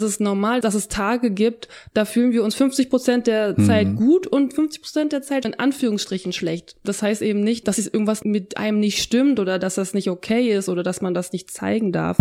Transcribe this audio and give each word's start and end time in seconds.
Es 0.00 0.10
ist 0.10 0.20
normal, 0.20 0.60
dass 0.60 0.74
es 0.74 0.86
Tage 0.86 1.32
gibt, 1.32 1.66
da 1.92 2.04
fühlen 2.04 2.30
wir 2.30 2.44
uns 2.44 2.54
50 2.54 2.88
Prozent 2.88 3.26
der 3.26 3.56
Zeit 3.56 3.88
mhm. 3.88 3.96
gut 3.96 4.28
und 4.28 4.54
50 4.54 4.80
Prozent 4.80 5.12
der 5.12 5.22
Zeit 5.22 5.44
in 5.44 5.58
Anführungsstrichen 5.58 6.32
schlecht. 6.32 6.76
Das 6.84 7.02
heißt 7.02 7.20
eben 7.20 7.40
nicht, 7.40 7.66
dass 7.66 7.84
irgendwas 7.84 8.24
mit 8.24 8.56
einem 8.58 8.78
nicht 8.78 9.02
stimmt 9.02 9.40
oder 9.40 9.58
dass 9.58 9.74
das 9.74 9.94
nicht 9.94 10.08
okay 10.08 10.52
ist 10.52 10.68
oder 10.68 10.84
dass 10.84 11.00
man 11.00 11.14
das 11.14 11.32
nicht 11.32 11.50
zeigen 11.50 11.90
darf. 11.90 12.16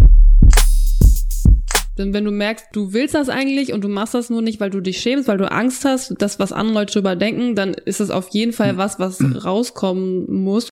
Denn 1.99 2.13
wenn 2.13 2.25
du 2.25 2.31
merkst, 2.31 2.65
du 2.73 2.93
willst 2.93 3.13
das 3.13 3.29
eigentlich 3.29 3.71
und 3.73 3.83
du 3.83 3.89
machst 3.89 4.15
das 4.15 4.31
nur 4.31 4.41
nicht, 4.41 4.59
weil 4.59 4.71
du 4.71 4.81
dich 4.81 4.97
schämst, 4.97 5.27
weil 5.27 5.37
du 5.37 5.51
Angst 5.51 5.85
hast, 5.85 6.15
das, 6.17 6.39
was 6.39 6.51
andere 6.51 6.79
Leute 6.79 6.93
darüber 6.93 7.15
denken, 7.15 7.53
dann 7.53 7.75
ist 7.75 7.99
es 7.99 8.09
auf 8.09 8.29
jeden 8.29 8.53
Fall 8.53 8.77
was, 8.77 8.97
was 8.97 9.19
rauskommen 9.45 10.25
muss. 10.31 10.69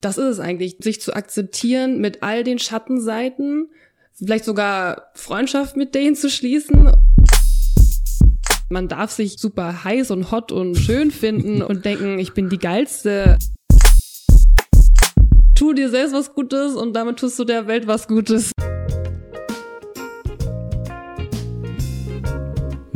Das 0.00 0.18
ist 0.18 0.24
es 0.24 0.38
eigentlich, 0.38 0.76
sich 0.78 1.00
zu 1.00 1.14
akzeptieren 1.14 2.00
mit 2.00 2.22
all 2.22 2.44
den 2.44 2.60
Schattenseiten, 2.60 3.68
vielleicht 4.18 4.44
sogar 4.44 5.10
Freundschaft 5.14 5.76
mit 5.76 5.94
denen 5.94 6.16
zu 6.16 6.28
schließen. 6.28 6.92
Man 8.70 8.88
darf 8.88 9.10
sich 9.10 9.38
super 9.38 9.84
heiß 9.84 10.10
und 10.10 10.30
hot 10.30 10.52
und 10.52 10.76
schön 10.76 11.10
finden 11.10 11.62
und 11.68 11.84
denken, 11.84 12.18
ich 12.18 12.34
bin 12.34 12.48
die 12.48 12.58
geilste. 12.58 13.38
Tu 15.54 15.72
dir 15.72 15.88
selbst 15.88 16.14
was 16.14 16.34
Gutes 16.34 16.74
und 16.74 16.94
damit 16.94 17.18
tust 17.18 17.38
du 17.38 17.44
der 17.44 17.66
Welt 17.66 17.86
was 17.86 18.06
Gutes. 18.06 18.52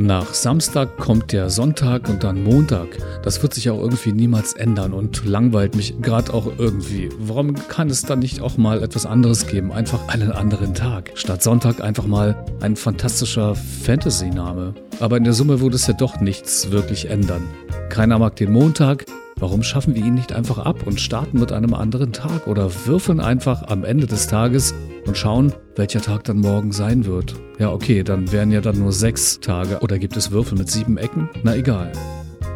Nach 0.02 0.34
Samstag 0.34 0.97
kommt 0.97 1.30
der 1.30 1.48
Sonntag 1.48 2.09
und 2.09 2.24
dann 2.24 2.43
Montag. 2.43 2.88
Das 3.23 3.41
wird 3.41 3.55
sich 3.55 3.70
auch 3.70 3.79
irgendwie 3.79 4.10
niemals 4.10 4.52
ändern 4.52 4.95
und 4.95 5.24
langweilt 5.24 5.77
mich 5.77 5.95
gerade 6.02 6.34
auch 6.34 6.48
irgendwie. 6.59 7.09
Warum 7.20 7.55
kann 7.69 7.88
es 7.88 8.02
dann 8.02 8.19
nicht 8.19 8.41
auch 8.41 8.57
mal 8.57 8.83
etwas 8.83 9.07
anderes 9.07 9.46
geben? 9.46 9.70
Einfach 9.70 10.09
einen 10.09 10.33
anderen 10.33 10.74
Tag. 10.74 11.12
Statt 11.15 11.45
Sonntag 11.45 11.80
einfach 11.80 12.05
mal 12.05 12.34
ein 12.60 12.74
fantastischer 12.74 13.55
Fantasy-Name. 13.55 14.74
Aber 14.98 15.19
in 15.19 15.23
der 15.23 15.34
Summe 15.34 15.60
würde 15.60 15.77
es 15.77 15.87
ja 15.87 15.95
doch 15.95 16.21
nichts 16.21 16.73
wirklich 16.73 17.09
ändern. 17.09 17.46
Keiner 17.88 18.18
mag 18.18 18.34
den 18.34 18.51
Montag, 18.51 19.07
Warum 19.43 19.65
schaffen 19.65 19.96
wir 19.96 20.04
ihn 20.04 20.15
nicht 20.15 20.32
einfach 20.32 20.59
ab 20.59 20.87
und 20.87 21.01
starten 21.01 21.40
mit 21.40 21.51
einem 21.51 21.74
anderen 21.74 22.12
Tag 22.12 22.46
oder 22.46 22.71
würfeln 22.87 23.18
einfach 23.18 23.65
am 23.65 23.82
Ende 23.82 24.07
des 24.07 24.29
Tages 24.29 24.73
und 25.04 25.18
schauen, 25.18 25.52
welcher 25.74 26.01
Tag 26.01 26.23
dann 26.23 26.37
morgen 26.37 26.71
sein 26.71 27.07
wird? 27.07 27.34
Ja, 27.59 27.73
okay, 27.73 28.04
dann 28.04 28.30
wären 28.30 28.52
ja 28.52 28.60
dann 28.60 28.79
nur 28.79 28.93
sechs 28.93 29.40
Tage. 29.40 29.80
Oder 29.80 29.99
gibt 29.99 30.16
es 30.16 30.30
Würfel 30.30 30.57
mit 30.57 30.71
sieben 30.71 30.96
Ecken? 30.96 31.29
Na 31.43 31.57
egal. 31.57 31.90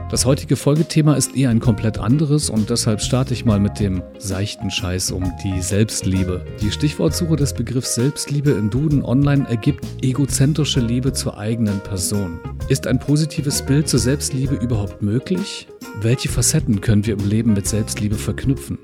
Das 0.08 0.24
heutige 0.24 0.54
Folgethema 0.54 1.14
ist 1.14 1.36
eher 1.36 1.50
ein 1.50 1.58
komplett 1.58 1.98
anderes 1.98 2.48
und 2.48 2.70
deshalb 2.70 3.00
starte 3.00 3.34
ich 3.34 3.44
mal 3.44 3.58
mit 3.58 3.80
dem 3.80 4.04
seichten 4.18 4.70
Scheiß 4.70 5.10
um 5.10 5.32
die 5.42 5.60
Selbstliebe. 5.60 6.44
Die 6.60 6.70
Stichwortsuche 6.70 7.34
des 7.34 7.54
Begriffs 7.54 7.96
Selbstliebe 7.96 8.52
im 8.52 8.70
Duden 8.70 9.04
online 9.04 9.48
ergibt 9.48 9.84
egozentrische 10.02 10.78
Liebe 10.78 11.12
zur 11.12 11.36
eigenen 11.38 11.80
Person. 11.80 12.38
Ist 12.68 12.86
ein 12.86 13.00
positives 13.00 13.62
Bild 13.62 13.88
zur 13.88 13.98
Selbstliebe 13.98 14.54
überhaupt 14.54 15.02
möglich? 15.02 15.66
Welche 16.00 16.28
Facetten 16.28 16.80
können 16.80 17.04
wir 17.04 17.14
im 17.14 17.28
Leben 17.28 17.52
mit 17.54 17.66
Selbstliebe 17.66 18.14
verknüpfen? 18.14 18.78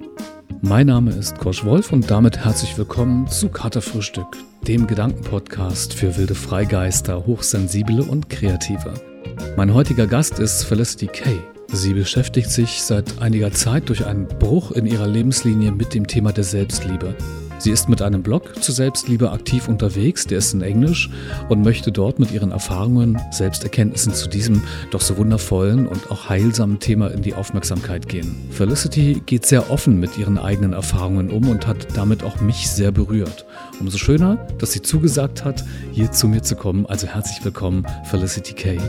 Mein 0.61 0.89
Name 0.89 1.13
ist 1.13 1.39
Kosch 1.39 1.65
Wolf 1.65 1.93
und 1.93 2.11
damit 2.11 2.45
herzlich 2.45 2.77
willkommen 2.77 3.29
zu 3.29 3.49
Katerfrühstück, 3.49 4.37
dem 4.67 4.89
Gedankenpodcast 4.89 5.95
für 5.95 6.17
wilde 6.17 6.35
Freigeister, 6.35 7.27
Hochsensible 7.27 8.03
und 8.03 8.29
Kreative. 8.29 9.12
Mein 9.57 9.75
heutiger 9.75 10.07
Gast 10.07 10.39
ist 10.39 10.65
Felicity 10.65 11.07
Kay. 11.07 11.39
Sie 11.69 11.95
beschäftigt 11.95 12.51
sich 12.51 12.83
seit 12.83 13.21
einiger 13.21 13.53
Zeit 13.53 13.89
durch 13.89 14.05
einen 14.05 14.27
Bruch 14.27 14.73
in 14.73 14.87
ihrer 14.87 15.07
Lebenslinie 15.07 15.73
mit 15.73 15.95
dem 15.95 16.07
Thema 16.07 16.33
der 16.33 16.45
Selbstliebe. 16.45 17.15
Sie 17.63 17.71
ist 17.71 17.89
mit 17.89 18.03
einem 18.03 18.25
Blog 18.25 18.61
zur 18.61 18.75
Selbstliebe 18.75 19.31
aktiv 19.31 19.69
unterwegs, 19.69 20.27
der 20.27 20.39
ist 20.39 20.53
in 20.53 20.63
Englisch 20.63 21.09
und 21.49 21.63
möchte 21.63 21.93
dort 21.93 22.19
mit 22.19 22.33
ihren 22.33 22.51
Erfahrungen, 22.51 23.21
Selbsterkenntnissen 23.31 24.13
zu 24.13 24.29
diesem 24.29 24.63
doch 24.91 25.01
so 25.01 25.17
wundervollen 25.17 25.87
und 25.87 26.11
auch 26.11 26.29
heilsamen 26.29 26.81
Thema 26.81 27.13
in 27.13 27.23
die 27.23 27.35
Aufmerksamkeit 27.35 28.09
gehen. 28.09 28.35
Felicity 28.51 29.23
geht 29.27 29.47
sehr 29.47 29.71
offen 29.71 30.01
mit 30.01 30.19
ihren 30.19 30.39
eigenen 30.39 30.73
Erfahrungen 30.73 31.31
um 31.31 31.49
und 31.49 31.69
hat 31.69 31.87
damit 31.97 32.25
auch 32.25 32.41
mich 32.41 32.69
sehr 32.69 32.91
berührt. 32.91 33.47
Umso 33.79 33.97
schöner, 33.97 34.45
dass 34.59 34.73
sie 34.73 34.83
zugesagt 34.83 35.45
hat, 35.45 35.65
hier 35.93 36.11
zu 36.11 36.27
mir 36.27 36.43
zu 36.43 36.57
kommen. 36.57 36.85
Also 36.87 37.07
herzlich 37.07 37.45
willkommen, 37.45 37.87
Felicity 38.11 38.55
Kay. 38.55 38.81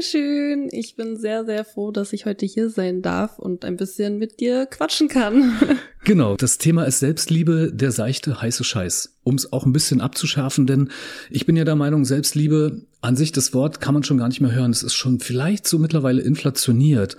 Dankeschön. 0.00 0.70
Ich 0.72 0.96
bin 0.96 1.18
sehr, 1.18 1.44
sehr 1.44 1.62
froh, 1.62 1.90
dass 1.90 2.14
ich 2.14 2.24
heute 2.24 2.46
hier 2.46 2.70
sein 2.70 3.02
darf 3.02 3.38
und 3.38 3.66
ein 3.66 3.76
bisschen 3.76 4.16
mit 4.18 4.40
dir 4.40 4.64
quatschen 4.64 5.08
kann. 5.08 5.52
Genau, 6.02 6.34
das 6.34 6.56
Thema 6.56 6.84
ist 6.84 7.00
Selbstliebe, 7.00 7.70
der 7.74 7.92
seichte, 7.92 8.40
heiße 8.40 8.64
Scheiß. 8.64 9.18
Um 9.22 9.34
es 9.34 9.52
auch 9.52 9.66
ein 9.66 9.74
bisschen 9.74 10.00
abzuschärfen, 10.00 10.66
denn 10.66 10.88
ich 11.28 11.44
bin 11.44 11.56
ja 11.56 11.64
der 11.64 11.76
Meinung, 11.76 12.06
Selbstliebe 12.06 12.86
an 13.02 13.16
sich, 13.16 13.32
das 13.32 13.52
Wort 13.52 13.82
kann 13.82 13.92
man 13.92 14.02
schon 14.02 14.16
gar 14.16 14.28
nicht 14.28 14.40
mehr 14.40 14.52
hören. 14.52 14.70
Es 14.70 14.82
ist 14.82 14.94
schon 14.94 15.20
vielleicht 15.20 15.68
so 15.68 15.78
mittlerweile 15.78 16.22
inflationiert. 16.22 17.18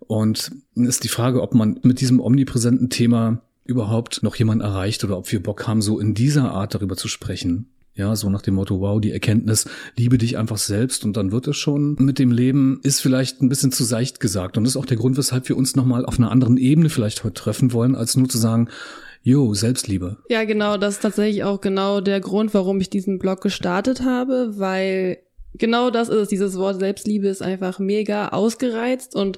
Und 0.00 0.52
ist 0.74 1.02
die 1.02 1.08
Frage, 1.08 1.40
ob 1.40 1.54
man 1.54 1.80
mit 1.82 2.02
diesem 2.02 2.20
omnipräsenten 2.20 2.90
Thema 2.90 3.40
überhaupt 3.64 4.22
noch 4.22 4.36
jemand 4.36 4.60
erreicht 4.60 5.02
oder 5.02 5.16
ob 5.16 5.32
wir 5.32 5.42
Bock 5.42 5.66
haben, 5.66 5.80
so 5.80 5.98
in 5.98 6.12
dieser 6.12 6.50
Art 6.50 6.74
darüber 6.74 6.98
zu 6.98 7.08
sprechen. 7.08 7.70
Ja, 7.94 8.14
so 8.16 8.30
nach 8.30 8.42
dem 8.42 8.54
Motto, 8.54 8.80
wow, 8.80 9.00
die 9.00 9.10
Erkenntnis, 9.10 9.68
liebe 9.96 10.16
dich 10.16 10.38
einfach 10.38 10.58
selbst 10.58 11.04
und 11.04 11.16
dann 11.16 11.32
wird 11.32 11.48
es 11.48 11.56
schon 11.56 11.96
mit 11.98 12.18
dem 12.18 12.30
Leben, 12.30 12.80
ist 12.82 13.00
vielleicht 13.00 13.42
ein 13.42 13.48
bisschen 13.48 13.72
zu 13.72 13.84
seicht 13.84 14.20
gesagt. 14.20 14.56
Und 14.56 14.64
das 14.64 14.74
ist 14.74 14.76
auch 14.76 14.86
der 14.86 14.96
Grund, 14.96 15.16
weshalb 15.16 15.48
wir 15.48 15.56
uns 15.56 15.76
nochmal 15.76 16.06
auf 16.06 16.18
einer 16.18 16.30
anderen 16.30 16.56
Ebene 16.56 16.88
vielleicht 16.88 17.24
heute 17.24 17.34
treffen 17.34 17.72
wollen, 17.72 17.94
als 17.94 18.16
nur 18.16 18.28
zu 18.28 18.38
sagen, 18.38 18.68
Jo, 19.22 19.52
Selbstliebe. 19.52 20.16
Ja, 20.30 20.44
genau, 20.44 20.78
das 20.78 20.94
ist 20.94 21.02
tatsächlich 21.02 21.44
auch 21.44 21.60
genau 21.60 22.00
der 22.00 22.20
Grund, 22.20 22.54
warum 22.54 22.80
ich 22.80 22.88
diesen 22.88 23.18
Blog 23.18 23.42
gestartet 23.42 24.02
habe, 24.02 24.54
weil 24.56 25.18
genau 25.54 25.90
das 25.90 26.08
ist, 26.08 26.30
dieses 26.30 26.56
Wort 26.56 26.80
Selbstliebe 26.80 27.28
ist 27.28 27.42
einfach 27.42 27.78
mega 27.78 28.28
ausgereizt 28.28 29.14
und 29.14 29.36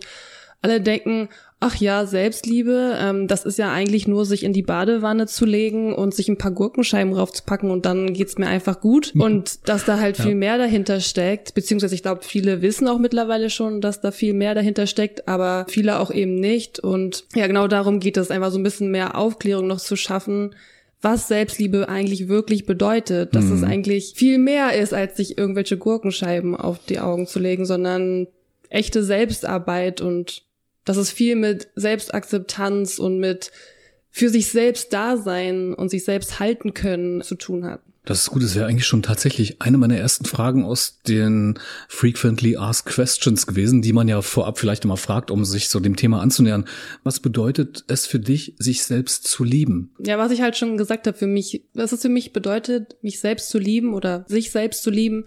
alle 0.61 0.81
denken, 0.81 1.29
ach 1.63 1.77
ja, 1.77 2.07
Selbstliebe, 2.07 2.97
ähm, 2.99 3.29
das 3.29 3.45
ist 3.45 3.57
ja 3.57 3.73
eigentlich 3.73 4.09
nur 4.09 4.27
sich 4.27 4.43
in 4.43 4.53
die 4.53 4.63
Badewanne 4.63 5.27
zu 5.27 5.47
legen 5.47 5.95
und 5.95 6.13
sich 6.13 6.29
ein 6.29 6.37
paar 6.37 6.51
Gurkenscheiben 6.51 7.13
raufzupacken 7.13 7.71
und 7.71 7.87
dann 7.87 8.13
geht's 8.13 8.37
mir 8.37 8.49
einfach 8.49 8.81
gut. 8.81 9.13
Und 9.17 9.69
dass 9.69 9.85
da 9.85 10.01
halt 10.01 10.19
ja. 10.19 10.25
viel 10.25 10.35
mehr 10.35 10.59
dahinter 10.59 11.01
steckt, 11.01 11.55
beziehungsweise 11.55 11.95
ich 11.95 12.03
glaube, 12.03 12.23
viele 12.25 12.63
wissen 12.63 12.89
auch 12.89 12.99
mittlerweile 12.99 13.49
schon, 13.49 13.81
dass 13.81 14.01
da 14.01 14.11
viel 14.11 14.35
mehr 14.35 14.55
dahinter 14.55 14.89
steckt, 14.89 15.29
aber 15.29 15.65
viele 15.69 16.01
auch 16.01 16.11
eben 16.11 16.35
nicht. 16.35 16.81
Und 16.81 17.27
ja, 17.35 17.47
genau 17.47 17.69
darum 17.69 18.01
geht 18.01 18.17
es, 18.17 18.33
einfach 18.33 18.51
so 18.51 18.59
ein 18.59 18.65
bisschen 18.65 18.91
mehr 18.91 19.17
Aufklärung 19.17 19.69
noch 19.69 19.81
zu 19.81 19.95
schaffen, 19.95 20.57
was 21.01 21.29
Selbstliebe 21.29 21.89
eigentlich 21.89 22.29
wirklich 22.29 22.67
bedeutet, 22.67 23.37
dass 23.37 23.45
mhm. 23.47 23.55
es 23.55 23.63
eigentlich 23.63 24.15
viel 24.17 24.39
mehr 24.39 24.75
ist, 24.75 24.93
als 24.93 25.17
sich 25.17 25.39
irgendwelche 25.39 25.77
Gurkenscheiben 25.77 26.57
auf 26.57 26.79
die 26.89 26.99
Augen 26.99 27.27
zu 27.29 27.39
legen, 27.39 27.67
sondern 27.67 28.27
echte 28.69 29.05
Selbstarbeit 29.05 30.01
und 30.01 30.43
dass 30.85 30.97
es 30.97 31.11
viel 31.11 31.37
mit 31.37 31.69
Selbstakzeptanz 31.77 32.99
und 32.99 33.19
mit 33.19 33.53
für 34.11 34.29
sich 34.29 34.49
selbst 34.49 34.93
da 34.93 35.17
sein 35.17 35.75
und 35.75 35.89
sich 35.89 36.05
selbst 36.05 36.39
halten 36.39 36.75
können 36.75 37.23
zu 37.23 37.35
tun 37.35 37.65
hat. 37.65 37.81
Das 38.05 38.23
ist 38.23 38.31
gut, 38.31 38.43
das 38.43 38.57
wäre 38.57 38.67
eigentlich 38.67 38.87
schon 38.87 39.05
tatsächlich 39.05 39.63
eine 39.63 39.79
meiner 39.79 39.97
ersten 39.97 40.25
Fragen 40.25 40.65
aus 40.65 40.99
den 41.07 41.59
Frequently 41.89 42.57
Asked 42.57 42.93
Questions 42.93 43.47
gewesen, 43.47 43.81
die 43.81 43.93
man 43.93 44.09
ja 44.09 44.23
vorab 44.23 44.59
vielleicht 44.59 44.85
immer 44.85 44.97
fragt, 44.97 45.31
um 45.31 45.45
sich 45.45 45.69
so 45.69 45.79
dem 45.79 45.95
Thema 45.95 46.21
anzunähern. 46.21 46.67
Was 47.05 47.21
bedeutet 47.21 47.85
es 47.87 48.07
für 48.07 48.19
dich, 48.19 48.57
sich 48.59 48.83
selbst 48.83 49.29
zu 49.29 49.45
lieben? 49.45 49.95
Ja, 50.05 50.19
was 50.19 50.33
ich 50.33 50.43
halt 50.43 50.57
schon 50.57 50.77
gesagt 50.77 51.07
habe, 51.07 51.17
für 51.17 51.29
mich, 51.29 51.65
was 51.75 51.93
es 51.93 52.03
für 52.03 52.09
mich 52.09 52.33
bedeutet, 52.33 52.97
mich 53.03 53.21
selbst 53.21 53.51
zu 53.51 53.59
lieben 53.59 53.95
oder 53.95 54.25
sich 54.27 54.51
selbst 54.51 54.83
zu 54.83 54.91
lieben, 54.91 55.25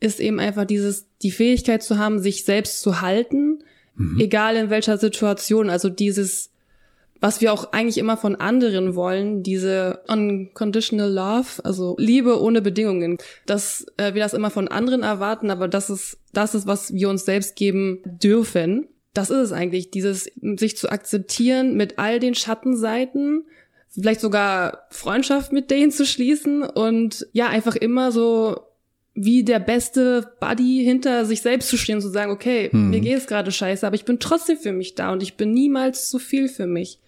ist 0.00 0.18
eben 0.18 0.40
einfach 0.40 0.64
dieses, 0.64 1.06
die 1.22 1.30
Fähigkeit 1.30 1.84
zu 1.84 1.96
haben, 1.96 2.18
sich 2.18 2.44
selbst 2.44 2.80
zu 2.80 3.02
halten, 3.02 3.62
Mhm. 4.00 4.18
Egal 4.18 4.56
in 4.56 4.70
welcher 4.70 4.96
Situation. 4.96 5.68
Also 5.68 5.90
dieses, 5.90 6.50
was 7.20 7.42
wir 7.42 7.52
auch 7.52 7.72
eigentlich 7.72 7.98
immer 7.98 8.16
von 8.16 8.34
anderen 8.34 8.94
wollen, 8.94 9.42
diese 9.42 10.00
unconditional 10.08 11.12
love, 11.12 11.62
also 11.64 11.96
Liebe 11.98 12.40
ohne 12.40 12.62
Bedingungen. 12.62 13.18
Dass 13.44 13.86
äh, 13.98 14.14
wir 14.14 14.22
das 14.22 14.32
immer 14.32 14.50
von 14.50 14.68
anderen 14.68 15.02
erwarten, 15.02 15.50
aber 15.50 15.68
das 15.68 15.90
ist, 15.90 16.18
das 16.32 16.54
ist, 16.54 16.66
was 16.66 16.94
wir 16.94 17.10
uns 17.10 17.26
selbst 17.26 17.56
geben 17.56 18.00
dürfen. 18.04 18.88
Das 19.12 19.28
ist 19.28 19.38
es 19.38 19.52
eigentlich, 19.52 19.90
dieses 19.90 20.30
sich 20.56 20.76
zu 20.78 20.90
akzeptieren 20.90 21.76
mit 21.76 21.98
all 21.98 22.20
den 22.20 22.34
Schattenseiten, 22.34 23.44
vielleicht 23.90 24.20
sogar 24.20 24.86
Freundschaft 24.90 25.52
mit 25.52 25.70
denen 25.70 25.90
zu 25.90 26.06
schließen 26.06 26.62
und 26.62 27.26
ja, 27.32 27.48
einfach 27.48 27.74
immer 27.76 28.12
so 28.12 28.69
wie 29.14 29.44
der 29.44 29.58
beste 29.58 30.32
Buddy 30.40 30.82
hinter 30.84 31.24
sich 31.26 31.42
selbst 31.42 31.68
zu 31.68 31.76
stehen 31.76 31.96
und 31.96 32.02
zu 32.02 32.10
sagen, 32.10 32.30
okay, 32.30 32.70
hm. 32.70 32.90
mir 32.90 33.00
geht 33.00 33.18
es 33.18 33.26
gerade 33.26 33.50
scheiße, 33.50 33.86
aber 33.86 33.96
ich 33.96 34.04
bin 34.04 34.18
trotzdem 34.20 34.56
für 34.56 34.72
mich 34.72 34.94
da 34.94 35.12
und 35.12 35.22
ich 35.22 35.36
bin 35.36 35.52
niemals 35.52 36.08
zu 36.10 36.18
viel 36.18 36.48
für 36.48 36.66
mich. 36.66 37.00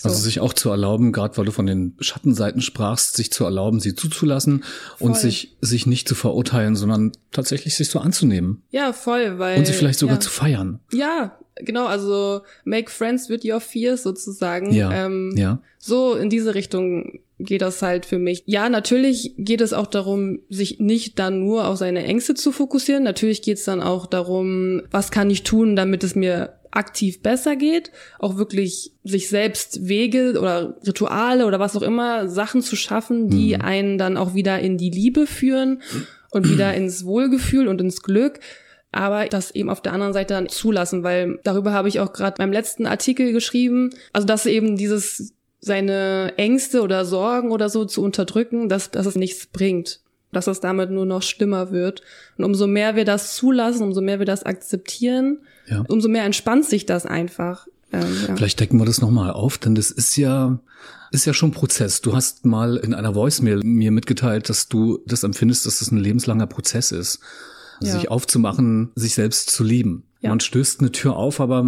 So. 0.00 0.10
Also 0.10 0.22
sich 0.22 0.38
auch 0.38 0.52
zu 0.52 0.70
erlauben, 0.70 1.10
gerade 1.10 1.36
weil 1.36 1.44
du 1.44 1.50
von 1.50 1.66
den 1.66 1.96
Schattenseiten 1.98 2.60
sprachst, 2.60 3.16
sich 3.16 3.32
zu 3.32 3.44
erlauben, 3.44 3.80
sie 3.80 3.96
zuzulassen 3.96 4.62
voll. 4.96 5.08
und 5.08 5.16
sich 5.16 5.56
sich 5.60 5.86
nicht 5.86 6.06
zu 6.06 6.14
verurteilen, 6.14 6.76
sondern 6.76 7.10
tatsächlich 7.32 7.74
sich 7.74 7.88
so 7.88 7.98
anzunehmen. 7.98 8.62
Ja, 8.70 8.92
voll, 8.92 9.40
weil 9.40 9.58
und 9.58 9.66
sich 9.66 9.74
vielleicht 9.74 9.98
sogar 9.98 10.16
ja. 10.16 10.20
zu 10.20 10.30
feiern. 10.30 10.78
Ja, 10.92 11.36
genau, 11.56 11.86
also 11.86 12.42
make 12.64 12.92
friends 12.92 13.28
with 13.28 13.44
your 13.44 13.60
fears 13.60 14.04
sozusagen. 14.04 14.72
Ja, 14.72 14.92
ähm, 14.92 15.34
ja. 15.36 15.60
So 15.78 16.14
in 16.14 16.30
diese 16.30 16.54
Richtung 16.54 17.18
geht 17.38 17.62
das 17.62 17.82
halt 17.82 18.04
für 18.04 18.18
mich. 18.18 18.42
Ja, 18.46 18.68
natürlich 18.68 19.34
geht 19.38 19.60
es 19.60 19.72
auch 19.72 19.86
darum, 19.86 20.40
sich 20.48 20.80
nicht 20.80 21.18
dann 21.18 21.40
nur 21.40 21.66
auf 21.66 21.76
seine 21.76 22.04
Ängste 22.04 22.34
zu 22.34 22.52
fokussieren. 22.52 23.04
Natürlich 23.04 23.42
geht 23.42 23.58
es 23.58 23.64
dann 23.64 23.82
auch 23.82 24.06
darum, 24.06 24.82
was 24.90 25.10
kann 25.10 25.30
ich 25.30 25.44
tun, 25.44 25.76
damit 25.76 26.02
es 26.02 26.14
mir 26.14 26.58
aktiv 26.70 27.22
besser 27.22 27.56
geht, 27.56 27.90
auch 28.18 28.36
wirklich 28.36 28.92
sich 29.02 29.28
selbst 29.28 29.88
Wege 29.88 30.38
oder 30.38 30.76
Rituale 30.86 31.46
oder 31.46 31.58
was 31.58 31.76
auch 31.76 31.82
immer, 31.82 32.28
Sachen 32.28 32.60
zu 32.60 32.76
schaffen, 32.76 33.30
die 33.30 33.54
mhm. 33.54 33.62
einen 33.62 33.98
dann 33.98 34.16
auch 34.16 34.34
wieder 34.34 34.58
in 34.58 34.76
die 34.76 34.90
Liebe 34.90 35.26
führen 35.26 35.80
und 36.30 36.48
wieder 36.48 36.74
ins 36.76 37.04
Wohlgefühl 37.04 37.68
und 37.68 37.80
ins 37.80 38.02
Glück. 38.02 38.40
Aber 38.90 39.26
das 39.26 39.50
eben 39.50 39.70
auf 39.70 39.82
der 39.82 39.92
anderen 39.92 40.12
Seite 40.14 40.34
dann 40.34 40.48
zulassen, 40.48 41.02
weil 41.02 41.38
darüber 41.44 41.72
habe 41.72 41.88
ich 41.88 42.00
auch 42.00 42.12
gerade 42.12 42.36
beim 42.38 42.52
letzten 42.52 42.86
Artikel 42.86 43.32
geschrieben. 43.32 43.90
Also 44.12 44.26
dass 44.26 44.46
eben 44.46 44.76
dieses 44.76 45.34
seine 45.60 46.34
Ängste 46.36 46.82
oder 46.82 47.04
Sorgen 47.04 47.50
oder 47.50 47.68
so 47.68 47.84
zu 47.84 48.02
unterdrücken, 48.02 48.68
dass, 48.68 48.90
dass 48.90 49.06
es 49.06 49.16
nichts 49.16 49.46
bringt. 49.46 50.00
Dass 50.30 50.46
es 50.46 50.60
damit 50.60 50.90
nur 50.90 51.06
noch 51.06 51.22
schlimmer 51.22 51.70
wird. 51.70 52.02
Und 52.36 52.44
umso 52.44 52.66
mehr 52.66 52.96
wir 52.96 53.04
das 53.04 53.34
zulassen, 53.34 53.82
umso 53.82 54.02
mehr 54.02 54.18
wir 54.18 54.26
das 54.26 54.42
akzeptieren, 54.42 55.38
ja. 55.66 55.84
umso 55.88 56.08
mehr 56.08 56.24
entspannt 56.24 56.66
sich 56.66 56.84
das 56.84 57.06
einfach. 57.06 57.66
Ähm, 57.92 58.14
ja. 58.26 58.36
Vielleicht 58.36 58.60
decken 58.60 58.78
wir 58.78 58.84
das 58.84 59.00
nochmal 59.00 59.30
auf, 59.32 59.56
denn 59.56 59.74
das 59.74 59.90
ist 59.90 60.16
ja, 60.16 60.58
ist 61.10 61.24
ja 61.24 61.32
schon 61.32 61.52
Prozess. 61.52 62.02
Du 62.02 62.14
hast 62.14 62.44
mal 62.44 62.76
in 62.76 62.92
einer 62.92 63.14
Voicemail 63.14 63.62
mir 63.64 63.90
mitgeteilt, 63.90 64.50
dass 64.50 64.68
du 64.68 64.98
das 65.06 65.22
empfindest, 65.22 65.64
dass 65.64 65.78
das 65.78 65.90
ein 65.90 65.98
lebenslanger 65.98 66.46
Prozess 66.46 66.92
ist. 66.92 67.20
Ja. 67.80 67.92
Sich 67.92 68.10
aufzumachen, 68.10 68.90
sich 68.96 69.14
selbst 69.14 69.50
zu 69.50 69.64
lieben. 69.64 70.07
Ja. 70.20 70.30
Man 70.30 70.40
stößt 70.40 70.80
eine 70.80 70.90
Tür 70.90 71.16
auf, 71.16 71.40
aber 71.40 71.64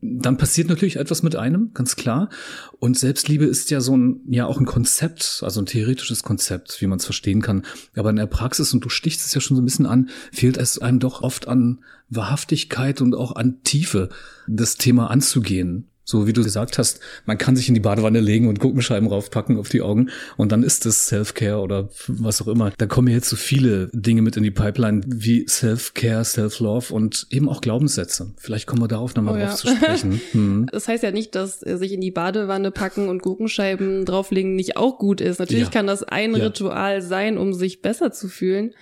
dann 0.00 0.36
passiert 0.38 0.68
natürlich 0.68 0.96
etwas 0.96 1.22
mit 1.22 1.36
einem, 1.36 1.72
ganz 1.74 1.96
klar. 1.96 2.30
Und 2.78 2.98
Selbstliebe 2.98 3.44
ist 3.44 3.70
ja 3.70 3.82
so 3.82 3.94
ein, 3.94 4.20
ja 4.26 4.46
auch 4.46 4.58
ein 4.58 4.64
Konzept, 4.64 5.42
also 5.44 5.60
ein 5.60 5.66
theoretisches 5.66 6.22
Konzept, 6.22 6.80
wie 6.80 6.86
man 6.86 6.98
es 6.98 7.04
verstehen 7.04 7.42
kann. 7.42 7.66
Aber 7.94 8.08
in 8.08 8.16
der 8.16 8.26
Praxis, 8.26 8.72
und 8.72 8.82
du 8.82 8.88
stichst 8.88 9.26
es 9.26 9.34
ja 9.34 9.42
schon 9.42 9.56
so 9.56 9.62
ein 9.62 9.66
bisschen 9.66 9.86
an, 9.86 10.08
fehlt 10.32 10.56
es 10.56 10.78
einem 10.78 10.98
doch 10.98 11.22
oft 11.22 11.46
an 11.46 11.80
Wahrhaftigkeit 12.08 13.02
und 13.02 13.14
auch 13.14 13.36
an 13.36 13.62
Tiefe, 13.64 14.08
das 14.48 14.76
Thema 14.76 15.10
anzugehen. 15.10 15.90
So 16.10 16.26
wie 16.26 16.32
du 16.32 16.42
gesagt 16.42 16.76
hast, 16.76 16.98
man 17.24 17.38
kann 17.38 17.54
sich 17.54 17.68
in 17.68 17.74
die 17.74 17.80
Badewanne 17.80 18.18
legen 18.18 18.48
und 18.48 18.58
Gurkenscheiben 18.58 19.08
raufpacken 19.08 19.56
auf 19.58 19.68
die 19.68 19.80
Augen 19.80 20.10
und 20.36 20.50
dann 20.50 20.64
ist 20.64 20.84
es 20.84 21.06
Self-Care 21.06 21.60
oder 21.60 21.88
was 22.08 22.42
auch 22.42 22.48
immer. 22.48 22.72
Da 22.78 22.86
kommen 22.86 23.06
jetzt 23.06 23.28
so 23.28 23.36
viele 23.36 23.88
Dinge 23.92 24.20
mit 24.20 24.36
in 24.36 24.42
die 24.42 24.50
Pipeline 24.50 25.02
wie 25.06 25.46
Self-Care, 25.48 26.24
Self-Love 26.24 26.92
und 26.92 27.28
eben 27.30 27.48
auch 27.48 27.60
Glaubenssätze. 27.60 28.32
Vielleicht 28.38 28.66
kommen 28.66 28.82
wir 28.82 28.88
darauf 28.88 29.14
nochmal 29.14 29.34
oh, 29.34 29.38
drauf 29.38 29.50
ja. 29.50 29.56
zu 29.56 29.68
sprechen. 29.68 30.20
Hm. 30.32 30.68
Das 30.70 30.86
heißt 30.86 31.02
ja 31.02 31.12
nicht, 31.12 31.34
dass 31.34 31.60
sich 31.60 31.92
in 31.92 32.00
die 32.00 32.10
Badewanne 32.10 32.70
packen 32.70 33.08
und 33.08 33.22
Gurkenscheiben 33.22 34.04
drauflegen 34.04 34.54
nicht 34.54 34.76
auch 34.76 34.98
gut 34.98 35.20
ist. 35.20 35.38
Natürlich 35.38 35.64
ja. 35.64 35.70
kann 35.70 35.86
das 35.86 36.02
ein 36.02 36.34
ja. 36.34 36.44
Ritual 36.44 37.02
sein, 37.02 37.38
um 37.38 37.52
sich 37.52 37.80
besser 37.80 38.12
zu 38.12 38.28
fühlen 38.28 38.74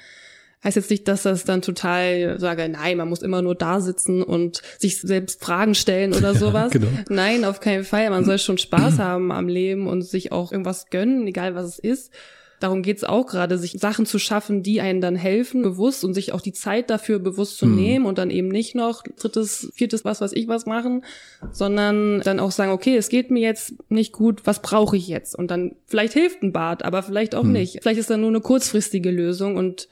heißt 0.64 0.76
jetzt 0.76 0.90
nicht, 0.90 1.06
dass 1.06 1.22
das 1.22 1.44
dann 1.44 1.62
total 1.62 2.38
sage, 2.40 2.68
nein, 2.68 2.96
man 2.96 3.08
muss 3.08 3.22
immer 3.22 3.42
nur 3.42 3.54
da 3.54 3.80
sitzen 3.80 4.22
und 4.22 4.62
sich 4.78 5.00
selbst 5.00 5.42
Fragen 5.42 5.74
stellen 5.74 6.14
oder 6.14 6.34
sowas. 6.34 6.72
Ja, 6.72 6.80
genau. 6.80 6.90
Nein, 7.08 7.44
auf 7.44 7.60
keinen 7.60 7.84
Fall. 7.84 8.10
Man 8.10 8.24
soll 8.24 8.38
schon 8.38 8.58
Spaß 8.58 8.98
haben 8.98 9.30
am 9.32 9.48
Leben 9.48 9.86
und 9.86 10.02
sich 10.02 10.32
auch 10.32 10.52
irgendwas 10.52 10.90
gönnen, 10.90 11.26
egal 11.26 11.54
was 11.54 11.66
es 11.66 11.78
ist. 11.78 12.12
Darum 12.60 12.82
geht's 12.82 13.04
auch 13.04 13.26
gerade, 13.26 13.56
sich 13.56 13.72
Sachen 13.78 14.04
zu 14.04 14.18
schaffen, 14.18 14.64
die 14.64 14.80
einen 14.80 15.00
dann 15.00 15.14
helfen, 15.14 15.62
bewusst 15.62 16.04
und 16.04 16.12
sich 16.12 16.32
auch 16.32 16.40
die 16.40 16.52
Zeit 16.52 16.90
dafür 16.90 17.20
bewusst 17.20 17.56
zu 17.58 17.66
mhm. 17.66 17.76
nehmen 17.76 18.06
und 18.06 18.18
dann 18.18 18.30
eben 18.30 18.48
nicht 18.48 18.74
noch 18.74 19.04
drittes, 19.04 19.70
viertes, 19.74 20.04
was 20.04 20.20
weiß 20.20 20.32
ich 20.32 20.48
was 20.48 20.66
machen, 20.66 21.04
sondern 21.52 22.20
dann 22.20 22.40
auch 22.40 22.50
sagen, 22.50 22.72
okay, 22.72 22.96
es 22.96 23.10
geht 23.10 23.30
mir 23.30 23.42
jetzt 23.42 23.74
nicht 23.88 24.12
gut, 24.12 24.40
was 24.44 24.60
brauche 24.60 24.96
ich 24.96 25.06
jetzt? 25.06 25.36
Und 25.36 25.52
dann 25.52 25.76
vielleicht 25.86 26.14
hilft 26.14 26.42
ein 26.42 26.52
Bad, 26.52 26.84
aber 26.84 27.04
vielleicht 27.04 27.36
auch 27.36 27.44
mhm. 27.44 27.52
nicht. 27.52 27.78
Vielleicht 27.80 28.00
ist 28.00 28.10
dann 28.10 28.22
nur 28.22 28.30
eine 28.30 28.40
kurzfristige 28.40 29.12
Lösung 29.12 29.56
und 29.56 29.88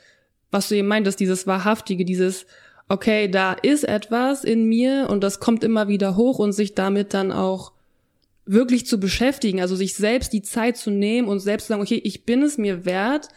was 0.50 0.68
du 0.68 0.76
eben 0.76 0.88
meintest, 0.88 1.20
dieses 1.20 1.46
Wahrhaftige, 1.46 2.04
dieses, 2.04 2.46
okay, 2.88 3.28
da 3.28 3.52
ist 3.52 3.84
etwas 3.84 4.44
in 4.44 4.64
mir 4.66 5.08
und 5.10 5.22
das 5.22 5.40
kommt 5.40 5.64
immer 5.64 5.88
wieder 5.88 6.16
hoch 6.16 6.38
und 6.38 6.52
sich 6.52 6.74
damit 6.74 7.14
dann 7.14 7.32
auch 7.32 7.72
wirklich 8.44 8.86
zu 8.86 9.00
beschäftigen, 9.00 9.60
also 9.60 9.74
sich 9.74 9.94
selbst 9.94 10.32
die 10.32 10.42
Zeit 10.42 10.76
zu 10.76 10.90
nehmen 10.90 11.28
und 11.28 11.40
selbst 11.40 11.66
zu 11.66 11.72
sagen, 11.72 11.82
okay, 11.82 12.00
ich 12.02 12.24
bin 12.24 12.42
es 12.42 12.58
mir 12.58 12.84
wert, 12.84 13.28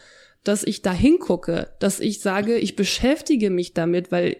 dass 0.44 0.62
ich 0.62 0.82
da 0.82 0.92
hingucke, 0.92 1.68
dass 1.80 2.00
ich 2.00 2.20
sage, 2.20 2.56
ich 2.58 2.76
beschäftige 2.76 3.50
mich 3.50 3.74
damit, 3.74 4.12
weil 4.12 4.36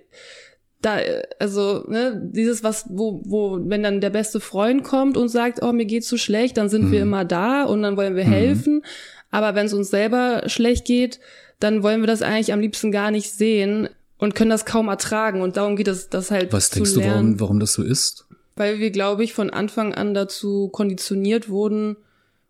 da, 0.81 0.99
also, 1.39 1.85
ne, 1.89 2.31
dieses 2.33 2.65
was, 2.65 2.87
wo, 2.89 3.21
wo, 3.25 3.59
wenn 3.63 3.83
dann 3.83 4.01
der 4.01 4.11
beste 4.11 4.41
Freund 4.41 4.83
kommt 4.83 5.19
und 5.19 5.29
sagt, 5.29 5.63
oh, 5.63 5.73
mir 5.73 5.85
geht's 5.85 6.09
so 6.09 6.17
schlecht, 6.17 6.57
dann 6.57 6.71
sind 6.71 6.87
mhm. 6.87 6.93
wir 6.93 7.03
immer 7.03 7.25
da 7.27 7.65
und 7.65 7.83
dann 7.83 7.99
wollen 7.99 8.17
wir 8.17 8.25
mhm. 8.25 8.33
helfen. 8.33 8.85
Aber 9.31 9.55
wenn 9.55 9.67
es 9.67 9.75
uns 9.75 9.91
selber 9.91 10.45
schlecht 10.47 10.87
geht, 10.87 11.21
dann 11.61 11.83
wollen 11.83 12.01
wir 12.01 12.07
das 12.07 12.23
eigentlich 12.23 12.53
am 12.53 12.61
liebsten 12.61 12.91
gar 12.91 13.11
nicht 13.11 13.31
sehen 13.31 13.89
und 14.19 14.35
können 14.35 14.51
das 14.51 14.65
kaum 14.65 14.89
ertragen. 14.89 15.43
Und 15.43 15.57
darum 15.57 15.77
geht 15.77 15.89
es, 15.89 16.09
das 16.09 16.31
halt 16.31 16.53
Was 16.53 16.71
denkst 16.71 16.97
lernen. 16.97 17.05
du, 17.05 17.15
warum, 17.15 17.41
warum 17.41 17.61
das 17.61 17.75
so 17.75 17.83
ist? 17.83 18.27
Weil 18.57 18.79
wir, 18.79 18.91
glaube 18.91 19.25
ich, 19.25 19.33
von 19.33 19.51
Anfang 19.51 19.95
an 19.95 20.13
dazu 20.15 20.69
konditioniert 20.69 21.49
wurden, 21.49 21.97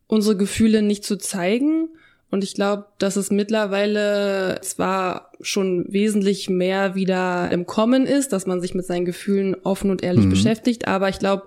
unsere 0.06 0.36
Gefühle 0.36 0.82
nicht 0.82 1.04
zu 1.04 1.18
zeigen. 1.18 1.88
Und 2.30 2.44
ich 2.44 2.54
glaube, 2.54 2.86
dass 2.98 3.16
es 3.16 3.30
mittlerweile 3.30 4.60
zwar 4.62 5.32
schon 5.40 5.86
wesentlich 5.88 6.48
mehr 6.48 6.94
wieder 6.94 7.50
im 7.50 7.66
Kommen 7.66 8.06
ist, 8.06 8.32
dass 8.32 8.46
man 8.46 8.60
sich 8.60 8.74
mit 8.74 8.86
seinen 8.86 9.04
Gefühlen 9.04 9.56
offen 9.64 9.90
und 9.90 10.02
ehrlich 10.02 10.26
mhm. 10.26 10.30
beschäftigt, 10.30 10.86
aber 10.86 11.08
ich 11.08 11.18
glaube, 11.18 11.44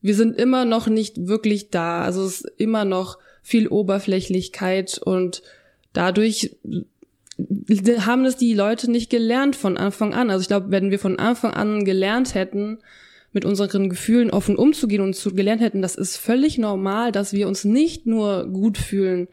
wir 0.00 0.14
sind 0.14 0.38
immer 0.38 0.64
noch 0.64 0.86
nicht 0.86 1.26
wirklich 1.26 1.70
da. 1.70 2.02
Also 2.02 2.24
es 2.24 2.42
ist 2.42 2.52
immer 2.56 2.84
noch 2.84 3.18
viel 3.42 3.68
Oberflächlichkeit 3.68 4.98
und 5.02 5.42
dadurch 5.98 6.56
haben 8.06 8.24
es 8.24 8.36
die 8.36 8.54
Leute 8.54 8.90
nicht 8.90 9.10
gelernt 9.10 9.56
von 9.56 9.76
Anfang 9.76 10.14
an. 10.14 10.30
Also 10.30 10.42
ich 10.42 10.48
glaube, 10.48 10.70
wenn 10.70 10.90
wir 10.92 10.98
von 11.00 11.18
Anfang 11.18 11.52
an 11.52 11.84
gelernt 11.84 12.34
hätten, 12.34 12.78
mit 13.32 13.44
unseren 13.44 13.88
Gefühlen 13.90 14.30
offen 14.30 14.56
umzugehen 14.56 15.02
und 15.02 15.14
zu 15.14 15.34
gelernt 15.34 15.60
hätten, 15.60 15.82
das 15.82 15.96
ist 15.96 16.16
völlig 16.16 16.56
normal, 16.56 17.12
dass 17.12 17.32
wir 17.32 17.48
uns 17.48 17.64
nicht 17.64 18.06
nur 18.06 18.46
gut 18.46 18.78
fühlen, 18.78 19.28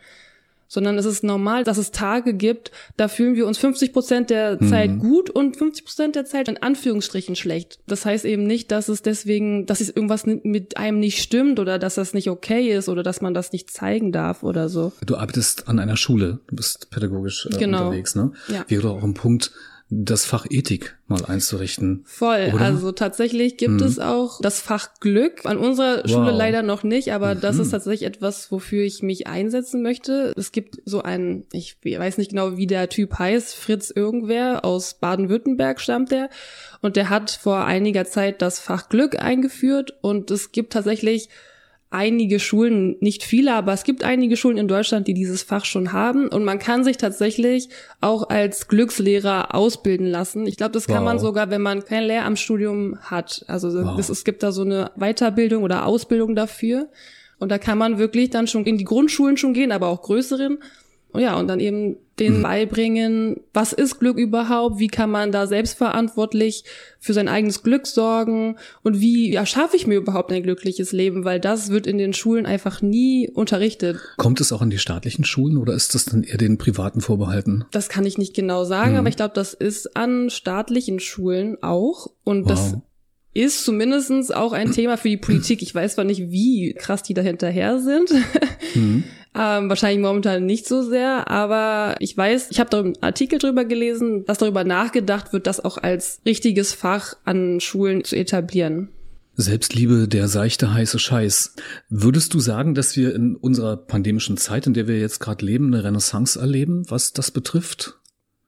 sondern 0.67 0.97
es 0.97 1.05
ist 1.05 1.23
normal, 1.23 1.63
dass 1.63 1.77
es 1.77 1.91
Tage 1.91 2.33
gibt, 2.33 2.71
da 2.97 3.07
fühlen 3.07 3.35
wir 3.35 3.47
uns 3.47 3.57
50 3.57 3.93
Prozent 3.93 4.29
der 4.29 4.61
mhm. 4.61 4.69
Zeit 4.69 4.99
gut 4.99 5.29
und 5.29 5.57
50 5.57 5.85
Prozent 5.85 6.15
der 6.15 6.25
Zeit 6.25 6.47
in 6.47 6.57
Anführungsstrichen 6.61 7.35
schlecht. 7.35 7.79
Das 7.87 8.05
heißt 8.05 8.25
eben 8.25 8.43
nicht, 8.43 8.71
dass 8.71 8.89
es 8.89 9.01
deswegen, 9.01 9.65
dass 9.65 9.81
es 9.81 9.89
irgendwas 9.89 10.25
mit 10.25 10.77
einem 10.77 10.99
nicht 10.99 11.21
stimmt 11.21 11.59
oder 11.59 11.79
dass 11.79 11.95
das 11.95 12.13
nicht 12.13 12.29
okay 12.29 12.75
ist 12.75 12.89
oder 12.89 13.03
dass 13.03 13.21
man 13.21 13.33
das 13.33 13.51
nicht 13.51 13.69
zeigen 13.71 14.11
darf 14.11 14.43
oder 14.43 14.69
so. 14.69 14.91
Du 15.05 15.15
arbeitest 15.15 15.67
an 15.67 15.79
einer 15.79 15.97
Schule, 15.97 16.39
du 16.47 16.55
bist 16.55 16.89
pädagogisch 16.89 17.47
äh, 17.51 17.57
genau. 17.57 17.87
unterwegs, 17.87 18.15
ne? 18.15 18.31
Ja. 18.47 18.65
Wäre 18.67 18.81
doch 18.83 18.97
auch 18.97 19.03
ein 19.03 19.13
Punkt, 19.13 19.51
das 19.89 20.25
Fach 20.25 20.47
Ethik 20.49 20.97
mal 21.07 21.23
einzurichten. 21.25 22.03
Voll. 22.05 22.51
Oder? 22.55 22.65
Also 22.65 22.91
tatsächlich 22.91 23.57
gibt 23.57 23.75
mhm. 23.75 23.83
es 23.83 23.99
auch 23.99 24.41
das 24.41 24.59
Fach 24.59 24.95
Glück. 24.99 25.45
An 25.45 25.57
unserer 25.57 25.97
wow. 25.97 26.09
Schule 26.09 26.31
leider 26.31 26.63
noch 26.63 26.83
nicht, 26.83 27.13
aber 27.13 27.35
mhm. 27.35 27.41
das 27.41 27.59
ist 27.59 27.69
tatsächlich 27.69 28.03
etwas, 28.03 28.51
wofür 28.51 28.83
ich 28.83 29.03
mich 29.03 29.27
einsetzen 29.27 29.83
möchte. 29.83 30.33
Es 30.35 30.51
gibt 30.51 30.81
so 30.85 31.03
einen, 31.03 31.45
ich 31.51 31.77
weiß 31.83 32.17
nicht 32.17 32.31
genau, 32.31 32.57
wie 32.57 32.65
der 32.65 32.89
Typ 32.89 33.19
heißt, 33.19 33.55
Fritz 33.55 33.91
Irgendwer 33.95 34.65
aus 34.65 34.95
Baden-Württemberg 34.95 35.79
stammt 35.79 36.11
der. 36.11 36.29
Und 36.81 36.95
der 36.95 37.11
hat 37.11 37.29
vor 37.29 37.65
einiger 37.65 38.05
Zeit 38.05 38.41
das 38.41 38.59
Fach 38.59 38.89
Glück 38.89 39.21
eingeführt 39.21 39.93
und 40.01 40.31
es 40.31 40.51
gibt 40.51 40.73
tatsächlich 40.73 41.29
einige 41.95 42.41
Schulen, 42.41 42.97
nicht 42.99 43.23
viele, 43.23 43.53
aber 43.53 43.71
es 43.71 43.85
gibt 43.85 44.03
einige 44.03 44.35
Schulen 44.35 44.57
in 44.57 44.67
Deutschland, 44.67 45.07
die 45.07 45.13
dieses 45.13 45.43
Fach 45.43 45.63
schon 45.63 45.93
haben. 45.93 46.27
Und 46.27 46.43
man 46.43 46.59
kann 46.59 46.83
sich 46.83 46.97
tatsächlich 46.97 47.69
auch 48.01 48.29
als 48.29 48.67
Glückslehrer 48.67 49.55
ausbilden 49.55 50.07
lassen. 50.07 50.45
Ich 50.45 50.57
glaube, 50.57 50.73
das 50.73 50.89
wow. 50.89 50.95
kann 50.95 51.05
man 51.05 51.19
sogar, 51.19 51.49
wenn 51.49 51.61
man 51.61 51.85
kein 51.85 52.03
Lehramtsstudium 52.03 52.99
hat. 52.99 53.45
Also 53.47 53.73
wow. 53.73 53.97
es, 53.97 54.09
es 54.09 54.25
gibt 54.25 54.43
da 54.43 54.51
so 54.51 54.63
eine 54.63 54.91
Weiterbildung 54.97 55.63
oder 55.63 55.85
Ausbildung 55.85 56.35
dafür. 56.35 56.89
Und 57.39 57.49
da 57.49 57.57
kann 57.57 57.77
man 57.77 57.97
wirklich 57.97 58.29
dann 58.29 58.47
schon 58.47 58.65
in 58.65 58.77
die 58.77 58.85
Grundschulen 58.85 59.37
schon 59.37 59.53
gehen, 59.53 59.71
aber 59.71 59.87
auch 59.87 60.01
größeren 60.01 60.59
ja, 61.19 61.37
und 61.37 61.47
dann 61.47 61.59
eben 61.59 61.97
den 62.19 62.37
mhm. 62.37 62.43
beibringen, 62.43 63.41
was 63.53 63.73
ist 63.73 63.99
Glück 63.99 64.17
überhaupt, 64.17 64.79
wie 64.79 64.87
kann 64.87 65.11
man 65.11 65.31
da 65.31 65.47
selbstverantwortlich 65.47 66.63
für 66.99 67.13
sein 67.13 67.27
eigenes 67.27 67.61
Glück 67.61 67.87
sorgen 67.87 68.55
und 68.83 69.01
wie 69.01 69.33
erschaffe 69.33 69.75
ich 69.75 69.85
mir 69.85 69.95
überhaupt 69.95 70.31
ein 70.31 70.43
glückliches 70.43 70.93
Leben, 70.93 71.25
weil 71.25 71.39
das 71.39 71.69
wird 71.69 71.87
in 71.87 71.97
den 71.97 72.13
Schulen 72.13 72.45
einfach 72.45 72.81
nie 72.81 73.29
unterrichtet. 73.29 73.99
Kommt 74.17 74.39
es 74.39 74.53
auch 74.53 74.61
an 74.61 74.69
die 74.69 74.77
staatlichen 74.77 75.25
Schulen 75.25 75.57
oder 75.57 75.73
ist 75.73 75.93
das 75.93 76.05
dann 76.05 76.23
eher 76.23 76.37
den 76.37 76.57
privaten 76.57 77.01
vorbehalten? 77.01 77.65
Das 77.71 77.89
kann 77.89 78.05
ich 78.05 78.17
nicht 78.17 78.33
genau 78.33 78.63
sagen, 78.63 78.93
mhm. 78.93 78.99
aber 78.99 79.09
ich 79.09 79.17
glaube, 79.17 79.33
das 79.33 79.53
ist 79.53 79.97
an 79.97 80.29
staatlichen 80.29 80.99
Schulen 80.99 81.57
auch 81.61 82.07
und 82.23 82.43
wow. 82.43 82.49
das 82.49 82.77
ist 83.33 83.65
zumindestens 83.65 84.31
auch 84.31 84.53
ein 84.53 84.71
Thema 84.71 84.95
für 84.95 85.09
die 85.09 85.17
Politik. 85.17 85.61
Ich 85.61 85.75
weiß 85.75 85.95
zwar 85.95 86.05
nicht, 86.05 86.31
wie 86.31 86.73
krass 86.73 87.03
die 87.03 87.13
da 87.13 87.21
hinterher 87.21 87.79
sind. 87.79 88.09
Mhm. 88.73 89.03
ähm, 89.37 89.69
wahrscheinlich 89.69 90.01
momentan 90.01 90.45
nicht 90.45 90.67
so 90.67 90.81
sehr, 90.81 91.29
aber 91.29 91.95
ich 91.99 92.15
weiß, 92.15 92.47
ich 92.51 92.59
habe 92.59 92.69
da 92.69 92.79
einen 92.79 93.01
Artikel 93.01 93.39
drüber 93.39 93.65
gelesen, 93.65 94.25
dass 94.25 94.37
darüber 94.37 94.63
nachgedacht 94.63 95.33
wird, 95.33 95.47
das 95.47 95.63
auch 95.63 95.77
als 95.77 96.21
richtiges 96.25 96.73
Fach 96.73 97.15
an 97.25 97.59
Schulen 97.59 98.03
zu 98.03 98.15
etablieren. 98.15 98.89
Selbstliebe, 99.37 100.07
der 100.07 100.29
seichte 100.29 100.73
heiße 100.73 100.97
Scheiß. 100.97 101.55
Würdest 101.89 102.33
du 102.33 102.39
sagen, 102.39 102.73
dass 102.73 102.95
wir 102.95 103.13
in 103.13 103.35
unserer 103.35 103.75
pandemischen 103.75 104.37
Zeit, 104.37 104.65
in 104.65 104.73
der 104.73 104.87
wir 104.87 104.99
jetzt 104.99 105.19
gerade 105.19 105.45
leben, 105.45 105.73
eine 105.73 105.83
Renaissance 105.83 106.39
erleben, 106.39 106.85
was 106.89 107.11
das 107.11 107.31
betrifft? 107.31 107.99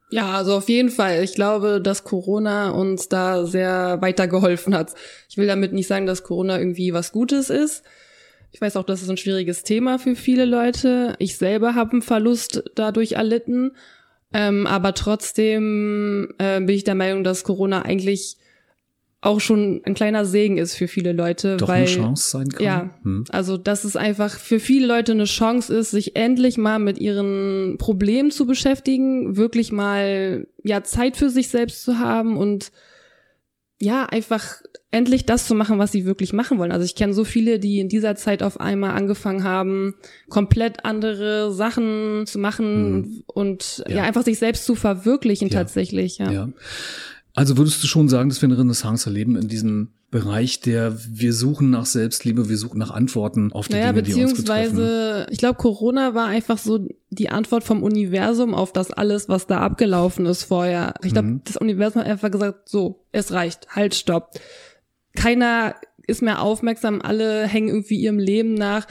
Ja, 0.10 0.38
also 0.38 0.56
auf 0.56 0.70
jeden 0.70 0.90
Fall. 0.90 1.22
Ich 1.24 1.36
glaube, 1.36 1.82
dass 1.82 2.06
Corona 2.06 2.70
uns 2.70 3.10
da 3.10 3.46
sehr 3.46 3.98
weitergeholfen 4.00 4.74
hat. 4.74 4.94
Ich 5.30 5.36
will 5.36 5.48
damit 5.48 5.74
nicht 5.74 5.88
sagen, 5.88 6.06
dass 6.06 6.24
Corona 6.24 6.58
irgendwie 6.58 6.94
was 6.94 7.12
Gutes 7.12 7.50
ist. 7.50 7.84
Ich 8.52 8.62
weiß 8.62 8.78
auch, 8.78 8.84
das 8.84 9.02
ist 9.02 9.10
ein 9.10 9.18
schwieriges 9.18 9.64
Thema 9.64 10.00
für 10.00 10.16
viele 10.16 10.46
Leute. 10.46 11.16
Ich 11.20 11.38
selber 11.38 11.76
habe 11.76 11.92
einen 11.92 12.02
Verlust 12.02 12.64
dadurch 12.76 13.14
erlitten. 13.14 13.72
Ähm, 14.34 14.68
aber 14.68 14.94
trotzdem 14.94 16.34
äh, 16.38 16.60
bin 16.60 16.70
ich 16.70 16.84
der 16.84 16.96
Meinung, 16.96 17.24
dass 17.24 17.44
Corona 17.44 17.84
eigentlich 17.84 18.38
auch 19.22 19.40
schon 19.40 19.82
ein 19.84 19.94
kleiner 19.94 20.26
Segen 20.26 20.58
ist 20.58 20.76
für 20.76 20.88
viele 20.88 21.12
Leute. 21.12 21.58
Doch 21.58 21.68
weil, 21.68 21.84
eine 21.84 21.86
Chance 21.88 22.30
sein 22.30 22.50
kann. 22.50 22.64
Ja, 22.64 22.90
hm. 23.04 23.26
also 23.30 23.58
dass 23.58 23.84
es 23.84 23.96
einfach 23.96 24.38
für 24.38 24.60
viele 24.60 24.86
Leute 24.86 25.14
eine 25.14 25.26
Chance 25.26 25.76
ist, 25.76 25.92
sich 25.92 26.16
endlich 26.16 26.58
mal 26.58 26.80
mit 26.80 27.00
ihren 27.00 27.78
Problemen 27.78 28.32
zu 28.32 28.46
beschäftigen, 28.46 29.36
wirklich 29.36 29.72
mal 29.72 30.48
ja 30.64 30.84
Zeit 30.84 31.18
für 31.18 31.30
sich 31.30 31.50
selbst 31.50 31.84
zu 31.84 32.00
haben 32.00 32.38
und 32.38 32.72
ja 33.80 34.06
einfach 34.06 34.62
endlich 34.92 35.26
das 35.26 35.48
zu 35.48 35.54
machen, 35.54 35.80
was 35.80 35.92
sie 35.92 36.06
wirklich 36.06 36.34
machen 36.34 36.58
wollen. 36.58 36.72
Also 36.72 36.86
ich 36.86 36.96
kenne 36.96 37.14
so 37.14 37.24
viele, 37.24 37.60
die 37.60 37.80
in 37.80 37.90
dieser 37.90 38.16
Zeit 38.16 38.42
auf 38.42 38.60
einmal 38.60 38.92
angefangen 38.92 39.44
haben, 39.44 39.96
komplett 40.30 40.86
andere 40.86 41.52
Sachen 41.52 42.26
zu 42.26 42.40
machen 42.40 42.66
hm. 42.66 43.24
und 43.28 43.84
ja. 43.88 43.98
ja. 43.98 44.04
einfach 44.04 44.24
sich 44.24 44.40
selbst 44.40 44.66
zu 44.66 44.76
verwirklichen 44.76 45.50
ja. 45.50 45.60
tatsächlich. 45.60 46.18
Ja. 46.20 46.32
ja. 46.32 46.50
Also 47.34 47.58
würdest 47.58 47.84
du 47.84 47.88
schon 47.88 48.10
sagen, 48.10 48.30
dass 48.30 48.42
wir 48.42 48.48
eine 48.48 48.58
Renaissance 48.58 49.08
erleben 49.08 49.36
in 49.36 49.48
diesem 49.48 49.90
Bereich, 50.10 50.62
der 50.62 50.98
wir 50.98 51.34
suchen 51.34 51.70
nach 51.70 51.86
Selbstliebe, 51.86 52.48
wir 52.48 52.58
suchen 52.58 52.78
nach 52.78 52.92
Antworten 52.92 53.52
auf 53.52 53.68
die 53.68 53.74
naja, 53.74 53.92
Dinge, 53.92 54.04
die 54.04 54.14
uns. 54.24 54.32
Beziehungsweise, 54.32 55.28
ich 55.30 55.38
glaube, 55.38 55.58
Corona 55.58 56.16
war 56.16 56.28
einfach 56.28 56.58
so 56.58 56.88
die 57.10 57.30
Antwort 57.30 57.66
vom 57.66 57.84
Universum 57.84 58.56
auf 58.56 58.72
das 58.72 58.90
alles, 58.90 59.28
was 59.28 59.48
da 59.48 59.60
abgelaufen 59.60 60.26
ist 60.26 60.46
vorher. 60.46 60.94
Ich 61.04 61.12
glaube, 61.12 61.28
mhm. 61.28 61.42
das 61.44 61.58
Universum 61.58 62.02
hat 62.02 62.10
einfach 62.10 62.32
gesagt, 62.32 62.70
so, 62.70 63.04
es 63.12 63.34
reicht, 63.34 63.68
halt, 63.76 63.96
stopp. 63.96 64.32
Keiner 65.18 65.76
ist 66.06 66.22
mehr 66.22 66.42
aufmerksam, 66.42 67.02
alle 67.02 67.46
hängen 67.48 67.68
irgendwie 67.68 67.98
ihrem 67.98 68.20
Leben 68.20 68.54
nach 68.54 68.88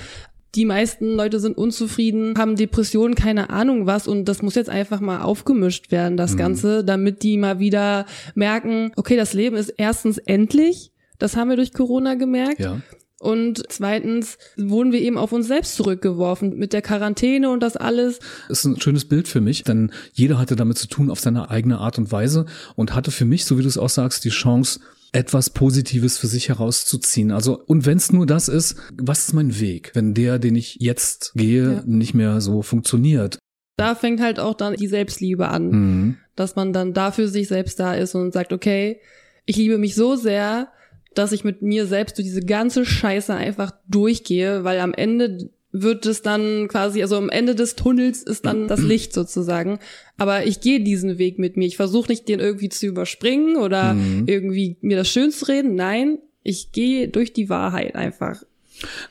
die 0.56 0.64
meisten 0.64 1.14
Leute 1.14 1.38
sind 1.38 1.56
unzufrieden, 1.56 2.34
haben 2.38 2.56
Depressionen, 2.56 3.14
keine 3.14 3.50
Ahnung 3.50 3.86
was 3.86 4.08
und 4.08 4.24
das 4.24 4.42
muss 4.42 4.54
jetzt 4.54 4.70
einfach 4.70 5.00
mal 5.00 5.20
aufgemischt 5.20 5.92
werden, 5.92 6.16
das 6.16 6.32
mhm. 6.32 6.38
Ganze, 6.38 6.84
damit 6.84 7.22
die 7.22 7.36
mal 7.36 7.58
wieder 7.58 8.06
merken, 8.34 8.90
okay, 8.96 9.16
das 9.16 9.34
Leben 9.34 9.56
ist 9.56 9.68
erstens 9.76 10.18
endlich, 10.18 10.92
das 11.18 11.36
haben 11.36 11.50
wir 11.50 11.56
durch 11.56 11.72
Corona 11.72 12.14
gemerkt. 12.14 12.60
Ja. 12.60 12.80
Und 13.18 13.62
zweitens 13.70 14.36
wurden 14.56 14.92
wir 14.92 15.00
eben 15.00 15.16
auf 15.16 15.32
uns 15.32 15.46
selbst 15.46 15.76
zurückgeworfen 15.76 16.56
mit 16.58 16.74
der 16.74 16.82
Quarantäne 16.82 17.50
und 17.50 17.62
das 17.62 17.76
alles. 17.76 18.20
Das 18.48 18.58
ist 18.58 18.64
ein 18.66 18.80
schönes 18.80 19.06
Bild 19.06 19.26
für 19.26 19.40
mich, 19.40 19.64
denn 19.64 19.90
jeder 20.12 20.38
hatte 20.38 20.54
damit 20.54 20.76
zu 20.76 20.86
tun 20.86 21.10
auf 21.10 21.18
seine 21.20 21.50
eigene 21.50 21.78
Art 21.78 21.96
und 21.96 22.12
Weise 22.12 22.44
und 22.76 22.94
hatte 22.94 23.10
für 23.10 23.24
mich, 23.24 23.46
so 23.46 23.56
wie 23.56 23.62
du 23.62 23.68
es 23.68 23.78
auch 23.78 23.88
sagst, 23.88 24.24
die 24.26 24.30
Chance, 24.30 24.80
etwas 25.16 25.50
Positives 25.50 26.18
für 26.18 26.26
sich 26.26 26.50
herauszuziehen. 26.50 27.30
Also, 27.32 27.58
und 27.66 27.86
wenn 27.86 27.96
es 27.96 28.12
nur 28.12 28.26
das 28.26 28.48
ist, 28.48 28.76
was 29.00 29.28
ist 29.28 29.32
mein 29.32 29.58
Weg, 29.58 29.92
wenn 29.94 30.12
der, 30.12 30.38
den 30.38 30.54
ich 30.54 30.76
jetzt 30.78 31.32
gehe, 31.34 31.72
ja. 31.72 31.82
nicht 31.86 32.14
mehr 32.14 32.40
so 32.42 32.62
funktioniert? 32.62 33.38
Da 33.78 33.94
fängt 33.94 34.20
halt 34.20 34.38
auch 34.38 34.54
dann 34.54 34.74
die 34.74 34.86
Selbstliebe 34.86 35.48
an, 35.48 35.70
mhm. 35.70 36.16
dass 36.34 36.54
man 36.54 36.72
dann 36.72 36.92
dafür 36.92 37.28
sich 37.28 37.48
selbst 37.48 37.80
da 37.80 37.94
ist 37.94 38.14
und 38.14 38.32
sagt, 38.32 38.52
okay, 38.52 39.00
ich 39.46 39.56
liebe 39.56 39.78
mich 39.78 39.94
so 39.94 40.16
sehr, 40.16 40.68
dass 41.14 41.32
ich 41.32 41.44
mit 41.44 41.62
mir 41.62 41.86
selbst 41.86 42.18
durch 42.18 42.26
diese 42.26 42.42
ganze 42.42 42.84
Scheiße 42.84 43.34
einfach 43.34 43.72
durchgehe, 43.88 44.64
weil 44.64 44.80
am 44.80 44.92
Ende 44.92 45.50
wird 45.82 46.06
es 46.06 46.22
dann 46.22 46.68
quasi, 46.68 47.02
also 47.02 47.16
am 47.16 47.28
Ende 47.28 47.54
des 47.54 47.76
Tunnels 47.76 48.22
ist 48.22 48.46
dann 48.46 48.68
das 48.68 48.80
Licht 48.80 49.12
sozusagen. 49.12 49.78
Aber 50.16 50.46
ich 50.46 50.60
gehe 50.60 50.80
diesen 50.80 51.18
Weg 51.18 51.38
mit 51.38 51.56
mir. 51.56 51.66
Ich 51.66 51.76
versuche 51.76 52.10
nicht, 52.10 52.28
den 52.28 52.40
irgendwie 52.40 52.68
zu 52.68 52.86
überspringen 52.86 53.56
oder 53.56 53.94
mhm. 53.94 54.24
irgendwie 54.26 54.76
mir 54.80 54.96
das 54.96 55.08
schön 55.08 55.30
zu 55.30 55.46
reden. 55.46 55.74
Nein, 55.74 56.18
ich 56.42 56.72
gehe 56.72 57.08
durch 57.08 57.32
die 57.32 57.48
Wahrheit 57.48 57.94
einfach. 57.94 58.42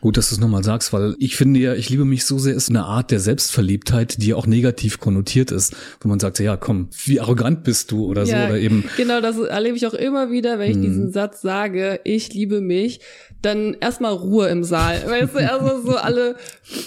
Gut, 0.02 0.18
dass 0.18 0.30
du 0.30 0.36
es 0.36 0.42
nochmal 0.42 0.64
sagst, 0.64 0.94
weil 0.94 1.16
ich 1.20 1.36
finde 1.36 1.60
ja, 1.60 1.74
ich 1.74 1.90
liebe 1.90 2.06
mich 2.06 2.26
so 2.26 2.38
sehr, 2.38 2.54
ist 2.54 2.70
eine 2.70 2.84
Art 2.84 3.12
der 3.12 3.20
Selbstverliebtheit, 3.20 4.22
die 4.22 4.34
auch 4.34 4.46
negativ 4.46 5.00
konnotiert 5.00 5.52
ist, 5.52 5.76
wo 6.02 6.10
man 6.10 6.20
sagt, 6.20 6.40
ja, 6.40 6.56
komm, 6.56 6.90
wie 7.06 7.20
arrogant 7.20 7.64
bist 7.64 7.92
du 7.92 8.06
oder 8.06 8.24
ja, 8.24 8.42
so 8.42 8.54
oder 8.54 8.60
eben. 8.60 8.84
Genau, 8.98 9.22
das 9.22 9.38
erlebe 9.40 9.76
ich 9.76 9.88
auch 9.88 9.94
immer 9.94 10.32
wieder, 10.32 10.60
wenn 10.60 10.70
ich 10.70 10.78
hm. 10.78 10.84
diesen 10.84 11.12
Satz 11.12 11.42
sage, 11.42 12.00
ich 12.04 12.34
liebe 12.34 12.62
mich, 12.62 13.00
dann 13.46 13.76
erstmal 13.80 14.14
Ruhe 14.14 14.48
im 14.50 14.64
Saal. 14.64 15.04
Weißt 15.06 15.36
du, 15.36 15.52
also 15.52 15.82
so 15.82 15.98
alle, 15.98 16.36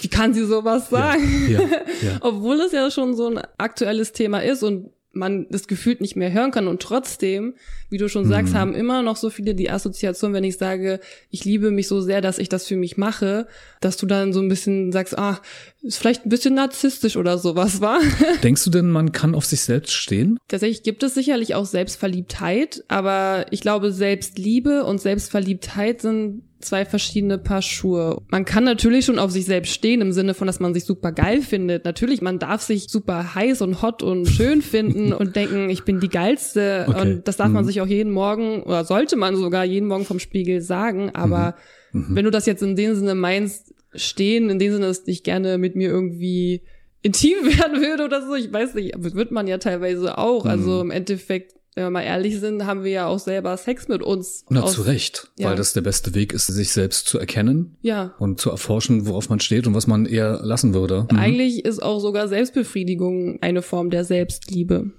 wie 0.01 0.07
kann 0.09 0.33
sie 0.33 0.45
sowas 0.45 0.89
sagen? 0.89 1.47
Ja, 1.49 1.61
ja, 1.61 1.67
ja. 2.01 2.17
Obwohl 2.21 2.59
es 2.59 2.71
ja 2.71 2.91
schon 2.91 3.15
so 3.15 3.27
ein 3.27 3.41
aktuelles 3.57 4.11
Thema 4.11 4.39
ist 4.39 4.63
und 4.63 4.91
man 5.11 5.47
das 5.49 5.67
gefühlt 5.67 6.01
nicht 6.01 6.15
mehr 6.15 6.31
hören 6.31 6.51
kann. 6.51 6.67
Und 6.67 6.81
trotzdem, 6.81 7.55
wie 7.89 7.97
du 7.97 8.09
schon 8.09 8.25
sagst, 8.25 8.53
mhm. 8.53 8.57
haben 8.57 8.73
immer 8.73 9.01
noch 9.01 9.15
so 9.15 9.29
viele 9.29 9.55
die 9.55 9.69
Assoziation, 9.69 10.33
wenn 10.33 10.43
ich 10.43 10.57
sage, 10.57 10.99
ich 11.29 11.45
liebe 11.45 11.71
mich 11.71 11.87
so 11.87 12.01
sehr, 12.01 12.21
dass 12.21 12.39
ich 12.39 12.49
das 12.49 12.67
für 12.67 12.75
mich 12.75 12.97
mache, 12.97 13.47
dass 13.81 13.97
du 13.97 14.05
dann 14.05 14.33
so 14.33 14.41
ein 14.41 14.49
bisschen 14.49 14.91
sagst, 14.91 15.17
ah, 15.17 15.41
ist 15.81 15.97
vielleicht 15.97 16.25
ein 16.25 16.29
bisschen 16.29 16.55
narzisstisch 16.55 17.17
oder 17.17 17.37
sowas, 17.37 17.81
war. 17.81 17.99
Denkst 18.43 18.63
du 18.63 18.69
denn, 18.69 18.89
man 18.89 19.11
kann 19.11 19.35
auf 19.35 19.45
sich 19.45 19.61
selbst 19.61 19.93
stehen? 19.93 20.37
Tatsächlich 20.47 20.83
gibt 20.83 21.03
es 21.03 21.13
sicherlich 21.13 21.55
auch 21.55 21.65
Selbstverliebtheit, 21.65 22.83
aber 22.87 23.45
ich 23.51 23.61
glaube, 23.61 23.91
Selbstliebe 23.91 24.83
und 24.83 25.01
Selbstverliebtheit 25.01 26.01
sind 26.01 26.43
zwei 26.59 26.85
verschiedene 26.85 27.37
Paar 27.37 27.61
Schuhe. 27.61 28.21
Man 28.29 28.45
kann 28.45 28.63
natürlich 28.63 29.05
schon 29.05 29.19
auf 29.19 29.31
sich 29.31 29.45
selbst 29.45 29.73
stehen 29.73 30.01
im 30.01 30.11
Sinne 30.11 30.33
von, 30.33 30.47
dass 30.47 30.59
man 30.59 30.73
sich 30.73 30.85
super 30.85 31.11
geil 31.11 31.41
findet. 31.41 31.85
Natürlich, 31.85 32.21
man 32.21 32.39
darf 32.39 32.61
sich 32.61 32.89
super 32.89 33.33
heiß 33.35 33.61
und 33.61 33.81
hot 33.81 34.03
und 34.03 34.27
schön 34.27 34.61
finden 34.61 35.13
und 35.13 35.35
denken, 35.35 35.69
ich 35.69 35.83
bin 35.83 35.99
die 35.99 36.09
geilste. 36.09 36.85
Okay. 36.87 37.01
Und 37.01 37.27
das 37.27 37.37
darf 37.37 37.47
mhm. 37.47 37.53
man 37.53 37.65
sich 37.65 37.78
auch 37.81 37.87
jeden 37.87 38.11
Morgen 38.11 38.63
oder 38.63 38.83
sollte 38.85 39.15
man 39.15 39.35
sogar 39.35 39.65
jeden 39.65 39.87
Morgen 39.87 40.05
vom 40.05 40.19
Spiegel 40.19 40.61
sagen. 40.61 41.11
Aber 41.13 41.55
mhm. 41.91 42.01
Mhm. 42.01 42.15
wenn 42.15 42.25
du 42.25 42.31
das 42.31 42.45
jetzt 42.45 42.63
in 42.63 42.75
dem 42.75 42.95
Sinne 42.95 43.15
meinst, 43.15 43.73
stehen, 43.93 44.49
in 44.49 44.59
dem 44.59 44.71
Sinne, 44.71 44.87
dass 44.87 45.07
ich 45.07 45.23
gerne 45.23 45.57
mit 45.57 45.75
mir 45.75 45.89
irgendwie 45.89 46.61
intim 47.01 47.37
werden 47.43 47.81
würde 47.81 48.05
oder 48.05 48.25
so, 48.25 48.35
ich 48.35 48.51
weiß 48.51 48.75
nicht, 48.75 48.93
wird 48.97 49.31
man 49.31 49.47
ja 49.47 49.57
teilweise 49.57 50.17
auch. 50.17 50.45
Also 50.45 50.75
mhm. 50.75 50.81
im 50.81 50.91
Endeffekt 50.91 51.59
wenn 51.79 51.85
wir 51.85 51.91
mal 51.91 52.01
ehrlich 52.01 52.39
sind, 52.39 52.65
haben 52.65 52.83
wir 52.83 52.91
ja 52.91 53.07
auch 53.07 53.19
selber 53.19 53.55
Sex 53.55 53.87
mit 53.87 54.01
uns. 54.01 54.43
Na, 54.49 54.63
aus, 54.63 54.73
zu 54.73 54.81
Recht, 54.81 55.29
ja. 55.37 55.49
weil 55.49 55.55
das 55.55 55.71
der 55.71 55.79
beste 55.79 56.13
Weg 56.13 56.33
ist, 56.33 56.47
sich 56.47 56.71
selbst 56.71 57.07
zu 57.07 57.19
erkennen 57.19 57.77
ja. 57.81 58.15
und 58.19 58.41
zu 58.41 58.49
erforschen, 58.49 59.07
worauf 59.07 59.29
man 59.29 59.39
steht 59.39 59.65
und 59.65 59.75
was 59.75 59.87
man 59.87 60.05
eher 60.05 60.41
lassen 60.43 60.73
würde. 60.73 61.07
Mhm. 61.09 61.17
Eigentlich 61.17 61.63
ist 61.63 61.81
auch 61.81 61.99
sogar 61.99 62.27
Selbstbefriedigung 62.27 63.41
eine 63.41 63.61
Form 63.61 63.91
der 63.91 64.03
Selbstliebe. 64.03 64.91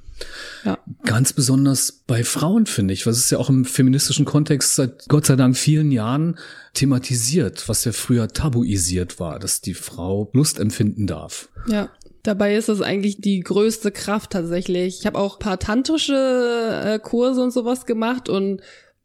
Ja. 0.64 0.78
Ganz 1.04 1.32
besonders 1.32 1.92
bei 2.06 2.24
Frauen, 2.24 2.66
finde 2.66 2.94
ich, 2.94 3.06
was 3.06 3.18
ist 3.18 3.30
ja 3.30 3.38
auch 3.38 3.48
im 3.48 3.64
feministischen 3.64 4.24
Kontext 4.24 4.76
seit 4.76 5.08
Gott 5.08 5.26
sei 5.26 5.36
Dank 5.36 5.56
vielen 5.56 5.90
Jahren 5.90 6.38
thematisiert, 6.74 7.68
was 7.68 7.84
ja 7.84 7.92
früher 7.92 8.28
tabuisiert 8.28 9.18
war, 9.18 9.38
dass 9.38 9.60
die 9.60 9.74
Frau 9.74 10.30
Lust 10.32 10.58
empfinden 10.58 11.06
darf. 11.06 11.48
Ja. 11.66 11.90
Dabei 12.22 12.54
ist 12.54 12.68
es 12.68 12.82
eigentlich 12.82 13.22
die 13.22 13.40
größte 13.40 13.90
Kraft 13.90 14.32
tatsächlich. 14.32 15.00
Ich 15.00 15.06
habe 15.06 15.18
auch 15.18 15.38
paar 15.38 15.58
tantrische 15.58 16.82
äh, 16.84 16.98
Kurse 16.98 17.42
und 17.42 17.50
sowas 17.50 17.86
gemacht 17.86 18.28
und 18.28 18.60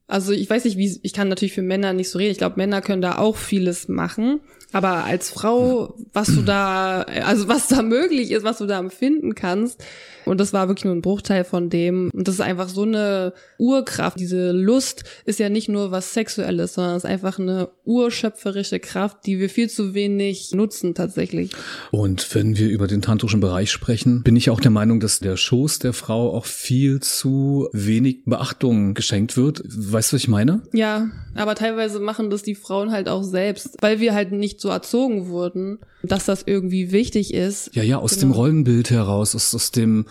also 0.07 0.34
ich 0.34 0.50
weiß 0.50 0.65
nicht, 0.65 0.77
wie 0.77 1.00
ich 1.01 1.13
kann 1.13 1.29
natürlich 1.29 1.53
für 1.53 1.62
Männer 1.62 1.93
nicht 1.93 2.10
so 2.10 2.19
reden. 2.19 2.31
Ich 2.31 2.38
glaube, 2.38 2.57
Männer 2.57 2.81
können 2.81 3.01
da 3.01 3.17
auch 3.17 3.38
vieles 3.38 3.88
machen. 3.88 4.41
Aber 4.75 5.05
als 5.05 5.29
Frau, 5.29 5.96
was 6.12 6.27
du 6.27 6.41
da, 6.41 7.03
also 7.03 7.48
was 7.48 7.70
da 7.70 7.82
möglich 7.82 8.32
ist, 8.32 8.44
was 8.44 8.58
du 8.58 8.65
da 8.65 8.77
empfinden 8.77 9.34
kannst, 9.34 9.82
und 10.25 10.39
das 10.39 10.53
war 10.53 10.67
wirklich 10.67 10.86
nur 10.86 10.96
ein 10.96 11.01
Bruchteil 11.01 11.44
von 11.44 11.70
dem. 11.70 12.10
Und 12.13 12.27
das 12.27 12.36
ist 12.36 12.41
einfach 12.41 12.70
so 12.70 12.84
eine 12.84 13.34
Urkraft. 13.58 14.20
Diese 14.20 14.51
Lust 14.51 15.03
ist 15.25 15.39
ja 15.39 15.50
nicht 15.50 15.70
nur 15.70 15.91
was 15.91 16.13
Sexuelles, 16.13 16.74
sondern 16.74 16.98
es 16.98 17.03
ist 17.03 17.10
einfach 17.10 17.39
eine 17.39 17.70
urschöpferische 17.86 18.79
Kraft, 18.79 19.25
die 19.25 19.39
wir 19.39 19.50
viel 19.50 19.70
zu 19.70 19.94
wenig 19.94 20.51
nutzen 20.53 20.96
tatsächlich. 20.96 21.51
Und 21.91 22.34
wenn 22.34 22.58
wir 22.58 22.70
über 22.70 22.88
den 22.88 23.01
tantrischen 23.01 23.39
Bereich 23.39 23.72
sprechen, 23.72 24.24
bin 24.24 24.36
ich 24.36 24.50
auch 24.50 24.60
der 24.60 24.72
Meinung, 24.72 25.00
dass 25.00 25.20
der 25.20 25.38
Schoß 25.38 25.79
der 25.79 25.94
Frau 25.94 26.34
auch 26.34 26.46
viel 26.46 27.00
zu 27.00 27.70
wenig 27.72 28.25
Beachtung 28.25 28.94
geschenkt 28.94 29.38
wird. 29.38 29.62
Weißt 29.65 30.12
du, 30.12 30.15
was 30.15 30.22
ich 30.22 30.27
meine? 30.27 30.63
Ja, 30.74 31.10
aber 31.36 31.55
teilweise 31.55 32.00
machen 32.00 32.29
das 32.29 32.41
die 32.44 32.55
Frauen 32.55 32.91
halt 32.91 33.10
auch 33.10 33.24
selbst, 33.24 33.77
weil 33.82 34.00
wir 34.00 34.13
halt 34.13 34.32
nicht 34.32 34.60
so 34.60 34.64
erzogen 34.69 35.27
wurden, 35.27 35.79
dass 36.03 36.25
das 36.25 36.43
irgendwie 36.45 36.91
wichtig 36.91 37.34
ist. 37.34 37.75
Ja, 37.75 37.84
ja, 37.84 37.98
aus 37.98 38.12
genau. 38.12 38.22
dem 38.22 38.31
Rollenbild 38.31 38.89
heraus, 38.89 39.36
aus, 39.36 39.53
aus 39.53 39.72
dem 39.72 40.05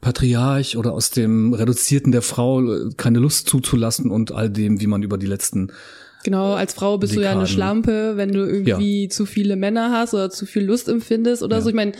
Patriarch 0.00 0.76
oder 0.76 0.92
aus 0.92 1.10
dem 1.10 1.52
Reduzierten 1.52 2.12
der 2.12 2.22
Frau 2.22 2.62
keine 2.96 3.18
Lust 3.18 3.48
zuzulassen 3.48 4.10
und 4.10 4.32
all 4.32 4.50
dem, 4.50 4.80
wie 4.80 4.86
man 4.86 5.02
über 5.02 5.18
die 5.18 5.26
letzten 5.26 5.72
Genau, 6.26 6.54
als 6.54 6.74
Frau 6.74 6.98
bist 6.98 7.12
Dekaden. 7.12 7.22
du 7.22 7.32
ja 7.32 7.38
eine 7.38 7.46
Schlampe, 7.46 8.16
wenn 8.16 8.32
du 8.32 8.44
irgendwie 8.44 9.04
ja. 9.04 9.08
zu 9.08 9.26
viele 9.26 9.54
Männer 9.54 9.92
hast 9.92 10.12
oder 10.12 10.28
zu 10.28 10.44
viel 10.44 10.64
Lust 10.64 10.88
empfindest 10.88 11.40
oder 11.44 11.58
ja. 11.58 11.62
so. 11.62 11.68
Ich 11.68 11.74
meine, 11.74 11.92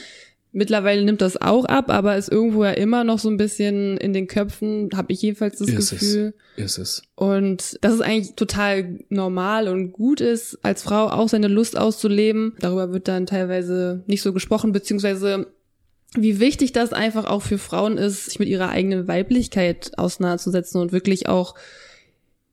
Mittlerweile 0.57 1.05
nimmt 1.05 1.21
das 1.21 1.39
auch 1.39 1.67
ab, 1.67 1.91
aber 1.91 2.17
ist 2.17 2.33
irgendwo 2.33 2.65
ja 2.65 2.71
immer 2.71 3.05
noch 3.05 3.19
so 3.19 3.29
ein 3.29 3.37
bisschen 3.37 3.99
in 3.99 4.15
den 4.15 4.27
Köpfen, 4.27 4.89
habe 4.95 5.13
ich 5.13 5.21
jedenfalls 5.21 5.59
das 5.59 5.69
Ist 5.69 5.91
Gefühl. 5.91 6.33
es. 6.57 6.65
Ist 6.65 6.79
es. 6.79 7.03
Und 7.15 7.77
dass 7.83 7.93
es 7.93 8.01
eigentlich 8.01 8.37
total 8.37 9.01
normal 9.11 9.69
und 9.69 9.93
gut 9.93 10.23
ist, 10.23 10.59
als 10.63 10.83
Frau 10.83 11.09
auch 11.09 11.29
seine 11.29 11.49
Lust 11.49 11.77
auszuleben. 11.77 12.55
Darüber 12.59 12.91
wird 12.95 13.07
dann 13.07 13.27
teilweise 13.27 14.03
nicht 14.07 14.23
so 14.23 14.33
gesprochen, 14.33 14.73
beziehungsweise 14.73 15.47
wie 16.17 16.41
wichtig 16.41 16.73
das 16.73 16.95
einfach 16.95 17.27
auch 17.27 17.43
für 17.43 17.59
Frauen 17.59 17.99
ist, 17.99 18.25
sich 18.25 18.39
mit 18.39 18.49
ihrer 18.49 18.71
eigenen 18.71 19.07
Weiblichkeit 19.09 19.93
auseinanderzusetzen 19.99 20.81
und 20.81 20.91
wirklich 20.91 21.29
auch 21.29 21.55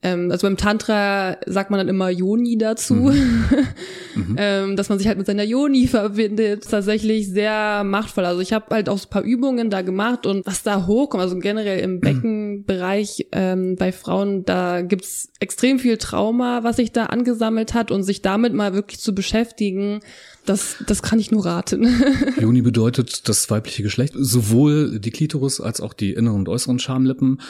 ähm, 0.03 0.29
also 0.29 0.45
beim 0.47 0.57
Tantra 0.57 1.37
sagt 1.45 1.71
man 1.71 1.77
dann 1.77 1.87
immer 1.87 2.09
Yoni 2.09 2.57
dazu, 2.57 2.95
mhm. 2.95 3.45
mhm. 4.15 4.35
ähm, 4.37 4.75
dass 4.75 4.89
man 4.89 4.97
sich 4.97 5.07
halt 5.07 5.17
mit 5.17 5.27
seiner 5.27 5.43
Yoni 5.43 5.87
verbindet. 5.87 6.69
Tatsächlich 6.69 7.29
sehr 7.29 7.83
machtvoll. 7.85 8.25
Also 8.25 8.41
ich 8.41 8.51
habe 8.51 8.65
halt 8.75 8.89
auch 8.89 8.97
so 8.97 9.07
ein 9.07 9.09
paar 9.09 9.23
Übungen 9.23 9.69
da 9.69 9.81
gemacht 9.81 10.25
und 10.25 10.45
was 10.45 10.61
da 10.61 10.85
hochkommt, 10.85 11.23
also 11.23 11.39
generell 11.39 11.79
im 11.79 12.01
Beckenbereich 12.01 13.27
ähm, 13.31 13.77
bei 13.77 13.93
Frauen, 13.93 14.43
da 14.43 14.81
gibt's 14.81 15.29
extrem 15.39 15.79
viel 15.79 15.97
Trauma, 15.97 16.63
was 16.63 16.75
sich 16.75 16.91
da 16.91 17.05
angesammelt 17.05 17.73
hat 17.73 17.89
und 17.89 18.03
sich 18.03 18.21
damit 18.21 18.53
mal 18.53 18.73
wirklich 18.73 18.99
zu 18.99 19.15
beschäftigen, 19.15 20.01
das, 20.45 20.77
das 20.85 21.01
kann 21.01 21.19
ich 21.19 21.31
nur 21.31 21.45
raten. 21.45 21.87
Juni 22.39 22.61
bedeutet 22.61 23.27
das 23.29 23.49
weibliche 23.49 23.83
Geschlecht. 23.83 24.13
Sowohl 24.17 24.99
die 24.99 25.11
Klitoris 25.11 25.61
als 25.61 25.79
auch 25.81 25.93
die 25.93 26.13
inneren 26.13 26.39
und 26.39 26.49
äußeren 26.49 26.79
Schamlippen 26.79 27.41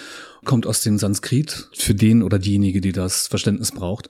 kommt 0.46 0.68
aus 0.68 0.82
dem 0.82 0.98
Sanskrit 0.98 1.70
für 1.74 1.96
den 1.96 2.22
oder 2.22 2.38
diejenige, 2.38 2.82
die 2.82 2.92
das 2.92 3.28
Verständnis 3.28 3.72
braucht. 3.72 4.10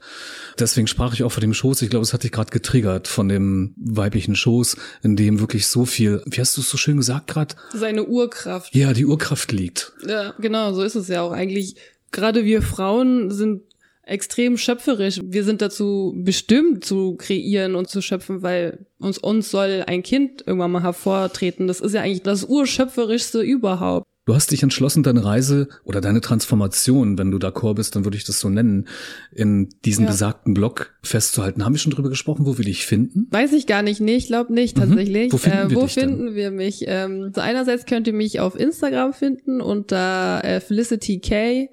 Deswegen 0.58 0.86
sprach 0.86 1.14
ich 1.14 1.22
auch 1.22 1.32
von 1.32 1.40
dem 1.40 1.54
Schoß. 1.54 1.82
Ich 1.82 1.90
glaube, 1.90 2.02
es 2.02 2.12
hat 2.12 2.24
dich 2.24 2.32
gerade 2.32 2.50
getriggert 2.50 3.08
von 3.08 3.28
dem 3.28 3.74
weiblichen 3.76 4.36
Schoß, 4.36 4.76
in 5.02 5.16
dem 5.16 5.40
wirklich 5.40 5.66
so 5.66 5.86
viel, 5.86 6.22
wie 6.26 6.40
hast 6.40 6.56
du 6.56 6.60
es 6.60 6.68
so 6.68 6.76
schön 6.76 6.96
gesagt 6.96 7.28
gerade? 7.28 7.54
Seine 7.72 8.04
Urkraft. 8.04 8.74
Ja, 8.74 8.92
die 8.92 9.06
Urkraft 9.06 9.52
liegt. 9.52 9.92
Ja, 10.06 10.34
genau, 10.38 10.72
so 10.74 10.82
ist 10.82 10.96
es 10.96 11.08
ja 11.08 11.22
auch 11.22 11.32
eigentlich. 11.32 11.76
Gerade 12.10 12.44
wir 12.44 12.62
Frauen 12.62 13.30
sind 13.30 13.62
extrem 14.06 14.56
schöpferisch. 14.56 15.20
Wir 15.24 15.44
sind 15.44 15.62
dazu 15.62 16.14
bestimmt 16.16 16.84
zu 16.84 17.16
kreieren 17.16 17.74
und 17.74 17.88
zu 17.88 18.02
schöpfen, 18.02 18.42
weil 18.42 18.86
uns 18.98 19.18
uns 19.18 19.50
soll 19.50 19.84
ein 19.86 20.02
Kind 20.02 20.44
irgendwann 20.46 20.72
mal 20.72 20.82
hervortreten. 20.82 21.66
Das 21.66 21.80
ist 21.80 21.94
ja 21.94 22.02
eigentlich 22.02 22.22
das 22.22 22.44
urschöpferischste 22.44 23.40
überhaupt. 23.40 24.06
Du 24.26 24.34
hast 24.34 24.50
dich 24.50 24.62
entschlossen, 24.62 25.02
deine 25.02 25.22
Reise 25.22 25.68
oder 25.84 26.00
deine 26.00 26.22
Transformation, 26.22 27.18
wenn 27.18 27.30
du 27.30 27.36
d'accord 27.36 27.74
bist, 27.74 27.94
dann 27.94 28.04
würde 28.04 28.16
ich 28.16 28.24
das 28.24 28.40
so 28.40 28.48
nennen, 28.48 28.88
in 29.32 29.68
diesen 29.84 30.04
ja. 30.04 30.10
besagten 30.10 30.54
Blog 30.54 30.94
festzuhalten. 31.02 31.62
Haben 31.62 31.74
wir 31.74 31.78
schon 31.78 31.92
drüber 31.92 32.08
gesprochen, 32.08 32.46
wo 32.46 32.56
wir 32.56 32.64
dich 32.64 32.86
finden? 32.86 33.26
Weiß 33.30 33.52
ich 33.52 33.66
gar 33.66 33.82
nicht. 33.82 34.00
Nee, 34.00 34.16
ich 34.16 34.26
glaube 34.26 34.54
nicht 34.54 34.78
mhm. 34.78 34.80
tatsächlich. 34.80 35.28
Mhm. 35.28 35.32
Wo 35.32 35.36
finden, 35.36 35.58
äh, 35.58 35.70
wir, 35.70 35.76
wo 35.76 35.86
finden 35.88 36.34
wir 36.34 36.50
mich? 36.52 36.84
Ähm, 36.86 37.32
so 37.34 37.42
einerseits 37.42 37.84
könnt 37.84 38.06
ihr 38.06 38.14
mich 38.14 38.40
auf 38.40 38.58
Instagram 38.58 39.12
finden 39.12 39.60
unter 39.60 40.42
äh, 40.42 40.60
Felicity 40.60 41.18
K. 41.18 41.68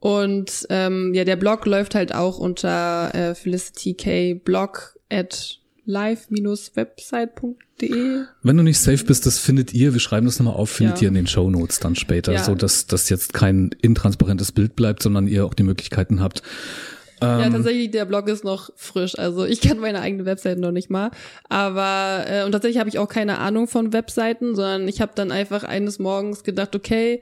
Und 0.00 0.66
ähm, 0.70 1.14
ja, 1.14 1.24
der 1.24 1.36
Blog 1.36 1.66
läuft 1.66 1.94
halt 1.94 2.14
auch 2.14 2.38
unter 2.38 3.14
äh, 3.14 3.34
Felicity 3.34 3.94
K 3.94 4.34
Blog 4.34 4.98
at 5.10 5.58
live-website.de. 5.84 8.24
Wenn 8.42 8.56
du 8.56 8.62
nicht 8.62 8.78
safe 8.78 9.04
bist, 9.04 9.26
das 9.26 9.38
findet 9.38 9.74
ihr, 9.74 9.92
wir 9.92 10.00
schreiben 10.00 10.24
das 10.26 10.38
nochmal 10.38 10.54
auf, 10.54 10.70
findet 10.70 10.98
ja. 10.98 11.02
ihr 11.02 11.08
in 11.08 11.14
den 11.14 11.26
Show 11.26 11.50
Notes 11.50 11.80
dann 11.80 11.96
später, 11.96 12.32
ja. 12.32 12.44
so 12.44 12.54
dass 12.54 12.86
das 12.86 13.10
jetzt 13.10 13.34
kein 13.34 13.70
intransparentes 13.82 14.52
Bild 14.52 14.76
bleibt, 14.76 15.02
sondern 15.02 15.26
ihr 15.26 15.44
auch 15.44 15.54
die 15.54 15.64
Möglichkeiten 15.64 16.20
habt. 16.20 16.42
Ja, 17.22 17.44
ähm, 17.44 17.52
tatsächlich, 17.52 17.90
der 17.90 18.06
Blog 18.06 18.28
ist 18.28 18.44
noch 18.44 18.70
frisch. 18.76 19.18
Also 19.18 19.44
ich 19.44 19.60
kenne 19.60 19.80
meine 19.80 20.00
eigene 20.00 20.24
Website 20.24 20.58
noch 20.58 20.70
nicht 20.70 20.88
mal. 20.88 21.10
Aber 21.48 22.24
äh, 22.26 22.44
und 22.44 22.52
tatsächlich 22.52 22.78
habe 22.78 22.88
ich 22.88 22.98
auch 22.98 23.08
keine 23.08 23.38
Ahnung 23.38 23.68
von 23.68 23.92
Webseiten, 23.92 24.54
sondern 24.54 24.88
ich 24.88 25.02
habe 25.02 25.12
dann 25.14 25.30
einfach 25.30 25.64
eines 25.64 25.98
Morgens 25.98 26.44
gedacht, 26.44 26.74
okay, 26.74 27.20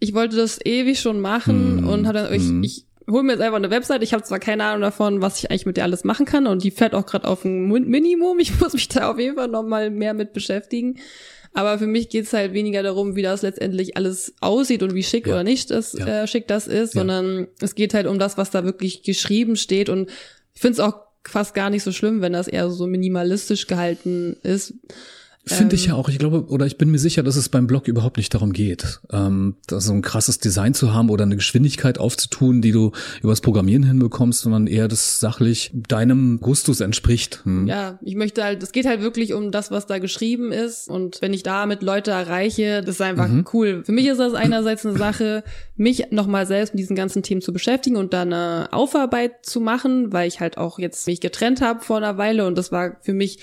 ich 0.00 0.14
wollte 0.14 0.36
das 0.36 0.64
ewig 0.64 1.00
schon 1.00 1.20
machen 1.20 1.82
mm, 1.82 1.88
und 1.88 2.06
habe 2.06 2.18
dann, 2.18 2.30
mm. 2.30 2.62
ich, 2.62 2.78
ich 2.80 2.84
hol 3.10 3.22
mir 3.22 3.32
jetzt 3.32 3.40
einfach 3.40 3.56
eine 3.56 3.70
Website. 3.70 4.02
Ich 4.02 4.12
habe 4.12 4.22
zwar 4.22 4.38
keine 4.38 4.64
Ahnung 4.64 4.82
davon, 4.82 5.22
was 5.22 5.38
ich 5.38 5.50
eigentlich 5.50 5.66
mit 5.66 5.76
der 5.76 5.84
alles 5.84 6.04
machen 6.04 6.26
kann 6.26 6.46
und 6.46 6.62
die 6.62 6.70
fährt 6.70 6.94
auch 6.94 7.06
gerade 7.06 7.26
auf 7.26 7.44
ein 7.44 7.66
Minimum. 7.68 8.38
Ich 8.38 8.60
muss 8.60 8.74
mich 8.74 8.88
da 8.88 9.10
auf 9.10 9.18
jeden 9.18 9.36
Fall 9.36 9.48
noch 9.48 9.62
mal 9.62 9.90
mehr 9.90 10.14
mit 10.14 10.32
beschäftigen. 10.32 10.98
Aber 11.54 11.78
für 11.78 11.86
mich 11.86 12.10
geht's 12.10 12.32
halt 12.32 12.52
weniger 12.52 12.82
darum, 12.82 13.16
wie 13.16 13.22
das 13.22 13.42
letztendlich 13.42 13.96
alles 13.96 14.34
aussieht 14.40 14.82
und 14.82 14.94
wie 14.94 15.02
schick 15.02 15.26
ja. 15.26 15.32
oder 15.32 15.44
nicht 15.44 15.70
das 15.70 15.94
ja. 15.94 16.22
äh, 16.22 16.26
schick 16.26 16.46
das 16.46 16.66
ist, 16.66 16.94
ja. 16.94 17.00
sondern 17.00 17.48
es 17.60 17.74
geht 17.74 17.94
halt 17.94 18.06
um 18.06 18.18
das, 18.18 18.36
was 18.36 18.50
da 18.50 18.64
wirklich 18.64 19.02
geschrieben 19.02 19.56
steht. 19.56 19.88
Und 19.88 20.10
ich 20.54 20.60
finde 20.60 20.74
es 20.74 20.80
auch 20.80 20.94
fast 21.26 21.54
gar 21.54 21.70
nicht 21.70 21.82
so 21.82 21.92
schlimm, 21.92 22.20
wenn 22.20 22.32
das 22.32 22.48
eher 22.48 22.70
so 22.70 22.86
minimalistisch 22.86 23.66
gehalten 23.66 24.36
ist. 24.42 24.74
Finde 25.52 25.76
ich 25.76 25.86
ja 25.86 25.92
ähm. 25.92 25.98
auch. 25.98 26.08
Ich 26.08 26.18
glaube, 26.18 26.46
oder 26.46 26.66
ich 26.66 26.78
bin 26.78 26.90
mir 26.90 26.98
sicher, 26.98 27.22
dass 27.22 27.36
es 27.36 27.48
beim 27.48 27.66
Blog 27.66 27.88
überhaupt 27.88 28.16
nicht 28.16 28.32
darum 28.34 28.52
geht, 28.52 29.00
ähm, 29.12 29.56
so 29.68 29.92
ein 29.92 30.02
krasses 30.02 30.38
Design 30.38 30.74
zu 30.74 30.92
haben 30.92 31.10
oder 31.10 31.24
eine 31.24 31.36
Geschwindigkeit 31.36 31.98
aufzutun, 31.98 32.60
die 32.62 32.72
du 32.72 32.92
übers 33.22 33.40
Programmieren 33.40 33.82
hinbekommst, 33.82 34.40
sondern 34.40 34.66
eher 34.66 34.88
das 34.88 35.20
sachlich 35.20 35.70
deinem 35.74 36.40
Gustus 36.40 36.80
entspricht. 36.80 37.44
Hm. 37.44 37.66
Ja, 37.66 37.98
ich 38.02 38.14
möchte 38.14 38.44
halt, 38.44 38.62
es 38.62 38.72
geht 38.72 38.86
halt 38.86 39.00
wirklich 39.00 39.34
um 39.34 39.50
das, 39.50 39.70
was 39.70 39.86
da 39.86 39.98
geschrieben 39.98 40.52
ist. 40.52 40.88
Und 40.88 41.20
wenn 41.20 41.32
ich 41.32 41.42
damit 41.42 41.82
Leute 41.82 42.10
erreiche, 42.10 42.82
das 42.82 42.96
ist 42.96 43.02
einfach 43.02 43.28
mhm. 43.28 43.44
cool. 43.52 43.82
Für 43.84 43.92
mich 43.92 44.06
ist 44.06 44.18
das 44.18 44.34
einerseits 44.34 44.84
eine 44.84 44.96
Sache, 44.96 45.44
mich 45.76 46.10
nochmal 46.10 46.46
selbst 46.46 46.74
mit 46.74 46.80
diesen 46.80 46.96
ganzen 46.96 47.22
Themen 47.22 47.40
zu 47.40 47.52
beschäftigen 47.52 47.96
und 47.96 48.12
dann 48.12 48.32
eine 48.32 48.72
Aufarbeit 48.72 49.44
zu 49.44 49.60
machen, 49.60 50.12
weil 50.12 50.28
ich 50.28 50.40
halt 50.40 50.58
auch 50.58 50.78
jetzt 50.78 51.06
mich 51.06 51.20
getrennt 51.20 51.60
habe 51.60 51.80
vor 51.80 51.98
einer 51.98 52.18
Weile 52.18 52.46
und 52.46 52.58
das 52.58 52.72
war 52.72 52.96
für 53.00 53.12
mich 53.12 53.38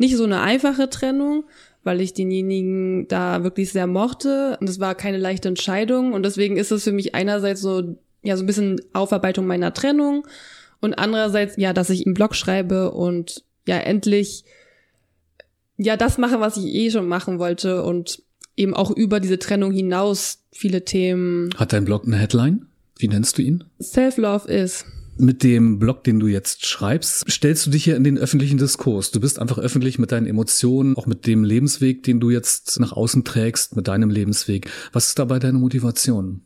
nicht 0.00 0.16
so 0.16 0.24
eine 0.24 0.40
einfache 0.40 0.88
Trennung, 0.88 1.44
weil 1.84 2.00
ich 2.00 2.14
denjenigen 2.14 3.06
da 3.06 3.44
wirklich 3.44 3.70
sehr 3.70 3.86
mochte 3.86 4.56
und 4.60 4.68
es 4.68 4.80
war 4.80 4.94
keine 4.94 5.18
leichte 5.18 5.48
Entscheidung 5.48 6.14
und 6.14 6.24
deswegen 6.24 6.56
ist 6.56 6.72
es 6.72 6.84
für 6.84 6.92
mich 6.92 7.14
einerseits 7.14 7.60
so 7.60 7.96
ja 8.22 8.36
so 8.36 8.42
ein 8.42 8.46
bisschen 8.46 8.80
Aufarbeitung 8.94 9.46
meiner 9.46 9.74
Trennung 9.74 10.26
und 10.80 10.94
andererseits 10.94 11.56
ja, 11.58 11.72
dass 11.74 11.90
ich 11.90 12.06
im 12.06 12.14
Blog 12.14 12.34
schreibe 12.34 12.92
und 12.92 13.44
ja 13.66 13.76
endlich 13.76 14.44
ja 15.76 15.96
das 15.96 16.16
mache, 16.16 16.40
was 16.40 16.56
ich 16.56 16.64
eh 16.64 16.90
schon 16.90 17.06
machen 17.06 17.38
wollte 17.38 17.82
und 17.82 18.22
eben 18.56 18.74
auch 18.74 18.90
über 18.90 19.20
diese 19.20 19.38
Trennung 19.38 19.72
hinaus 19.72 20.44
viele 20.50 20.84
Themen. 20.84 21.50
Hat 21.56 21.74
dein 21.74 21.84
Blog 21.84 22.06
eine 22.06 22.16
Headline? 22.16 22.66
Wie 22.96 23.08
nennst 23.08 23.36
du 23.36 23.42
ihn? 23.42 23.64
Self-Love 23.80 24.50
is. 24.50 24.84
Mit 25.20 25.42
dem 25.42 25.78
Blog, 25.78 26.02
den 26.04 26.18
du 26.18 26.28
jetzt 26.28 26.64
schreibst, 26.64 27.30
stellst 27.30 27.66
du 27.66 27.70
dich 27.70 27.84
hier 27.84 27.94
in 27.94 28.04
den 28.04 28.16
öffentlichen 28.16 28.56
Diskurs. 28.56 29.10
Du 29.10 29.20
bist 29.20 29.38
einfach 29.38 29.58
öffentlich 29.58 29.98
mit 29.98 30.12
deinen 30.12 30.26
Emotionen, 30.26 30.96
auch 30.96 31.06
mit 31.06 31.26
dem 31.26 31.44
Lebensweg, 31.44 32.02
den 32.04 32.20
du 32.20 32.30
jetzt 32.30 32.80
nach 32.80 32.92
außen 32.92 33.22
trägst, 33.22 33.76
mit 33.76 33.86
deinem 33.86 34.08
Lebensweg. 34.08 34.70
Was 34.94 35.08
ist 35.08 35.18
dabei 35.18 35.38
deine 35.38 35.58
Motivation? 35.58 36.40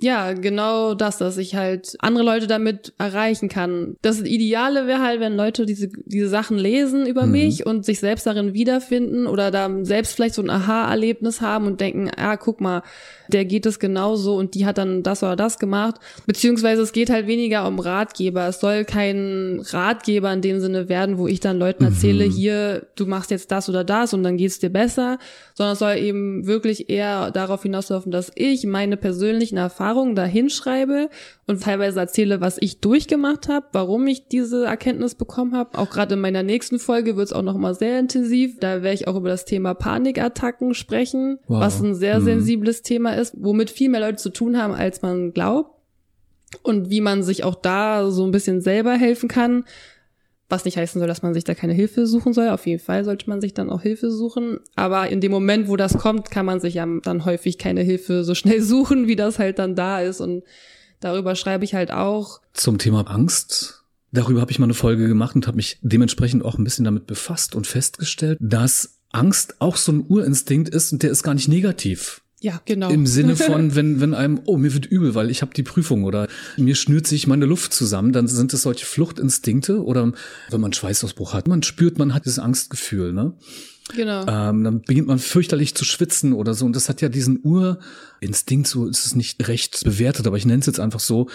Ja, 0.00 0.32
genau 0.32 0.94
das, 0.94 1.18
dass 1.18 1.38
ich 1.38 1.56
halt 1.56 1.96
andere 1.98 2.24
Leute 2.24 2.46
damit 2.46 2.92
erreichen 2.98 3.48
kann. 3.48 3.96
Das 4.00 4.20
Ideale 4.20 4.86
wäre 4.86 5.02
halt, 5.02 5.18
wenn 5.18 5.36
Leute 5.36 5.66
diese, 5.66 5.88
diese 6.06 6.28
Sachen 6.28 6.56
lesen 6.56 7.04
über 7.04 7.26
mhm. 7.26 7.32
mich 7.32 7.66
und 7.66 7.84
sich 7.84 7.98
selbst 7.98 8.24
darin 8.24 8.54
wiederfinden 8.54 9.26
oder 9.26 9.50
da 9.50 9.68
selbst 9.82 10.14
vielleicht 10.14 10.36
so 10.36 10.42
ein 10.42 10.50
Aha-Erlebnis 10.50 11.40
haben 11.40 11.66
und 11.66 11.80
denken, 11.80 12.12
ah, 12.16 12.36
guck 12.36 12.60
mal, 12.60 12.84
der 13.26 13.44
geht 13.44 13.66
es 13.66 13.80
genauso 13.80 14.36
und 14.36 14.54
die 14.54 14.66
hat 14.66 14.78
dann 14.78 15.02
das 15.02 15.24
oder 15.24 15.34
das 15.34 15.58
gemacht. 15.58 15.96
Beziehungsweise 16.26 16.82
es 16.82 16.92
geht 16.92 17.10
halt 17.10 17.26
weniger 17.26 17.66
um 17.66 17.80
Ratgeber. 17.80 18.46
Es 18.46 18.60
soll 18.60 18.84
kein 18.84 19.60
Ratgeber 19.70 20.32
in 20.32 20.42
dem 20.42 20.60
Sinne 20.60 20.88
werden, 20.88 21.18
wo 21.18 21.26
ich 21.26 21.40
dann 21.40 21.58
Leuten 21.58 21.82
erzähle, 21.82 22.26
mhm. 22.26 22.30
hier, 22.30 22.86
du 22.94 23.06
machst 23.06 23.32
jetzt 23.32 23.50
das 23.50 23.68
oder 23.68 23.82
das 23.82 24.14
und 24.14 24.22
dann 24.22 24.36
geht's 24.36 24.60
dir 24.60 24.70
besser, 24.70 25.18
sondern 25.54 25.72
es 25.72 25.80
soll 25.80 25.96
eben 25.96 26.46
wirklich 26.46 26.88
eher 26.88 27.32
darauf 27.32 27.64
hinauslaufen, 27.64 28.12
dass 28.12 28.30
ich 28.36 28.64
meine 28.64 28.96
persönlichen 28.96 29.56
Erfahrungen 29.56 29.87
da 30.14 30.24
hinschreibe 30.24 31.10
und 31.46 31.62
teilweise 31.62 32.00
erzähle, 32.00 32.40
was 32.40 32.58
ich 32.60 32.80
durchgemacht 32.80 33.48
habe, 33.48 33.66
warum 33.72 34.06
ich 34.06 34.28
diese 34.28 34.66
Erkenntnis 34.66 35.14
bekommen 35.14 35.56
habe. 35.56 35.78
Auch 35.78 35.90
gerade 35.90 36.14
in 36.14 36.20
meiner 36.20 36.42
nächsten 36.42 36.78
Folge 36.78 37.16
wird 37.16 37.26
es 37.26 37.32
auch 37.32 37.42
noch 37.42 37.56
mal 37.56 37.74
sehr 37.74 37.98
intensiv. 37.98 38.58
Da 38.60 38.82
werde 38.82 38.94
ich 38.94 39.08
auch 39.08 39.16
über 39.16 39.28
das 39.28 39.44
Thema 39.44 39.74
Panikattacken 39.74 40.74
sprechen, 40.74 41.38
wow. 41.46 41.60
was 41.60 41.80
ein 41.80 41.94
sehr 41.94 42.20
mhm. 42.20 42.24
sensibles 42.24 42.82
Thema 42.82 43.12
ist, 43.12 43.34
womit 43.38 43.70
viel 43.70 43.88
mehr 43.88 44.00
Leute 44.00 44.16
zu 44.16 44.30
tun 44.30 44.56
haben, 44.56 44.74
als 44.74 45.02
man 45.02 45.32
glaubt. 45.32 45.74
Und 46.62 46.88
wie 46.88 47.02
man 47.02 47.22
sich 47.22 47.44
auch 47.44 47.56
da 47.56 48.10
so 48.10 48.24
ein 48.24 48.30
bisschen 48.30 48.62
selber 48.62 48.94
helfen 48.94 49.28
kann. 49.28 49.64
Was 50.48 50.64
nicht 50.64 50.78
heißen 50.78 50.98
soll, 50.98 51.08
dass 51.08 51.22
man 51.22 51.34
sich 51.34 51.44
da 51.44 51.54
keine 51.54 51.74
Hilfe 51.74 52.06
suchen 52.06 52.32
soll. 52.32 52.48
Auf 52.48 52.66
jeden 52.66 52.82
Fall 52.82 53.04
sollte 53.04 53.28
man 53.28 53.40
sich 53.40 53.52
dann 53.52 53.68
auch 53.68 53.82
Hilfe 53.82 54.10
suchen. 54.10 54.60
Aber 54.76 55.08
in 55.08 55.20
dem 55.20 55.30
Moment, 55.30 55.68
wo 55.68 55.76
das 55.76 55.98
kommt, 55.98 56.30
kann 56.30 56.46
man 56.46 56.60
sich 56.60 56.74
ja 56.74 56.86
dann 57.02 57.24
häufig 57.24 57.58
keine 57.58 57.82
Hilfe 57.82 58.24
so 58.24 58.34
schnell 58.34 58.62
suchen, 58.62 59.08
wie 59.08 59.16
das 59.16 59.38
halt 59.38 59.58
dann 59.58 59.74
da 59.74 60.00
ist. 60.00 60.20
Und 60.20 60.44
darüber 61.00 61.34
schreibe 61.34 61.64
ich 61.64 61.74
halt 61.74 61.90
auch. 61.90 62.40
Zum 62.54 62.78
Thema 62.78 63.02
Angst. 63.02 63.84
Darüber 64.10 64.40
habe 64.40 64.50
ich 64.50 64.58
mal 64.58 64.64
eine 64.64 64.74
Folge 64.74 65.06
gemacht 65.06 65.36
und 65.36 65.46
habe 65.46 65.56
mich 65.56 65.78
dementsprechend 65.82 66.42
auch 66.44 66.56
ein 66.56 66.64
bisschen 66.64 66.86
damit 66.86 67.06
befasst 67.06 67.54
und 67.54 67.66
festgestellt, 67.66 68.38
dass 68.40 68.98
Angst 69.10 69.56
auch 69.60 69.76
so 69.76 69.92
ein 69.92 70.06
Urinstinkt 70.08 70.68
ist 70.70 70.92
und 70.92 71.02
der 71.02 71.10
ist 71.10 71.22
gar 71.22 71.34
nicht 71.34 71.48
negativ. 71.48 72.22
Ja, 72.40 72.60
genau. 72.64 72.90
Im 72.90 73.06
Sinne 73.06 73.34
von, 73.34 73.74
wenn, 73.74 74.00
wenn 74.00 74.14
einem, 74.14 74.40
oh, 74.44 74.56
mir 74.56 74.72
wird 74.72 74.86
übel, 74.86 75.14
weil 75.14 75.30
ich 75.30 75.42
habe 75.42 75.52
die 75.54 75.64
Prüfung 75.64 76.04
oder 76.04 76.28
mir 76.56 76.76
schnürt 76.76 77.06
sich 77.06 77.26
meine 77.26 77.46
Luft 77.46 77.72
zusammen, 77.72 78.12
dann 78.12 78.28
sind 78.28 78.52
es 78.52 78.62
solche 78.62 78.86
Fluchtinstinkte 78.86 79.82
oder 79.82 80.12
wenn 80.50 80.60
man 80.60 80.72
Schweißausbruch 80.72 81.34
hat, 81.34 81.48
man 81.48 81.62
spürt, 81.62 81.98
man 81.98 82.14
hat 82.14 82.26
dieses 82.26 82.38
Angstgefühl, 82.38 83.12
ne? 83.12 83.34
Genau. 83.96 84.20
Ähm, 84.26 84.64
dann 84.64 84.82
beginnt 84.82 85.08
man 85.08 85.18
fürchterlich 85.18 85.74
zu 85.74 85.84
schwitzen 85.84 86.34
oder 86.34 86.54
so. 86.54 86.66
Und 86.66 86.76
das 86.76 86.88
hat 86.88 87.00
ja 87.00 87.08
diesen 87.08 87.40
Urinstinkt, 87.42 88.68
so 88.68 88.86
ist 88.86 89.06
es 89.06 89.14
nicht 89.14 89.48
recht 89.48 89.82
bewertet, 89.82 90.26
aber 90.26 90.36
ich 90.36 90.44
nenne 90.44 90.60
es 90.60 90.66
jetzt 90.66 90.80
einfach 90.80 91.00
so. 91.00 91.28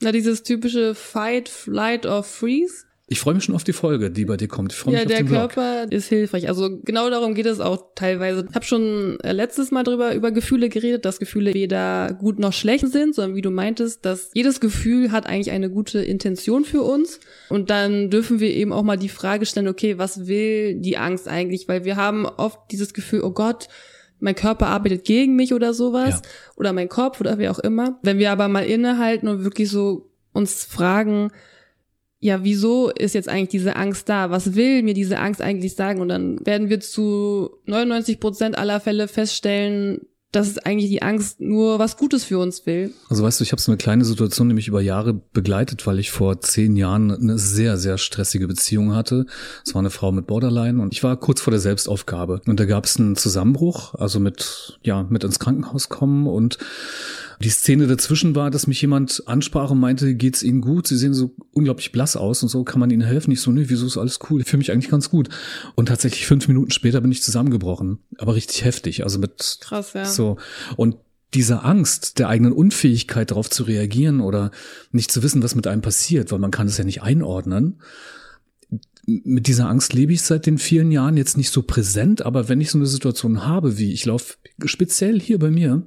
Na, 0.00 0.10
dieses 0.10 0.42
typische 0.42 0.94
Fight, 0.94 1.48
Flight 1.48 2.06
or 2.06 2.24
Freeze. 2.24 2.84
Ich 3.12 3.20
freue 3.20 3.34
mich 3.34 3.44
schon 3.44 3.54
auf 3.54 3.62
die 3.62 3.74
Folge, 3.74 4.10
die 4.10 4.24
bei 4.24 4.38
dir 4.38 4.48
kommt. 4.48 4.72
Ich 4.72 4.78
freue 4.78 4.94
Ja, 4.94 5.00
mich 5.00 5.06
auf 5.06 5.12
der 5.12 5.18
den 5.18 5.26
Blog. 5.26 5.52
Körper 5.52 5.92
ist 5.92 6.08
hilfreich. 6.08 6.48
Also 6.48 6.78
genau 6.82 7.10
darum 7.10 7.34
geht 7.34 7.44
es 7.44 7.60
auch 7.60 7.90
teilweise. 7.94 8.46
Ich 8.48 8.54
habe 8.54 8.64
schon 8.64 9.20
äh, 9.20 9.32
letztes 9.32 9.70
Mal 9.70 9.82
drüber 9.82 10.14
über 10.14 10.30
Gefühle 10.30 10.70
geredet, 10.70 11.04
dass 11.04 11.18
Gefühle 11.18 11.52
weder 11.52 12.14
gut 12.18 12.38
noch 12.38 12.54
schlecht 12.54 12.88
sind, 12.88 13.14
sondern 13.14 13.36
wie 13.36 13.42
du 13.42 13.50
meintest, 13.50 14.06
dass 14.06 14.30
jedes 14.32 14.60
Gefühl 14.60 15.12
hat 15.12 15.26
eigentlich 15.26 15.50
eine 15.50 15.68
gute 15.68 15.98
Intention 16.00 16.64
für 16.64 16.80
uns. 16.80 17.20
Und 17.50 17.68
dann 17.68 18.08
dürfen 18.08 18.40
wir 18.40 18.48
eben 18.48 18.72
auch 18.72 18.82
mal 18.82 18.96
die 18.96 19.10
Frage 19.10 19.44
stellen, 19.44 19.68
okay, 19.68 19.98
was 19.98 20.26
will 20.26 20.76
die 20.80 20.96
Angst 20.96 21.28
eigentlich? 21.28 21.68
Weil 21.68 21.84
wir 21.84 21.96
haben 21.96 22.24
oft 22.24 22.58
dieses 22.70 22.94
Gefühl, 22.94 23.20
oh 23.24 23.32
Gott, 23.32 23.68
mein 24.20 24.34
Körper 24.34 24.68
arbeitet 24.68 25.04
gegen 25.04 25.36
mich 25.36 25.52
oder 25.52 25.74
sowas. 25.74 26.22
Ja. 26.22 26.30
Oder 26.56 26.72
mein 26.72 26.88
Kopf 26.88 27.20
oder 27.20 27.38
wie 27.38 27.50
auch 27.50 27.58
immer. 27.58 27.98
Wenn 28.02 28.16
wir 28.18 28.32
aber 28.32 28.48
mal 28.48 28.64
innehalten 28.64 29.28
und 29.28 29.44
wirklich 29.44 29.68
so 29.68 30.08
uns 30.32 30.64
fragen, 30.64 31.30
ja, 32.22 32.44
wieso 32.44 32.88
ist 32.90 33.16
jetzt 33.16 33.28
eigentlich 33.28 33.48
diese 33.48 33.74
Angst 33.74 34.08
da? 34.08 34.30
Was 34.30 34.54
will 34.54 34.84
mir 34.84 34.94
diese 34.94 35.18
Angst 35.18 35.42
eigentlich 35.42 35.74
sagen? 35.74 36.00
Und 36.00 36.08
dann 36.08 36.46
werden 36.46 36.70
wir 36.70 36.78
zu 36.78 37.50
99 37.66 38.20
Prozent 38.20 38.56
aller 38.56 38.78
Fälle 38.78 39.08
feststellen, 39.08 40.02
dass 40.30 40.56
eigentlich 40.58 40.88
die 40.88 41.02
Angst 41.02 41.40
nur 41.40 41.80
was 41.80 41.96
Gutes 41.96 42.22
für 42.22 42.38
uns 42.38 42.64
will. 42.64 42.94
Also 43.10 43.24
weißt 43.24 43.40
du, 43.40 43.44
ich 43.44 43.50
habe 43.50 43.60
so 43.60 43.72
eine 43.72 43.76
kleine 43.76 44.04
Situation 44.04 44.46
nämlich 44.46 44.68
über 44.68 44.80
Jahre 44.80 45.14
begleitet, 45.14 45.84
weil 45.84 45.98
ich 45.98 46.12
vor 46.12 46.40
zehn 46.40 46.76
Jahren 46.76 47.10
eine 47.10 47.38
sehr, 47.38 47.76
sehr 47.76 47.98
stressige 47.98 48.46
Beziehung 48.46 48.94
hatte. 48.94 49.26
Es 49.66 49.74
war 49.74 49.80
eine 49.80 49.90
Frau 49.90 50.12
mit 50.12 50.28
Borderline 50.28 50.80
und 50.80 50.94
ich 50.94 51.02
war 51.02 51.16
kurz 51.16 51.40
vor 51.40 51.50
der 51.50 51.60
Selbstaufgabe. 51.60 52.40
Und 52.46 52.60
da 52.60 52.66
gab 52.66 52.84
es 52.84 52.98
einen 52.98 53.16
Zusammenbruch, 53.16 53.96
also 53.96 54.20
mit, 54.20 54.78
ja, 54.84 55.02
mit 55.02 55.24
ins 55.24 55.40
Krankenhaus 55.40 55.88
kommen 55.88 56.28
und 56.28 56.56
die 57.42 57.50
Szene 57.50 57.86
dazwischen 57.86 58.34
war, 58.34 58.50
dass 58.50 58.66
mich 58.66 58.80
jemand 58.80 59.24
ansprach 59.26 59.70
und 59.70 59.80
meinte, 59.80 60.14
geht's 60.14 60.42
Ihnen 60.42 60.60
gut? 60.60 60.86
Sie 60.86 60.96
sehen 60.96 61.12
so 61.12 61.34
unglaublich 61.52 61.92
blass 61.92 62.16
aus 62.16 62.42
und 62.42 62.48
so, 62.48 62.64
kann 62.64 62.80
man 62.80 62.90
Ihnen 62.90 63.02
helfen? 63.02 63.30
Ich 63.32 63.40
so, 63.40 63.50
nee, 63.50 63.64
wieso 63.66 63.86
ist 63.86 63.98
alles 63.98 64.18
cool? 64.30 64.40
Ich 64.40 64.48
fühle 64.48 64.58
mich 64.58 64.72
eigentlich 64.72 64.90
ganz 64.90 65.10
gut. 65.10 65.28
Und 65.74 65.86
tatsächlich 65.86 66.26
fünf 66.26 66.48
Minuten 66.48 66.70
später 66.70 67.00
bin 67.00 67.12
ich 67.12 67.22
zusammengebrochen. 67.22 67.98
Aber 68.18 68.34
richtig 68.34 68.64
heftig, 68.64 69.04
also 69.04 69.18
mit 69.18 69.58
Krass, 69.60 69.92
ja. 69.92 70.04
so. 70.04 70.38
Und 70.76 70.96
diese 71.34 71.62
Angst 71.62 72.18
der 72.18 72.28
eigenen 72.28 72.52
Unfähigkeit 72.52 73.30
darauf 73.30 73.50
zu 73.50 73.64
reagieren 73.64 74.20
oder 74.20 74.50
nicht 74.90 75.10
zu 75.10 75.22
wissen, 75.22 75.42
was 75.42 75.54
mit 75.54 75.66
einem 75.66 75.82
passiert, 75.82 76.32
weil 76.32 76.38
man 76.38 76.50
kann 76.50 76.66
es 76.66 76.78
ja 76.78 76.84
nicht 76.84 77.02
einordnen. 77.02 77.80
Mit 79.04 79.48
dieser 79.48 79.68
Angst 79.68 79.94
lebe 79.94 80.12
ich 80.12 80.22
seit 80.22 80.46
den 80.46 80.58
vielen 80.58 80.92
Jahren 80.92 81.16
jetzt 81.16 81.36
nicht 81.36 81.50
so 81.50 81.62
präsent, 81.62 82.22
aber 82.22 82.48
wenn 82.48 82.60
ich 82.60 82.70
so 82.70 82.78
eine 82.78 82.86
Situation 82.86 83.46
habe, 83.46 83.78
wie 83.78 83.92
ich 83.92 84.04
laufe 84.06 84.36
speziell 84.64 85.20
hier 85.20 85.38
bei 85.38 85.50
mir 85.50 85.86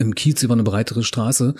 im 0.00 0.16
Kiez 0.16 0.42
über 0.42 0.54
eine 0.54 0.64
breitere 0.64 1.04
Straße 1.04 1.54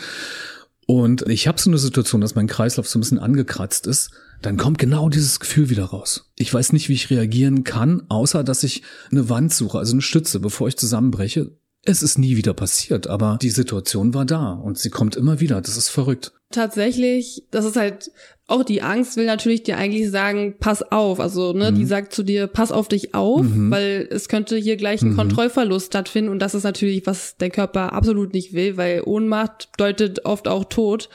und 0.91 1.23
ich 1.29 1.47
habe 1.47 1.61
so 1.61 1.71
eine 1.71 1.79
Situation, 1.79 2.21
dass 2.21 2.35
mein 2.35 2.49
Kreislauf 2.49 2.89
so 2.89 2.99
ein 2.99 3.03
bisschen 3.03 3.21
angekratzt 3.21 3.87
ist, 3.87 4.11
dann 4.43 4.57
kommt 4.57 4.79
genau 4.79 5.09
dieses 5.09 5.39
Gefühl 5.39 5.71
wieder 5.71 5.85
raus. 5.85 6.33
Ich 6.35 6.53
weiß 6.53 6.73
nicht, 6.73 6.89
wie 6.89 6.95
ich 6.95 7.11
reagieren 7.11 7.63
kann, 7.63 8.03
außer 8.09 8.43
dass 8.43 8.65
ich 8.65 8.83
eine 9.13 9.29
Wand 9.29 9.55
suche, 9.55 9.79
also 9.79 9.93
eine 9.93 10.03
Stütze, 10.03 10.41
bevor 10.41 10.67
ich 10.67 10.77
zusammenbreche. 10.77 11.53
Es 11.83 12.03
ist 12.03 12.19
nie 12.19 12.37
wieder 12.37 12.53
passiert, 12.53 13.07
aber 13.07 13.39
die 13.41 13.51
Situation 13.51 14.13
war 14.13 14.27
da 14.27 14.53
und 14.53 14.79
sie 14.79 14.91
kommt 14.91 15.17
immer 15.17 15.41
wieder. 15.41 15.61
Das 15.61 15.77
ist 15.77 15.89
verrückt. 15.89 16.33
Tatsächlich, 16.51 17.45
das 17.51 17.65
ist 17.65 17.77
halt 17.77 18.11
auch 18.51 18.65
die 18.65 18.83
Angst 18.83 19.17
will 19.17 19.27
natürlich 19.27 19.63
dir 19.63 19.79
eigentlich 19.79 20.11
sagen, 20.11 20.57
pass 20.59 20.83
auf. 20.83 21.21
Also, 21.21 21.53
ne, 21.53 21.73
die 21.73 21.85
sagt 21.85 22.13
zu 22.13 22.25
dir, 22.25 22.49
pass 22.49 22.73
auf 22.73 22.89
dich 22.89 23.15
auf, 23.15 23.47
weil 23.71 24.09
es 24.11 24.29
könnte 24.29 24.57
hier 24.57 24.77
gleich 24.77 25.03
ein 25.03 25.15
Kontrollverlust 25.15 25.87
stattfinden 25.87 26.31
und 26.31 26.41
das 26.41 26.55
ist 26.55 26.65
natürlich, 26.65 27.07
was 27.07 27.37
der 27.37 27.51
Körper 27.51 27.93
absolut 27.93 28.35
nicht 28.35 28.53
will, 28.53 28.77
weil 28.77 29.03
Ohnmacht 29.05 29.71
bedeutet 29.73 30.25
oft 30.25 30.49
auch 30.49 30.65
Tod 30.65 31.09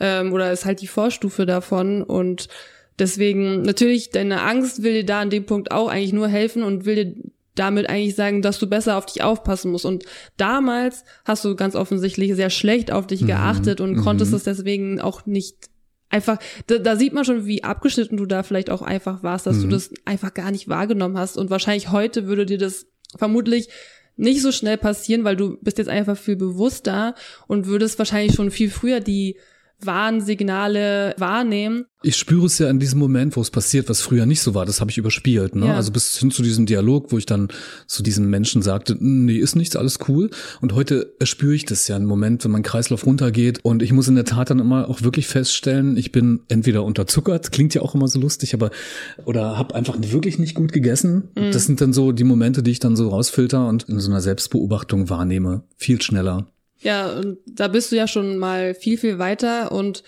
ähm, 0.00 0.34
oder 0.34 0.52
ist 0.52 0.66
halt 0.66 0.82
die 0.82 0.86
Vorstufe 0.86 1.46
davon 1.46 2.02
und 2.02 2.48
deswegen 2.98 3.62
natürlich 3.62 4.10
deine 4.10 4.42
Angst 4.42 4.82
will 4.82 4.92
dir 4.92 5.06
da 5.06 5.20
an 5.20 5.30
dem 5.30 5.46
Punkt 5.46 5.72
auch 5.72 5.88
eigentlich 5.88 6.12
nur 6.12 6.28
helfen 6.28 6.62
und 6.62 6.84
will 6.84 6.94
dir 6.96 7.14
damit 7.54 7.88
eigentlich 7.88 8.14
sagen, 8.14 8.42
dass 8.42 8.58
du 8.58 8.66
besser 8.66 8.96
auf 8.96 9.06
dich 9.06 9.22
aufpassen 9.22 9.70
musst. 9.70 9.84
Und 9.84 10.04
damals 10.36 11.04
hast 11.24 11.44
du 11.44 11.54
ganz 11.54 11.74
offensichtlich 11.74 12.34
sehr 12.34 12.50
schlecht 12.50 12.90
auf 12.90 13.06
dich 13.06 13.26
geachtet 13.26 13.80
und 13.80 13.96
konntest 13.96 14.32
es 14.32 14.44
deswegen 14.44 15.00
auch 15.00 15.26
nicht 15.26 15.68
einfach, 16.08 16.38
da, 16.66 16.78
da 16.78 16.96
sieht 16.96 17.12
man 17.12 17.24
schon, 17.24 17.46
wie 17.46 17.64
abgeschnitten 17.64 18.16
du 18.16 18.26
da 18.26 18.42
vielleicht 18.42 18.70
auch 18.70 18.82
einfach 18.82 19.22
warst, 19.22 19.46
dass 19.46 19.60
du 19.60 19.68
das 19.68 19.90
einfach 20.04 20.34
gar 20.34 20.50
nicht 20.50 20.68
wahrgenommen 20.68 21.18
hast. 21.18 21.36
Und 21.36 21.50
wahrscheinlich 21.50 21.90
heute 21.90 22.26
würde 22.26 22.46
dir 22.46 22.58
das 22.58 22.86
vermutlich 23.16 23.68
nicht 24.16 24.42
so 24.42 24.52
schnell 24.52 24.76
passieren, 24.76 25.24
weil 25.24 25.36
du 25.36 25.56
bist 25.62 25.78
jetzt 25.78 25.88
einfach 25.88 26.16
viel 26.16 26.36
bewusster 26.36 27.14
und 27.48 27.66
würdest 27.66 27.98
wahrscheinlich 27.98 28.34
schon 28.34 28.50
viel 28.50 28.70
früher 28.70 29.00
die 29.00 29.36
Warnsignale 29.86 31.14
wahrnehmen. 31.18 31.86
Ich 32.04 32.16
spüre 32.16 32.46
es 32.46 32.58
ja 32.58 32.68
in 32.68 32.80
diesem 32.80 32.98
Moment, 32.98 33.36
wo 33.36 33.40
es 33.40 33.50
passiert, 33.50 33.88
was 33.88 34.00
früher 34.00 34.26
nicht 34.26 34.40
so 34.40 34.54
war. 34.54 34.66
Das 34.66 34.80
habe 34.80 34.90
ich 34.90 34.98
überspielt. 34.98 35.54
Ne? 35.54 35.66
Ja. 35.66 35.76
Also 35.76 35.92
bis 35.92 36.18
hin 36.18 36.32
zu 36.32 36.42
diesem 36.42 36.66
Dialog, 36.66 37.12
wo 37.12 37.18
ich 37.18 37.26
dann 37.26 37.48
zu 37.86 38.02
diesem 38.02 38.28
Menschen 38.28 38.60
sagte, 38.62 38.96
nee, 38.98 39.36
ist 39.36 39.54
nichts, 39.54 39.76
alles 39.76 40.00
cool. 40.08 40.30
Und 40.60 40.74
heute 40.74 41.14
spüre 41.22 41.54
ich 41.54 41.64
das 41.64 41.86
ja 41.86 41.94
einen 41.94 42.06
Moment, 42.06 42.44
wenn 42.44 42.50
mein 42.50 42.64
Kreislauf 42.64 43.06
runtergeht. 43.06 43.60
Und 43.62 43.82
ich 43.82 43.92
muss 43.92 44.08
in 44.08 44.16
der 44.16 44.24
Tat 44.24 44.50
dann 44.50 44.58
immer 44.58 44.88
auch 44.88 45.02
wirklich 45.02 45.28
feststellen, 45.28 45.96
ich 45.96 46.10
bin 46.10 46.40
entweder 46.48 46.82
unterzuckert, 46.82 47.52
klingt 47.52 47.74
ja 47.74 47.82
auch 47.82 47.94
immer 47.94 48.08
so 48.08 48.18
lustig, 48.18 48.54
aber 48.54 48.70
oder 49.24 49.56
habe 49.56 49.74
einfach 49.74 49.96
wirklich 50.00 50.38
nicht 50.38 50.54
gut 50.54 50.72
gegessen. 50.72 51.28
Das 51.34 51.66
sind 51.66 51.80
dann 51.80 51.92
so 51.92 52.10
die 52.12 52.24
Momente, 52.24 52.62
die 52.62 52.72
ich 52.72 52.80
dann 52.80 52.96
so 52.96 53.08
rausfilter 53.08 53.68
und 53.68 53.84
in 53.84 54.00
so 54.00 54.10
einer 54.10 54.20
Selbstbeobachtung 54.20 55.08
wahrnehme. 55.08 55.62
Viel 55.76 56.02
schneller. 56.02 56.48
Ja, 56.82 57.12
und 57.12 57.38
da 57.46 57.68
bist 57.68 57.92
du 57.92 57.96
ja 57.96 58.06
schon 58.06 58.38
mal 58.38 58.74
viel, 58.74 58.98
viel 58.98 59.18
weiter 59.18 59.72
und 59.72 60.02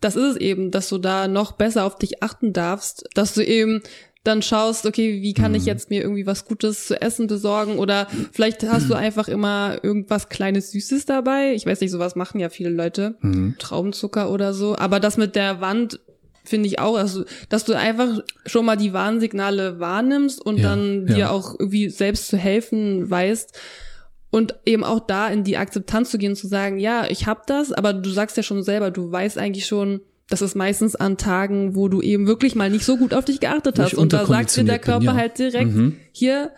das 0.00 0.14
ist 0.14 0.24
es 0.24 0.36
eben, 0.36 0.70
dass 0.70 0.88
du 0.88 0.98
da 0.98 1.26
noch 1.26 1.52
besser 1.52 1.84
auf 1.84 1.96
dich 1.96 2.22
achten 2.22 2.52
darfst, 2.52 3.04
dass 3.14 3.34
du 3.34 3.44
eben 3.44 3.82
dann 4.24 4.42
schaust, 4.42 4.84
okay, 4.84 5.22
wie 5.22 5.32
kann 5.32 5.54
ich 5.54 5.64
jetzt 5.64 5.90
mir 5.90 6.02
irgendwie 6.02 6.26
was 6.26 6.44
Gutes 6.44 6.86
zu 6.86 7.00
essen 7.00 7.28
besorgen 7.28 7.78
oder 7.78 8.08
vielleicht 8.32 8.62
hast 8.62 8.90
du 8.90 8.94
einfach 8.94 9.26
immer 9.28 9.78
irgendwas 9.82 10.28
kleines 10.28 10.70
Süßes 10.72 11.06
dabei. 11.06 11.54
Ich 11.54 11.64
weiß 11.64 11.80
nicht, 11.80 11.90
sowas 11.90 12.14
machen 12.14 12.38
ja 12.38 12.50
viele 12.50 12.70
Leute. 12.70 13.16
Traubenzucker 13.58 14.30
oder 14.30 14.52
so. 14.52 14.76
Aber 14.76 15.00
das 15.00 15.16
mit 15.16 15.34
der 15.34 15.60
Wand 15.60 16.00
finde 16.44 16.66
ich 16.66 16.78
auch, 16.78 16.96
also, 16.96 17.24
dass 17.48 17.64
du 17.64 17.74
einfach 17.74 18.20
schon 18.46 18.64
mal 18.64 18.76
die 18.76 18.92
Warnsignale 18.92 19.80
wahrnimmst 19.80 20.44
und 20.44 20.58
Ja, 20.58 20.70
dann 20.70 21.06
dir 21.06 21.18
ja. 21.18 21.30
auch 21.30 21.54
irgendwie 21.58 21.88
selbst 21.88 22.28
zu 22.28 22.36
helfen 22.36 23.08
weißt. 23.08 23.58
Und 24.30 24.54
eben 24.66 24.84
auch 24.84 25.00
da 25.00 25.28
in 25.28 25.42
die 25.44 25.56
Akzeptanz 25.56 26.10
zu 26.10 26.18
gehen 26.18 26.32
und 26.32 26.36
zu 26.36 26.48
sagen, 26.48 26.78
ja, 26.78 27.06
ich 27.08 27.26
hab 27.26 27.46
das, 27.46 27.72
aber 27.72 27.94
du 27.94 28.10
sagst 28.10 28.36
ja 28.36 28.42
schon 28.42 28.62
selber, 28.62 28.90
du 28.90 29.10
weißt 29.10 29.38
eigentlich 29.38 29.64
schon, 29.66 30.00
das 30.28 30.42
ist 30.42 30.54
meistens 30.54 30.94
an 30.94 31.16
Tagen, 31.16 31.74
wo 31.74 31.88
du 31.88 32.02
eben 32.02 32.26
wirklich 32.26 32.54
mal 32.54 32.68
nicht 32.70 32.84
so 32.84 32.98
gut 32.98 33.14
auf 33.14 33.24
dich 33.24 33.40
geachtet 33.40 33.78
hast. 33.78 33.94
Und 33.94 34.12
da 34.12 34.26
sagt 34.26 34.54
dir 34.56 34.64
der 34.64 34.72
unterkonditioniert 34.74 34.82
bin, 34.82 34.90
Körper 34.92 35.04
ja. 35.04 35.14
halt 35.14 35.38
direkt, 35.38 35.74
Mhm. 35.74 35.96
hier, 36.12 36.52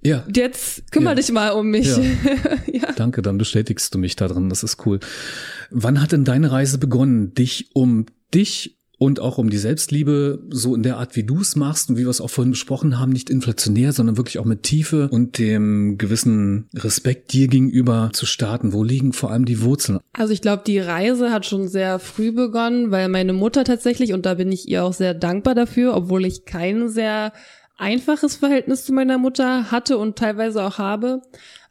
Ja, 0.00 0.24
jetzt 0.32 0.92
kümmere 0.92 1.12
Ja. 1.12 1.16
dich 1.16 1.32
mal 1.32 1.50
um 1.50 1.68
mich. 1.70 1.88
Ja. 1.88 1.98
ja. 2.72 2.92
Danke, 2.92 3.20
dann 3.22 3.36
bestätigst 3.38 3.92
du 3.94 3.98
mich 3.98 4.14
da 4.14 4.28
drin. 4.28 4.48
Das 4.48 4.62
ist 4.62 4.86
cool. 4.86 5.00
Wann 5.70 6.00
hat 6.00 6.12
denn 6.12 6.24
deine 6.24 6.52
Reise 6.52 6.78
begonnen, 6.78 7.34
dich 7.34 7.70
um 7.74 8.06
dich 8.32 8.77
und 8.98 9.20
auch 9.20 9.38
um 9.38 9.48
die 9.48 9.58
Selbstliebe, 9.58 10.40
so 10.50 10.74
in 10.74 10.82
der 10.82 10.98
Art, 10.98 11.14
wie 11.14 11.22
du 11.22 11.40
es 11.40 11.54
machst 11.54 11.88
und 11.88 11.96
wie 11.96 12.02
wir 12.02 12.08
es 12.08 12.20
auch 12.20 12.30
vorhin 12.30 12.50
besprochen 12.50 12.98
haben, 12.98 13.12
nicht 13.12 13.30
inflationär, 13.30 13.92
sondern 13.92 14.16
wirklich 14.16 14.38
auch 14.40 14.44
mit 14.44 14.64
Tiefe 14.64 15.08
und 15.10 15.38
dem 15.38 15.98
gewissen 15.98 16.68
Respekt 16.74 17.32
dir 17.32 17.46
gegenüber 17.46 18.10
zu 18.12 18.26
starten? 18.26 18.72
Wo 18.72 18.82
liegen 18.82 19.12
vor 19.12 19.30
allem 19.30 19.44
die 19.44 19.62
Wurzeln? 19.62 20.00
Also 20.12 20.32
ich 20.32 20.42
glaube, 20.42 20.64
die 20.66 20.80
Reise 20.80 21.30
hat 21.30 21.46
schon 21.46 21.68
sehr 21.68 22.00
früh 22.00 22.32
begonnen, 22.32 22.90
weil 22.90 23.08
meine 23.08 23.32
Mutter 23.32 23.62
tatsächlich, 23.62 24.12
und 24.12 24.26
da 24.26 24.34
bin 24.34 24.50
ich 24.50 24.68
ihr 24.68 24.84
auch 24.84 24.92
sehr 24.92 25.14
dankbar 25.14 25.54
dafür, 25.54 25.94
obwohl 25.94 26.24
ich 26.26 26.44
kein 26.44 26.88
sehr 26.88 27.32
einfaches 27.76 28.34
Verhältnis 28.34 28.84
zu 28.84 28.92
meiner 28.92 29.18
Mutter 29.18 29.70
hatte 29.70 29.96
und 29.96 30.18
teilweise 30.18 30.64
auch 30.64 30.78
habe. 30.78 31.22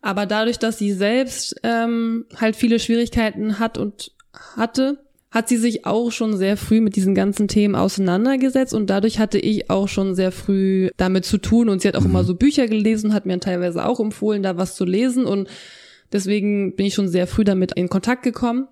Aber 0.02 0.26
dadurch, 0.26 0.60
dass 0.60 0.78
sie 0.78 0.94
selbst 0.94 1.60
ähm, 1.64 2.26
halt 2.38 2.56
viele 2.56 2.80
Schwierigkeiten 2.80 3.60
hat 3.60 3.78
und 3.78 4.14
hatte, 4.56 5.00
hat 5.38 5.50
sie 5.50 5.58
sich 5.58 5.86
auch 5.86 6.12
schon 6.12 6.36
sehr 6.36 6.58
früh 6.58 6.82
mit 6.82 6.96
diesen 6.96 7.14
ganzen 7.14 7.48
Themen 7.48 7.76
auseinandergesetzt 7.76 8.74
und 8.74 8.90
dadurch 8.90 9.20
hatte 9.20 9.38
ich 9.38 9.70
auch 9.70 9.88
schon 9.88 10.16
sehr 10.16 10.32
früh 10.32 10.90
damit 10.98 11.26
zu 11.26 11.38
tun 11.38 11.70
und 11.70 11.80
sie 11.80 11.88
hat 11.88 11.96
auch 11.96 12.06
immer 12.06 12.24
so 12.24 12.34
Bücher 12.34 12.66
gelesen, 12.66 13.14
hat 13.14 13.28
mir 13.28 13.40
teilweise 13.40 13.86
auch 13.86 14.00
empfohlen, 14.00 14.42
da 14.42 14.58
was 14.58 14.76
zu 14.76 14.84
lesen 14.84 15.26
und 15.28 15.48
deswegen 16.12 16.76
bin 16.76 16.88
ich 16.88 16.96
schon 16.96 17.08
sehr 17.08 17.28
früh 17.28 17.44
damit 17.44 17.74
in 17.74 17.88
Kontakt 17.88 18.24
gekommen. 18.24 18.68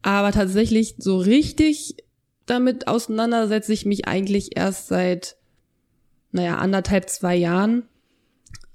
Aber 0.00 0.32
tatsächlich 0.32 0.94
so 0.96 1.18
richtig 1.18 1.96
damit 2.46 2.88
auseinandersetze 2.88 3.74
ich 3.74 3.84
mich 3.84 4.08
eigentlich 4.08 4.56
erst 4.56 4.88
seit, 4.88 5.36
naja, 6.32 6.56
anderthalb, 6.56 7.10
zwei 7.10 7.36
Jahren. 7.36 7.82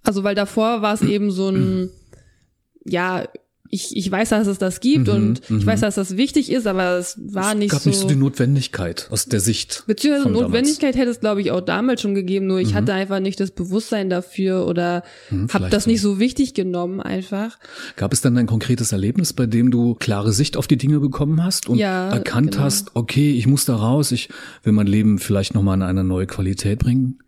Also 0.04 0.24
weil 0.24 0.36
davor 0.36 0.84
war 0.84 0.94
es 0.94 1.02
eben 1.02 1.32
so 1.32 1.50
ein, 1.50 1.90
ja, 2.86 3.28
ich, 3.72 3.96
ich 3.96 4.10
weiß, 4.12 4.30
dass 4.30 4.48
es 4.48 4.58
das 4.58 4.80
gibt 4.80 5.08
Mhm, 5.08 5.14
und 5.14 5.42
ich 5.44 5.50
mhm. 5.50 5.66
weiß, 5.66 5.82
dass 5.82 5.96
das 5.96 6.18
wichtig 6.18 6.52
ist, 6.52 6.66
aber 6.66 6.98
es 6.98 7.18
war 7.22 7.52
es 7.54 7.58
nicht 7.60 7.72
gab 7.72 7.82
so. 7.82 7.90
nicht 7.90 8.00
so 8.00 8.08
die 8.08 8.16
Notwendigkeit 8.16 9.08
aus 9.12 9.26
der 9.26 9.40
Sicht. 9.40 9.84
Beziehungsweise. 9.86 10.30
Mhm. 10.30 10.34
Notwendigkeit 10.42 10.96
hätte 10.96 11.12
es, 11.12 11.20
glaube 11.20 11.42
ich, 11.42 11.52
auch 11.52 11.62
damals 11.62 12.02
schon 12.02 12.16
gegeben, 12.16 12.48
nur 12.48 12.60
ich 12.60 12.74
hatte 12.74 12.94
einfach 12.94 13.20
nicht 13.20 13.40
das 13.40 13.52
Bewusstsein 13.52 14.10
dafür 14.10 14.66
oder 14.68 15.04
Hm, 15.30 15.48
habe 15.54 15.70
das 15.70 15.86
nicht 15.88 16.02
so 16.02 16.20
wichtig 16.20 16.54
genommen 16.54 17.00
einfach. 17.00 17.58
Gab 17.96 18.12
es 18.14 18.22
dann 18.22 18.38
ein 18.38 18.48
konkretes 18.48 18.92
Erlebnis, 18.92 19.34
bei 19.34 19.46
dem 19.46 19.70
du 19.72 19.94
klare 19.96 20.34
Sicht 20.34 20.58
auf 20.58 20.68
die 20.68 20.78
Dinge 20.78 21.00
bekommen 21.00 21.44
hast 21.44 21.70
und 21.70 21.78
Ja, 21.78 22.10
erkannt 22.10 22.52
genau. 22.54 22.64
hast, 22.64 22.96
okay, 22.96 23.32
ich 23.34 23.46
muss 23.48 23.66
da 23.66 23.76
raus, 23.76 24.12
ich 24.12 24.30
will 24.64 24.74
mein 24.74 24.88
Leben 24.88 25.20
vielleicht 25.20 25.54
nochmal 25.54 25.76
in 25.78 25.84
eine 25.84 26.04
neue 26.04 26.26
Qualität 26.26 26.80
bringen? 26.80 27.20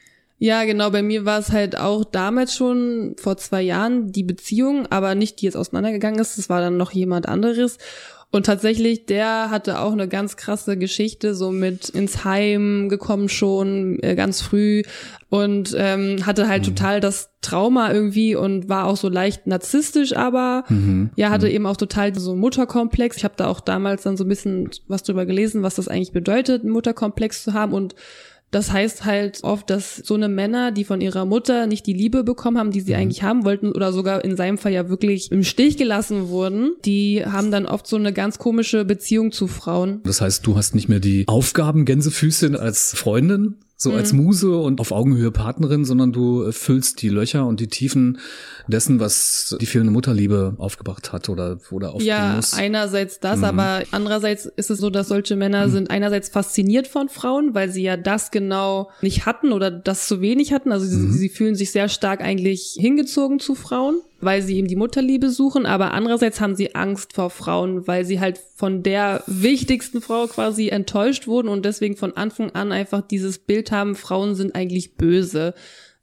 Ja, 0.44 0.64
genau, 0.64 0.90
bei 0.90 1.04
mir 1.04 1.24
war 1.24 1.38
es 1.38 1.52
halt 1.52 1.78
auch 1.78 2.04
damals 2.04 2.56
schon 2.56 3.14
vor 3.22 3.38
zwei 3.38 3.62
Jahren 3.62 4.12
die 4.12 4.24
Beziehung, 4.24 4.88
aber 4.88 5.14
nicht 5.14 5.40
die 5.40 5.46
jetzt 5.46 5.56
auseinandergegangen 5.56 6.20
ist, 6.20 6.40
das 6.40 6.50
war 6.50 6.62
dann 6.62 6.78
noch 6.78 6.92
jemand 6.94 7.30
anderes. 7.30 7.78
Und 8.32 8.48
tatsächlich, 8.48 9.06
der 9.06 9.52
hatte 9.52 9.80
auch 9.80 9.92
eine 9.92 10.08
ganz 10.08 10.38
krasse 10.38 10.78
Geschichte, 10.78 11.36
so 11.36 11.52
mit 11.52 11.90
ins 11.90 12.24
Heim 12.26 12.90
gekommen 12.90 13.30
schon, 13.30 14.00
äh, 14.02 14.16
ganz 14.16 14.42
früh 14.42 14.82
und 15.30 15.76
ähm, 15.78 16.26
hatte 16.26 16.48
halt 16.48 16.66
total 16.66 17.02
das 17.02 17.30
Trauma 17.42 17.92
irgendwie 17.94 18.36
und 18.36 18.68
war 18.68 18.88
auch 18.88 18.98
so 18.98 19.10
leicht 19.10 19.46
narzisstisch, 19.46 20.16
aber 20.16 20.64
Mhm. 20.70 21.12
ja, 21.18 21.30
hatte 21.30 21.50
eben 21.50 21.68
auch 21.68 21.78
total 21.78 22.18
so 22.18 22.32
einen 22.32 22.40
Mutterkomplex. 22.40 23.18
Ich 23.18 23.26
habe 23.26 23.36
da 23.38 23.46
auch 23.48 23.60
damals 23.60 24.02
dann 24.04 24.18
so 24.18 24.24
ein 24.24 24.30
bisschen 24.30 24.72
was 24.88 25.04
drüber 25.04 25.28
gelesen, 25.28 25.62
was 25.62 25.76
das 25.76 25.88
eigentlich 25.88 26.14
bedeutet, 26.14 26.64
einen 26.64 26.72
Mutterkomplex 26.72 27.44
zu 27.44 27.54
haben 27.54 27.74
und 27.74 27.94
das 28.52 28.72
heißt 28.72 29.06
halt 29.06 29.40
oft, 29.44 29.70
dass 29.70 29.96
so 29.96 30.14
eine 30.14 30.30
Männer, 30.30 30.72
die 30.72 30.84
von 30.84 31.02
ihrer 31.02 31.26
Mutter 31.26 31.68
nicht 31.68 31.88
die 31.88 31.94
Liebe 31.94 32.24
bekommen 32.24 32.58
haben, 32.58 32.72
die 32.72 32.82
sie 32.82 32.96
eigentlich 32.96 33.24
haben 33.24 33.46
wollten 33.46 33.72
oder 33.72 33.94
sogar 33.94 34.24
in 34.24 34.36
seinem 34.36 34.58
Fall 34.58 34.74
ja 34.74 34.90
wirklich 34.90 35.32
im 35.32 35.44
Stich 35.44 35.78
gelassen 35.78 36.28
wurden, 36.28 36.74
die 36.86 37.26
haben 37.26 37.52
dann 37.52 37.66
oft 37.66 37.88
so 37.88 37.96
eine 37.96 38.14
ganz 38.14 38.38
komische 38.38 38.84
Beziehung 38.86 39.32
zu 39.32 39.48
Frauen. 39.48 40.02
Das 40.04 40.22
heißt, 40.22 40.46
du 40.46 40.58
hast 40.58 40.76
nicht 40.76 40.90
mehr 40.90 41.00
die 41.00 41.24
Aufgaben 41.28 41.86
Gänsefüßchen 41.86 42.56
als 42.58 42.94
Freundin, 42.94 43.56
so 43.82 43.92
Mhm. 43.92 43.96
als 43.98 44.14
Muse 44.14 44.56
und 44.58 44.80
auf 44.80 44.92
Augenhöhe 44.92 45.32
Partnerin, 45.32 45.86
sondern 45.86 46.12
du 46.12 46.52
füllst 46.52 47.02
die 47.02 47.10
Löcher 47.10 47.46
und 47.48 47.60
die 47.60 47.68
Tiefen 47.68 48.20
dessen, 48.68 49.00
was 49.00 49.56
die 49.60 49.66
fehlende 49.66 49.92
Mutterliebe 49.92 50.54
aufgebracht 50.58 51.12
hat 51.12 51.30
oder 51.30 51.58
oder 51.72 51.90
aufbringen 51.90 52.08
Ja, 52.08 52.36
muss. 52.36 52.54
einerseits 52.54 53.20
das, 53.20 53.40
Mhm. 53.40 53.44
aber 53.46 53.84
andererseits 53.92 54.46
ist 54.46 54.70
es 54.70 54.80
so, 54.80 54.90
dass 54.90 55.08
solche 55.08 55.36
Männer 55.36 55.70
sind 55.70 55.90
einerseits 55.90 56.30
fasziniert 56.30 56.88
von 56.88 57.10
Frauen, 57.10 57.54
weil 57.56 57.70
sie 57.72 57.82
ja 57.84 57.98
das 57.98 58.32
genau 58.32 58.90
nicht 59.02 59.26
hatten 59.26 59.52
oder 59.52 59.72
das 59.72 60.08
zu 60.08 60.22
wenig 60.22 60.54
hatten. 60.54 60.72
Also 60.72 60.86
Mhm. 60.86 61.12
sie, 61.12 61.18
sie 61.18 61.30
fühlen 61.30 61.56
sich 61.56 61.72
sehr 61.72 61.90
stark 61.90 62.22
eigentlich 62.22 62.76
hingezogen 62.80 63.40
zu 63.40 63.56
Frauen, 63.56 64.00
weil 64.22 64.42
sie 64.42 64.58
eben 64.58 64.68
die 64.68 64.76
Mutterliebe 64.76 65.30
suchen, 65.30 65.66
aber 65.66 65.94
andererseits 65.94 66.40
haben 66.40 66.56
sie 66.56 66.76
Angst 66.76 67.14
vor 67.14 67.30
Frauen, 67.30 67.88
weil 67.88 68.06
sie 68.06 68.20
halt 68.20 68.40
von 68.56 68.84
der 68.84 69.24
wichtigsten 69.28 70.02
Frau 70.02 70.28
quasi 70.28 70.70
enttäuscht 70.70 71.28
wurden 71.28 71.48
und 71.48 71.66
deswegen 71.66 71.98
von 71.98 72.16
Anfang 72.16 72.52
an 72.52 72.72
einfach 72.72 73.02
dieses 73.02 73.40
Bild 73.40 73.72
haben, 73.72 73.96
Frauen 73.96 74.36
sind 74.36 74.56
eigentlich 74.56 74.96
böse. 74.96 75.54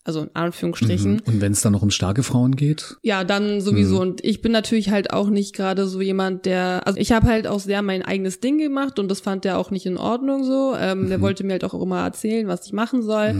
Also 0.04 0.22
in 0.22 0.30
Anführungsstrichen. 0.32 1.12
Mhm. 1.16 1.22
Und 1.26 1.40
wenn 1.42 1.52
es 1.52 1.60
dann 1.60 1.74
noch 1.74 1.82
um 1.82 1.90
starke 1.90 2.22
Frauen 2.22 2.56
geht? 2.56 2.96
Ja, 3.02 3.24
dann 3.24 3.60
sowieso. 3.60 3.96
Mhm. 3.96 4.00
Und 4.00 4.24
ich 4.24 4.40
bin 4.40 4.52
natürlich 4.52 4.88
halt 4.88 5.12
auch 5.12 5.28
nicht 5.28 5.54
gerade 5.54 5.86
so 5.86 6.00
jemand, 6.00 6.46
der, 6.46 6.80
also 6.86 6.98
ich 6.98 7.12
habe 7.12 7.26
halt 7.26 7.46
auch 7.46 7.60
sehr 7.60 7.82
mein 7.82 8.00
eigenes 8.00 8.40
Ding 8.40 8.56
gemacht 8.56 8.98
und 8.98 9.10
das 9.10 9.20
fand 9.20 9.44
der 9.44 9.58
auch 9.58 9.70
nicht 9.70 9.84
in 9.84 9.98
Ordnung 9.98 10.44
so. 10.44 10.74
Ähm, 10.78 11.10
Der 11.10 11.20
wollte 11.20 11.44
mir 11.44 11.52
halt 11.52 11.64
auch 11.64 11.74
immer 11.74 12.02
erzählen, 12.04 12.48
was 12.48 12.64
ich 12.64 12.72
machen 12.72 13.02
soll. 13.02 13.34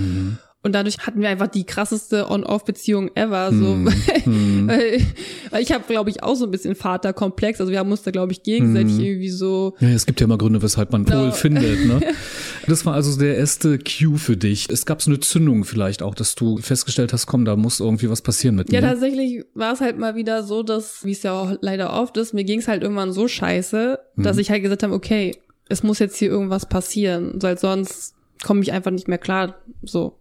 Und 0.64 0.72
dadurch 0.74 0.98
hatten 0.98 1.20
wir 1.20 1.28
einfach 1.28 1.46
die 1.46 1.64
krasseste 1.64 2.28
On-Off-Beziehung 2.30 3.10
ever. 3.14 3.50
So, 3.52 3.74
Mhm. 4.26 4.64
Mhm. 4.64 4.68
weil, 4.68 5.62
ich 5.62 5.70
habe, 5.72 5.84
glaube 5.86 6.10
ich, 6.10 6.22
auch 6.24 6.34
so 6.34 6.44
ein 6.46 6.50
bisschen 6.50 6.74
Vaterkomplex. 6.74 7.60
Also 7.60 7.70
wir 7.70 7.78
haben 7.78 7.90
uns 7.92 8.02
da, 8.02 8.10
glaube 8.10 8.32
ich, 8.32 8.42
gegenseitig 8.42 8.94
Mhm. 8.94 9.00
irgendwie 9.04 9.30
so. 9.30 9.74
Ja, 9.78 9.88
es 9.90 10.04
gibt 10.04 10.20
ja 10.20 10.24
immer 10.24 10.36
Gründe, 10.36 10.60
weshalb 10.60 10.90
man 10.92 11.04
Genau. 11.04 11.22
Pol 11.22 11.32
findet. 11.32 11.86
Ne? 11.86 12.00
Das 12.66 12.84
war 12.84 12.92
also 12.92 13.18
der 13.18 13.38
erste 13.38 13.78
Cue 13.78 14.18
für 14.18 14.36
dich. 14.36 14.68
Es 14.68 14.84
gab 14.84 15.00
so 15.00 15.10
eine 15.10 15.20
Zündung 15.20 15.64
vielleicht 15.64 16.02
auch, 16.02 16.14
dass 16.14 16.34
du 16.34 16.58
festgestellt 16.58 17.14
hast, 17.14 17.24
komm, 17.26 17.46
da 17.46 17.56
muss 17.56 17.80
irgendwie 17.80 18.10
was 18.10 18.20
passieren 18.20 18.56
mit 18.56 18.70
Ja, 18.70 18.82
mir. 18.82 18.88
tatsächlich 18.88 19.44
war 19.54 19.72
es 19.72 19.80
halt 19.80 19.96
mal 19.98 20.16
wieder 20.16 20.42
so, 20.42 20.62
dass, 20.62 21.02
wie 21.02 21.12
es 21.12 21.22
ja 21.22 21.32
auch 21.32 21.54
leider 21.62 21.94
oft 21.98 22.16
ist, 22.18 22.34
mir 22.34 22.44
ging 22.44 22.58
es 22.58 22.68
halt 22.68 22.82
irgendwann 22.82 23.12
so 23.12 23.26
scheiße, 23.26 23.98
dass 24.16 24.36
ich 24.36 24.50
halt 24.50 24.62
gesagt 24.62 24.82
habe, 24.82 24.92
okay, 24.92 25.34
es 25.70 25.82
muss 25.82 25.98
jetzt 25.98 26.16
hier 26.18 26.28
irgendwas 26.28 26.66
passieren, 26.68 27.34
weil 27.40 27.56
sonst 27.56 28.14
komme 28.44 28.62
ich 28.62 28.72
einfach 28.72 28.90
nicht 28.90 29.08
mehr 29.08 29.18
klar. 29.18 29.56
So. 29.82 30.18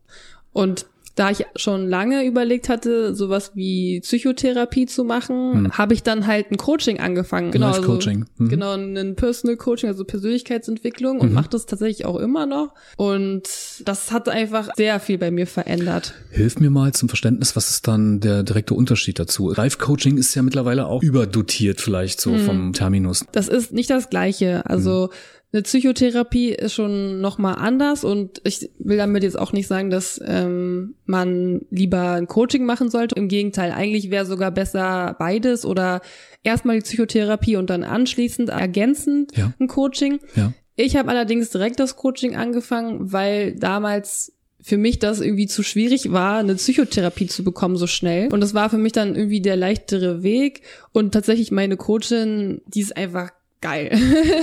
Und 0.54 0.86
da 1.16 1.32
ich 1.32 1.48
schon 1.56 1.90
lange 1.90 2.24
überlegt 2.28 2.70
hatte, 2.70 3.16
sowas 3.16 3.54
wie 3.56 4.02
Psychotherapie 4.02 4.86
zu 4.86 5.04
machen, 5.04 5.64
Mhm. 5.64 5.72
habe 5.72 5.96
ich 5.96 6.04
dann 6.04 6.28
halt 6.28 6.52
ein 6.52 6.58
Coaching 6.58 7.00
angefangen. 7.00 7.50
Genau, 7.50 7.70
Life 7.72 7.82
Coaching. 7.82 8.26
Mhm. 8.38 8.50
genau, 8.50 8.74
ein 8.74 9.16
Personal 9.16 9.58
Coaching, 9.58 9.90
also 9.90 10.04
Persönlichkeitsentwicklung 10.04 11.20
und 11.20 11.30
Mhm. 11.30 11.34
mache 11.34 11.50
das 11.50 11.66
tatsächlich 11.66 12.06
auch 12.06 12.18
immer 12.18 12.46
noch. 12.46 12.74
Und 12.98 13.44
das 13.84 14.12
hat 14.12 14.30
einfach 14.30 14.70
sehr 14.76 15.00
viel 15.00 15.18
bei 15.18 15.32
mir 15.32 15.48
verändert. 15.48 16.14
Hilf 16.30 16.60
mir 16.60 16.70
mal 16.70 16.92
zum 16.94 17.10
Verständnis, 17.10 17.56
was 17.56 17.72
ist 17.72 17.88
dann 17.88 18.20
der 18.20 18.44
direkte 18.44 18.76
Unterschied 18.76 19.18
dazu? 19.18 19.52
Life 19.52 19.80
Coaching 19.80 20.18
ist 20.18 20.36
ja 20.36 20.44
mittlerweile 20.44 20.86
auch 20.86 21.02
überdotiert 21.02 21.82
vielleicht 21.82 22.22
so 22.22 22.30
Mhm. 22.32 22.40
vom 22.46 22.74
Terminus. 22.74 23.26
Das 23.32 23.48
ist 23.48 23.74
nicht 23.74 23.90
das 23.90 24.12
Gleiche. 24.12 24.66
Also 24.68 25.10
eine 25.54 25.62
Psychotherapie 25.62 26.50
ist 26.50 26.74
schon 26.74 27.22
noch 27.22 27.38
mal 27.38 27.54
anders 27.54 28.04
und 28.04 28.42
ich 28.44 28.70
will 28.80 28.98
damit 28.98 29.24
jetzt 29.24 29.40
auch 29.40 29.54
nicht 29.54 29.68
sagen, 29.68 29.90
dass 29.90 30.22
ähm, 30.26 30.96
man 31.06 31.62
lieber 31.70 32.12
ein 32.12 32.28
Coaching 32.28 32.66
machen 32.66 32.90
sollte. 32.90 33.16
Im 33.16 33.30
Gegenteil, 33.30 33.72
eigentlich 33.72 34.12
wäre 34.12 34.26
sogar 34.26 34.52
besser 34.52 35.16
beides 35.18 35.66
oder 35.66 36.02
erstmal 36.44 36.76
die 36.76 36.82
Psychotherapie 36.84 37.56
und 37.56 37.70
dann 37.70 37.84
anschließend 37.84 38.50
ergänzend 38.50 39.36
Ja. 39.38 39.54
ein 39.60 39.68
Coaching. 39.68 40.20
Ja. 40.36 40.52
Ich 40.76 40.96
habe 40.98 41.10
allerdings 41.10 41.50
direkt 41.50 41.80
das 41.80 41.96
Coaching 41.96 42.36
angefangen, 42.36 43.12
weil 43.14 43.56
damals 43.56 44.34
für 44.60 44.78
mich 44.78 45.00
das 45.00 45.22
irgendwie 45.22 45.48
zu 45.48 45.64
schwierig 45.64 46.12
war, 46.12 46.40
eine 46.40 46.56
Psychotherapie 46.56 47.28
zu 47.28 47.44
bekommen 47.44 47.78
so 47.78 47.88
schnell. 47.88 48.28
Und 48.34 48.42
das 48.42 48.54
war 48.54 48.70
für 48.70 48.78
mich 48.78 48.92
dann 48.92 49.16
irgendwie 49.16 49.40
der 49.40 49.56
leichtere 49.56 50.24
Weg. 50.24 50.62
Und 50.92 51.14
tatsächlich 51.14 51.52
meine 51.52 51.78
Coachin, 51.78 52.62
die 52.68 52.82
ist 52.82 52.98
einfach 52.98 53.32
geil. 53.62 53.92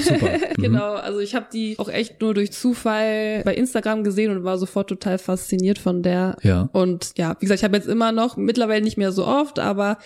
Super. 0.01 0.31
Mhm. 0.57 0.63
genau, 0.63 0.95
also 0.95 1.19
ich 1.19 1.35
habe 1.35 1.47
die 1.53 1.77
auch 1.79 1.89
echt 1.89 2.21
nur 2.21 2.33
durch 2.33 2.53
Zufall 2.53 3.43
bei 3.45 3.55
Instagram 3.55 4.05
gesehen 4.05 4.31
und 4.31 4.45
war 4.45 4.57
sofort 4.57 4.89
total 4.89 5.19
fasziniert 5.19 5.79
von 5.79 6.03
der. 6.03 6.37
Ja. 6.43 6.69
Und 6.73 7.13
ja, 7.17 7.37
wie 7.41 7.47
gesagt, 7.47 7.61
ich 7.61 7.65
habe 7.65 7.77
jetzt 7.77 7.89
immer 7.89 8.13
noch, 8.13 8.37
mittlerweile 8.37 8.83
nicht 8.85 8.97
mehr 8.97 9.11
so 9.11 9.27
oft, 9.27 9.59
aber 9.59 9.99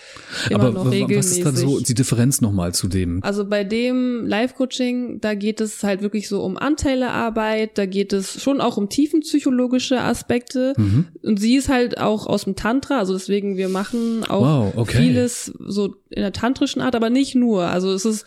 immer 0.49 0.65
Aber 0.65 0.71
noch 0.71 0.91
regelmäßig. 0.91 1.19
was 1.19 1.37
ist 1.37 1.45
dann 1.45 1.55
so 1.55 1.79
die 1.79 1.93
Differenz 1.93 2.41
nochmal 2.41 2.73
zu 2.73 2.87
dem? 2.87 3.23
Also 3.23 3.45
bei 3.45 3.63
dem 3.63 4.25
Live-Coaching, 4.25 5.21
da 5.21 5.35
geht 5.35 5.61
es 5.61 5.83
halt 5.83 6.01
wirklich 6.01 6.27
so 6.27 6.41
um 6.43 6.57
Anteilearbeit, 6.57 7.77
da 7.77 7.85
geht 7.85 8.11
es 8.13 8.41
schon 8.41 8.59
auch 8.61 8.77
um 8.77 8.89
tiefenpsychologische 8.89 10.01
Aspekte. 10.01 10.73
Mhm. 10.77 11.07
Und 11.23 11.39
sie 11.39 11.55
ist 11.55 11.69
halt 11.69 11.99
auch 11.99 12.25
aus 12.27 12.45
dem 12.45 12.55
Tantra, 12.55 12.97
also 12.99 13.13
deswegen, 13.13 13.55
wir 13.57 13.69
machen 13.69 14.23
auch 14.27 14.41
Wow, 14.41 14.73
okay. 14.77 14.97
vieles 14.97 15.45
so 15.59 15.95
in 16.09 16.21
der 16.21 16.33
tantrischen 16.33 16.81
Art, 16.81 16.95
aber 16.95 17.09
nicht 17.09 17.35
nur. 17.35 17.63
Also 17.65 17.91
es 17.93 18.05
ist 18.05 18.25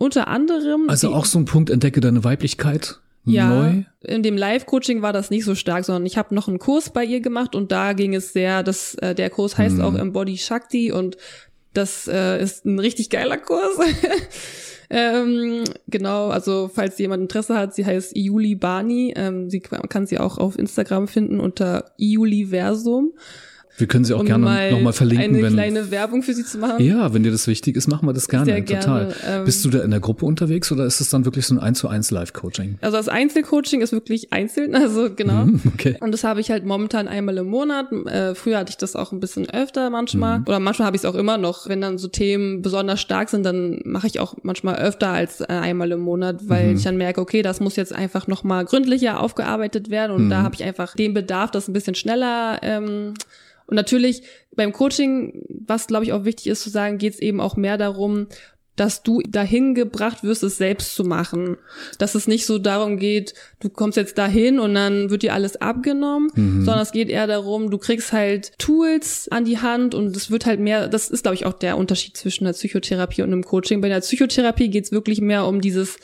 unter 0.00 0.28
anderem. 0.28 0.88
Also 0.88 1.12
auch 1.12 1.26
so 1.26 1.38
ein 1.38 1.44
Punkt, 1.44 1.68
entdecke 1.68 2.00
deine 2.00 2.24
Weiblichkeit 2.24 3.00
ja, 3.26 3.48
neu. 3.48 3.82
in 4.00 4.22
dem 4.22 4.36
Live-Coaching 4.36 5.02
war 5.02 5.12
das 5.12 5.28
nicht 5.28 5.44
so 5.44 5.54
stark, 5.54 5.84
sondern 5.84 6.06
ich 6.06 6.16
habe 6.16 6.34
noch 6.34 6.48
einen 6.48 6.58
Kurs 6.58 6.90
bei 6.90 7.04
ihr 7.04 7.20
gemacht 7.20 7.54
und 7.54 7.70
da 7.70 7.92
ging 7.92 8.14
es 8.14 8.32
sehr, 8.32 8.62
das, 8.62 8.94
äh, 8.94 9.14
der 9.14 9.28
Kurs 9.28 9.58
heißt 9.58 9.76
Mhm. 9.76 9.82
auch 9.82 9.94
Embody 9.94 10.38
Shakti 10.38 10.90
und 10.90 11.18
das 11.74 12.08
äh, 12.08 12.42
ist 12.42 12.64
ein 12.64 12.78
richtig 12.78 13.10
geiler 13.10 13.36
Kurs. 13.36 13.78
ähm, 14.90 15.64
genau, 15.86 16.30
also 16.30 16.70
falls 16.72 16.98
jemand 16.98 17.22
Interesse 17.22 17.56
hat, 17.56 17.74
sie 17.74 17.84
heißt 17.84 18.16
Iuli 18.16 18.54
Bani. 18.54 19.12
Ähm, 19.16 19.50
sie 19.50 19.62
man 19.70 19.88
kann 19.90 20.06
sie 20.06 20.18
auch 20.18 20.38
auf 20.38 20.58
Instagram 20.58 21.06
finden 21.06 21.40
unter 21.40 21.92
Iuliversum. 21.98 23.12
Wir 23.80 23.86
können 23.86 24.04
sie 24.04 24.14
auch 24.14 24.20
um 24.20 24.26
gerne 24.26 24.44
mal 24.44 24.70
nochmal 24.70 24.92
verlinken, 24.92 25.34
eine 25.34 25.42
wenn. 25.42 25.52
kleine 25.54 25.90
Werbung 25.90 26.22
für 26.22 26.34
sie 26.34 26.44
zu 26.44 26.58
machen. 26.58 26.84
Ja, 26.84 27.12
wenn 27.14 27.22
dir 27.22 27.30
das 27.32 27.46
wichtig 27.46 27.76
ist, 27.76 27.88
machen 27.88 28.06
wir 28.06 28.12
das 28.12 28.28
gerne. 28.28 28.44
Sehr 28.46 28.60
gerne, 28.60 28.82
Total. 29.08 29.14
ähm, 29.26 29.44
Bist 29.44 29.64
du 29.64 29.70
da 29.70 29.80
in 29.80 29.90
der 29.90 30.00
Gruppe 30.00 30.26
unterwegs 30.26 30.70
oder 30.70 30.84
ist 30.84 31.00
es 31.00 31.10
dann 31.10 31.24
wirklich 31.24 31.46
so 31.46 31.54
ein 31.54 31.58
1 31.58 31.78
zu 31.78 31.88
1 31.88 32.10
Live-Coaching? 32.10 32.78
Also 32.80 32.96
das 32.96 33.08
Einzelcoaching 33.08 33.80
ist 33.80 33.92
wirklich 33.92 34.32
einzeln, 34.32 34.74
also 34.76 35.08
genau. 35.14 35.46
Mhm, 35.46 35.60
Okay. 35.74 35.96
Und 36.00 36.12
das 36.12 36.24
habe 36.24 36.40
ich 36.40 36.50
halt 36.50 36.64
momentan 36.66 37.08
einmal 37.08 37.38
im 37.38 37.46
Monat. 37.46 37.90
Äh, 38.06 38.34
früher 38.34 38.58
hatte 38.58 38.70
ich 38.70 38.76
das 38.76 38.94
auch 38.96 39.12
ein 39.12 39.20
bisschen 39.20 39.48
öfter 39.50 39.88
manchmal. 39.90 40.40
Mhm. 40.40 40.44
Oder 40.46 40.60
manchmal 40.60 40.86
habe 40.86 40.96
ich 40.96 41.02
es 41.02 41.06
auch 41.06 41.14
immer 41.14 41.38
noch. 41.38 41.68
Wenn 41.68 41.80
dann 41.80 41.96
so 41.98 42.08
Themen 42.08 42.60
besonders 42.62 43.00
stark 43.00 43.30
sind, 43.30 43.44
dann 43.44 43.80
mache 43.84 44.06
ich 44.06 44.20
auch 44.20 44.34
manchmal 44.42 44.76
öfter 44.76 45.08
als 45.08 45.40
äh, 45.40 45.46
einmal 45.48 45.90
im 45.92 46.00
Monat, 46.00 46.48
weil 46.48 46.70
Mhm. 46.70 46.76
ich 46.76 46.82
dann 46.84 46.96
merke, 46.98 47.20
okay, 47.20 47.42
das 47.42 47.60
muss 47.60 47.76
jetzt 47.76 47.94
einfach 47.94 48.26
nochmal 48.26 48.64
gründlicher 48.64 49.20
aufgearbeitet 49.20 49.88
werden. 49.90 50.12
Und 50.14 50.28
da 50.30 50.40
Mhm. 50.40 50.44
habe 50.44 50.54
ich 50.54 50.64
einfach 50.64 50.94
den 50.94 51.14
Bedarf, 51.14 51.50
das 51.50 51.68
ein 51.68 51.72
bisschen 51.72 51.94
schneller. 51.94 52.58
Ähm, 52.62 53.14
und 53.70 53.76
natürlich 53.76 54.22
beim 54.54 54.72
Coaching, 54.72 55.44
was 55.48 55.86
glaube 55.86 56.04
ich 56.04 56.12
auch 56.12 56.24
wichtig 56.24 56.48
ist 56.48 56.62
zu 56.62 56.70
sagen, 56.70 56.98
geht 56.98 57.14
es 57.14 57.20
eben 57.20 57.40
auch 57.40 57.56
mehr 57.56 57.78
darum, 57.78 58.26
dass 58.76 59.02
du 59.02 59.20
dahin 59.28 59.74
gebracht 59.74 60.24
wirst, 60.24 60.42
es 60.42 60.56
selbst 60.56 60.94
zu 60.94 61.04
machen. 61.04 61.56
Dass 61.98 62.14
es 62.14 62.26
nicht 62.26 62.46
so 62.46 62.58
darum 62.58 62.96
geht, 62.96 63.34
du 63.60 63.68
kommst 63.68 63.98
jetzt 63.98 64.16
dahin 64.16 64.58
und 64.58 64.74
dann 64.74 65.10
wird 65.10 65.22
dir 65.22 65.34
alles 65.34 65.56
abgenommen, 65.56 66.30
mhm. 66.34 66.64
sondern 66.64 66.82
es 66.82 66.92
geht 66.92 67.10
eher 67.10 67.26
darum, 67.26 67.70
du 67.70 67.78
kriegst 67.78 68.12
halt 68.12 68.52
Tools 68.58 69.28
an 69.30 69.44
die 69.44 69.58
Hand 69.58 69.94
und 69.94 70.16
es 70.16 70.30
wird 70.30 70.46
halt 70.46 70.60
mehr, 70.60 70.88
das 70.88 71.10
ist 71.10 71.22
glaube 71.22 71.34
ich 71.34 71.46
auch 71.46 71.52
der 71.52 71.76
Unterschied 71.76 72.16
zwischen 72.16 72.44
der 72.44 72.54
Psychotherapie 72.54 73.22
und 73.22 73.32
einem 73.32 73.44
Coaching. 73.44 73.80
Bei 73.80 73.88
der 73.88 74.00
Psychotherapie 74.00 74.70
geht 74.70 74.84
es 74.84 74.92
wirklich 74.92 75.20
mehr 75.20 75.44
um 75.46 75.60
dieses 75.60 75.98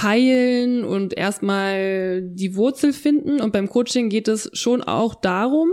heilen 0.00 0.84
und 0.84 1.16
erstmal 1.16 2.22
die 2.22 2.54
Wurzel 2.56 2.92
finden. 2.92 3.40
Und 3.40 3.52
beim 3.52 3.68
Coaching 3.68 4.08
geht 4.08 4.28
es 4.28 4.50
schon 4.52 4.82
auch 4.82 5.14
darum, 5.14 5.70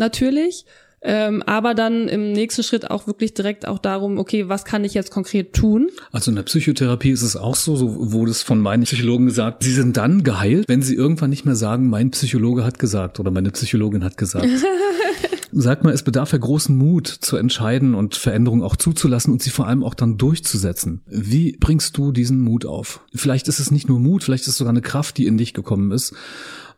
natürlich, 0.00 0.64
ähm, 1.02 1.42
aber 1.46 1.74
dann 1.74 2.08
im 2.08 2.32
nächsten 2.32 2.62
Schritt 2.62 2.90
auch 2.90 3.06
wirklich 3.06 3.32
direkt 3.32 3.66
auch 3.66 3.78
darum, 3.78 4.18
okay, 4.18 4.48
was 4.48 4.64
kann 4.64 4.84
ich 4.84 4.92
jetzt 4.92 5.10
konkret 5.10 5.54
tun? 5.54 5.88
Also 6.12 6.30
in 6.30 6.36
der 6.36 6.42
Psychotherapie 6.42 7.10
ist 7.10 7.22
es 7.22 7.36
auch 7.36 7.56
so, 7.56 7.74
so 7.74 8.12
wurde 8.12 8.30
es 8.30 8.42
von 8.42 8.60
meinen 8.60 8.82
Psychologen 8.82 9.26
gesagt, 9.26 9.62
sie 9.62 9.72
sind 9.72 9.96
dann 9.96 10.24
geheilt, 10.24 10.68
wenn 10.68 10.82
sie 10.82 10.94
irgendwann 10.94 11.30
nicht 11.30 11.46
mehr 11.46 11.54
sagen, 11.54 11.88
mein 11.88 12.10
Psychologe 12.10 12.64
hat 12.64 12.78
gesagt 12.78 13.18
oder 13.18 13.30
meine 13.30 13.50
Psychologin 13.50 14.04
hat 14.04 14.18
gesagt. 14.18 14.46
Sag 15.52 15.82
mal, 15.82 15.92
es 15.92 16.04
bedarf 16.04 16.32
ja 16.32 16.38
großen 16.38 16.76
Mut 16.76 17.08
zu 17.08 17.36
entscheiden 17.36 17.94
und 17.94 18.14
Veränderungen 18.14 18.62
auch 18.62 18.76
zuzulassen 18.76 19.32
und 19.32 19.42
sie 19.42 19.50
vor 19.50 19.66
allem 19.66 19.82
auch 19.82 19.94
dann 19.94 20.16
durchzusetzen. 20.16 21.00
Wie 21.06 21.56
bringst 21.58 21.96
du 21.96 22.12
diesen 22.12 22.40
Mut 22.40 22.66
auf? 22.66 23.00
Vielleicht 23.14 23.48
ist 23.48 23.58
es 23.58 23.72
nicht 23.72 23.88
nur 23.88 23.98
Mut, 23.98 24.22
vielleicht 24.22 24.42
ist 24.44 24.50
es 24.50 24.58
sogar 24.58 24.70
eine 24.70 24.82
Kraft, 24.82 25.16
die 25.18 25.26
in 25.26 25.38
dich 25.38 25.52
gekommen 25.52 25.90
ist. 25.90 26.14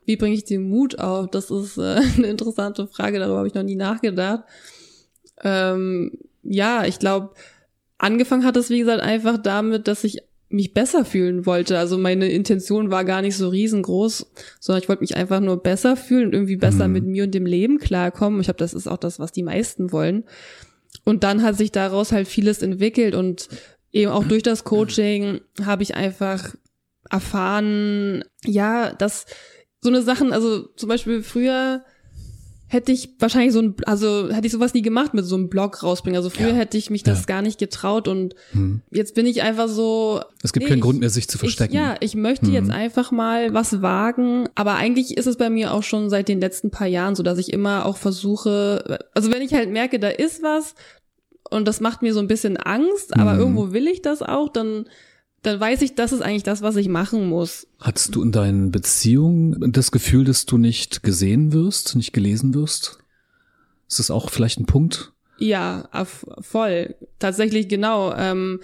Wie 0.05 0.17
bringe 0.17 0.35
ich 0.35 0.45
den 0.45 0.69
Mut 0.69 0.99
auf? 0.99 1.31
Das 1.31 1.51
ist 1.51 1.79
äh, 1.79 2.01
eine 2.17 2.27
interessante 2.27 2.87
Frage, 2.87 3.19
darüber 3.19 3.39
habe 3.39 3.49
ich 3.49 3.55
noch 3.55 3.63
nie 3.63 3.77
nachgedacht. 3.77 4.45
Ähm, 5.43 6.19
ja, 6.43 6.85
ich 6.85 6.99
glaube, 6.99 7.31
angefangen 7.99 8.45
hat 8.45 8.57
es, 8.57 8.71
wie 8.71 8.81
gesagt, 8.81 9.01
einfach 9.01 9.39
damit, 9.39 9.89
dass 9.89 10.05
ich 10.05 10.23
mich 10.53 10.75
besser 10.75 11.05
fühlen 11.05 11.47
wollte. 11.47 11.79
Also 11.79 11.97
meine 11.97 12.29
Intention 12.29 12.91
war 12.91 13.05
gar 13.05 13.23
nicht 13.23 13.37
so 13.37 13.49
riesengroß, 13.49 14.31
sondern 14.61 14.83
ich 14.83 14.89
wollte 14.89 15.01
mich 15.01 15.17
einfach 15.17 15.41
nur 15.41 15.63
besser 15.63 15.97
fühlen 15.97 16.27
und 16.27 16.35
irgendwie 16.35 16.57
besser 16.57 16.89
mhm. 16.89 16.93
mit 16.93 17.05
mir 17.07 17.25
und 17.25 17.35
dem 17.35 17.47
Leben 17.47 17.79
klarkommen. 17.79 18.41
Ich 18.41 18.47
glaube, 18.47 18.59
das 18.59 18.75
ist 18.75 18.87
auch 18.87 18.99
das, 18.99 19.19
was 19.19 19.33
die 19.33 19.43
meisten 19.43 19.93
wollen. 19.93 20.25
Und 21.05 21.25
dann 21.25 21.43
hat 21.43 21.57
sich 21.57 21.73
daraus 21.73 22.13
halt 22.13 22.29
vieles 22.29 22.63
entwickelt 22.63 23.15
und 23.15 23.49
eben 23.93 24.13
auch 24.13 24.25
durch 24.25 24.43
das 24.43 24.65
Coaching 24.65 25.41
habe 25.65 25.83
ich 25.83 25.95
einfach 25.95 26.55
erfahren, 27.11 28.25
ja, 28.45 28.93
dass 28.93 29.27
so 29.83 29.91
eine 29.91 30.03
Sachen, 30.03 30.33
also 30.33 30.69
zum 30.77 30.89
Beispiel 30.89 31.23
früher 31.23 31.85
hätte 32.69 32.91
ich 32.91 33.11
wahrscheinlich 33.19 33.53
so 33.53 33.61
ein, 33.61 33.75
also 33.85 34.31
hätte 34.31 34.47
ich 34.47 34.53
sowas 34.53 34.73
nie 34.73 34.81
gemacht 34.81 35.13
mit 35.13 35.27
so 35.27 35.35
einem 35.35 35.51
Blog 35.51 35.83
rausbringen. 35.83 36.17
Also 36.17 36.31
früher 36.31 36.51
ja. 36.51 36.55
hätte 36.55 36.79
ich 36.79 36.89
mich 36.89 37.03
das 37.03 37.21
ja. 37.21 37.27
gar 37.27 37.43
nicht 37.43 37.59
getraut 37.59 38.09
und 38.09 38.35
hm. 38.53 38.81
jetzt 38.91 39.15
bin 39.15 39.27
ich 39.27 39.43
einfach 39.43 39.69
so. 39.69 40.23
Es 40.43 40.55
gibt 40.55 40.65
nee, 40.65 40.71
keinen 40.71 40.81
Grund 40.81 41.01
mehr, 41.01 41.11
sich 41.11 41.29
zu 41.29 41.37
verstecken. 41.37 41.75
Ich, 41.75 41.81
ja, 41.81 41.97
ich 42.01 42.15
möchte 42.15 42.47
hm. 42.47 42.55
jetzt 42.55 42.71
einfach 42.71 43.11
mal 43.11 43.53
was 43.53 43.83
wagen. 43.83 44.49
Aber 44.55 44.77
eigentlich 44.77 45.19
ist 45.19 45.27
es 45.27 45.37
bei 45.37 45.51
mir 45.51 45.75
auch 45.75 45.83
schon 45.83 46.09
seit 46.09 46.29
den 46.29 46.41
letzten 46.41 46.71
paar 46.71 46.87
Jahren 46.87 47.15
so, 47.15 47.23
dass 47.23 47.37
ich 47.37 47.53
immer 47.53 47.85
auch 47.85 47.99
versuche, 47.99 49.01
also 49.15 49.31
wenn 49.31 49.43
ich 49.43 49.53
halt 49.53 49.71
merke, 49.71 49.99
da 49.99 50.09
ist 50.09 50.43
was 50.43 50.75
und 51.51 51.69
das 51.69 51.81
macht 51.81 52.01
mir 52.01 52.15
so 52.15 52.21
ein 52.21 52.29
bisschen 52.29 52.57
Angst, 52.57 53.15
aber 53.15 53.33
hm. 53.33 53.41
irgendwo 53.41 53.73
will 53.73 53.87
ich 53.87 54.01
das 54.01 54.23
auch, 54.23 54.49
dann 54.49 54.87
dann 55.43 55.59
weiß 55.59 55.83
ich, 55.83 55.95
das 55.95 56.13
ist 56.13 56.23
eigentlich 56.23 56.45
das, 56.45 56.63
was 56.63 56.77
ich 56.77 56.89
machen 56.89 57.29
muss. 57.29 57.67
Hattest 57.81 58.15
du 58.15 58.23
in 58.23 58.33
deinen 58.33 58.71
Beziehungen 58.71 59.73
das 59.73 59.91
Gefühl, 59.91 60.25
dass 60.25 60.47
du 60.47 60.57
nicht 60.57 61.03
gesehen 61.03 61.53
wirst, 61.53 61.97
nicht 61.97 62.13
gelesen 62.13 62.55
wirst? 62.55 62.99
Ist 63.89 63.99
das 63.99 64.11
auch 64.11 64.31
vielleicht 64.31 64.61
ein 64.61 64.67
Punkt? 64.67 65.13
Ja, 65.39 65.89
voll. 66.41 66.95
Tatsächlich 67.19 67.69
genau. 67.69 68.15
Ähm, 68.15 68.61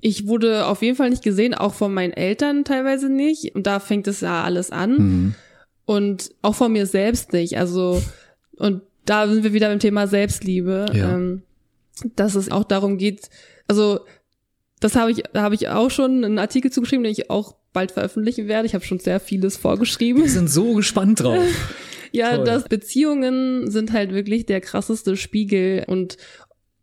ich 0.00 0.28
wurde 0.28 0.66
auf 0.66 0.82
jeden 0.82 0.96
Fall 0.96 1.10
nicht 1.10 1.24
gesehen, 1.24 1.54
auch 1.54 1.74
von 1.74 1.92
meinen 1.92 2.12
Eltern 2.12 2.64
teilweise 2.64 3.08
nicht. 3.08 3.54
Und 3.54 3.66
da 3.66 3.80
fängt 3.80 4.06
es 4.06 4.20
ja 4.20 4.44
alles 4.44 4.70
an. 4.70 4.90
Mhm. 4.96 5.34
Und 5.84 6.30
auch 6.42 6.54
von 6.54 6.72
mir 6.72 6.86
selbst 6.86 7.32
nicht. 7.32 7.58
Also, 7.58 8.00
und 8.56 8.82
da 9.04 9.26
sind 9.26 9.42
wir 9.42 9.52
wieder 9.52 9.68
beim 9.68 9.80
Thema 9.80 10.06
Selbstliebe. 10.06 10.86
Ja. 10.92 11.14
Ähm, 11.14 11.42
dass 12.16 12.34
es 12.34 12.50
auch 12.50 12.64
darum 12.64 12.98
geht, 12.98 13.30
also 13.68 14.00
das 14.84 14.96
habe 14.96 15.10
ich, 15.12 15.22
habe 15.34 15.54
ich 15.54 15.70
auch 15.70 15.90
schon 15.90 16.22
einen 16.26 16.38
Artikel 16.38 16.70
zugeschrieben, 16.70 17.04
den 17.04 17.12
ich 17.12 17.30
auch 17.30 17.56
bald 17.72 17.92
veröffentlichen 17.92 18.48
werde. 18.48 18.66
Ich 18.66 18.74
habe 18.74 18.84
schon 18.84 18.98
sehr 18.98 19.18
vieles 19.18 19.56
vorgeschrieben. 19.56 20.20
Wir 20.20 20.28
sind 20.28 20.50
so 20.50 20.74
gespannt 20.74 21.20
drauf. 21.20 21.42
ja, 22.12 22.36
Toll. 22.36 22.44
dass 22.44 22.64
Beziehungen 22.64 23.70
sind 23.70 23.94
halt 23.94 24.12
wirklich 24.12 24.44
der 24.44 24.60
krasseste 24.60 25.16
Spiegel 25.16 25.84
und 25.86 26.18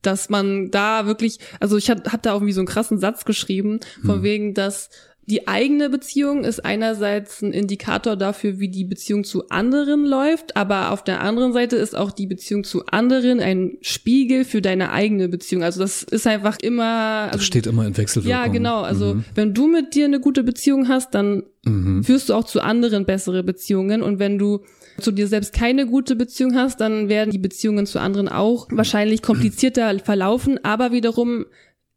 dass 0.02 0.30
man 0.30 0.72
da 0.72 1.06
wirklich, 1.06 1.38
also 1.60 1.78
ich 1.78 1.92
habe 1.92 2.12
hab 2.12 2.24
da 2.24 2.32
auch 2.32 2.38
irgendwie 2.38 2.54
so 2.54 2.62
einen 2.62 2.68
krassen 2.68 2.98
Satz 2.98 3.24
geschrieben, 3.24 3.82
von 4.04 4.16
hm. 4.16 4.24
wegen, 4.24 4.54
dass 4.56 4.90
die 5.26 5.48
eigene 5.48 5.90
Beziehung 5.90 6.44
ist 6.44 6.66
einerseits 6.66 7.42
ein 7.42 7.54
Indikator 7.54 8.16
dafür, 8.16 8.60
wie 8.60 8.70
die 8.70 8.84
Beziehung 8.84 9.24
zu 9.24 9.50
anderen 9.50 10.04
läuft, 10.04 10.58
aber 10.58 10.92
auf 10.92 11.04
der 11.04 11.22
anderen 11.22 11.54
Seite 11.54 11.76
ist 11.76 11.96
auch 11.96 12.12
die 12.12 12.26
Beziehung 12.26 12.64
zu 12.64 12.88
anderen 12.88 13.40
ein 13.40 13.78
Spiegel 13.82 14.46
für 14.46 14.62
deine 14.62 14.92
eigene 14.92 15.30
Beziehung. 15.30 15.64
Also 15.64 15.82
das 15.82 16.02
ist 16.02 16.26
einfach 16.26 16.58
immer. 16.60 17.28
Also, 17.28 17.38
das 17.38 17.46
steht 17.46 17.68
immer 17.68 17.86
in 17.86 17.96
Wechselwirkung. 17.96 18.32
Ja, 18.32 18.48
genau. 18.48 18.82
Also 18.82 19.16
mhm. 19.16 19.26
wenn 19.36 19.54
du 19.54 19.68
mit 19.68 19.94
dir 19.94 20.06
eine 20.06 20.20
gute 20.20 20.44
Beziehung 20.44 20.88
hast, 20.88 21.14
dann 21.14 21.44
mhm. 21.66 22.04
führst 22.04 22.30
du 22.30 22.34
auch 22.34 22.46
zu 22.46 22.60
anderen 22.60 23.06
bessere 23.06 23.44
Beziehungen. 23.44 24.02
Und 24.02 24.18
wenn 24.18 24.40
du 24.40 24.62
zu 25.00 25.12
dir 25.12 25.28
selbst 25.28 25.54
keine 25.54 25.86
gute 25.86 26.16
Beziehung 26.16 26.56
hast, 26.56 26.82
dann 26.82 27.10
werden 27.10 27.32
die 27.32 27.38
Beziehungen 27.38 27.86
zu 27.86 28.00
anderen 28.00 28.28
auch 28.28 28.68
wahrscheinlich 28.72 29.22
komplizierter 29.22 30.00
verlaufen, 30.00 30.60
aber 30.64 30.92
wiederum 30.92 31.46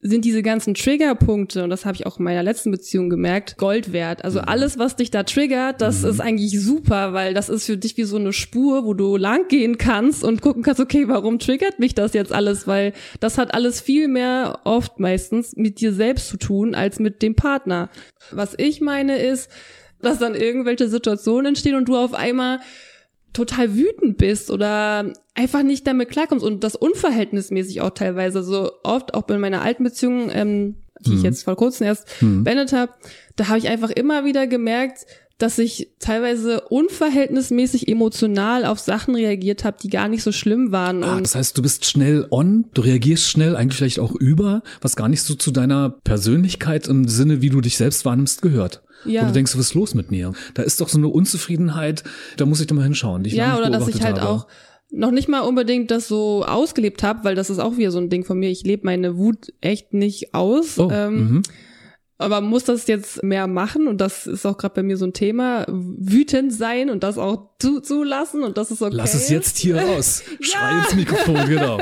sind 0.06 0.26
diese 0.26 0.42
ganzen 0.42 0.74
Triggerpunkte, 0.74 1.64
und 1.64 1.70
das 1.70 1.86
habe 1.86 1.96
ich 1.96 2.06
auch 2.06 2.18
in 2.18 2.24
meiner 2.24 2.42
letzten 2.42 2.70
Beziehung 2.70 3.08
gemerkt, 3.08 3.56
Gold 3.56 3.94
wert. 3.94 4.22
Also 4.22 4.38
mhm. 4.38 4.48
alles, 4.48 4.78
was 4.78 4.96
dich 4.96 5.10
da 5.10 5.22
triggert, 5.22 5.80
das 5.80 6.02
mhm. 6.02 6.10
ist 6.10 6.20
eigentlich 6.20 6.60
super, 6.60 7.14
weil 7.14 7.32
das 7.32 7.48
ist 7.48 7.64
für 7.64 7.78
dich 7.78 7.96
wie 7.96 8.04
so 8.04 8.16
eine 8.16 8.34
Spur, 8.34 8.84
wo 8.84 8.92
du 8.92 9.16
lang 9.16 9.48
gehen 9.48 9.78
kannst 9.78 10.22
und 10.22 10.42
gucken 10.42 10.62
kannst, 10.62 10.78
okay, 10.78 11.08
warum 11.08 11.38
triggert 11.38 11.78
mich 11.78 11.94
das 11.94 12.12
jetzt 12.12 12.32
alles? 12.32 12.66
Weil 12.66 12.92
das 13.20 13.38
hat 13.38 13.54
alles 13.54 13.80
viel 13.80 14.08
mehr 14.08 14.60
oft 14.64 15.00
meistens 15.00 15.56
mit 15.56 15.80
dir 15.80 15.94
selbst 15.94 16.28
zu 16.28 16.36
tun 16.36 16.74
als 16.74 17.00
mit 17.00 17.22
dem 17.22 17.34
Partner. 17.34 17.88
Was 18.30 18.54
ich 18.58 18.82
meine 18.82 19.16
ist, 19.16 19.50
dass 20.02 20.18
dann 20.18 20.34
irgendwelche 20.34 20.90
Situationen 20.90 21.46
entstehen 21.46 21.76
und 21.76 21.88
du 21.88 21.96
auf 21.96 22.12
einmal 22.12 22.60
total 23.34 23.74
wütend 23.74 24.16
bist 24.16 24.50
oder 24.50 25.12
einfach 25.34 25.62
nicht 25.62 25.86
damit 25.86 26.08
klarkommst 26.08 26.44
und 26.44 26.64
das 26.64 26.76
unverhältnismäßig 26.76 27.82
auch 27.82 27.90
teilweise 27.90 28.42
so 28.42 28.70
oft 28.82 29.12
auch 29.12 29.22
bei 29.22 29.36
meiner 29.36 29.60
alten 29.60 29.84
Beziehung, 29.84 30.30
ähm, 30.32 30.76
die 31.00 31.10
mhm. 31.10 31.16
ich 31.18 31.22
jetzt 31.22 31.42
vor 31.42 31.56
kurzem 31.56 31.86
erst 31.86 32.22
mhm. 32.22 32.44
beendet 32.44 32.72
habe, 32.72 32.92
da 33.36 33.48
habe 33.48 33.58
ich 33.58 33.68
einfach 33.68 33.90
immer 33.90 34.24
wieder 34.24 34.46
gemerkt, 34.46 35.06
dass 35.38 35.58
ich 35.58 35.88
teilweise 35.98 36.60
unverhältnismäßig 36.60 37.88
emotional 37.88 38.64
auf 38.64 38.78
Sachen 38.78 39.16
reagiert 39.16 39.64
habe, 39.64 39.76
die 39.82 39.90
gar 39.90 40.08
nicht 40.08 40.22
so 40.22 40.30
schlimm 40.30 40.70
waren. 40.70 41.02
Ah, 41.02 41.20
das 41.20 41.34
heißt, 41.34 41.58
du 41.58 41.62
bist 41.62 41.84
schnell 41.86 42.28
on, 42.30 42.66
du 42.72 42.82
reagierst 42.82 43.28
schnell, 43.28 43.56
eigentlich 43.56 43.76
vielleicht 43.76 43.98
auch 43.98 44.14
über, 44.14 44.62
was 44.80 44.94
gar 44.94 45.08
nicht 45.08 45.22
so 45.22 45.34
zu 45.34 45.50
deiner 45.50 45.90
Persönlichkeit 45.90 46.86
im 46.86 47.08
Sinne, 47.08 47.42
wie 47.42 47.50
du 47.50 47.60
dich 47.60 47.76
selbst 47.76 48.04
wahrnimmst, 48.04 48.42
gehört. 48.42 48.82
Ja. 49.04 49.22
Wo 49.22 49.26
du 49.26 49.32
denkst, 49.32 49.54
was 49.54 49.60
ist 49.60 49.74
los 49.74 49.94
mit 49.94 50.10
mir? 50.10 50.32
Da 50.54 50.62
ist 50.62 50.80
doch 50.80 50.88
so 50.88 50.98
eine 50.98 51.08
Unzufriedenheit, 51.08 52.04
da 52.36 52.46
muss 52.46 52.60
ich 52.60 52.66
doch 52.66 52.76
mal 52.76 52.84
hinschauen. 52.84 53.24
ja, 53.24 53.56
oder 53.56 53.70
dass 53.70 53.88
ich 53.88 54.02
halt 54.02 54.20
habe. 54.20 54.28
auch 54.28 54.46
noch 54.90 55.10
nicht 55.10 55.28
mal 55.28 55.40
unbedingt 55.40 55.90
das 55.90 56.08
so 56.08 56.44
ausgelebt 56.44 57.02
habe, 57.02 57.24
weil 57.24 57.34
das 57.34 57.50
ist 57.50 57.58
auch 57.58 57.76
wieder 57.76 57.90
so 57.90 57.98
ein 57.98 58.10
Ding 58.10 58.24
von 58.24 58.38
mir. 58.38 58.50
Ich 58.50 58.62
lebe 58.62 58.86
meine 58.86 59.16
Wut 59.16 59.52
echt 59.60 59.92
nicht 59.92 60.34
aus. 60.34 60.78
Oh, 60.78 60.88
ähm, 60.90 61.16
mhm. 61.16 61.42
aber 62.18 62.40
muss 62.40 62.64
das 62.64 62.86
jetzt 62.86 63.22
mehr 63.22 63.46
machen 63.46 63.88
und 63.88 64.00
das 64.00 64.26
ist 64.26 64.46
auch 64.46 64.56
gerade 64.56 64.74
bei 64.74 64.82
mir 64.82 64.96
so 64.96 65.04
ein 65.04 65.12
Thema, 65.12 65.66
wütend 65.68 66.52
sein 66.52 66.90
und 66.90 67.02
das 67.02 67.18
auch 67.18 67.50
zu, 67.58 67.80
zulassen 67.80 68.44
und 68.44 68.56
das 68.56 68.70
ist 68.70 68.82
okay. 68.82 68.94
Lass 68.94 69.14
es 69.14 69.28
jetzt 69.28 69.58
hier 69.58 69.78
raus. 69.82 70.22
Schrei 70.40 70.78
ins 70.78 70.94
Mikrofon, 70.94 71.48
genau. 71.48 71.78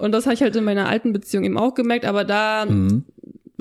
Und 0.00 0.12
das 0.12 0.26
habe 0.26 0.34
ich 0.34 0.42
halt 0.42 0.54
in 0.54 0.64
meiner 0.64 0.88
alten 0.88 1.12
Beziehung 1.12 1.44
eben 1.44 1.56
auch 1.56 1.74
gemerkt, 1.74 2.04
aber 2.04 2.24
da 2.24 2.66
mhm 2.66 3.04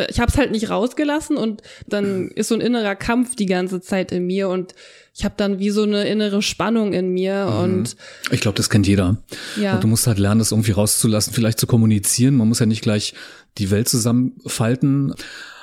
ich 0.10 0.20
habe 0.20 0.32
es 0.32 0.38
halt 0.38 0.52
nicht 0.52 0.70
rausgelassen 0.70 1.38
und 1.38 1.62
dann 1.88 2.28
ist 2.36 2.48
so 2.48 2.56
ein 2.56 2.62
innerer 2.62 2.96
Kampf 2.96 3.36
die 3.36 3.46
ganze 3.46 3.82
Zeit 3.82 4.12
in 4.12 4.26
mir 4.26 4.50
und 4.50 4.74
ich 5.16 5.24
habe 5.26 5.36
dann 5.38 5.60
wie 5.60 5.70
so 5.70 5.84
eine 5.84 6.08
innere 6.08 6.42
Spannung 6.42 6.94
in 6.94 7.10
mir 7.10 7.46
mhm. 7.46 7.58
und 7.60 7.96
ich 8.32 8.42
glaube, 8.42 8.58
das 8.58 8.70
kennt 8.70 8.88
jeder. 8.88 9.18
Ja. 9.60 9.76
Und 9.76 9.84
du 9.84 9.88
musst 9.88 10.08
halt 10.08 10.18
lernen, 10.18 10.40
das 10.40 10.52
irgendwie 10.52 10.72
rauszulassen, 10.72 11.34
vielleicht 11.34 11.60
zu 11.60 11.68
kommunizieren. 11.68 12.36
Man 12.36 12.48
muss 12.48 12.60
ja 12.60 12.66
nicht 12.66 12.82
gleich 12.82 13.14
die 13.58 13.70
Welt 13.70 13.88
zusammenfalten. 13.88 15.14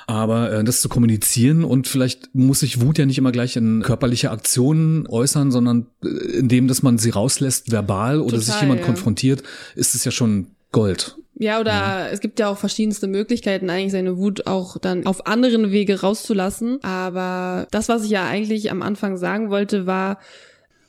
Aber 0.07 0.51
äh, 0.51 0.63
das 0.63 0.81
zu 0.81 0.89
kommunizieren 0.89 1.63
und 1.63 1.87
vielleicht 1.87 2.33
muss 2.33 2.61
sich 2.61 2.81
Wut 2.81 2.97
ja 2.97 3.05
nicht 3.05 3.17
immer 3.17 3.31
gleich 3.31 3.55
in 3.55 3.81
körperliche 3.81 4.31
Aktionen 4.31 5.07
äußern, 5.07 5.51
sondern 5.51 5.87
äh, 6.03 6.07
indem, 6.37 6.67
dass 6.67 6.81
man 6.81 6.97
sie 6.97 7.11
rauslässt 7.11 7.71
verbal 7.71 8.19
oder 8.19 8.37
Total, 8.37 8.41
sich 8.41 8.61
jemand 8.61 8.81
ja. 8.81 8.85
konfrontiert, 8.87 9.43
ist 9.75 9.95
es 9.95 10.03
ja 10.03 10.11
schon 10.11 10.47
Gold. 10.71 11.17
Ja, 11.35 11.59
oder 11.59 11.71
ja. 11.71 12.07
es 12.07 12.19
gibt 12.19 12.39
ja 12.39 12.49
auch 12.49 12.57
verschiedenste 12.57 13.07
Möglichkeiten, 13.07 13.69
eigentlich 13.69 13.93
seine 13.93 14.17
Wut 14.17 14.47
auch 14.47 14.77
dann 14.77 15.05
auf 15.05 15.27
anderen 15.27 15.71
Wege 15.71 16.01
rauszulassen. 16.01 16.83
Aber 16.83 17.67
das, 17.71 17.89
was 17.89 18.03
ich 18.03 18.11
ja 18.11 18.27
eigentlich 18.27 18.69
am 18.69 18.81
Anfang 18.81 19.17
sagen 19.17 19.49
wollte, 19.49 19.85
war, 19.85 20.19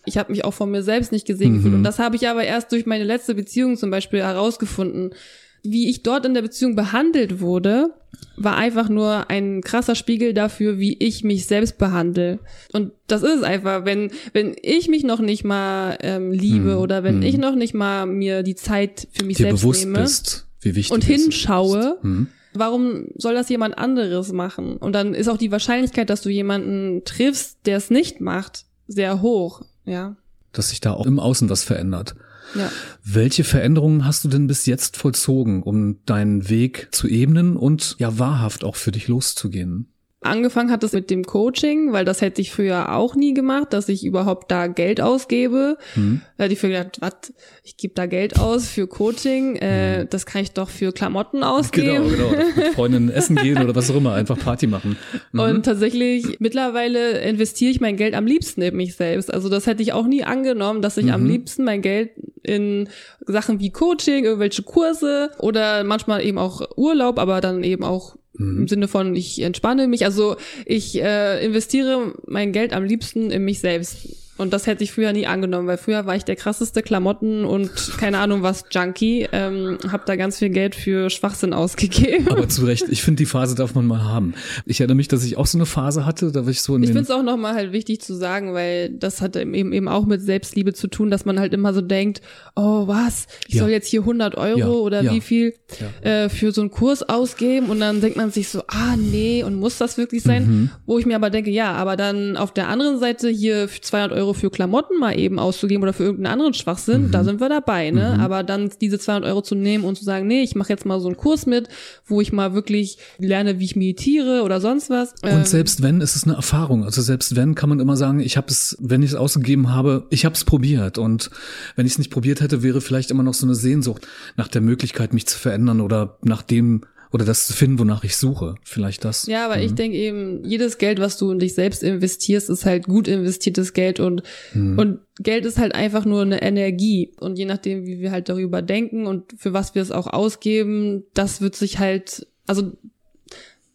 ich 0.04 0.18
habe 0.18 0.32
mich 0.32 0.44
auch 0.44 0.54
von 0.54 0.70
mir 0.70 0.82
selbst 0.82 1.12
nicht 1.12 1.26
gesehen 1.26 1.52
mhm. 1.52 1.56
gefühlt. 1.56 1.74
Und 1.74 1.84
das 1.84 1.98
habe 1.98 2.16
ich 2.16 2.28
aber 2.28 2.44
erst 2.44 2.72
durch 2.72 2.86
meine 2.86 3.04
letzte 3.04 3.34
Beziehung 3.34 3.76
zum 3.76 3.90
Beispiel 3.90 4.20
herausgefunden, 4.20 5.14
wie 5.62 5.88
ich 5.88 6.02
dort 6.02 6.26
in 6.26 6.34
der 6.34 6.42
Beziehung 6.42 6.74
behandelt 6.74 7.40
wurde, 7.40 7.94
war 8.36 8.56
einfach 8.56 8.88
nur 8.88 9.30
ein 9.30 9.60
krasser 9.62 9.94
Spiegel 9.94 10.34
dafür, 10.34 10.78
wie 10.78 10.96
ich 10.98 11.22
mich 11.22 11.46
selbst 11.46 11.78
behandle. 11.78 12.38
Und 12.72 12.92
das 13.06 13.22
ist 13.22 13.44
einfach, 13.44 13.84
wenn, 13.84 14.10
wenn 14.32 14.56
ich 14.62 14.88
mich 14.88 15.04
noch 15.04 15.20
nicht 15.20 15.44
mal 15.44 15.98
ähm, 16.00 16.32
liebe 16.32 16.72
Hm, 16.72 16.78
oder 16.78 17.04
wenn 17.04 17.16
hm. 17.16 17.22
ich 17.22 17.38
noch 17.38 17.54
nicht 17.54 17.74
mal 17.74 18.06
mir 18.06 18.42
die 18.42 18.54
Zeit 18.54 19.08
für 19.12 19.24
mich 19.24 19.36
Dir 19.36 19.44
selbst 19.44 19.62
bewusst 19.62 19.84
nehme 19.84 20.00
bist, 20.00 20.46
wie 20.60 20.74
wichtig 20.74 20.92
und 20.92 21.04
hinschaue, 21.04 21.98
Hm. 22.00 22.28
warum 22.54 23.06
soll 23.16 23.34
das 23.34 23.48
jemand 23.48 23.78
anderes 23.78 24.32
machen? 24.32 24.76
Und 24.76 24.94
dann 24.94 25.14
ist 25.14 25.28
auch 25.28 25.38
die 25.38 25.52
Wahrscheinlichkeit, 25.52 26.10
dass 26.10 26.22
du 26.22 26.28
jemanden 26.28 27.02
triffst, 27.04 27.58
der 27.66 27.76
es 27.76 27.90
nicht 27.90 28.20
macht, 28.20 28.64
sehr 28.88 29.22
hoch. 29.22 29.62
Ja. 29.84 30.16
Dass 30.52 30.70
sich 30.70 30.80
da 30.80 30.92
auch 30.92 31.06
im 31.06 31.20
Außen 31.20 31.48
was 31.48 31.64
verändert. 31.64 32.14
Ja. 32.54 32.70
Welche 33.04 33.44
Veränderungen 33.44 34.04
hast 34.04 34.24
du 34.24 34.28
denn 34.28 34.46
bis 34.46 34.66
jetzt 34.66 34.96
vollzogen, 34.96 35.62
um 35.62 36.04
deinen 36.04 36.48
Weg 36.48 36.88
zu 36.92 37.08
ebnen 37.08 37.56
und 37.56 37.96
ja 37.98 38.18
wahrhaft 38.18 38.64
auch 38.64 38.76
für 38.76 38.92
dich 38.92 39.08
loszugehen? 39.08 39.91
Angefangen 40.22 40.70
hat 40.70 40.84
es 40.84 40.92
mit 40.92 41.10
dem 41.10 41.24
Coaching, 41.24 41.92
weil 41.92 42.04
das 42.04 42.20
hätte 42.20 42.40
ich 42.40 42.52
früher 42.52 42.94
auch 42.94 43.14
nie 43.14 43.34
gemacht, 43.34 43.72
dass 43.72 43.88
ich 43.88 44.04
überhaupt 44.04 44.50
da 44.50 44.66
Geld 44.68 45.00
ausgebe. 45.00 45.76
Hm? 45.94 46.20
Da 46.36 46.44
hätte 46.44 46.54
ich 46.54 46.60
früher 46.60 46.70
gedacht, 46.84 46.98
was, 47.00 47.32
ich 47.64 47.76
gebe 47.76 47.94
da 47.94 48.06
Geld 48.06 48.38
aus 48.38 48.68
für 48.68 48.86
Coaching, 48.86 49.56
äh, 49.56 50.06
das 50.06 50.26
kann 50.26 50.42
ich 50.42 50.52
doch 50.52 50.68
für 50.70 50.92
Klamotten 50.92 51.42
ausgeben. 51.42 52.08
Genau, 52.08 52.30
genau. 52.30 52.44
Mit 52.56 52.66
Freundinnen 52.74 53.10
essen 53.12 53.36
gehen 53.36 53.58
oder 53.62 53.74
was 53.74 53.90
auch 53.90 53.96
immer, 53.96 54.14
einfach 54.14 54.38
Party 54.38 54.66
machen. 54.66 54.96
Mhm. 55.32 55.40
Und 55.40 55.62
tatsächlich, 55.64 56.38
mittlerweile 56.40 57.20
investiere 57.20 57.70
ich 57.70 57.80
mein 57.80 57.96
Geld 57.96 58.14
am 58.14 58.26
liebsten 58.26 58.62
in 58.62 58.76
mich 58.76 58.96
selbst. 58.96 59.32
Also 59.32 59.48
das 59.48 59.66
hätte 59.66 59.82
ich 59.82 59.92
auch 59.92 60.06
nie 60.06 60.24
angenommen, 60.24 60.82
dass 60.82 60.96
ich 60.96 61.12
am 61.12 61.22
Mhm. 61.24 61.28
liebsten 61.30 61.64
mein 61.64 61.82
Geld 61.82 62.10
in 62.42 62.88
Sachen 63.26 63.60
wie 63.60 63.70
Coaching, 63.70 64.24
irgendwelche 64.24 64.62
Kurse 64.62 65.30
oder 65.38 65.84
manchmal 65.84 66.24
eben 66.24 66.38
auch 66.38 66.60
Urlaub, 66.76 67.18
aber 67.18 67.40
dann 67.40 67.62
eben 67.62 67.84
auch 67.84 68.16
Mhm. 68.34 68.58
im 68.58 68.68
Sinne 68.68 68.88
von, 68.88 69.14
ich 69.14 69.40
entspanne 69.42 69.88
mich. 69.88 70.04
Also 70.04 70.36
ich 70.64 71.00
äh, 71.00 71.44
investiere 71.44 72.14
mein 72.26 72.52
Geld 72.52 72.72
am 72.72 72.84
liebsten 72.84 73.30
in 73.30 73.44
mich 73.44 73.60
selbst. 73.60 74.21
Und 74.38 74.52
das 74.52 74.66
hätte 74.66 74.82
ich 74.82 74.92
früher 74.92 75.12
nie 75.12 75.26
angenommen, 75.26 75.68
weil 75.68 75.76
früher 75.76 76.06
war 76.06 76.16
ich 76.16 76.24
der 76.24 76.36
krasseste 76.36 76.82
Klamotten 76.82 77.44
und 77.44 77.70
keine 77.98 78.18
Ahnung 78.18 78.42
was 78.42 78.64
Junkie. 78.70 79.28
Ähm, 79.30 79.76
hab 79.90 80.06
da 80.06 80.16
ganz 80.16 80.38
viel 80.38 80.48
Geld 80.48 80.74
für 80.74 81.10
Schwachsinn 81.10 81.52
ausgegeben. 81.52 82.28
Aber 82.30 82.48
zu 82.48 82.64
Recht, 82.64 82.86
ich 82.88 83.02
finde, 83.02 83.18
die 83.18 83.26
Phase 83.26 83.54
darf 83.54 83.74
man 83.74 83.86
mal 83.86 84.02
haben. 84.04 84.32
Ich 84.64 84.80
erinnere 84.80 84.96
mich, 84.96 85.08
dass 85.08 85.22
ich 85.22 85.36
auch 85.36 85.46
so 85.46 85.58
eine 85.58 85.66
Phase 85.66 86.06
hatte, 86.06 86.32
da 86.32 86.44
war 86.44 86.50
ich 86.50 86.62
so 86.62 86.74
in 86.74 86.82
Ich 86.82 86.88
finde 86.88 87.02
es 87.02 87.10
auch 87.10 87.22
nochmal 87.22 87.54
halt 87.54 87.72
wichtig 87.72 88.00
zu 88.00 88.14
sagen, 88.14 88.54
weil 88.54 88.88
das 88.88 89.20
hat 89.20 89.36
eben, 89.36 89.54
eben 89.54 89.86
auch 89.86 90.06
mit 90.06 90.22
Selbstliebe 90.22 90.72
zu 90.72 90.88
tun, 90.88 91.10
dass 91.10 91.26
man 91.26 91.38
halt 91.38 91.52
immer 91.52 91.74
so 91.74 91.82
denkt, 91.82 92.22
oh 92.56 92.86
was, 92.88 93.26
ich 93.46 93.56
Ja. 93.56 93.60
soll 93.62 93.70
jetzt 93.70 93.88
hier 93.88 94.00
100 94.00 94.36
Euro 94.36 94.58
Ja, 94.58 94.66
oder 94.68 95.02
ja. 95.02 95.12
wie 95.12 95.20
viel 95.20 95.54
äh, 96.00 96.30
für 96.30 96.52
so 96.52 96.62
einen 96.62 96.70
Kurs 96.70 97.02
ausgeben 97.06 97.66
und 97.68 97.80
dann 97.80 98.00
denkt 98.00 98.16
man 98.16 98.30
sich 98.30 98.48
so, 98.48 98.62
ah 98.68 98.96
nee, 98.96 99.44
und 99.44 99.56
muss 99.56 99.76
das 99.76 99.98
wirklich 99.98 100.22
sein? 100.22 100.46
Mhm. 100.46 100.70
Wo 100.86 100.98
ich 100.98 101.04
mir 101.04 101.16
aber 101.16 101.28
denke, 101.28 101.50
ja, 101.50 101.72
aber 101.72 101.96
dann 101.98 102.38
auf 102.38 102.52
der 102.54 102.68
anderen 102.68 102.98
Seite 102.98 103.28
hier 103.28 103.68
200 103.68 104.10
Euro 104.12 104.21
für 104.32 104.50
Klamotten 104.50 105.00
mal 105.00 105.18
eben 105.18 105.40
auszugeben 105.40 105.82
oder 105.82 105.92
für 105.92 106.04
irgendeinen 106.04 106.32
anderen 106.34 106.54
Schwachsinn, 106.54 107.06
Mhm. 107.08 107.10
da 107.10 107.24
sind 107.24 107.40
wir 107.40 107.48
dabei, 107.48 107.90
ne? 107.90 108.16
Aber 108.20 108.44
dann 108.44 108.70
diese 108.80 108.98
200 109.00 109.28
Euro 109.28 109.42
zu 109.42 109.56
nehmen 109.56 109.82
und 109.84 109.98
zu 109.98 110.04
sagen, 110.04 110.28
nee, 110.28 110.42
ich 110.42 110.54
mache 110.54 110.68
jetzt 110.72 110.86
mal 110.86 111.00
so 111.00 111.08
einen 111.08 111.16
Kurs 111.16 111.46
mit, 111.46 111.68
wo 112.06 112.20
ich 112.20 112.32
mal 112.32 112.54
wirklich 112.54 112.98
lerne, 113.18 113.58
wie 113.58 113.64
ich 113.64 113.74
meditiere 113.74 114.42
oder 114.44 114.60
sonst 114.60 114.88
was. 114.90 115.12
Und 115.22 115.28
Ähm, 115.30 115.44
selbst 115.44 115.82
wenn, 115.82 116.00
ist 116.00 116.14
es 116.14 116.24
eine 116.24 116.34
Erfahrung. 116.36 116.84
Also 116.84 117.02
selbst 117.02 117.34
wenn, 117.34 117.56
kann 117.56 117.68
man 117.68 117.80
immer 117.80 117.96
sagen, 117.96 118.20
ich 118.20 118.36
habe 118.36 118.46
es, 118.48 118.76
wenn 118.80 119.02
ich 119.02 119.10
es 119.10 119.16
ausgegeben 119.16 119.74
habe, 119.74 120.06
ich 120.10 120.24
habe 120.24 120.34
es 120.36 120.44
probiert. 120.44 120.98
Und 120.98 121.30
wenn 121.74 121.86
ich 121.86 121.92
es 121.92 121.98
nicht 121.98 122.10
probiert 122.10 122.40
hätte, 122.40 122.62
wäre 122.62 122.80
vielleicht 122.80 123.10
immer 123.10 123.22
noch 123.24 123.34
so 123.34 123.46
eine 123.46 123.56
Sehnsucht 123.56 124.06
nach 124.36 124.48
der 124.48 124.60
Möglichkeit, 124.60 125.12
mich 125.12 125.26
zu 125.26 125.38
verändern 125.38 125.80
oder 125.80 126.18
nach 126.22 126.42
dem 126.42 126.82
oder 127.12 127.24
das 127.26 127.46
zu 127.46 127.52
finden, 127.52 127.78
wonach 127.78 128.04
ich 128.04 128.16
suche. 128.16 128.54
Vielleicht 128.64 129.04
das. 129.04 129.26
Ja, 129.26 129.44
aber 129.44 129.60
ich 129.60 129.74
denke 129.74 129.96
eben, 129.98 130.42
jedes 130.44 130.78
Geld, 130.78 130.98
was 130.98 131.18
du 131.18 131.30
in 131.30 131.38
dich 131.38 131.54
selbst 131.54 131.82
investierst, 131.82 132.48
ist 132.48 132.64
halt 132.64 132.86
gut 132.86 133.06
investiertes 133.06 133.74
Geld 133.74 134.00
und, 134.00 134.22
und 134.54 135.00
Geld 135.18 135.44
ist 135.44 135.58
halt 135.58 135.74
einfach 135.74 136.06
nur 136.06 136.22
eine 136.22 136.40
Energie. 136.42 137.12
Und 137.20 137.38
je 137.38 137.44
nachdem, 137.44 137.84
wie 137.86 138.00
wir 138.00 138.10
halt 138.10 138.30
darüber 138.30 138.62
denken 138.62 139.06
und 139.06 139.34
für 139.36 139.52
was 139.52 139.74
wir 139.74 139.82
es 139.82 139.90
auch 139.90 140.06
ausgeben, 140.06 141.04
das 141.12 141.42
wird 141.42 141.54
sich 141.54 141.78
halt, 141.78 142.26
also 142.46 142.72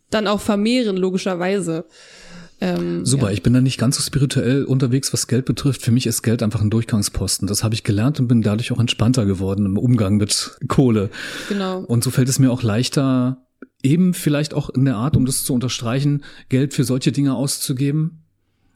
dann 0.10 0.28
auch 0.28 0.42
vermehren, 0.42 0.98
logischerweise. 0.98 1.86
Ähm, 2.60 3.06
Super, 3.06 3.28
ja. 3.28 3.34
ich 3.34 3.44
bin 3.44 3.54
da 3.54 3.62
nicht 3.62 3.78
ganz 3.78 3.98
so 3.98 4.04
spirituell 4.04 4.64
unterwegs, 4.64 5.14
was 5.14 5.28
Geld 5.28 5.46
betrifft. 5.46 5.84
Für 5.84 5.92
mich 5.92 6.08
ist 6.08 6.24
Geld 6.24 6.42
einfach 6.42 6.62
ein 6.62 6.70
Durchgangsposten. 6.70 7.48
Das 7.48 7.64
habe 7.64 7.76
ich 7.76 7.84
gelernt 7.84 8.20
und 8.20 8.28
bin 8.28 8.42
dadurch 8.42 8.72
auch 8.72 8.80
entspannter 8.80 9.26
geworden 9.26 9.66
im 9.66 9.78
Umgang 9.78 10.18
mit 10.18 10.58
Kohle. 10.68 11.10
Genau. 11.50 11.80
Und 11.82 12.04
so 12.04 12.10
fällt 12.10 12.30
es 12.30 12.40
mir 12.40 12.52
auch 12.52 12.64
leichter, 12.64 13.46
eben 13.84 14.14
vielleicht 14.14 14.54
auch 14.54 14.70
in 14.70 14.86
der 14.86 14.96
Art, 14.96 15.16
um 15.16 15.26
das 15.26 15.44
zu 15.44 15.54
unterstreichen, 15.54 16.24
Geld 16.50 16.74
für 16.74 16.84
solche 16.84 17.12
Dinge 17.12 17.36
auszugeben. 17.36 18.24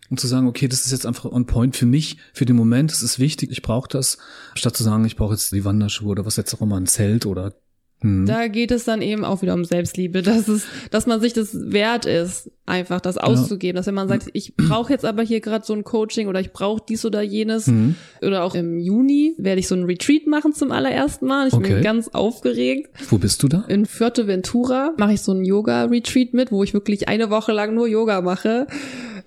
Und 0.10 0.20
zu 0.20 0.28
sagen, 0.28 0.48
okay, 0.48 0.68
das 0.68 0.86
ist 0.86 0.92
jetzt 0.92 1.06
einfach 1.06 1.24
on 1.24 1.46
point 1.46 1.78
für 1.78 1.86
mich, 1.86 2.18
für 2.34 2.44
den 2.44 2.58
Moment, 2.58 2.92
das 2.92 3.02
ist 3.02 3.18
wichtig, 3.18 3.50
ich 3.50 3.62
brauche 3.62 3.88
das, 3.88 4.18
statt 4.56 4.76
zu 4.76 4.84
sagen, 4.84 5.06
ich 5.06 5.16
brauche 5.16 5.32
jetzt 5.32 5.54
die 5.54 5.64
Wanderschuhe 5.64 6.10
oder 6.10 6.26
was 6.26 6.36
jetzt 6.36 6.54
auch 6.54 6.60
immer, 6.60 6.76
ein 6.76 6.86
Zelt 6.86 7.26
oder 7.26 7.54
hm. 8.02 8.26
Da 8.26 8.48
geht 8.48 8.72
es 8.72 8.84
dann 8.84 9.02
eben 9.02 9.24
auch 9.24 9.42
wieder 9.42 9.54
um 9.54 9.64
Selbstliebe, 9.66 10.22
dass 10.22 10.48
es, 10.48 10.66
dass 10.90 11.06
man 11.08 11.22
sich 11.22 11.34
das 11.34 11.50
wert 11.72 12.06
ist, 12.06 12.50
einfach 12.66 13.00
das 13.02 13.18
auszugeben. 13.18 13.76
Dass 13.76 13.88
wenn 13.88 13.94
man 13.96 14.08
sagt, 14.08 14.30
ich 14.34 14.56
brauche 14.56 14.92
jetzt 14.94 15.06
aber 15.06 15.22
hier 15.24 15.40
gerade 15.40 15.66
so 15.66 15.74
ein 15.74 15.84
Coaching 15.84 16.28
oder 16.28 16.40
ich 16.40 16.52
brauche 16.52 16.82
dies 16.88 17.06
oder 17.06 17.22
jenes. 17.22 17.68
Mhm. 17.68 17.96
Oder 18.22 18.44
auch 18.44 18.56
im 18.56 18.80
Juni 18.80 19.36
werde 19.38 19.60
ich 19.60 19.68
so 19.68 19.76
ein 19.76 19.84
Retreat 19.84 20.26
machen 20.28 20.54
zum 20.54 20.72
allerersten 20.72 21.26
Mal. 21.28 21.48
Ich 21.48 21.54
Okay. 21.54 21.74
bin 21.76 21.84
ganz 21.84 22.08
aufgeregt. 22.10 22.90
Wo 23.10 23.18
bist 23.18 23.44
du 23.44 23.48
da? 23.48 23.66
In 23.68 23.86
Fuerteventura 23.86 24.94
mache 24.98 25.14
ich 25.14 25.22
so 25.22 25.32
ein 25.34 25.44
Yoga-Retreat 25.46 26.34
mit, 26.34 26.52
wo 26.52 26.64
ich 26.64 26.74
wirklich 26.74 27.08
eine 27.08 27.30
Woche 27.30 27.52
lang 27.52 27.74
nur 27.76 27.88
Yoga 27.88 28.22
mache. 28.22 28.68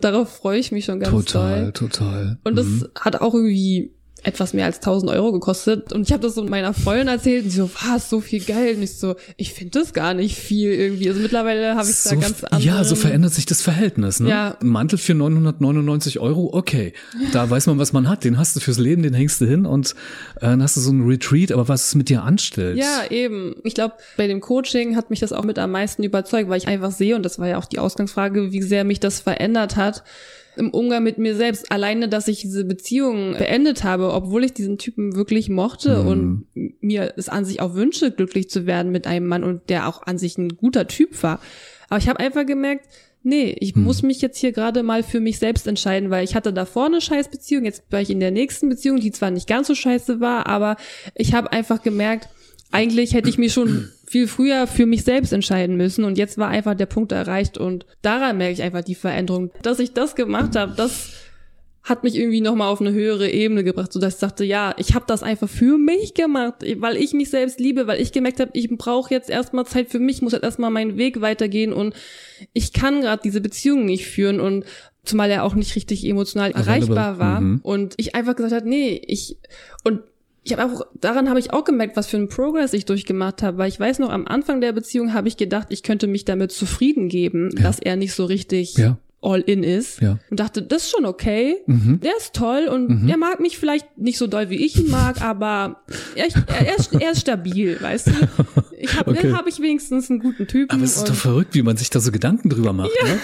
Darauf 0.00 0.28
freue 0.28 0.58
ich 0.58 0.72
mich 0.72 0.84
schon 0.86 1.00
ganz 1.00 1.10
total, 1.12 1.62
doll. 1.64 1.72
total. 1.72 2.38
Und 2.44 2.56
das 2.56 2.66
Mhm. 2.66 2.88
hat 3.00 3.20
auch 3.20 3.34
irgendwie 3.34 3.92
etwas 4.24 4.54
mehr 4.54 4.64
als 4.64 4.76
1000 4.76 5.12
Euro 5.12 5.32
gekostet. 5.32 5.92
Und 5.92 6.02
ich 6.02 6.12
habe 6.12 6.22
das 6.22 6.34
so 6.34 6.42
meiner 6.44 6.72
Freundin 6.74 7.08
erzählt 7.08 7.44
und 7.44 7.50
sie 7.50 7.58
so, 7.58 7.70
was, 7.86 8.08
so 8.08 8.20
viel 8.20 8.40
Geld? 8.40 8.78
Und 8.78 8.82
ich 8.82 8.96
so, 8.96 9.16
ich 9.36 9.52
finde 9.52 9.78
das 9.78 9.92
gar 9.92 10.14
nicht 10.14 10.36
viel 10.36 10.72
irgendwie. 10.72 11.08
Also 11.08 11.20
mittlerweile 11.20 11.76
habe 11.76 11.88
ich 11.88 12.02
da 12.02 12.10
so, 12.10 12.18
ganz 12.18 12.42
andere. 12.44 12.62
ja, 12.62 12.84
so 12.84 12.96
verändert 12.96 13.34
sich 13.34 13.46
das 13.46 13.60
Verhältnis. 13.60 14.20
Ne? 14.20 14.30
Ja. 14.30 14.56
Mantel 14.62 14.98
für 14.98 15.14
999 15.14 16.18
Euro, 16.20 16.50
okay. 16.52 16.94
Da 17.32 17.48
weiß 17.48 17.66
man, 17.66 17.78
was 17.78 17.92
man 17.92 18.08
hat. 18.08 18.24
Den 18.24 18.38
hast 18.38 18.56
du 18.56 18.60
fürs 18.60 18.78
Leben, 18.78 19.02
den 19.02 19.14
hängst 19.14 19.40
du 19.40 19.46
hin 19.46 19.66
und 19.66 19.94
äh, 20.36 20.46
dann 20.46 20.62
hast 20.62 20.76
du 20.76 20.80
so 20.80 20.90
einen 20.90 21.06
Retreat, 21.06 21.52
aber 21.52 21.68
was 21.68 21.88
es 21.88 21.94
mit 21.94 22.08
dir 22.08 22.22
anstellt. 22.22 22.78
Ja, 22.78 23.02
eben. 23.10 23.56
Ich 23.62 23.74
glaube, 23.74 23.94
bei 24.16 24.26
dem 24.26 24.40
Coaching 24.40 24.96
hat 24.96 25.10
mich 25.10 25.20
das 25.20 25.32
auch 25.32 25.44
mit 25.44 25.58
am 25.58 25.70
meisten 25.70 26.02
überzeugt, 26.02 26.48
weil 26.48 26.58
ich 26.58 26.66
einfach 26.68 26.90
sehe, 26.90 27.14
und 27.14 27.24
das 27.24 27.38
war 27.38 27.48
ja 27.48 27.58
auch 27.58 27.66
die 27.66 27.78
Ausgangsfrage, 27.78 28.52
wie 28.52 28.62
sehr 28.62 28.84
mich 28.84 29.00
das 29.00 29.20
verändert 29.20 29.76
hat 29.76 30.02
im 30.56 30.70
Umgang 30.70 31.02
mit 31.02 31.18
mir 31.18 31.34
selbst. 31.36 31.70
Alleine, 31.70 32.08
dass 32.08 32.28
ich 32.28 32.40
diese 32.42 32.64
Beziehung 32.64 33.34
beendet 33.38 33.84
habe, 33.84 34.12
obwohl 34.12 34.44
ich 34.44 34.52
diesen 34.52 34.78
Typen 34.78 35.16
wirklich 35.16 35.48
mochte 35.48 36.02
Mhm. 36.02 36.08
und 36.08 36.46
mir 36.80 37.14
es 37.16 37.28
an 37.28 37.44
sich 37.44 37.60
auch 37.60 37.74
wünsche, 37.74 38.10
glücklich 38.10 38.50
zu 38.50 38.66
werden 38.66 38.92
mit 38.92 39.06
einem 39.06 39.26
Mann 39.26 39.44
und 39.44 39.68
der 39.70 39.88
auch 39.88 40.02
an 40.02 40.18
sich 40.18 40.38
ein 40.38 40.56
guter 40.56 40.86
Typ 40.86 41.22
war. 41.22 41.40
Aber 41.88 41.98
ich 41.98 42.08
habe 42.08 42.20
einfach 42.20 42.46
gemerkt, 42.46 42.86
nee, 43.22 43.56
ich 43.58 43.74
muss 43.74 44.02
mich 44.02 44.20
jetzt 44.20 44.38
hier 44.38 44.52
gerade 44.52 44.82
mal 44.82 45.02
für 45.02 45.20
mich 45.20 45.38
selbst 45.38 45.66
entscheiden, 45.66 46.10
weil 46.10 46.24
ich 46.24 46.34
hatte 46.34 46.52
davor 46.52 46.86
eine 46.86 47.00
Scheißbeziehung, 47.00 47.64
jetzt 47.64 47.82
war 47.90 48.00
ich 48.00 48.10
in 48.10 48.20
der 48.20 48.30
nächsten 48.30 48.68
Beziehung, 48.68 49.00
die 49.00 49.12
zwar 49.12 49.30
nicht 49.30 49.48
ganz 49.48 49.66
so 49.66 49.74
scheiße 49.74 50.20
war, 50.20 50.46
aber 50.46 50.76
ich 51.14 51.32
habe 51.32 51.50
einfach 51.50 51.82
gemerkt, 51.82 52.28
eigentlich 52.70 53.14
hätte 53.14 53.28
ich 53.28 53.38
mich 53.38 53.52
schon 53.52 53.88
viel 54.14 54.28
früher 54.28 54.68
für 54.68 54.86
mich 54.86 55.02
selbst 55.02 55.32
entscheiden 55.32 55.76
müssen 55.76 56.04
und 56.04 56.16
jetzt 56.16 56.38
war 56.38 56.46
einfach 56.46 56.74
der 56.76 56.86
Punkt 56.86 57.10
erreicht 57.10 57.58
und 57.58 57.84
daran 58.00 58.38
merke 58.38 58.52
ich 58.52 58.62
einfach 58.62 58.84
die 58.84 58.94
Veränderung. 58.94 59.50
Dass 59.62 59.80
ich 59.80 59.92
das 59.92 60.14
gemacht 60.14 60.54
habe, 60.54 60.72
das 60.76 61.14
hat 61.82 62.04
mich 62.04 62.14
irgendwie 62.14 62.40
nochmal 62.40 62.68
auf 62.68 62.80
eine 62.80 62.92
höhere 62.92 63.28
Ebene 63.28 63.64
gebracht, 63.64 63.92
so 63.92 63.98
dass 63.98 64.14
ich 64.14 64.20
dachte, 64.20 64.44
ja, 64.44 64.72
ich 64.78 64.94
habe 64.94 65.04
das 65.08 65.24
einfach 65.24 65.48
für 65.48 65.78
mich 65.78 66.14
gemacht, 66.14 66.54
weil 66.76 66.96
ich 66.96 67.12
mich 67.12 67.28
selbst 67.28 67.58
liebe, 67.58 67.88
weil 67.88 68.00
ich 68.00 68.12
gemerkt 68.12 68.38
habe, 68.38 68.52
ich 68.54 68.68
brauche 68.68 69.12
jetzt 69.12 69.28
erstmal 69.30 69.66
Zeit 69.66 69.88
für 69.90 69.98
mich, 69.98 70.22
muss 70.22 70.32
jetzt 70.32 70.44
erstmal 70.44 70.70
meinen 70.70 70.96
Weg 70.96 71.20
weitergehen 71.20 71.72
und 71.72 71.92
ich 72.52 72.72
kann 72.72 73.00
gerade 73.00 73.20
diese 73.24 73.40
Beziehung 73.40 73.84
nicht 73.84 74.06
führen 74.06 74.38
und 74.38 74.64
zumal 75.02 75.28
er 75.28 75.42
auch 75.42 75.56
nicht 75.56 75.74
richtig 75.74 76.06
emotional 76.06 76.52
erreichbar 76.52 77.18
war 77.18 77.40
Mhm. 77.40 77.60
und 77.64 77.94
ich 77.96 78.14
einfach 78.14 78.36
gesagt 78.36 78.54
habe, 78.54 78.68
nee, 78.68 79.02
ich 79.08 79.38
und 79.82 80.02
ich 80.44 80.52
habe 80.56 80.64
auch 80.72 80.82
daran 81.00 81.28
habe 81.30 81.38
ich 81.40 81.52
auch 81.52 81.64
gemerkt, 81.64 81.96
was 81.96 82.06
für 82.06 82.16
ein 82.18 82.28
Progress 82.28 82.72
ich 82.74 82.84
durchgemacht 82.84 83.42
habe, 83.42 83.58
weil 83.58 83.68
ich 83.68 83.80
weiß 83.80 83.98
noch 83.98 84.10
am 84.10 84.26
Anfang 84.26 84.60
der 84.60 84.72
Beziehung 84.72 85.14
habe 85.14 85.26
ich 85.28 85.36
gedacht, 85.36 85.68
ich 85.70 85.82
könnte 85.82 86.06
mich 86.06 86.24
damit 86.24 86.52
zufrieden 86.52 87.08
geben, 87.08 87.50
Ja. 87.56 87.62
dass 87.64 87.78
er 87.78 87.96
nicht 87.96 88.12
so 88.14 88.24
richtig 88.26 88.76
Ja. 88.76 88.98
All 89.24 89.40
in 89.40 89.62
ist 89.62 90.00
Ja. 90.00 90.18
und 90.30 90.38
dachte, 90.40 90.62
das 90.62 90.84
ist 90.84 90.90
schon 90.90 91.06
okay. 91.06 91.56
Mhm. 91.66 92.00
Der 92.00 92.12
ist 92.18 92.34
toll 92.34 92.68
und 92.70 93.08
er 93.08 93.16
mag 93.16 93.40
mich 93.40 93.58
vielleicht 93.58 93.98
nicht 93.98 94.18
so 94.18 94.26
doll, 94.26 94.50
wie 94.50 94.64
ich 94.64 94.78
ihn 94.78 94.90
mag, 94.90 95.22
aber 95.22 95.82
er, 96.14 96.26
er, 96.46 96.76
ist, 96.78 96.92
er 96.94 97.12
ist 97.12 97.20
stabil, 97.22 97.78
weißt 97.80 98.08
du? 98.08 98.12
Ich 98.78 98.94
habe 98.98 99.10
Okay. 99.12 99.32
hab 99.32 99.46
ich 99.46 99.60
wenigstens 99.60 100.10
einen 100.10 100.20
guten 100.20 100.46
Typen. 100.46 100.70
Aber 100.74 100.82
es 100.84 100.96
ist 100.96 101.08
doch 101.08 101.14
verrückt, 101.14 101.54
wie 101.54 101.62
man 101.62 101.76
sich 101.76 101.88
da 101.90 102.00
so 102.00 102.12
Gedanken 102.12 102.50
drüber 102.50 102.72
macht. 102.72 102.90
Ne? 103.02 103.18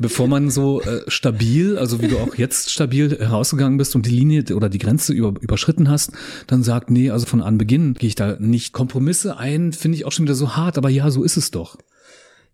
bevor 0.00 0.28
man 0.28 0.48
so 0.50 0.80
äh, 0.82 1.02
stabil, 1.08 1.76
also 1.76 2.00
wie 2.00 2.06
du 2.08 2.18
auch 2.18 2.36
jetzt 2.36 2.70
stabil 2.70 3.18
herausgegangen 3.18 3.78
bist 3.78 3.96
und 3.96 4.06
die 4.06 4.10
Linie 4.10 4.44
oder 4.54 4.68
die 4.68 4.78
Grenze 4.78 5.12
über, 5.12 5.34
überschritten 5.40 5.88
hast, 5.90 6.12
dann 6.46 6.62
sagt, 6.62 6.88
nee, 6.90 7.10
also 7.10 7.26
von 7.26 7.42
Anbeginn 7.42 7.94
gehe 7.94 8.06
ich 8.08 8.14
da 8.14 8.36
nicht 8.38 8.72
Kompromisse 8.72 9.36
ein, 9.38 9.72
finde 9.72 9.96
ich 9.98 10.04
auch 10.04 10.12
schon 10.12 10.24
wieder 10.24 10.36
so 10.36 10.56
hart, 10.56 10.78
aber 10.78 10.88
ja, 10.88 11.10
so 11.10 11.24
ist 11.24 11.36
es 11.36 11.50
doch. 11.50 11.76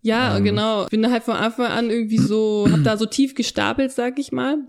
Ja, 0.05 0.37
ähm. 0.37 0.43
genau. 0.43 0.83
Ich 0.83 0.89
bin 0.89 1.11
halt 1.11 1.23
von 1.23 1.35
Anfang 1.35 1.65
an 1.65 1.89
irgendwie 1.89 2.19
so, 2.19 2.67
hab 2.71 2.83
da 2.83 2.95
so 2.95 3.07
tief 3.07 3.33
gestapelt, 3.33 3.91
sag 3.91 4.19
ich 4.19 4.31
mal. 4.31 4.59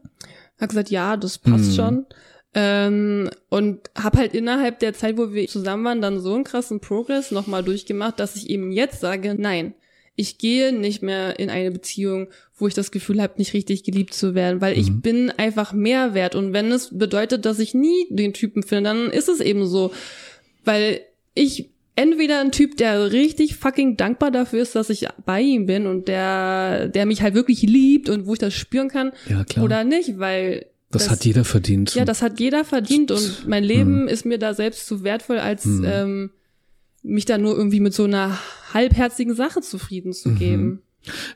Hab 0.59 0.71
gesagt, 0.71 0.89
ja, 0.89 1.19
das 1.19 1.37
passt 1.37 1.73
mhm. 1.73 1.75
schon. 1.75 2.07
Ähm, 2.55 3.29
und 3.51 3.91
hab 3.95 4.17
halt 4.17 4.33
innerhalb 4.33 4.79
der 4.79 4.95
Zeit, 4.95 5.19
wo 5.19 5.35
wir 5.35 5.47
zusammen 5.47 5.85
waren, 5.85 6.01
dann 6.01 6.21
so 6.21 6.33
einen 6.33 6.45
krassen 6.45 6.81
Progress 6.81 7.33
nochmal 7.33 7.63
durchgemacht, 7.63 8.19
dass 8.19 8.35
ich 8.35 8.49
eben 8.49 8.73
jetzt 8.73 9.01
sage, 9.01 9.35
nein, 9.37 9.75
ich 10.15 10.39
gehe 10.39 10.73
nicht 10.73 11.03
mehr 11.03 11.39
in 11.39 11.51
eine 11.51 11.71
Beziehung, 11.71 12.29
wo 12.57 12.67
ich 12.67 12.73
das 12.73 12.91
Gefühl 12.91 13.21
habe, 13.21 13.35
nicht 13.37 13.53
richtig 13.53 13.85
geliebt 13.85 14.15
zu 14.15 14.35
werden, 14.35 14.63
weil 14.63 14.73
mhm. 14.73 14.81
ich 14.81 15.03
bin 15.03 15.31
einfach 15.33 15.75
mehr 15.75 16.15
wert. 16.15 16.35
Und 16.35 16.55
wenn 16.55 16.73
es 16.73 16.97
bedeutet, 16.97 17.45
dass 17.45 17.59
ich 17.59 17.75
nie 17.75 18.07
den 18.09 18.33
Typen 18.33 18.63
finde, 18.63 18.85
dann 18.85 19.11
ist 19.11 19.29
es 19.29 19.41
eben 19.41 19.67
so. 19.67 19.93
Weil 20.65 21.03
ich 21.35 21.69
entweder 21.97 22.41
ein 22.41 22.53
Typ, 22.53 22.77
der 22.77 23.11
richtig 23.11 23.57
fucking 23.57 23.97
dankbar 23.97 24.31
dafür 24.31 24.63
ist, 24.63 24.77
dass 24.77 24.91
ich 24.91 25.09
bei 25.25 25.41
ihm 25.41 25.67
bin 25.67 25.87
und 25.87 26.09
der, 26.09 26.89
der 26.89 27.07
mich 27.07 27.23
halt 27.23 27.35
wirklich 27.35 27.63
liebt 27.63 28.09
und 28.09 28.27
wo 28.27 28.35
ich 28.35 28.39
das 28.39 28.55
spüren 28.55 28.89
kann, 28.89 29.13
ja, 29.29 29.45
klar. 29.45 29.65
oder 29.65 29.83
nicht, 29.83 30.19
weil 30.19 30.67
das, 30.91 31.05
das, 31.05 31.11
hat 31.11 31.25
jeder 31.25 31.45
verdient. 31.45 31.95
Ja, 31.95 32.05
das 32.05 32.23
hat 32.23 32.39
jeder 32.39 32.65
verdient 32.65 33.11
und 33.11 33.49
mein 33.49 33.65
Leben 33.65 34.03
hm. 34.03 34.09
ist 34.09 34.25
mir 34.25 34.39
da 34.39 34.55
selbst 34.55 34.87
zu 34.87 35.03
wertvoll, 35.03 35.39
als 35.39 35.65
hm. 35.65 35.85
ähm, 35.85 36.31
mich 37.03 37.25
da 37.25 37.39
nur 37.39 37.57
irgendwie 37.57 37.81
mit 37.81 37.95
so 37.95 38.05
einer 38.05 38.39
halbherzigen 38.73 39.35
Sache 39.35 39.61
zufrieden 39.61 40.13
zu 40.13 40.31
mhm. 40.31 40.39
geben. 40.39 40.83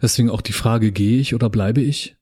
Deswegen 0.02 0.28
auch 0.28 0.40
die 0.40 0.52
Frage, 0.52 0.90
gehe 0.90 1.20
ich 1.20 1.34
oder 1.34 1.48
bleibe 1.48 1.80
ich? 1.80 2.16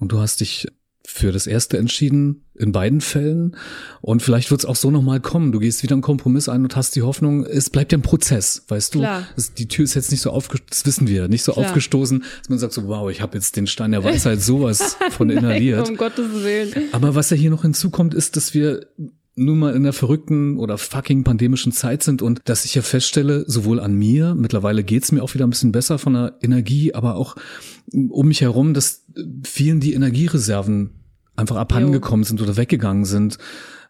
Und 0.00 0.10
du 0.10 0.18
hast 0.18 0.40
dich 0.40 0.66
für 1.06 1.32
das 1.32 1.46
erste 1.46 1.76
entschieden, 1.76 2.44
in 2.54 2.72
beiden 2.72 3.00
Fällen. 3.00 3.56
Und 4.00 4.22
vielleicht 4.22 4.50
wird 4.50 4.60
es 4.60 4.64
auch 4.64 4.76
so 4.76 4.90
nochmal 4.90 5.20
kommen. 5.20 5.52
Du 5.52 5.58
gehst 5.58 5.82
wieder 5.82 5.94
einen 5.94 6.02
Kompromiss 6.02 6.48
ein 6.48 6.62
und 6.62 6.76
hast 6.76 6.96
die 6.96 7.02
Hoffnung, 7.02 7.44
es 7.44 7.68
bleibt 7.68 7.92
ja 7.92 7.98
ein 7.98 8.02
Prozess, 8.02 8.64
weißt 8.68 8.94
du? 8.94 9.00
Klar. 9.00 9.26
Das, 9.36 9.52
die 9.52 9.68
Tür 9.68 9.84
ist 9.84 9.94
jetzt 9.94 10.10
nicht 10.10 10.22
so 10.22 10.30
aufgestoßen, 10.30 10.70
das 10.70 10.86
wissen 10.86 11.06
wir, 11.06 11.28
nicht 11.28 11.44
so 11.44 11.52
Klar. 11.52 11.66
aufgestoßen, 11.66 12.24
dass 12.38 12.48
man 12.48 12.58
sagt 12.58 12.72
so, 12.72 12.86
wow, 12.88 13.10
ich 13.10 13.20
habe 13.20 13.36
jetzt 13.36 13.56
den 13.56 13.66
Stein 13.66 13.92
der 13.92 14.02
Weisheit 14.02 14.40
sowas 14.40 14.96
von 15.10 15.28
inhaliert. 15.28 15.82
Nein, 15.82 15.90
um 15.90 15.96
Gottes 15.96 16.42
Willen. 16.42 16.72
Aber 16.92 17.14
was 17.14 17.30
ja 17.30 17.36
hier 17.36 17.50
noch 17.50 17.62
hinzukommt, 17.62 18.14
ist, 18.14 18.36
dass 18.36 18.54
wir 18.54 18.86
nun 19.36 19.58
mal 19.58 19.74
in 19.74 19.82
der 19.82 19.92
verrückten 19.92 20.58
oder 20.58 20.78
fucking 20.78 21.24
pandemischen 21.24 21.72
Zeit 21.72 22.02
sind 22.02 22.22
und 22.22 22.40
dass 22.44 22.64
ich 22.64 22.74
ja 22.74 22.82
feststelle, 22.82 23.44
sowohl 23.48 23.80
an 23.80 23.94
mir, 23.94 24.34
mittlerweile 24.34 24.84
geht's 24.84 25.12
mir 25.12 25.22
auch 25.22 25.34
wieder 25.34 25.46
ein 25.46 25.50
bisschen 25.50 25.72
besser 25.72 25.98
von 25.98 26.14
der 26.14 26.38
Energie, 26.40 26.94
aber 26.94 27.16
auch 27.16 27.36
um 27.92 28.28
mich 28.28 28.40
herum, 28.40 28.74
dass 28.74 29.04
vielen 29.44 29.80
die 29.80 29.94
Energiereserven 29.94 30.90
einfach 31.36 31.56
abhandengekommen 31.56 32.24
sind 32.24 32.40
oder 32.40 32.56
weggegangen 32.56 33.04
sind, 33.04 33.38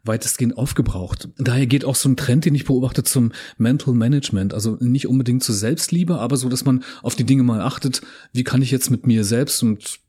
weitestgehend 0.05 0.59
aufgebraucht. 0.59 1.29
Daher 1.39 1.67
geht 1.67 1.85
auch 1.85 1.95
so 1.95 2.09
ein 2.09 2.17
Trend, 2.17 2.45
den 2.45 2.55
ich 2.55 2.65
beobachte, 2.65 3.05
zum 3.05 3.33
Mental 3.57 3.95
Management. 3.95 4.53
Also 4.53 4.77
nicht 4.81 5.09
unbedingt 5.09 5.43
zur 5.43 5.55
Selbstliebe, 5.55 6.19
aber 6.19 6.37
so, 6.37 6.49
dass 6.49 6.65
man 6.65 6.85
auf 7.03 7.17
die 7.17 7.25
Dinge 7.25 7.43
mal 7.43 7.61
achtet, 7.61 8.03
wie 8.33 8.45
kann 8.45 8.63
ich 8.63 8.71
jetzt 8.71 8.91
mit 8.91 9.07
mir 9.07 9.25
selbst 9.25 9.63
und 9.63 10.01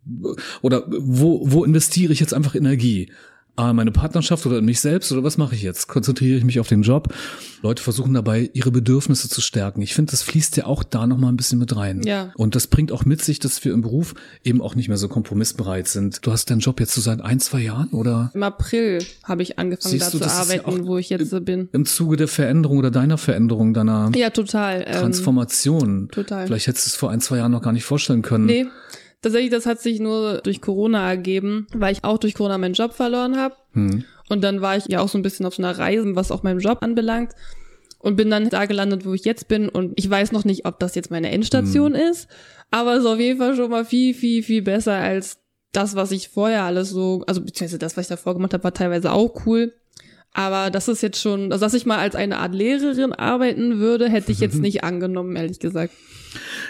oder 0.62 0.86
wo, 0.90 1.50
wo 1.50 1.64
investiere 1.64 2.14
ich 2.14 2.20
jetzt 2.20 2.34
einfach 2.34 2.56
Energie? 2.56 3.12
Ah, 3.56 3.74
meine 3.74 3.92
Partnerschaft 3.92 4.46
oder 4.46 4.62
mich 4.62 4.80
selbst 4.80 5.12
oder 5.12 5.24
was 5.24 5.38
mache 5.38 5.56
ich 5.56 5.62
jetzt? 5.62 5.88
Konzentriere 5.88 6.38
ich 6.38 6.44
mich 6.44 6.60
auf 6.60 6.68
den 6.68 6.82
Job? 6.82 7.14
Leute 7.62 7.82
versuchen 7.82 8.14
dabei, 8.14 8.50
ihre 8.54 8.72
Bedürfnisse 8.72 9.30
zu 9.30 9.42
stärken. 9.42 9.82
Ich 9.82 9.96
finde, 9.96 10.12
das 10.12 10.22
fließt 10.22 10.58
ja 10.58 10.66
auch 10.66 10.84
da 10.84 11.08
nochmal 11.08 11.32
ein 11.32 11.38
bisschen 11.38 11.60
mit 11.60 11.76
rein. 11.76 12.02
Ja. 12.04 12.32
Und 12.36 12.56
das 12.56 12.68
bringt 12.68 12.92
auch 12.92 13.06
mit 13.06 13.24
sich, 13.24 13.40
dass 13.40 13.64
wir 13.66 13.74
im 13.74 13.82
Beruf 13.82 14.14
eben 14.44 14.62
auch 14.62 14.76
nicht 14.76 14.88
mehr 14.88 14.98
so 14.98 15.08
kompromissbereit 15.08 15.88
sind. 15.88 16.26
Du 16.26 16.32
hast 16.32 16.50
deinen 16.50 16.60
Job 16.60 16.80
jetzt 16.80 16.94
so 16.94 17.02
seit 17.02 17.22
ein, 17.22 17.40
zwei 17.40 17.62
Jahren 17.62 17.90
oder? 17.90 18.32
Im 18.34 18.44
April 18.44 19.04
habe 19.24 19.42
ich 19.42 19.58
angefangen 19.58 19.92
Siehst 19.92 20.14
da 20.14 20.18
du, 20.18 20.24
zu 20.24 20.32
arbeiten, 20.32 20.78
ja 20.82 20.86
wo 20.86 20.98
ich 20.98 21.10
jetzt 21.10 21.34
im, 21.34 21.46
bin. 21.46 21.70
Im 21.72 21.86
Zuge 21.86 22.18
der 22.18 22.28
Veränderung 22.28 22.78
oder 22.78 22.92
deiner 22.92 23.18
Veränderung, 23.18 23.74
deiner 23.74 24.12
ja, 24.16 24.30
total. 24.30 24.84
Ähm, 24.86 25.00
Transformation. 25.00 26.10
total. 26.12 26.46
Vielleicht 26.46 26.68
hättest 26.68 26.88
du 26.88 26.90
es 26.90 26.96
vor 26.96 27.12
ein, 27.12 27.22
zwei 27.22 27.38
Jahren 27.38 27.52
noch 27.52 27.62
gar 27.62 27.74
nicht 27.74 27.86
vorstellen 27.86 28.22
können. 28.22 28.46
Nee. 28.46 28.68
Tatsächlich, 29.26 29.50
das 29.50 29.66
hat 29.66 29.82
sich 29.82 30.00
nur 30.00 30.42
durch 30.44 30.62
Corona 30.62 31.10
ergeben, 31.10 31.66
weil 31.74 31.92
ich 31.92 32.04
auch 32.04 32.20
durch 32.20 32.36
Corona 32.36 32.60
meinen 32.60 32.76
Job 32.76 32.94
verloren 32.94 33.38
habe. 33.38 33.56
Hm. 33.74 34.04
Und 34.30 34.44
dann 34.44 34.62
war 34.62 34.78
ich 34.78 34.86
ja 34.88 35.00
auch 35.00 35.08
so 35.08 35.18
ein 35.18 35.24
bisschen 35.24 35.48
auf 35.48 35.56
so 35.56 35.64
einer 35.64 35.76
Reise, 35.76 36.16
was 36.16 36.30
auch 36.30 36.44
meinen 36.44 36.60
Job 36.60 36.84
anbelangt. 36.84 37.32
Und 37.98 38.18
bin 38.18 38.30
dann 38.30 38.52
da 38.52 38.68
gelandet, 38.68 39.04
wo 39.04 39.16
ich 39.16 39.26
jetzt 39.26 39.48
bin. 39.48 39.68
Und 39.68 39.94
ich 39.96 40.08
weiß 40.08 40.32
noch 40.32 40.46
nicht, 40.46 40.68
ob 40.68 40.78
das 40.78 40.94
jetzt 40.94 41.10
meine 41.10 41.32
Endstation 41.32 41.96
hm. 41.96 42.12
ist. 42.12 42.28
Aber 42.70 42.94
es 42.94 43.00
ist 43.00 43.08
auf 43.08 43.18
jeden 43.18 43.40
Fall 43.40 43.56
schon 43.56 43.72
mal 43.72 43.84
viel, 43.84 44.14
viel, 44.14 44.44
viel 44.44 44.62
besser 44.62 44.94
als 44.94 45.40
das, 45.72 45.96
was 45.96 46.12
ich 46.12 46.30
vorher 46.30 46.62
alles 46.62 46.92
so, 46.92 47.24
also 47.26 47.42
beziehungsweise 47.42 47.80
das, 47.80 47.98
was 47.98 48.04
ich 48.04 48.10
davor 48.10 48.36
gemacht 48.36 48.54
habe, 48.54 48.64
war 48.64 48.76
teilweise 48.76 49.12
auch 49.12 49.48
cool. 49.48 49.74
Aber 50.36 50.70
das 50.70 50.90
ist 50.90 51.02
jetzt 51.02 51.20
schon, 51.20 51.54
also 51.54 51.66
dass 51.66 51.74
ich 51.74 51.86
mal 51.86 51.98
als 51.98 52.14
eine 52.14 52.40
Art 52.40 52.54
Lehrerin 52.54 53.14
arbeiten 53.14 53.80
würde, 53.80 54.10
hätte 54.10 54.34
ich 54.34 54.42
jetzt 54.42 54.60
nicht 54.62 54.84
angenommen, 54.84 55.38
ehrlich 55.38 55.60
gesagt. 55.60 55.94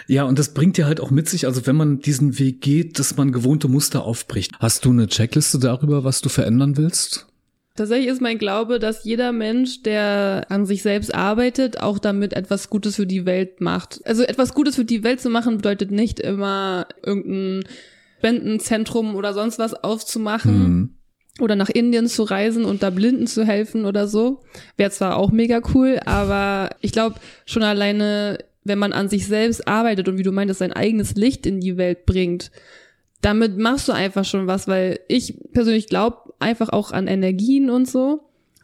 Ja, 0.06 0.22
und 0.22 0.38
das 0.38 0.54
bringt 0.54 0.78
ja 0.78 0.86
halt 0.86 1.00
auch 1.00 1.10
mit 1.10 1.28
sich, 1.28 1.46
also 1.46 1.66
wenn 1.66 1.74
man 1.74 1.98
diesen 1.98 2.38
Weg 2.38 2.60
geht, 2.60 3.00
dass 3.00 3.16
man 3.16 3.32
gewohnte 3.32 3.66
Muster 3.66 4.04
aufbricht. 4.04 4.52
Hast 4.60 4.84
du 4.84 4.90
eine 4.90 5.08
Checkliste 5.08 5.58
darüber, 5.58 6.04
was 6.04 6.20
du 6.20 6.28
verändern 6.28 6.76
willst? 6.76 7.26
Tatsächlich 7.74 8.06
ist 8.08 8.22
mein 8.22 8.38
Glaube, 8.38 8.78
dass 8.78 9.04
jeder 9.04 9.32
Mensch, 9.32 9.82
der 9.82 10.46
an 10.48 10.64
sich 10.64 10.82
selbst 10.82 11.12
arbeitet, 11.12 11.80
auch 11.80 11.98
damit 11.98 12.34
etwas 12.34 12.70
Gutes 12.70 12.94
für 12.94 13.06
die 13.06 13.26
Welt 13.26 13.60
macht. 13.60 14.00
Also 14.04 14.22
etwas 14.22 14.54
Gutes 14.54 14.76
für 14.76 14.84
die 14.84 15.02
Welt 15.02 15.20
zu 15.20 15.28
machen 15.28 15.56
bedeutet 15.56 15.90
nicht 15.90 16.20
immer 16.20 16.86
irgendein 17.02 17.68
Spendenzentrum 18.18 19.16
oder 19.16 19.34
sonst 19.34 19.58
was 19.58 19.74
aufzumachen. 19.74 20.58
Mhm. 20.58 20.95
Oder 21.40 21.54
nach 21.54 21.68
Indien 21.68 22.06
zu 22.06 22.22
reisen 22.22 22.64
und 22.64 22.82
da 22.82 22.90
Blinden 22.90 23.26
zu 23.26 23.44
helfen 23.44 23.84
oder 23.84 24.08
so. 24.08 24.40
Wäre 24.76 24.90
zwar 24.90 25.16
auch 25.16 25.30
mega 25.30 25.60
cool, 25.74 26.00
aber 26.04 26.70
ich 26.80 26.92
glaube, 26.92 27.16
schon 27.44 27.62
alleine, 27.62 28.38
wenn 28.64 28.78
man 28.78 28.92
an 28.92 29.08
sich 29.08 29.26
selbst 29.26 29.68
arbeitet 29.68 30.08
und 30.08 30.16
wie 30.16 30.22
du 30.22 30.32
meintest, 30.32 30.60
sein 30.60 30.72
eigenes 30.72 31.14
Licht 31.14 31.44
in 31.44 31.60
die 31.60 31.76
Welt 31.76 32.06
bringt, 32.06 32.50
damit 33.20 33.58
machst 33.58 33.88
du 33.88 33.92
einfach 33.92 34.24
schon 34.24 34.46
was, 34.46 34.66
weil 34.68 35.00
ich 35.08 35.34
persönlich 35.52 35.88
glaube 35.88 36.32
einfach 36.38 36.70
auch 36.70 36.92
an 36.92 37.06
Energien 37.06 37.70
und 37.70 37.88
so. 37.88 38.22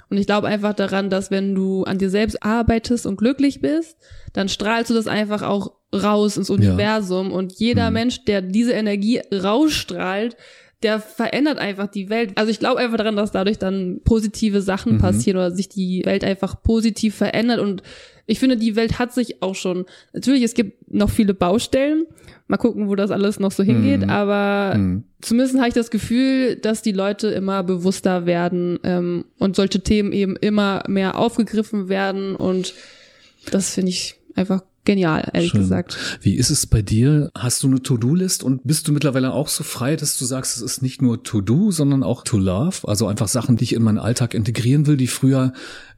Und 0.08 0.18
ich 0.18 0.26
glaube 0.26 0.46
einfach 0.46 0.74
daran, 0.74 1.08
dass 1.08 1.30
wenn 1.30 1.54
du 1.54 1.84
an 1.84 1.96
dir 1.96 2.10
selbst 2.10 2.42
arbeitest 2.42 3.06
und 3.06 3.16
glücklich 3.16 3.62
bist, 3.62 3.96
dann 4.34 4.50
strahlst 4.50 4.90
du 4.90 4.94
das 4.94 5.06
einfach 5.06 5.40
auch 5.40 5.72
raus 5.94 6.36
ins 6.36 6.50
Universum. 6.50 7.30
Ja. 7.30 7.36
Und 7.36 7.54
jeder 7.54 7.88
mhm. 7.88 7.94
Mensch, 7.94 8.24
der 8.26 8.42
diese 8.42 8.72
Energie 8.72 9.22
rausstrahlt, 9.32 10.36
der 10.83 11.01
verändert 11.01 11.59
einfach 11.59 11.87
die 11.87 12.09
Welt. 12.09 12.33
Also 12.37 12.51
ich 12.51 12.59
glaube 12.59 12.80
einfach 12.80 12.97
daran, 12.97 13.16
dass 13.16 13.30
dadurch 13.30 13.59
dann 13.59 14.01
positive 14.05 14.62
Sachen 14.62 14.95
mhm. 14.95 14.99
passieren 14.99 15.37
oder 15.39 15.51
sich 15.51 15.68
die 15.68 16.03
Welt 16.05 16.24
einfach 16.24 16.62
positiv 16.62 17.14
verändert. 17.14 17.61
Und 17.61 17.83
ich 18.26 18.39
finde, 18.39 18.57
die 18.57 18.76
Welt 18.76 18.99
hat 18.99 19.12
sich 19.12 19.43
auch 19.43 19.55
schon. 19.55 19.87
Natürlich, 20.12 20.43
es 20.43 20.55
gibt 20.55 20.93
noch 20.93 21.11
viele 21.11 21.35
Baustellen. 21.35 22.07
Mal 22.49 22.57
gucken, 22.57 22.89
wo 22.89 22.95
das 22.95 23.11
alles 23.11 23.41
noch 23.41 23.53
so 23.53 23.62
hingeht. 23.62 24.03
Mhm. 24.03 24.11
Aber 24.11 24.76
mhm. 24.76 25.05
zumindest 25.20 25.57
habe 25.57 25.68
ich 25.68 25.74
das 25.74 25.91
Gefühl, 25.91 26.57
dass 26.57 26.83
die 26.83 26.93
Leute 26.93 27.28
immer 27.28 27.62
bewusster 27.62 28.26
werden 28.26 28.78
ähm, 28.85 29.24
und 29.39 29.57
solche 29.57 29.80
Themen 29.80 30.12
eben 30.12 30.37
immer 30.37 30.85
mehr 30.89 31.18
aufgegriffen 31.18 31.89
werden. 31.89 32.37
Und 32.37 32.74
das 33.51 33.74
finde 33.74 33.91
ich 33.91 34.16
einfach 34.37 34.62
genial, 34.85 35.30
ehrlich 35.33 35.51
Schön. 35.51 35.61
gesagt. 35.61 36.18
Wie 36.20 36.35
ist 36.35 36.51
es 36.51 36.66
bei 36.66 36.83
dir? 36.83 37.30
Hast 37.37 37.62
du 37.62 37.68
eine 37.68 37.83
To-Do-List 37.83 38.43
und 38.43 38.64
bist 38.64 38.89
du 38.89 38.93
mittlerweile 38.93 39.33
auch 39.33 39.49
so 39.49 39.64
frei, 39.64 39.97
dass 39.97 40.18
du 40.18 40.24
sagst, 40.24 40.57
es 40.57 40.62
ist 40.62 40.83
nicht 40.83 41.03
nur 41.03 41.22
To-Do, 41.22 41.70
sondern 41.70 42.03
auch 42.03 42.24
To 42.24 42.39
Love? 42.39 42.89
Also 42.89 43.07
einfach 43.07 43.28
Sachen, 43.28 43.57
die 43.57 43.64
ich 43.64 43.74
in 43.74 43.83
meinen 43.83 43.99
Alltag 43.99 44.35
integrieren 44.35 44.87
will, 44.87 44.97
die 44.97 45.07
früher 45.07 45.53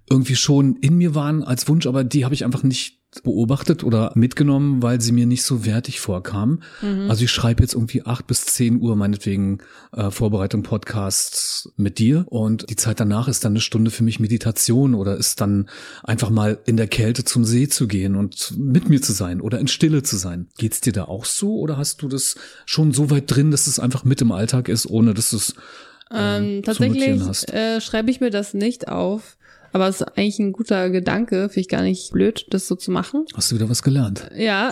irgendwie 0.09 0.37
schon 0.37 0.76
in 0.76 0.97
mir 0.97 1.14
waren 1.14 1.43
als 1.43 1.66
Wunsch, 1.68 1.87
aber 1.87 2.05
die 2.05 2.24
habe 2.24 2.35
ich 2.35 2.45
einfach 2.45 2.62
nicht 2.62 3.01
beobachtet 3.22 3.84
oder 3.84 4.12
mitgenommen, 4.14 4.82
weil 4.82 5.00
sie 5.00 5.12
mir 5.12 5.26
nicht 5.26 5.44
so 5.44 5.64
wertig 5.64 6.00
vorkam. 6.00 6.60
Mhm. 6.82 7.10
Also 7.10 7.24
ich 7.24 7.30
schreibe 7.30 7.62
jetzt 7.62 7.74
irgendwie 7.74 8.04
acht 8.04 8.26
bis 8.26 8.46
zehn 8.46 8.80
Uhr 8.80 8.96
meinetwegen 8.96 9.58
äh, 9.92 10.10
Vorbereitung 10.10 10.62
Podcasts 10.62 11.72
mit 11.76 11.98
dir 11.98 12.24
und 12.28 12.68
die 12.70 12.76
Zeit 12.76 13.00
danach 13.00 13.28
ist 13.28 13.44
dann 13.44 13.52
eine 13.52 13.60
Stunde 13.60 13.90
für 13.90 14.04
mich 14.04 14.20
Meditation 14.20 14.94
oder 14.94 15.16
ist 15.16 15.40
dann 15.40 15.68
einfach 16.02 16.30
mal 16.30 16.58
in 16.66 16.76
der 16.76 16.88
Kälte 16.88 17.24
zum 17.24 17.44
See 17.44 17.68
zu 17.68 17.86
gehen 17.86 18.16
und 18.16 18.54
mit 18.56 18.88
mir 18.88 19.00
zu 19.00 19.12
sein 19.12 19.40
oder 19.40 19.58
in 19.58 19.68
Stille 19.68 20.02
zu 20.02 20.16
sein. 20.16 20.48
Geht's 20.58 20.80
dir 20.80 20.92
da 20.92 21.04
auch 21.04 21.24
so 21.24 21.58
oder 21.58 21.76
hast 21.76 22.02
du 22.02 22.08
das 22.08 22.36
schon 22.66 22.92
so 22.92 23.10
weit 23.10 23.24
drin, 23.26 23.50
dass 23.50 23.66
es 23.66 23.78
einfach 23.78 24.04
mit 24.04 24.20
im 24.22 24.32
Alltag 24.32 24.68
ist, 24.68 24.86
ohne 24.86 25.14
dass 25.14 25.32
es 25.32 25.54
ähm, 26.10 26.44
ähm, 26.44 26.62
tatsächlich 26.62 27.48
äh, 27.52 27.80
schreibe 27.80 28.10
ich 28.10 28.20
mir 28.20 28.30
das 28.30 28.54
nicht 28.54 28.88
auf 28.88 29.36
Aber 29.74 29.88
es 29.88 30.00
ist 30.00 30.06
eigentlich 30.16 30.38
ein 30.38 30.52
guter 30.52 30.88
Gedanke, 30.88 31.48
finde 31.48 31.60
ich 31.60 31.68
gar 31.68 31.82
nicht 31.82 32.12
blöd, 32.12 32.46
das 32.50 32.68
so 32.68 32.76
zu 32.76 32.92
machen. 32.92 33.24
Hast 33.34 33.50
du 33.50 33.56
wieder 33.56 33.68
was 33.68 33.82
gelernt? 33.82 34.30
Ja, 34.36 34.70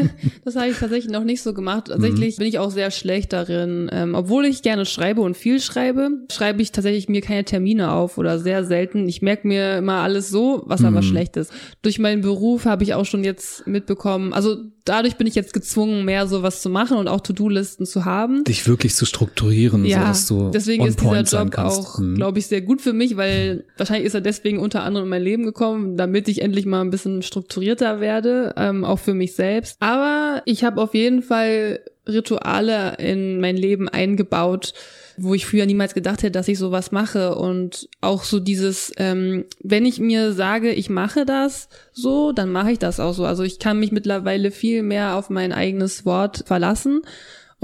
das 0.44 0.54
habe 0.54 0.68
ich 0.68 0.78
tatsächlich 0.78 1.12
noch 1.12 1.24
nicht 1.24 1.42
so 1.42 1.52
gemacht. 1.54 1.86
Tatsächlich 1.88 2.36
mhm. 2.36 2.38
bin 2.38 2.46
ich 2.46 2.60
auch 2.60 2.70
sehr 2.70 2.92
schlecht 2.92 3.32
darin. 3.32 3.90
Ähm, 3.92 4.14
obwohl 4.14 4.44
ich 4.44 4.62
gerne 4.62 4.86
schreibe 4.86 5.22
und 5.22 5.36
viel 5.36 5.60
schreibe, 5.60 6.10
schreibe 6.30 6.62
ich 6.62 6.70
tatsächlich 6.70 7.08
mir 7.08 7.20
keine 7.20 7.44
Termine 7.44 7.90
auf 7.90 8.16
oder 8.16 8.38
sehr 8.38 8.64
selten. 8.64 9.08
Ich 9.08 9.22
merke 9.22 9.48
mir 9.48 9.78
immer 9.78 10.02
alles 10.02 10.28
so, 10.28 10.62
was 10.66 10.82
mhm. 10.82 10.86
aber 10.86 11.02
schlecht 11.02 11.36
ist. 11.36 11.52
Durch 11.82 11.98
meinen 11.98 12.20
Beruf 12.20 12.64
habe 12.64 12.84
ich 12.84 12.94
auch 12.94 13.06
schon 13.06 13.24
jetzt 13.24 13.66
mitbekommen, 13.66 14.32
also 14.32 14.58
dadurch 14.84 15.16
bin 15.16 15.26
ich 15.26 15.34
jetzt 15.34 15.52
gezwungen, 15.52 16.04
mehr 16.04 16.26
sowas 16.26 16.62
zu 16.62 16.68
machen 16.68 16.96
und 16.96 17.08
auch 17.08 17.20
To-Do-Listen 17.20 17.86
zu 17.86 18.04
haben. 18.04 18.44
Dich 18.44 18.66
wirklich 18.68 18.94
zu 18.94 19.06
strukturieren, 19.06 19.84
ja, 19.84 20.00
so 20.00 20.06
dass 20.06 20.26
du 20.26 20.50
deswegen 20.50 20.86
ist 20.86 21.00
dieser 21.00 21.22
Job 21.22 21.58
auch, 21.58 21.98
mhm. 21.98 22.14
glaube 22.14 22.38
ich, 22.38 22.46
sehr 22.46 22.60
gut 22.60 22.82
für 22.82 22.92
mich, 22.92 23.16
weil 23.16 23.64
wahrscheinlich 23.76 24.06
ist 24.06 24.14
er 24.14 24.20
deswegen 24.20 24.43
unter 24.52 24.82
anderem 24.82 25.06
in 25.06 25.10
mein 25.10 25.22
Leben 25.22 25.44
gekommen, 25.44 25.96
damit 25.96 26.28
ich 26.28 26.42
endlich 26.42 26.66
mal 26.66 26.82
ein 26.82 26.90
bisschen 26.90 27.22
strukturierter 27.22 28.00
werde, 28.00 28.54
ähm, 28.56 28.84
auch 28.84 28.98
für 28.98 29.14
mich 29.14 29.34
selbst. 29.34 29.76
Aber 29.80 30.42
ich 30.44 30.64
habe 30.64 30.80
auf 30.80 30.94
jeden 30.94 31.22
Fall 31.22 31.80
Rituale 32.06 32.96
in 32.98 33.40
mein 33.40 33.56
Leben 33.56 33.88
eingebaut, 33.88 34.74
wo 35.16 35.32
ich 35.34 35.46
früher 35.46 35.64
niemals 35.64 35.94
gedacht 35.94 36.22
hätte, 36.22 36.32
dass 36.32 36.48
ich 36.48 36.58
sowas 36.58 36.92
mache. 36.92 37.36
Und 37.36 37.88
auch 38.00 38.24
so 38.24 38.40
dieses, 38.40 38.92
ähm, 38.98 39.44
wenn 39.62 39.86
ich 39.86 40.00
mir 40.00 40.32
sage, 40.32 40.72
ich 40.72 40.90
mache 40.90 41.24
das 41.24 41.68
so, 41.92 42.32
dann 42.32 42.50
mache 42.50 42.72
ich 42.72 42.78
das 42.78 43.00
auch 43.00 43.14
so. 43.14 43.24
Also 43.24 43.42
ich 43.42 43.58
kann 43.58 43.78
mich 43.78 43.92
mittlerweile 43.92 44.50
viel 44.50 44.82
mehr 44.82 45.16
auf 45.16 45.30
mein 45.30 45.52
eigenes 45.52 46.04
Wort 46.04 46.44
verlassen. 46.46 47.02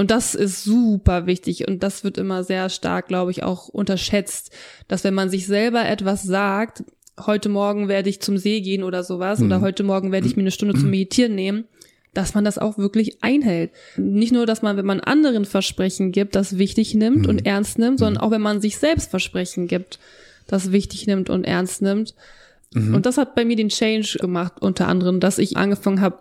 Und 0.00 0.10
das 0.10 0.34
ist 0.34 0.64
super 0.64 1.26
wichtig 1.26 1.68
und 1.68 1.82
das 1.82 2.04
wird 2.04 2.16
immer 2.16 2.42
sehr 2.42 2.70
stark, 2.70 3.08
glaube 3.08 3.32
ich, 3.32 3.42
auch 3.42 3.68
unterschätzt, 3.68 4.50
dass 4.88 5.04
wenn 5.04 5.12
man 5.12 5.28
sich 5.28 5.46
selber 5.46 5.86
etwas 5.86 6.22
sagt, 6.22 6.84
heute 7.26 7.50
Morgen 7.50 7.86
werde 7.86 8.08
ich 8.08 8.22
zum 8.22 8.38
See 8.38 8.62
gehen 8.62 8.82
oder 8.82 9.04
sowas 9.04 9.40
mhm. 9.40 9.46
oder 9.48 9.60
heute 9.60 9.82
Morgen 9.82 10.10
werde 10.10 10.26
ich 10.26 10.36
mir 10.36 10.42
eine 10.42 10.52
Stunde 10.52 10.74
zum 10.74 10.88
Meditieren 10.90 11.34
nehmen, 11.34 11.64
dass 12.14 12.32
man 12.32 12.46
das 12.46 12.56
auch 12.56 12.78
wirklich 12.78 13.22
einhält. 13.22 13.72
Nicht 13.98 14.32
nur, 14.32 14.46
dass 14.46 14.62
man, 14.62 14.78
wenn 14.78 14.86
man 14.86 15.00
anderen 15.00 15.44
Versprechen 15.44 16.12
gibt, 16.12 16.34
das 16.34 16.56
wichtig 16.56 16.94
nimmt 16.94 17.24
mhm. 17.24 17.28
und 17.28 17.44
ernst 17.44 17.78
nimmt, 17.78 17.98
sondern 17.98 18.22
mhm. 18.22 18.26
auch 18.26 18.30
wenn 18.30 18.40
man 18.40 18.62
sich 18.62 18.78
selbst 18.78 19.10
Versprechen 19.10 19.66
gibt, 19.66 19.98
das 20.46 20.72
wichtig 20.72 21.08
nimmt 21.08 21.28
und 21.28 21.44
ernst 21.44 21.82
nimmt. 21.82 22.14
Mhm. 22.72 22.94
Und 22.94 23.04
das 23.04 23.18
hat 23.18 23.34
bei 23.34 23.44
mir 23.44 23.56
den 23.56 23.68
Change 23.68 24.16
gemacht, 24.18 24.54
unter 24.62 24.88
anderem, 24.88 25.20
dass 25.20 25.36
ich 25.36 25.58
angefangen 25.58 26.00
habe, 26.00 26.20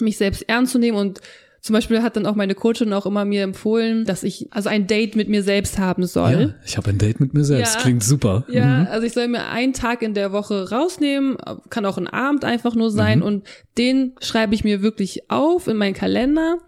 mich 0.00 0.16
selbst 0.16 0.48
ernst 0.48 0.72
zu 0.72 0.78
nehmen 0.78 0.96
und 0.96 1.20
zum 1.64 1.72
Beispiel 1.72 2.02
hat 2.02 2.14
dann 2.14 2.26
auch 2.26 2.34
meine 2.34 2.54
Coachin 2.54 2.92
auch 2.92 3.06
immer 3.06 3.24
mir 3.24 3.42
empfohlen, 3.42 4.04
dass 4.04 4.22
ich 4.22 4.48
also 4.50 4.68
ein 4.68 4.86
Date 4.86 5.16
mit 5.16 5.30
mir 5.30 5.42
selbst 5.42 5.78
haben 5.78 6.04
soll. 6.04 6.30
Ja, 6.30 6.54
ich 6.66 6.76
habe 6.76 6.90
ein 6.90 6.98
Date 6.98 7.20
mit 7.20 7.32
mir 7.32 7.42
selbst. 7.42 7.76
Ja, 7.76 7.80
Klingt 7.80 8.04
super. 8.04 8.44
Ja, 8.50 8.66
mhm. 8.66 8.86
also 8.90 9.06
ich 9.06 9.14
soll 9.14 9.28
mir 9.28 9.46
einen 9.48 9.72
Tag 9.72 10.02
in 10.02 10.12
der 10.12 10.30
Woche 10.30 10.68
rausnehmen, 10.68 11.38
kann 11.70 11.86
auch 11.86 11.96
ein 11.96 12.06
Abend 12.06 12.44
einfach 12.44 12.74
nur 12.74 12.90
sein 12.90 13.20
mhm. 13.20 13.24
und 13.24 13.46
den 13.78 14.12
schreibe 14.20 14.54
ich 14.54 14.62
mir 14.62 14.82
wirklich 14.82 15.30
auf 15.30 15.66
in 15.66 15.78
meinen 15.78 15.94
Kalender. 15.94 16.58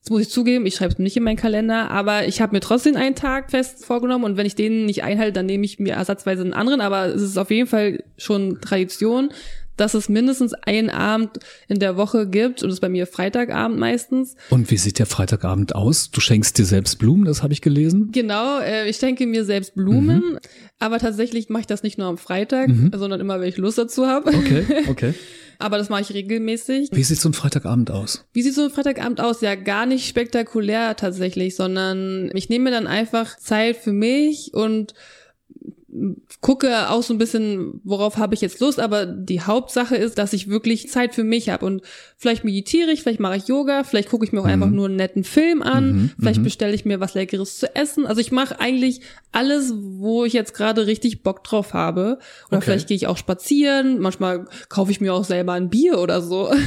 Das 0.00 0.08
muss 0.08 0.22
ich 0.22 0.30
zugeben, 0.30 0.64
ich 0.64 0.76
schreibe 0.76 0.94
es 0.94 0.98
nicht 0.98 1.18
in 1.18 1.24
meinen 1.24 1.36
Kalender, 1.36 1.90
aber 1.90 2.26
ich 2.26 2.40
habe 2.40 2.54
mir 2.54 2.60
trotzdem 2.60 2.96
einen 2.96 3.16
Tag 3.16 3.50
fest 3.50 3.84
vorgenommen 3.84 4.24
und 4.24 4.38
wenn 4.38 4.46
ich 4.46 4.54
den 4.54 4.86
nicht 4.86 5.02
einhalte, 5.02 5.34
dann 5.34 5.44
nehme 5.44 5.66
ich 5.66 5.78
mir 5.78 5.92
ersatzweise 5.92 6.40
einen 6.40 6.54
anderen, 6.54 6.80
aber 6.80 7.04
es 7.08 7.20
ist 7.20 7.36
auf 7.36 7.50
jeden 7.50 7.68
Fall 7.68 8.02
schon 8.16 8.62
Tradition, 8.62 9.28
dass 9.80 9.94
es 9.94 10.08
mindestens 10.08 10.54
einen 10.54 10.90
Abend 10.90 11.38
in 11.68 11.78
der 11.78 11.96
Woche 11.96 12.28
gibt 12.28 12.62
und 12.62 12.70
es 12.70 12.80
bei 12.80 12.88
mir 12.88 13.06
Freitagabend 13.06 13.78
meistens. 13.78 14.36
Und 14.50 14.70
wie 14.70 14.76
sieht 14.76 14.98
der 14.98 15.06
Freitagabend 15.06 15.74
aus? 15.74 16.10
Du 16.10 16.20
schenkst 16.20 16.58
dir 16.58 16.64
selbst 16.64 16.98
Blumen, 16.98 17.24
das 17.24 17.42
habe 17.42 17.52
ich 17.52 17.62
gelesen. 17.62 18.10
Genau, 18.12 18.60
äh, 18.60 18.88
ich 18.88 18.96
schenke 18.96 19.26
mir 19.26 19.44
selbst 19.44 19.74
Blumen, 19.74 20.32
mhm. 20.32 20.38
aber 20.78 20.98
tatsächlich 20.98 21.48
mache 21.48 21.60
ich 21.60 21.66
das 21.66 21.82
nicht 21.82 21.98
nur 21.98 22.08
am 22.08 22.18
Freitag, 22.18 22.68
mhm. 22.68 22.90
sondern 22.94 23.20
immer, 23.20 23.40
wenn 23.40 23.48
ich 23.48 23.56
Lust 23.56 23.78
dazu 23.78 24.06
habe. 24.06 24.34
Okay, 24.34 24.64
okay. 24.88 25.14
aber 25.58 25.78
das 25.78 25.88
mache 25.88 26.02
ich 26.02 26.12
regelmäßig. 26.12 26.90
Wie 26.92 27.04
sieht 27.04 27.20
so 27.20 27.28
ein 27.28 27.34
Freitagabend 27.34 27.90
aus? 27.90 28.24
Wie 28.32 28.42
sieht 28.42 28.54
so 28.54 28.64
ein 28.64 28.70
Freitagabend 28.70 29.20
aus? 29.20 29.40
Ja, 29.40 29.54
gar 29.54 29.86
nicht 29.86 30.08
spektakulär 30.08 30.96
tatsächlich, 30.96 31.56
sondern 31.56 32.30
ich 32.34 32.48
nehme 32.48 32.64
mir 32.64 32.70
dann 32.70 32.86
einfach 32.86 33.36
Zeit 33.36 33.76
für 33.76 33.92
mich 33.92 34.52
und 34.54 34.94
gucke 36.42 36.90
auch 36.90 37.02
so 37.02 37.14
ein 37.14 37.18
bisschen, 37.18 37.80
worauf 37.82 38.18
habe 38.18 38.34
ich 38.34 38.42
jetzt 38.42 38.60
Lust, 38.60 38.78
aber 38.78 39.06
die 39.06 39.40
Hauptsache 39.40 39.96
ist, 39.96 40.18
dass 40.18 40.34
ich 40.34 40.48
wirklich 40.48 40.90
Zeit 40.90 41.14
für 41.14 41.24
mich 41.24 41.48
habe. 41.48 41.64
Und 41.64 41.82
vielleicht 42.20 42.42
meditiere 42.42 42.90
ich, 42.90 43.02
vielleicht 43.02 43.20
mache 43.20 43.36
ich 43.36 43.46
Yoga, 43.46 43.84
vielleicht 43.84 44.10
gucke 44.10 44.24
ich 44.26 44.32
mir 44.32 44.40
auch 44.40 44.44
mhm. 44.44 44.50
einfach 44.50 44.70
nur 44.70 44.86
einen 44.86 44.96
netten 44.96 45.22
Film 45.22 45.62
an, 45.62 45.92
mhm. 45.92 46.10
vielleicht 46.18 46.40
mhm. 46.40 46.44
bestelle 46.44 46.74
ich 46.74 46.84
mir 46.84 46.98
was 46.98 47.14
Leckeres 47.14 47.58
zu 47.58 47.74
essen. 47.76 48.06
Also 48.06 48.20
ich 48.20 48.32
mache 48.32 48.58
eigentlich 48.58 49.02
alles, 49.30 49.72
wo 49.76 50.24
ich 50.24 50.32
jetzt 50.32 50.52
gerade 50.52 50.88
richtig 50.88 51.22
Bock 51.22 51.44
drauf 51.44 51.74
habe. 51.74 52.18
Oder 52.48 52.58
okay. 52.58 52.64
vielleicht 52.64 52.88
gehe 52.88 52.96
ich 52.96 53.06
auch 53.06 53.16
spazieren, 53.16 54.00
manchmal 54.00 54.46
kaufe 54.68 54.90
ich 54.90 55.00
mir 55.00 55.14
auch 55.14 55.22
selber 55.22 55.52
ein 55.52 55.70
Bier 55.70 55.98
oder 55.98 56.20
so. 56.20 56.52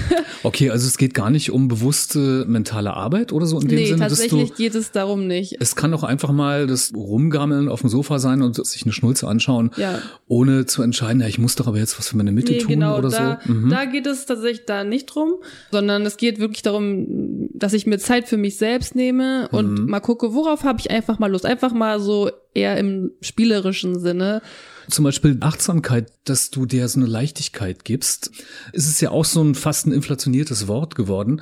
Okay, 0.44 0.72
also 0.72 0.88
es 0.88 0.98
geht 0.98 1.14
gar 1.14 1.30
nicht 1.30 1.52
um 1.52 1.68
bewusste 1.68 2.46
mentale 2.48 2.94
Arbeit 2.94 3.32
oder 3.32 3.46
so 3.46 3.60
in 3.60 3.68
dem 3.68 3.78
nee, 3.78 3.86
Sinne. 3.86 4.00
Tatsächlich 4.00 4.50
du, 4.50 4.56
geht 4.56 4.74
es 4.74 4.92
darum 4.92 5.28
nicht. 5.28 5.58
Es 5.60 5.76
kann 5.76 5.94
auch 5.94 6.04
einfach 6.04 6.32
mal 6.32 6.66
das 6.66 6.92
Rumgammeln 6.96 7.70
auf 7.70 7.82
dem 7.82 7.90
Sofa 7.90 8.18
sein 8.18 8.42
und 8.42 8.66
sich 8.66 8.84
eine 8.84 8.92
Schnulze 8.92 9.28
anschauen, 9.28 9.72
ja. 9.78 10.00
ohne 10.28 10.66
zu 10.66 10.82
entscheiden, 10.82 11.22
ja, 11.22 11.28
ich 11.28 11.38
muss 11.38 11.56
doch 11.56 11.68
aber 11.68 11.78
jetzt 11.78 12.00
was 12.00 12.08
für 12.08 12.18
meine 12.18 12.32
Mitte 12.32 12.54
nee, 12.54 12.58
tun 12.60 12.70
genau, 12.70 12.98
oder 12.98 13.10
da, 13.10 13.40
so. 13.46 13.54
Mhm. 13.54 13.70
Da 13.70 13.86
geht 13.86 14.08
es 14.08 14.26
tatsächlich 14.26 14.66
da 14.66 14.84
nicht 14.84 15.06
drum, 15.08 15.36
sondern 15.72 16.06
es 16.06 16.18
geht 16.18 16.40
wirklich 16.40 16.62
darum, 16.62 17.50
dass 17.54 17.74
ich 17.74 17.86
mir 17.86 17.98
Zeit 18.00 18.28
für 18.28 18.38
mich 18.38 18.58
selbst 18.58 18.96
nehme 18.96 19.48
und 19.52 19.80
mhm. 19.80 19.86
mal 19.90 20.00
gucke, 20.00 20.34
worauf 20.34 20.64
habe 20.64 20.80
ich 20.80 20.92
einfach 20.92 21.20
mal 21.20 21.32
Lust. 21.32 21.46
Einfach 21.46 21.74
mal 21.74 22.00
so 22.00 22.32
eher 22.54 22.78
im 22.78 23.12
spielerischen 23.22 24.00
Sinne. 24.00 24.42
Zum 24.90 25.06
Beispiel 25.06 25.38
Achtsamkeit, 25.40 26.12
dass 26.26 26.50
du 26.50 26.66
dir 26.66 26.88
so 26.88 27.00
eine 27.00 27.08
Leichtigkeit 27.08 27.86
gibst. 27.86 28.32
Es 28.74 28.88
ist 28.88 29.02
ja 29.02 29.12
auch 29.12 29.26
so 29.26 29.44
ein 29.44 29.56
fast 29.56 29.88
ein 29.88 29.94
inflationiertes 29.94 30.68
Wort 30.68 30.96
geworden, 30.96 31.42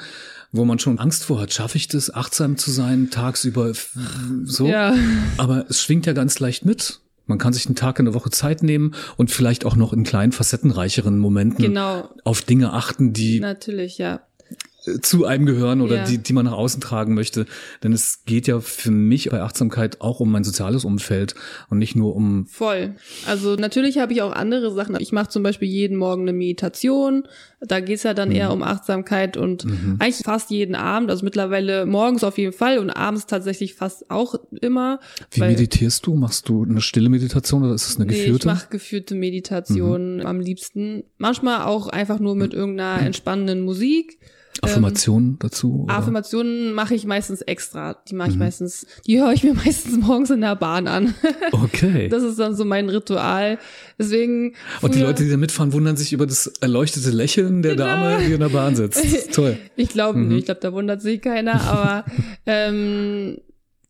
wo 0.52 0.66
man 0.66 0.80
schon 0.80 1.00
Angst 1.00 1.24
vor 1.24 1.40
hat. 1.40 1.54
Schaffe 1.54 1.78
ich 1.78 1.88
das, 1.88 2.14
achtsam 2.14 2.58
zu 2.58 2.72
sein, 2.72 3.10
tagsüber 3.10 3.72
so? 4.44 4.68
Ja. 4.68 4.96
Aber 5.38 5.66
es 5.70 5.82
schwingt 5.82 6.06
ja 6.06 6.14
ganz 6.14 6.40
leicht 6.40 6.66
mit. 6.66 7.00
Man 7.30 7.38
kann 7.38 7.54
sich 7.54 7.68
einen 7.68 7.76
Tag 7.76 8.00
in 8.00 8.06
der 8.06 8.14
Woche 8.14 8.32
Zeit 8.32 8.64
nehmen 8.64 8.96
und 9.16 9.30
vielleicht 9.30 9.66
auch 9.66 9.76
noch 9.76 9.94
in 9.94 10.04
kleinen, 10.04 10.32
facettenreicheren 10.32 11.18
Momenten 11.20 11.64
genau. 11.64 12.10
auf 12.24 12.42
Dinge 12.42 12.74
achten, 12.74 13.14
die 13.14 13.40
natürlich 13.40 14.00
ja 14.00 14.22
zu 15.02 15.26
einem 15.26 15.46
gehören 15.46 15.82
oder 15.82 15.98
ja. 15.98 16.04
die, 16.06 16.18
die 16.18 16.34
man 16.34 16.46
nach 16.46 16.54
außen 16.54 16.82
tragen 16.82 17.14
möchte. 17.14 17.46
Denn 17.84 17.94
es 17.94 18.24
geht 18.26 18.48
ja 18.48 18.60
für 18.60 18.92
mich 18.92 19.30
bei 19.30 19.42
Achtsamkeit 19.42 20.02
auch 20.02 20.20
um 20.20 20.32
mein 20.32 20.44
soziales 20.44 20.86
Umfeld 20.86 21.36
und 21.70 21.78
nicht 21.78 21.96
nur 21.96 22.16
um. 22.16 22.46
Voll. 22.48 22.96
Also 23.28 23.56
natürlich 23.56 23.98
habe 23.98 24.14
ich 24.14 24.22
auch 24.22 24.32
andere 24.32 24.72
Sachen. 24.74 24.98
Ich 25.00 25.12
mache 25.12 25.30
zum 25.30 25.44
Beispiel 25.44 25.68
jeden 25.68 25.98
Morgen 25.98 26.24
eine 26.24 26.34
Meditation. 26.34 27.24
Da 27.62 27.82
geht's 27.82 28.04
ja 28.04 28.14
dann 28.14 28.30
mhm. 28.30 28.36
eher 28.36 28.54
um 28.54 28.64
Achtsamkeit 28.64 29.36
und 29.36 29.66
mhm. 29.66 29.98
eigentlich 30.00 30.24
fast 30.24 30.50
jeden 30.50 30.76
Abend. 30.76 31.10
Also 31.10 31.26
mittlerweile 31.26 31.86
morgens 31.86 32.24
auf 32.24 32.38
jeden 32.38 32.54
Fall 32.54 32.80
und 32.80 32.90
abends 32.90 33.26
tatsächlich 33.26 33.74
fast 33.74 34.10
auch 34.10 34.36
immer. 34.62 35.00
Wie 35.32 35.42
meditierst 35.42 36.06
du? 36.06 36.16
Machst 36.16 36.48
du 36.50 36.64
eine 36.64 36.82
stille 36.82 37.10
Meditation 37.10 37.64
oder 37.64 37.74
ist 37.74 37.90
es 37.90 37.98
eine 37.98 38.06
geführte? 38.06 38.32
Nee, 38.32 38.38
ich 38.38 38.46
mache 38.46 38.70
geführte 38.70 39.16
Meditation 39.16 40.18
mhm. 40.18 40.26
am 40.26 40.40
liebsten. 40.40 41.04
Manchmal 41.18 41.64
auch 41.64 41.88
einfach 41.88 42.20
nur 42.20 42.36
mit 42.36 42.54
irgendeiner 42.54 43.06
entspannenden 43.06 43.62
Musik. 43.62 44.20
Affirmationen 44.62 45.32
ähm, 45.32 45.40
dazu? 45.40 45.84
Oder? 45.84 45.96
Affirmationen 45.96 46.74
mache 46.74 46.96
ich 46.96 47.06
meistens 47.06 47.42
extra. 47.42 47.96
Die 48.08 48.16
mache 48.16 48.30
ich 48.30 48.36
mhm. 48.36 48.42
meistens, 48.42 48.86
die 49.06 49.20
höre 49.20 49.32
ich 49.34 49.44
mir 49.44 49.54
meistens 49.66 49.98
morgens 49.98 50.30
in 50.30 50.42
der 50.42 50.56
Bahn 50.56 50.88
an. 50.88 51.14
Okay. 51.52 52.10
Das 52.10 52.24
ist 52.24 52.40
dann 52.40 52.56
so 52.56 52.66
mein 52.66 52.90
Ritual. 52.90 53.58
Deswegen. 53.98 54.56
Und 54.82 54.96
die 54.96 55.02
Leute, 55.02 55.24
die 55.24 55.30
da 55.30 55.38
mitfahren, 55.38 55.74
wundern 55.74 55.98
sich 55.98 56.14
über 56.14 56.26
das 56.26 56.48
erleuchtete 56.48 57.12
Lächeln 57.12 57.62
der 57.62 57.76
genau. 57.76 57.86
Dame, 57.86 58.26
die 58.26 58.34
in 58.34 58.40
der 58.40 58.50
Bahn 58.50 58.76
sitzt. 58.76 59.32
Toll. 59.34 59.58
Ich 59.76 59.90
glaube 59.90 60.20
mhm. 60.20 60.30
nicht. 60.30 60.40
Ich 60.40 60.46
glaube, 60.46 60.62
da 60.62 60.74
wundert 60.74 61.02
sich 61.02 61.22
keiner. 61.22 61.62
Aber 61.62 62.06
ähm, 62.46 63.38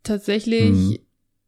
tatsächlich. 0.04 0.72
Mhm 0.72 0.98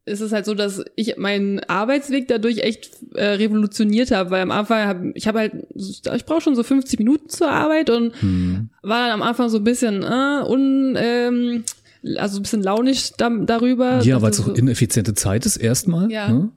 ist 0.05 0.21
es 0.21 0.31
halt 0.31 0.45
so, 0.45 0.55
dass 0.55 0.83
ich 0.95 1.17
meinen 1.17 1.59
Arbeitsweg 1.61 2.27
dadurch 2.27 2.59
echt 2.59 2.91
äh, 3.13 3.23
revolutioniert 3.23 4.11
habe, 4.11 4.31
weil 4.31 4.41
am 4.41 4.51
Anfang 4.51 4.87
habe 4.87 5.11
ich 5.13 5.27
habe 5.27 5.39
halt 5.39 5.53
ich 5.75 6.25
brauche 6.25 6.41
schon 6.41 6.55
so 6.55 6.63
50 6.63 6.97
Minuten 6.99 7.29
zur 7.29 7.49
Arbeit 7.49 7.89
und 7.89 8.19
hm. 8.21 8.69
war 8.81 9.07
dann 9.07 9.11
am 9.11 9.21
Anfang 9.21 9.49
so 9.49 9.57
ein 9.57 9.63
bisschen 9.63 10.03
äh, 10.03 10.43
un 10.47 10.97
ähm, 10.97 11.63
also 12.15 12.39
ein 12.39 12.41
bisschen 12.41 12.63
launisch 12.63 13.11
da, 13.17 13.29
darüber. 13.29 14.01
Ja, 14.01 14.21
weil 14.21 14.31
es 14.31 14.37
so 14.37 14.53
ineffiziente 14.53 15.13
Zeit 15.13 15.45
ist 15.45 15.57
erstmal. 15.57 16.11
Ja. 16.11 16.29
Ne? 16.29 16.49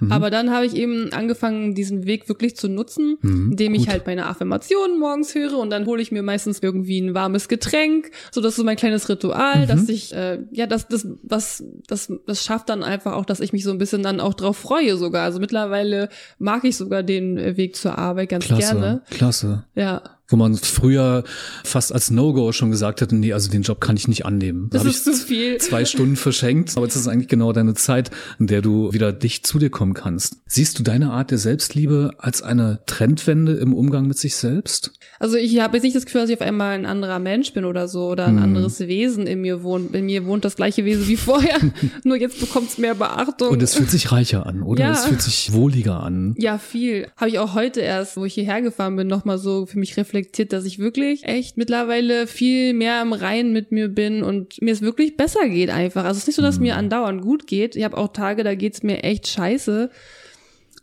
Mhm. 0.00 0.12
Aber 0.12 0.30
dann 0.30 0.50
habe 0.50 0.66
ich 0.66 0.76
eben 0.76 1.12
angefangen, 1.12 1.74
diesen 1.74 2.06
Weg 2.06 2.28
wirklich 2.28 2.56
zu 2.56 2.68
nutzen, 2.68 3.16
mhm, 3.20 3.52
indem 3.52 3.74
ich 3.74 3.88
halt 3.88 4.06
meine 4.06 4.26
Affirmationen 4.26 4.98
morgens 4.98 5.34
höre 5.34 5.58
und 5.58 5.70
dann 5.70 5.86
hole 5.86 6.00
ich 6.02 6.12
mir 6.12 6.22
meistens 6.22 6.60
irgendwie 6.60 7.00
ein 7.00 7.14
warmes 7.14 7.48
Getränk. 7.48 8.10
So, 8.30 8.40
das 8.40 8.50
ist 8.50 8.56
so 8.56 8.64
mein 8.64 8.76
kleines 8.76 9.08
Ritual, 9.08 9.62
mhm. 9.62 9.68
dass 9.68 9.88
ich, 9.88 10.12
äh, 10.14 10.40
ja, 10.50 10.66
das, 10.66 10.88
das, 10.88 11.06
was, 11.22 11.64
das, 11.86 12.12
das 12.26 12.44
schafft 12.44 12.68
dann 12.68 12.82
einfach 12.82 13.14
auch, 13.14 13.24
dass 13.24 13.40
ich 13.40 13.52
mich 13.52 13.64
so 13.64 13.70
ein 13.70 13.78
bisschen 13.78 14.02
dann 14.02 14.20
auch 14.20 14.34
drauf 14.34 14.56
freue 14.56 14.96
sogar. 14.96 15.24
Also 15.24 15.40
mittlerweile 15.40 16.08
mag 16.38 16.64
ich 16.64 16.76
sogar 16.76 17.02
den 17.02 17.56
Weg 17.56 17.76
zur 17.76 17.98
Arbeit 17.98 18.28
ganz 18.28 18.44
Klasse, 18.44 18.60
gerne. 18.60 19.02
Klasse. 19.10 19.64
Ja. 19.74 20.02
Wo 20.32 20.36
man 20.36 20.56
früher 20.56 21.24
fast 21.64 21.92
als 21.92 22.10
No-Go 22.10 22.52
schon 22.52 22.70
gesagt 22.70 23.00
hätte, 23.00 23.14
nee, 23.14 23.32
also 23.32 23.50
den 23.50 23.62
Job 23.62 23.80
kann 23.80 23.96
ich 23.96 24.08
nicht 24.08 24.24
annehmen. 24.26 24.68
Da 24.70 24.78
das 24.78 24.86
ist 24.86 25.04
zu 25.04 25.12
viel. 25.14 25.58
Zwei 25.58 25.84
Stunden 25.84 26.16
verschenkt, 26.16 26.76
aber 26.76 26.86
es 26.86 26.96
ist 26.96 27.06
eigentlich 27.06 27.28
genau 27.28 27.52
deine 27.52 27.74
Zeit, 27.74 28.10
in 28.38 28.46
der 28.46 28.62
du 28.62 28.92
wieder 28.92 29.12
dich 29.12 29.44
zu 29.44 29.58
dir 29.58 29.70
kommen 29.70 29.94
kannst. 29.94 30.38
Siehst 30.46 30.78
du 30.78 30.82
deine 30.82 31.10
Art 31.10 31.30
der 31.30 31.38
Selbstliebe 31.38 32.12
als 32.18 32.42
eine 32.42 32.80
Trendwende 32.86 33.54
im 33.54 33.74
Umgang 33.74 34.06
mit 34.06 34.18
sich 34.18 34.36
selbst? 34.36 34.92
Also 35.18 35.36
ich 35.36 35.60
habe 35.60 35.76
jetzt 35.76 35.84
nicht 35.84 35.94
das 35.94 36.04
Gefühl, 36.04 36.22
dass 36.22 36.30
ich 36.30 36.36
auf 36.36 36.46
einmal 36.46 36.74
ein 36.74 36.86
anderer 36.86 37.18
Mensch 37.18 37.52
bin 37.52 37.64
oder 37.64 37.88
so 37.88 38.08
oder 38.08 38.26
ein 38.26 38.36
hm. 38.36 38.42
anderes 38.42 38.80
Wesen 38.80 39.26
in 39.26 39.40
mir 39.40 39.62
wohnt. 39.62 39.94
In 39.94 40.06
mir 40.06 40.26
wohnt 40.26 40.44
das 40.44 40.56
gleiche 40.56 40.84
Wesen 40.84 41.06
wie 41.06 41.16
vorher, 41.16 41.58
nur 42.04 42.16
jetzt 42.16 42.40
bekommt 42.40 42.70
es 42.70 42.78
mehr 42.78 42.94
Beachtung. 42.94 43.50
Und 43.50 43.62
es 43.62 43.74
fühlt 43.74 43.90
sich 43.90 44.10
reicher 44.12 44.46
an, 44.46 44.62
oder? 44.62 44.82
Ja. 44.82 44.92
Es 44.92 45.04
fühlt 45.04 45.22
sich 45.22 45.52
wohliger 45.52 46.02
an. 46.02 46.34
Ja, 46.38 46.58
viel. 46.58 47.08
Habe 47.16 47.30
ich 47.30 47.38
auch 47.38 47.54
heute 47.54 47.80
erst, 47.80 48.16
wo 48.16 48.24
ich 48.24 48.34
hierher 48.34 48.62
gefahren 48.62 48.96
bin, 48.96 49.06
nochmal 49.06 49.38
so 49.38 49.66
für 49.66 49.78
mich 49.78 49.96
reflektiert, 49.96 50.21
dass 50.24 50.64
ich 50.64 50.78
wirklich 50.78 51.24
echt 51.24 51.56
mittlerweile 51.56 52.26
viel 52.26 52.74
mehr 52.74 53.02
im 53.02 53.12
Reinen 53.12 53.52
mit 53.52 53.72
mir 53.72 53.88
bin 53.88 54.22
und 54.22 54.60
mir 54.60 54.72
es 54.72 54.82
wirklich 54.82 55.16
besser 55.16 55.48
geht 55.48 55.70
einfach. 55.70 56.04
Also 56.04 56.18
es 56.18 56.22
ist 56.22 56.26
nicht 56.28 56.36
so, 56.36 56.42
dass 56.42 56.60
mir 56.60 56.76
andauernd 56.76 57.22
gut 57.22 57.46
geht. 57.46 57.76
Ich 57.76 57.84
habe 57.84 57.96
auch 57.96 58.12
Tage, 58.12 58.44
da 58.44 58.54
geht's 58.54 58.82
mir 58.82 59.02
echt 59.02 59.26
scheiße. 59.28 59.90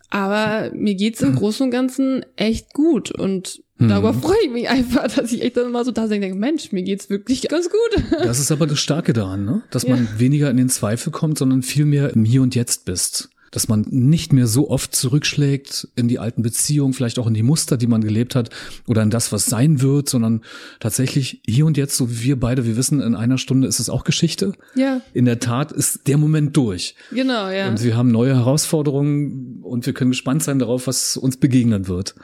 Aber 0.09 0.71
mir 0.73 0.95
geht's 0.95 1.21
im 1.21 1.35
Großen 1.37 1.65
und 1.65 1.71
Ganzen 1.71 2.25
echt 2.35 2.73
gut 2.73 3.11
und 3.11 3.61
Darüber 3.81 4.13
hm. 4.13 4.21
freue 4.21 4.37
ich 4.43 4.51
mich 4.51 4.69
einfach, 4.69 5.07
dass 5.15 5.31
ich 5.31 5.41
echt 5.41 5.55
dann 5.55 5.71
mal 5.71 5.85
so 5.85 5.91
da 5.91 6.05
denke, 6.05 6.35
Mensch, 6.35 6.73
mir 6.73 6.83
geht's 6.83 7.09
wirklich 7.09 7.47
ganz 7.47 7.69
gut. 7.69 8.03
Das 8.23 8.39
ist 8.39 8.51
aber 8.51 8.67
das 8.67 8.79
Starke 8.79 9.13
daran, 9.13 9.45
ne? 9.45 9.63
dass 9.71 9.83
ja. 9.83 9.95
man 9.95 10.07
weniger 10.17 10.49
in 10.49 10.57
den 10.57 10.69
Zweifel 10.69 11.11
kommt, 11.11 11.37
sondern 11.37 11.63
viel 11.63 11.85
mehr 11.85 12.13
im 12.13 12.25
Hier 12.25 12.41
und 12.41 12.55
Jetzt 12.55 12.83
bist 12.83 13.29
dass 13.51 13.67
man 13.67 13.85
nicht 13.89 14.33
mehr 14.33 14.47
so 14.47 14.69
oft 14.69 14.95
zurückschlägt 14.95 15.87
in 15.95 16.07
die 16.07 16.19
alten 16.19 16.41
Beziehungen, 16.41 16.93
vielleicht 16.93 17.19
auch 17.19 17.27
in 17.27 17.33
die 17.33 17.43
Muster, 17.43 17.77
die 17.77 17.87
man 17.87 18.01
gelebt 18.01 18.35
hat 18.35 18.49
oder 18.87 19.01
in 19.01 19.09
das, 19.09 19.31
was 19.31 19.45
sein 19.45 19.81
wird, 19.81 20.09
sondern 20.09 20.41
tatsächlich 20.79 21.41
hier 21.45 21.65
und 21.65 21.77
jetzt, 21.77 21.97
so 21.97 22.11
wie 22.11 22.23
wir 22.23 22.39
beide, 22.39 22.65
wir 22.65 22.77
wissen, 22.77 23.01
in 23.01 23.15
einer 23.15 23.37
Stunde 23.37 23.67
ist 23.67 23.79
es 23.79 23.89
auch 23.89 24.03
Geschichte. 24.03 24.53
Ja. 24.75 25.01
In 25.13 25.25
der 25.25 25.39
Tat 25.39 25.71
ist 25.71 26.07
der 26.07 26.17
Moment 26.17 26.55
durch. 26.55 26.95
Genau, 27.11 27.49
ja. 27.49 27.69
Und 27.69 27.83
wir 27.83 27.95
haben 27.95 28.11
neue 28.11 28.35
Herausforderungen 28.35 29.59
und 29.63 29.85
wir 29.85 29.93
können 29.93 30.11
gespannt 30.11 30.43
sein 30.43 30.59
darauf, 30.59 30.87
was 30.87 31.17
uns 31.17 31.37
begegnen 31.37 31.87
wird. 31.87 32.15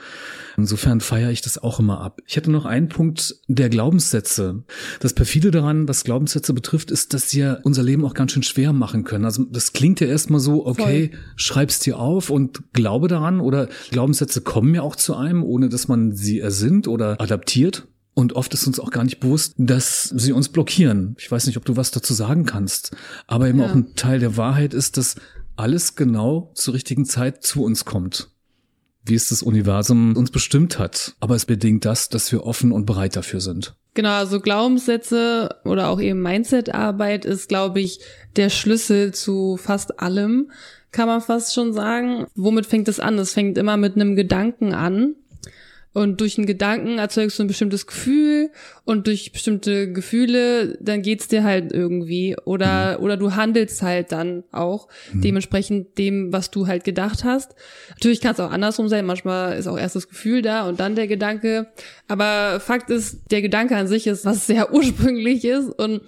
Insofern 0.58 1.02
feiere 1.02 1.32
ich 1.32 1.42
das 1.42 1.58
auch 1.58 1.80
immer 1.80 2.02
ab. 2.02 2.22
Ich 2.26 2.36
hätte 2.36 2.52
noch 2.52 2.66
einen 2.66 2.90
Punkt 2.90 3.36
der 3.48 3.70
Glaubenssätze. 3.70 4.64
Das 5.00 5.14
perfide 5.14 5.52
daran, 5.52 5.88
was 5.88 6.04
Glaubenssätze 6.04 6.54
betrifft, 6.54 6.92
ist, 6.92 7.14
dass 7.14 7.30
sie 7.30 7.40
ja 7.40 7.58
unser 7.64 7.84
Leben 7.84 8.06
auch 8.06 8.14
ganz 8.14 8.32
schön 8.32 8.44
schwer 8.44 8.74
machen 8.74 9.04
können. 9.04 9.26
Also 9.26 9.44
das 9.44 9.74
klingt 9.74 10.00
ja 10.00 10.08
erstmal 10.08 10.40
so, 10.40 10.66
okay, 10.66 11.10
Voll. 11.10 11.20
schreib's 11.36 11.80
dir 11.80 12.00
auf 12.00 12.30
und 12.30 12.74
glaube 12.74 13.08
daran 13.08 13.42
oder 13.42 13.68
Glaubenssätze 13.92 14.42
kommen 14.42 14.74
ja 14.76 14.82
auch 14.82 14.96
zu 14.96 15.16
einem, 15.16 15.44
ohne 15.44 15.70
dass 15.70 15.88
man 15.88 16.16
sie 16.16 16.40
ersinnt 16.40 16.88
oder 16.88 17.20
adaptiert. 17.20 17.88
Und 18.14 18.34
oft 18.34 18.54
ist 18.54 18.66
uns 18.66 18.80
auch 18.80 18.92
gar 18.92 19.04
nicht 19.04 19.20
bewusst, 19.20 19.56
dass 19.58 20.04
sie 20.04 20.32
uns 20.32 20.48
blockieren. 20.48 21.18
Ich 21.20 21.30
weiß 21.30 21.48
nicht, 21.48 21.58
ob 21.58 21.66
du 21.66 21.76
was 21.76 21.92
dazu 21.92 22.14
sagen 22.14 22.46
kannst. 22.46 22.96
Aber 23.28 23.50
eben 23.50 23.60
ja. 23.60 23.66
auch 23.66 23.76
ein 23.76 23.94
Teil 23.96 24.20
der 24.20 24.38
Wahrheit 24.38 24.74
ist, 24.74 24.96
dass 24.96 25.16
alles 25.58 25.96
genau 25.96 26.52
zur 26.56 26.76
richtigen 26.76 27.04
Zeit 27.04 27.44
zu 27.44 27.64
uns 27.64 27.84
kommt 27.84 28.30
wie 29.06 29.16
es 29.16 29.30
das 29.30 29.44
Universum 29.44 30.16
uns 30.16 30.32
bestimmt 30.32 30.80
hat. 30.80 31.16
Aber 31.20 31.36
es 31.36 31.46
bedingt 31.46 31.86
das, 31.86 32.10
dass 32.10 32.32
wir 32.32 32.44
offen 32.46 32.72
und 32.72 32.86
bereit 32.86 33.16
dafür 33.16 33.42
sind. 33.42 33.76
Genau, 33.94 34.10
also 34.10 34.42
Glaubenssätze 34.42 35.56
oder 35.64 35.88
auch 35.88 36.02
eben 36.02 36.22
Mindset-Arbeit 36.22 37.24
ist, 37.24 37.48
glaube 37.48 37.80
ich, 37.80 38.00
der 38.36 38.50
Schlüssel 38.50 39.14
zu 39.14 39.58
fast 39.58 40.02
allem, 40.02 40.52
kann 40.92 41.08
man 41.08 41.22
fast 41.22 41.54
schon 41.54 41.74
sagen. 41.74 42.28
Womit 42.36 42.66
fängt 42.66 42.88
es 42.88 43.00
an? 43.00 43.18
Es 43.18 43.34
fängt 43.34 43.58
immer 43.58 43.78
mit 43.78 43.96
einem 43.96 44.16
Gedanken 44.16 44.74
an. 44.74 45.16
Und 45.96 46.20
durch 46.20 46.38
einen 46.38 46.46
Gedanken 46.46 46.98
erzeugst 46.98 47.40
du 47.40 47.44
ein 47.44 47.48
bestimmtes 47.48 47.88
Gefühl 47.88 48.52
und 48.84 49.08
durch 49.08 49.32
bestimmte 49.32 49.94
Gefühle, 49.94 50.78
dann 50.82 51.02
geht's 51.02 51.30
dir 51.30 51.46
halt 51.46 51.72
irgendwie. 51.72 52.36
Oder, 52.44 52.98
mhm. 52.98 53.04
oder 53.06 53.16
du 53.16 53.34
handelst 53.36 53.82
halt 53.82 54.12
dann 54.12 54.44
auch 54.52 54.90
mhm. 55.14 55.22
dementsprechend 55.22 55.98
dem, 55.98 56.34
was 56.34 56.52
du 56.52 56.68
halt 56.68 56.84
gedacht 56.84 57.24
hast. 57.24 57.56
Natürlich 57.92 58.20
kann 58.20 58.34
es 58.34 58.42
auch 58.42 58.52
andersrum 58.52 58.90
sein. 58.90 59.06
Manchmal 59.06 59.58
ist 59.58 59.68
auch 59.68 59.80
erst 59.80 59.96
das 59.96 60.10
Gefühl 60.10 60.42
da 60.42 60.68
und 60.68 60.82
dann 60.82 60.96
der 60.96 61.08
Gedanke. 61.08 61.68
Aber 62.10 62.60
Fakt 62.60 62.90
ist, 62.90 63.32
der 63.32 63.42
Gedanke 63.42 63.78
an 63.78 63.88
sich 63.88 64.06
ist 64.06 64.26
was 64.26 64.48
sehr 64.48 64.74
ursprüngliches 64.74 65.70
und 65.70 66.02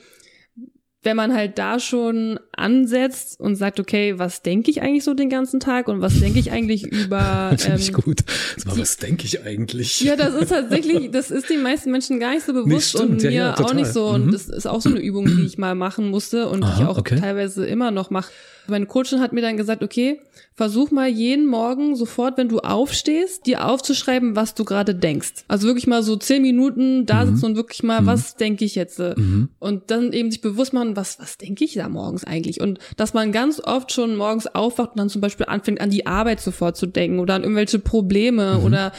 wenn 1.01 1.15
man 1.15 1.33
halt 1.33 1.57
da 1.57 1.79
schon 1.79 2.37
ansetzt 2.57 3.39
und 3.39 3.55
sagt, 3.55 3.79
okay, 3.79 4.17
was 4.17 4.41
denke 4.41 4.71
ich 4.71 4.81
eigentlich 4.81 5.03
so 5.03 5.13
den 5.13 5.29
ganzen 5.29 5.59
Tag 5.59 5.87
und 5.87 6.01
was 6.01 6.19
denke 6.19 6.39
ich 6.39 6.51
eigentlich 6.51 6.83
über. 6.91 7.53
Finde 7.57 7.75
ähm, 7.75 7.79
ich 7.79 7.93
gut. 7.93 8.23
Mal, 8.65 8.77
was 8.79 8.97
denke 8.97 9.25
ich 9.25 9.43
eigentlich? 9.43 10.01
Ja, 10.01 10.15
das 10.15 10.33
ist 10.33 10.49
tatsächlich, 10.49 11.09
das 11.11 11.31
ist 11.31 11.49
den 11.49 11.61
meisten 11.61 11.91
Menschen 11.91 12.19
gar 12.19 12.33
nicht 12.33 12.45
so 12.45 12.53
bewusst 12.53 12.95
nicht 12.95 13.03
und 13.03 13.21
mir 13.21 13.31
ja, 13.31 13.55
ja, 13.57 13.65
auch 13.65 13.73
nicht 13.73 13.93
so. 13.93 14.07
Und 14.07 14.27
mhm. 14.27 14.31
das 14.31 14.49
ist 14.49 14.65
auch 14.65 14.81
so 14.81 14.89
eine 14.89 14.99
Übung, 14.99 15.25
die 15.25 15.45
ich 15.45 15.57
mal 15.57 15.75
machen 15.75 16.09
musste 16.09 16.49
und 16.49 16.63
Aha, 16.63 16.75
die 16.75 16.81
ich 16.81 16.87
auch 16.87 16.97
okay. 16.97 17.19
teilweise 17.19 17.65
immer 17.65 17.91
noch 17.91 18.09
mache. 18.09 18.31
Meine 18.67 18.85
Coachin 18.85 19.21
hat 19.21 19.31
mir 19.31 19.41
dann 19.41 19.55
gesagt, 19.55 19.81
okay, 19.81 20.19
versuch 20.53 20.91
mal 20.91 21.07
jeden 21.07 21.45
Morgen 21.45 21.95
sofort, 21.95 22.37
wenn 22.37 22.49
du 22.49 22.59
aufstehst, 22.59 23.45
dir 23.45 23.65
aufzuschreiben, 23.65 24.35
was 24.35 24.55
du 24.55 24.65
gerade 24.65 24.95
denkst. 24.95 25.45
Also 25.47 25.67
wirklich 25.67 25.87
mal 25.87 26.03
so 26.03 26.15
zehn 26.15 26.41
Minuten 26.41 27.05
da 27.05 27.23
mhm. 27.23 27.29
sitzen 27.29 27.45
und 27.45 27.55
wirklich 27.55 27.83
mal, 27.83 28.01
mhm. 28.01 28.07
was 28.07 28.35
denke 28.35 28.65
ich 28.65 28.75
jetzt? 28.75 28.99
Mhm. 28.99 29.49
Und 29.59 29.91
dann 29.91 30.11
eben 30.11 30.31
sich 30.31 30.41
bewusst 30.41 30.73
machen, 30.73 30.95
was, 30.95 31.19
was 31.19 31.37
denke 31.37 31.63
ich 31.63 31.75
da 31.75 31.87
morgens 31.87 32.23
eigentlich? 32.23 32.46
Und 32.61 32.79
dass 32.95 33.13
man 33.13 33.31
ganz 33.31 33.59
oft 33.63 33.91
schon 33.91 34.15
morgens 34.15 34.47
aufwacht 34.47 34.91
und 34.91 34.99
dann 34.99 35.09
zum 35.09 35.21
Beispiel 35.21 35.45
anfängt, 35.47 35.81
an 35.81 35.89
die 35.89 36.07
Arbeit 36.07 36.39
sofort 36.41 36.77
zu 36.77 36.85
denken 36.85 37.19
oder 37.19 37.35
an 37.35 37.43
irgendwelche 37.43 37.79
Probleme 37.79 38.57
mhm. 38.57 38.63
oder 38.63 38.91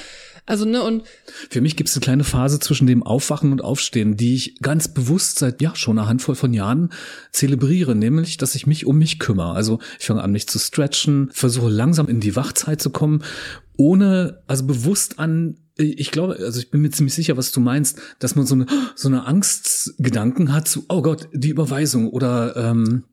also, 0.49 0.64
ne, 0.64 0.82
und. 0.82 1.03
Für 1.51 1.61
mich 1.61 1.76
gibt 1.76 1.90
es 1.90 1.96
eine 1.96 2.03
kleine 2.03 2.24
Phase 2.24 2.59
zwischen 2.59 2.86
dem 2.86 3.03
Aufwachen 3.03 3.53
und 3.53 3.62
Aufstehen, 3.62 4.16
die 4.16 4.34
ich 4.34 4.59
ganz 4.62 4.88
bewusst 4.88 5.38
seit, 5.38 5.61
ja, 5.61 5.76
schon 5.76 5.99
eine 5.99 6.09
Handvoll 6.09 6.36
von 6.36 6.55
Jahren 6.55 6.90
zelebriere, 7.32 7.94
nämlich, 7.94 8.38
dass 8.38 8.55
ich 8.55 8.66
mich 8.66 8.86
um 8.86 8.96
mich 8.96 9.18
kümmere. 9.18 9.53
Also, 9.53 9.78
ich 10.01 10.07
fange 10.07 10.22
an, 10.22 10.32
mich 10.32 10.49
zu 10.49 10.59
stretchen, 10.59 11.28
versuche 11.34 11.68
langsam 11.68 12.09
in 12.09 12.20
die 12.20 12.34
Wachzeit 12.34 12.80
zu 12.80 12.88
kommen, 12.88 13.22
ohne, 13.76 14.42
also 14.46 14.66
bewusst 14.66 15.18
an 15.18 15.59
ich 15.80 16.11
glaube, 16.11 16.36
also 16.40 16.59
ich 16.59 16.72
bin 16.72 16.80
mir 16.80 16.90
ziemlich 16.90 17.14
sicher, 17.14 17.36
was 17.36 17.53
du 17.53 17.61
meinst, 17.61 18.01
dass 18.18 18.34
man 18.34 18.46
so 18.46 18.57
eine 18.57 18.66
so 18.96 19.07
eine 19.07 19.26
Angstgedanken 19.26 20.53
hat 20.53 20.66
zu, 20.66 20.84
oh 20.88 21.03
Gott, 21.03 21.28
die 21.32 21.51
Überweisung 21.51 22.09
oder 22.09 22.57
ähm, 22.57 23.05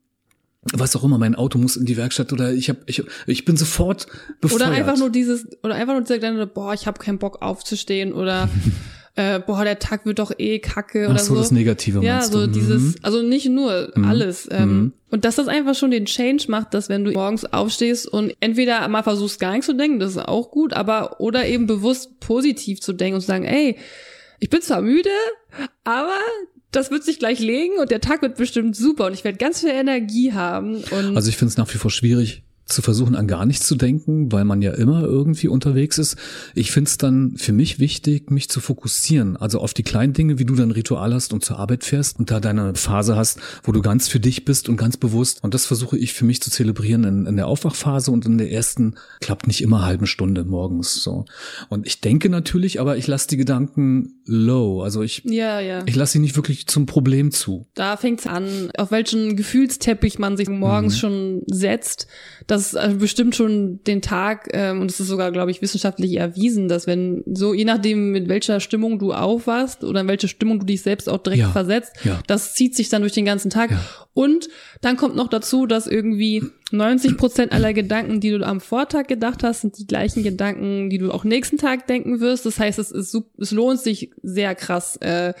was 0.72 0.96
auch 0.96 1.04
immer, 1.04 1.18
mein 1.18 1.34
Auto 1.34 1.58
muss 1.58 1.76
in 1.76 1.86
die 1.86 1.96
Werkstatt 1.96 2.32
oder 2.32 2.52
ich 2.52 2.68
habe 2.68 2.80
ich, 2.86 3.02
ich 3.26 3.44
bin 3.44 3.56
sofort 3.56 4.06
befeuert. 4.40 4.62
Oder 4.62 4.70
einfach 4.70 4.96
nur 4.96 5.10
dieses 5.10 5.46
oder 5.62 5.74
einfach 5.74 5.94
nur 5.94 6.02
dieser 6.02 6.18
kleine 6.18 6.46
boah, 6.46 6.74
ich 6.74 6.86
habe 6.86 6.98
keinen 6.98 7.18
Bock 7.18 7.42
aufzustehen 7.42 8.12
oder 8.12 8.48
äh, 9.16 9.40
boah, 9.40 9.64
der 9.64 9.78
Tag 9.78 10.06
wird 10.06 10.18
doch 10.18 10.32
eh 10.38 10.58
kacke 10.58 11.06
oder 11.06 11.16
Ach 11.16 11.20
so. 11.20 11.34
so. 11.34 11.40
das 11.40 11.50
Negative 11.50 12.04
Ja, 12.04 12.22
so 12.22 12.46
du? 12.46 12.52
dieses, 12.52 12.82
mhm. 12.82 12.94
also 13.02 13.22
nicht 13.22 13.48
nur 13.48 13.92
mhm. 13.94 14.04
alles. 14.04 14.48
Ähm, 14.50 14.68
mhm. 14.68 14.92
Und 15.10 15.24
dass 15.24 15.36
das 15.36 15.48
einfach 15.48 15.74
schon 15.74 15.90
den 15.90 16.04
Change 16.06 16.46
macht, 16.48 16.74
dass 16.74 16.88
wenn 16.88 17.04
du 17.04 17.12
morgens 17.12 17.44
aufstehst 17.44 18.06
und 18.08 18.34
entweder 18.40 18.86
mal 18.88 19.02
versuchst 19.02 19.40
gar 19.40 19.52
nichts 19.52 19.66
zu 19.66 19.74
denken, 19.74 20.00
das 20.00 20.12
ist 20.12 20.18
auch 20.18 20.50
gut, 20.50 20.74
aber 20.74 21.20
oder 21.20 21.46
eben 21.46 21.66
bewusst 21.66 22.20
positiv 22.20 22.80
zu 22.80 22.92
denken 22.92 23.16
und 23.16 23.20
zu 23.20 23.26
sagen, 23.26 23.44
ey, 23.44 23.76
ich 24.38 24.50
bin 24.50 24.60
zwar 24.60 24.82
müde, 24.82 25.10
aber 25.84 26.18
das 26.72 26.90
wird 26.90 27.04
sich 27.04 27.18
gleich 27.18 27.38
legen 27.38 27.78
und 27.78 27.90
der 27.90 28.00
Tag 28.00 28.22
wird 28.22 28.36
bestimmt 28.36 28.76
super 28.76 29.06
und 29.06 29.14
ich 29.14 29.24
werde 29.24 29.38
ganz 29.38 29.60
viel 29.60 29.70
Energie 29.70 30.32
haben. 30.32 30.82
Also 31.16 31.28
ich 31.28 31.36
finde 31.36 31.50
es 31.50 31.56
nach 31.56 31.72
wie 31.72 31.78
vor 31.78 31.90
schwierig, 31.90 32.42
zu 32.66 32.82
versuchen, 32.82 33.14
an 33.14 33.28
gar 33.28 33.46
nichts 33.46 33.66
zu 33.66 33.76
denken, 33.76 34.32
weil 34.32 34.44
man 34.44 34.60
ja 34.60 34.72
immer 34.72 35.04
irgendwie 35.04 35.46
unterwegs 35.46 35.98
ist. 35.98 36.16
Ich 36.54 36.72
finde 36.72 36.88
es 36.88 36.98
dann 36.98 37.36
für 37.36 37.52
mich 37.52 37.78
wichtig, 37.78 38.30
mich 38.30 38.48
zu 38.48 38.60
fokussieren, 38.60 39.36
also 39.36 39.60
auf 39.60 39.72
die 39.72 39.84
kleinen 39.84 40.12
Dinge, 40.12 40.40
wie 40.40 40.44
du 40.44 40.56
dein 40.56 40.72
Ritual 40.72 41.14
hast 41.14 41.32
und 41.32 41.44
zur 41.44 41.60
Arbeit 41.60 41.84
fährst 41.84 42.18
und 42.18 42.30
da 42.30 42.40
deine 42.40 42.74
Phase 42.74 43.14
hast, 43.14 43.38
wo 43.62 43.70
du 43.70 43.82
ganz 43.82 44.08
für 44.08 44.18
dich 44.18 44.44
bist 44.44 44.68
und 44.68 44.76
ganz 44.76 44.96
bewusst. 44.96 45.44
Und 45.44 45.54
das 45.54 45.64
versuche 45.64 45.96
ich 45.96 46.12
für 46.12 46.24
mich 46.24 46.42
zu 46.42 46.50
zelebrieren 46.50 47.04
in, 47.04 47.26
in 47.26 47.36
der 47.36 47.46
Aufwachphase 47.46 48.10
und 48.10 48.26
in 48.26 48.36
der 48.36 48.50
ersten 48.50 48.96
klappt 49.20 49.46
nicht 49.46 49.60
immer 49.62 49.84
halben 49.84 50.06
Stunde 50.06 50.44
morgens 50.44 50.94
so. 50.94 51.24
Und 51.68 51.86
ich 51.86 52.00
denke 52.00 52.28
natürlich, 52.28 52.80
aber 52.80 52.96
ich 52.96 53.06
lasse 53.06 53.28
die 53.28 53.36
Gedanken 53.36 54.20
low. 54.24 54.82
Also 54.82 55.02
ich, 55.02 55.22
ja, 55.24 55.60
ja. 55.60 55.84
ich 55.86 55.94
lasse 55.94 56.14
sie 56.14 56.18
nicht 56.18 56.34
wirklich 56.34 56.66
zum 56.66 56.86
Problem 56.86 57.30
zu. 57.30 57.66
Da 57.74 57.96
fängt's 57.96 58.26
an, 58.26 58.70
auf 58.76 58.90
welchen 58.90 59.36
Gefühlsteppich 59.36 60.18
man 60.18 60.36
sich 60.36 60.48
morgens 60.48 60.94
mhm. 60.94 60.98
schon 60.98 61.42
setzt 61.46 62.08
das 62.56 62.74
also 62.74 62.96
bestimmt 62.96 63.36
schon 63.36 63.82
den 63.84 64.02
Tag, 64.02 64.48
ähm, 64.52 64.80
und 64.80 64.90
es 64.90 65.00
ist 65.00 65.08
sogar, 65.08 65.30
glaube 65.32 65.50
ich, 65.50 65.62
wissenschaftlich 65.62 66.16
erwiesen, 66.16 66.68
dass 66.68 66.86
wenn 66.86 67.22
so, 67.26 67.54
je 67.54 67.64
nachdem, 67.64 68.12
mit 68.12 68.28
welcher 68.28 68.60
Stimmung 68.60 68.98
du 68.98 69.12
aufwachst 69.12 69.84
oder 69.84 70.00
in 70.00 70.08
welche 70.08 70.28
Stimmung 70.28 70.58
du 70.60 70.66
dich 70.66 70.82
selbst 70.82 71.08
auch 71.08 71.18
direkt 71.18 71.42
ja, 71.42 71.50
versetzt, 71.50 71.92
ja. 72.04 72.20
das 72.26 72.54
zieht 72.54 72.74
sich 72.74 72.88
dann 72.88 73.02
durch 73.02 73.12
den 73.12 73.24
ganzen 73.24 73.50
Tag. 73.50 73.70
Ja. 73.70 73.80
Und 74.14 74.48
dann 74.80 74.96
kommt 74.96 75.14
noch 75.14 75.28
dazu, 75.28 75.66
dass 75.66 75.86
irgendwie 75.86 76.42
90 76.72 77.16
Prozent 77.16 77.52
aller 77.52 77.72
Gedanken, 77.72 78.18
die 78.20 78.30
du 78.30 78.44
am 78.44 78.60
Vortag 78.60 79.06
gedacht 79.06 79.44
hast, 79.44 79.60
sind 79.60 79.78
die 79.78 79.86
gleichen 79.86 80.24
Gedanken, 80.24 80.90
die 80.90 80.98
du 80.98 81.12
auch 81.12 81.22
nächsten 81.22 81.58
Tag 81.58 81.86
denken 81.86 82.18
wirst. 82.18 82.44
Das 82.44 82.58
heißt, 82.58 82.80
es, 82.80 82.90
ist, 82.90 83.16
es 83.38 83.52
lohnt 83.52 83.78
sich 83.78 84.10
sehr 84.22 84.56
krass, 84.56 84.96
äh, 84.96 85.32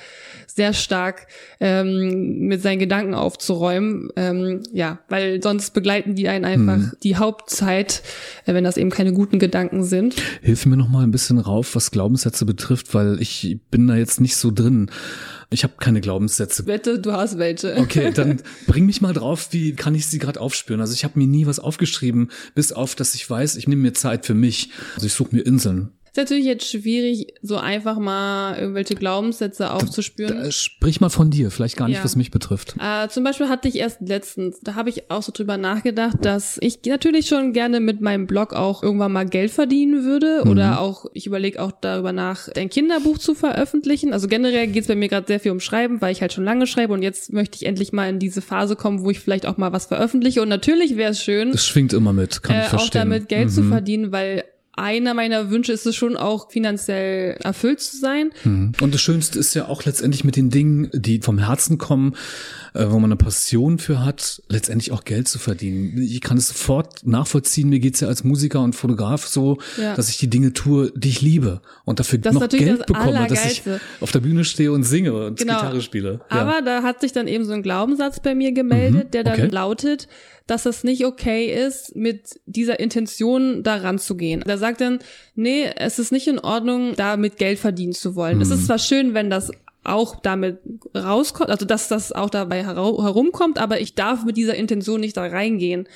sehr 0.46 0.72
stark 0.72 1.26
ähm, 1.58 2.38
mit 2.46 2.62
seinen 2.62 2.78
Gedanken 2.78 3.14
aufzuräumen. 3.14 4.10
Ähm, 4.14 4.62
ja, 4.72 5.00
weil 5.08 5.42
sonst 5.42 5.74
begleiten 5.74 6.14
die 6.14 6.28
einen 6.28 6.44
einfach 6.44 6.76
mhm. 6.76 6.92
die 7.02 7.16
Hauptzeit, 7.16 8.02
äh, 8.44 8.54
wenn 8.54 8.62
das 8.62 8.76
eben 8.76 8.90
keine 8.90 9.12
guten 9.12 9.40
Gedanken 9.40 9.82
sind. 9.82 10.14
Hilf 10.42 10.64
mir 10.64 10.76
noch 10.76 10.88
mal 10.88 11.02
ein 11.02 11.10
bisschen 11.10 11.38
rauf, 11.38 11.74
was 11.74 11.90
Glaubenssätze 11.90 12.46
betrifft, 12.46 12.94
weil 12.94 13.20
ich 13.20 13.58
bin 13.72 13.88
da 13.88 13.96
jetzt 13.96 14.20
nicht 14.20 14.36
so 14.36 14.52
drin. 14.52 14.90
Ich 15.50 15.62
habe 15.62 15.74
keine 15.78 16.00
Glaubenssätze. 16.00 16.66
Wette, 16.66 16.98
du 16.98 17.12
hast 17.12 17.38
welche. 17.38 17.76
Okay, 17.76 18.10
dann 18.14 18.42
bring 18.66 18.86
mich 18.86 19.00
mal 19.00 19.12
drauf, 19.12 19.48
wie 19.52 19.74
kann 19.74 19.94
ich 19.94 20.06
sie 20.06 20.18
gerade 20.18 20.40
aufspüren? 20.40 20.80
Also 20.80 20.92
ich 20.94 21.04
habe 21.04 21.18
mir 21.18 21.26
nie 21.26 21.46
was 21.46 21.58
aufgeschrieben, 21.58 22.30
bis 22.54 22.72
auf, 22.72 22.94
dass 22.94 23.14
ich 23.14 23.28
weiß, 23.28 23.56
ich 23.56 23.68
nehme 23.68 23.82
mir 23.82 23.94
Zeit 23.94 24.26
für 24.26 24.34
mich. 24.34 24.70
Also 24.94 25.06
ich 25.06 25.12
suche 25.12 25.34
mir 25.34 25.42
Inseln. 25.42 25.90
Ist 26.16 26.30
natürlich 26.30 26.46
jetzt 26.46 26.70
schwierig, 26.70 27.34
so 27.42 27.58
einfach 27.58 27.98
mal 27.98 28.56
irgendwelche 28.56 28.94
Glaubenssätze 28.94 29.70
aufzuspüren. 29.70 30.34
Da, 30.34 30.44
da, 30.44 30.50
sprich 30.50 30.98
mal 31.02 31.10
von 31.10 31.30
dir, 31.30 31.50
vielleicht 31.50 31.76
gar 31.76 31.88
nicht, 31.88 31.98
ja. 31.98 32.04
was 32.04 32.16
mich 32.16 32.30
betrifft. 32.30 32.74
Äh, 32.80 33.08
zum 33.08 33.22
Beispiel 33.22 33.50
hatte 33.50 33.68
ich 33.68 33.76
erst 33.76 34.00
letztens, 34.00 34.60
da 34.60 34.76
habe 34.76 34.88
ich 34.88 35.10
auch 35.10 35.22
so 35.22 35.30
drüber 35.30 35.58
nachgedacht, 35.58 36.16
dass 36.22 36.56
ich 36.62 36.78
natürlich 36.86 37.26
schon 37.26 37.52
gerne 37.52 37.80
mit 37.80 38.00
meinem 38.00 38.26
Blog 38.26 38.54
auch 38.54 38.82
irgendwann 38.82 39.12
mal 39.12 39.26
Geld 39.26 39.50
verdienen 39.50 40.04
würde 40.04 40.40
mhm. 40.42 40.52
oder 40.52 40.80
auch, 40.80 41.04
ich 41.12 41.26
überlege 41.26 41.60
auch 41.60 41.70
darüber 41.70 42.14
nach, 42.14 42.48
ein 42.56 42.70
Kinderbuch 42.70 43.18
zu 43.18 43.34
veröffentlichen. 43.34 44.14
Also 44.14 44.26
generell 44.26 44.68
geht 44.68 44.84
es 44.84 44.88
bei 44.88 44.94
mir 44.94 45.10
gerade 45.10 45.26
sehr 45.26 45.38
viel 45.38 45.52
um 45.52 45.60
Schreiben, 45.60 46.00
weil 46.00 46.12
ich 46.12 46.22
halt 46.22 46.32
schon 46.32 46.44
lange 46.44 46.66
schreibe 46.66 46.94
und 46.94 47.02
jetzt 47.02 47.30
möchte 47.34 47.56
ich 47.56 47.66
endlich 47.66 47.92
mal 47.92 48.08
in 48.08 48.18
diese 48.18 48.40
Phase 48.40 48.74
kommen, 48.74 49.04
wo 49.04 49.10
ich 49.10 49.20
vielleicht 49.20 49.44
auch 49.44 49.58
mal 49.58 49.74
was 49.74 49.84
veröffentliche. 49.84 50.40
Und 50.40 50.48
natürlich 50.48 50.96
wäre 50.96 51.10
es 51.10 51.22
schön. 51.22 51.52
Das 51.52 51.66
schwingt 51.66 51.92
immer 51.92 52.14
mit, 52.14 52.42
kann 52.42 52.56
äh, 52.56 52.62
ich 52.62 52.68
verstehen. 52.68 53.02
Auch 53.02 53.04
damit 53.04 53.28
Geld 53.28 53.48
mhm. 53.48 53.52
zu 53.52 53.62
verdienen, 53.64 54.12
weil 54.12 54.44
einer 54.76 55.14
meiner 55.14 55.50
Wünsche 55.50 55.72
ist 55.72 55.86
es 55.86 55.96
schon 55.96 56.16
auch 56.16 56.50
finanziell 56.50 57.38
erfüllt 57.42 57.80
zu 57.80 57.96
sein. 57.96 58.30
Mhm. 58.44 58.72
Und 58.80 58.94
das 58.94 59.00
Schönste 59.00 59.38
ist 59.38 59.54
ja 59.54 59.68
auch 59.68 59.84
letztendlich 59.84 60.22
mit 60.22 60.36
den 60.36 60.50
Dingen, 60.50 60.90
die 60.92 61.20
vom 61.20 61.38
Herzen 61.38 61.78
kommen, 61.78 62.14
äh, 62.76 62.90
wo 62.90 62.98
man 62.98 63.10
eine 63.10 63.16
Passion 63.16 63.78
für 63.78 64.04
hat, 64.04 64.42
letztendlich 64.48 64.92
auch 64.92 65.04
Geld 65.04 65.28
zu 65.28 65.38
verdienen. 65.38 66.00
Ich 66.02 66.20
kann 66.20 66.36
es 66.36 66.48
sofort 66.48 67.06
nachvollziehen. 67.06 67.68
Mir 67.68 67.80
geht's 67.80 68.00
ja 68.00 68.08
als 68.08 68.24
Musiker 68.24 68.60
und 68.60 68.74
Fotograf 68.74 69.26
so, 69.26 69.58
ja. 69.80 69.94
dass 69.94 70.08
ich 70.08 70.18
die 70.18 70.28
Dinge 70.28 70.52
tue, 70.52 70.92
die 70.94 71.08
ich 71.08 71.20
liebe 71.20 71.60
und 71.84 72.00
dafür 72.00 72.18
das 72.18 72.34
noch 72.34 72.48
Geld 72.48 72.86
bekomme, 72.86 73.26
dass 73.28 73.44
ich 73.46 73.62
auf 74.00 74.12
der 74.12 74.20
Bühne 74.20 74.44
stehe 74.44 74.72
und 74.72 74.84
singe 74.84 75.14
und 75.14 75.38
genau. 75.38 75.54
Gitarre 75.54 75.80
spiele. 75.80 76.20
Ja. 76.30 76.36
Aber 76.36 76.62
da 76.62 76.82
hat 76.82 77.00
sich 77.00 77.12
dann 77.12 77.28
eben 77.28 77.44
so 77.44 77.52
ein 77.52 77.62
Glaubenssatz 77.62 78.20
bei 78.20 78.34
mir 78.34 78.52
gemeldet, 78.52 79.06
mhm. 79.06 79.10
der 79.10 79.24
dann 79.24 79.40
okay. 79.40 79.48
lautet, 79.48 80.08
dass 80.46 80.64
es 80.64 80.84
nicht 80.84 81.04
okay 81.04 81.52
ist, 81.52 81.96
mit 81.96 82.40
dieser 82.46 82.78
Intention 82.78 83.62
daran 83.62 83.98
zu 83.98 84.16
gehen. 84.16 84.44
Da 84.46 84.58
sagt 84.58 84.80
dann, 84.80 85.00
nee, 85.34 85.64
es 85.76 85.98
ist 85.98 86.12
nicht 86.12 86.28
in 86.28 86.38
Ordnung, 86.38 86.94
damit 86.96 87.36
Geld 87.36 87.58
verdienen 87.58 87.94
zu 87.94 88.14
wollen. 88.14 88.36
Mhm. 88.36 88.42
Es 88.42 88.50
ist 88.50 88.66
zwar 88.66 88.78
schön, 88.78 89.14
wenn 89.14 89.28
das 89.28 89.50
auch 89.88 90.16
damit 90.16 90.58
rauskommt, 90.96 91.50
also 91.50 91.66
dass 91.66 91.88
das 91.88 92.12
auch 92.12 92.30
dabei 92.30 92.64
herumkommt, 92.64 93.58
aber 93.58 93.80
ich 93.80 93.94
darf 93.94 94.24
mit 94.24 94.36
dieser 94.36 94.54
Intention 94.54 95.00
nicht 95.00 95.16
da 95.16 95.26
reingehen. 95.26 95.88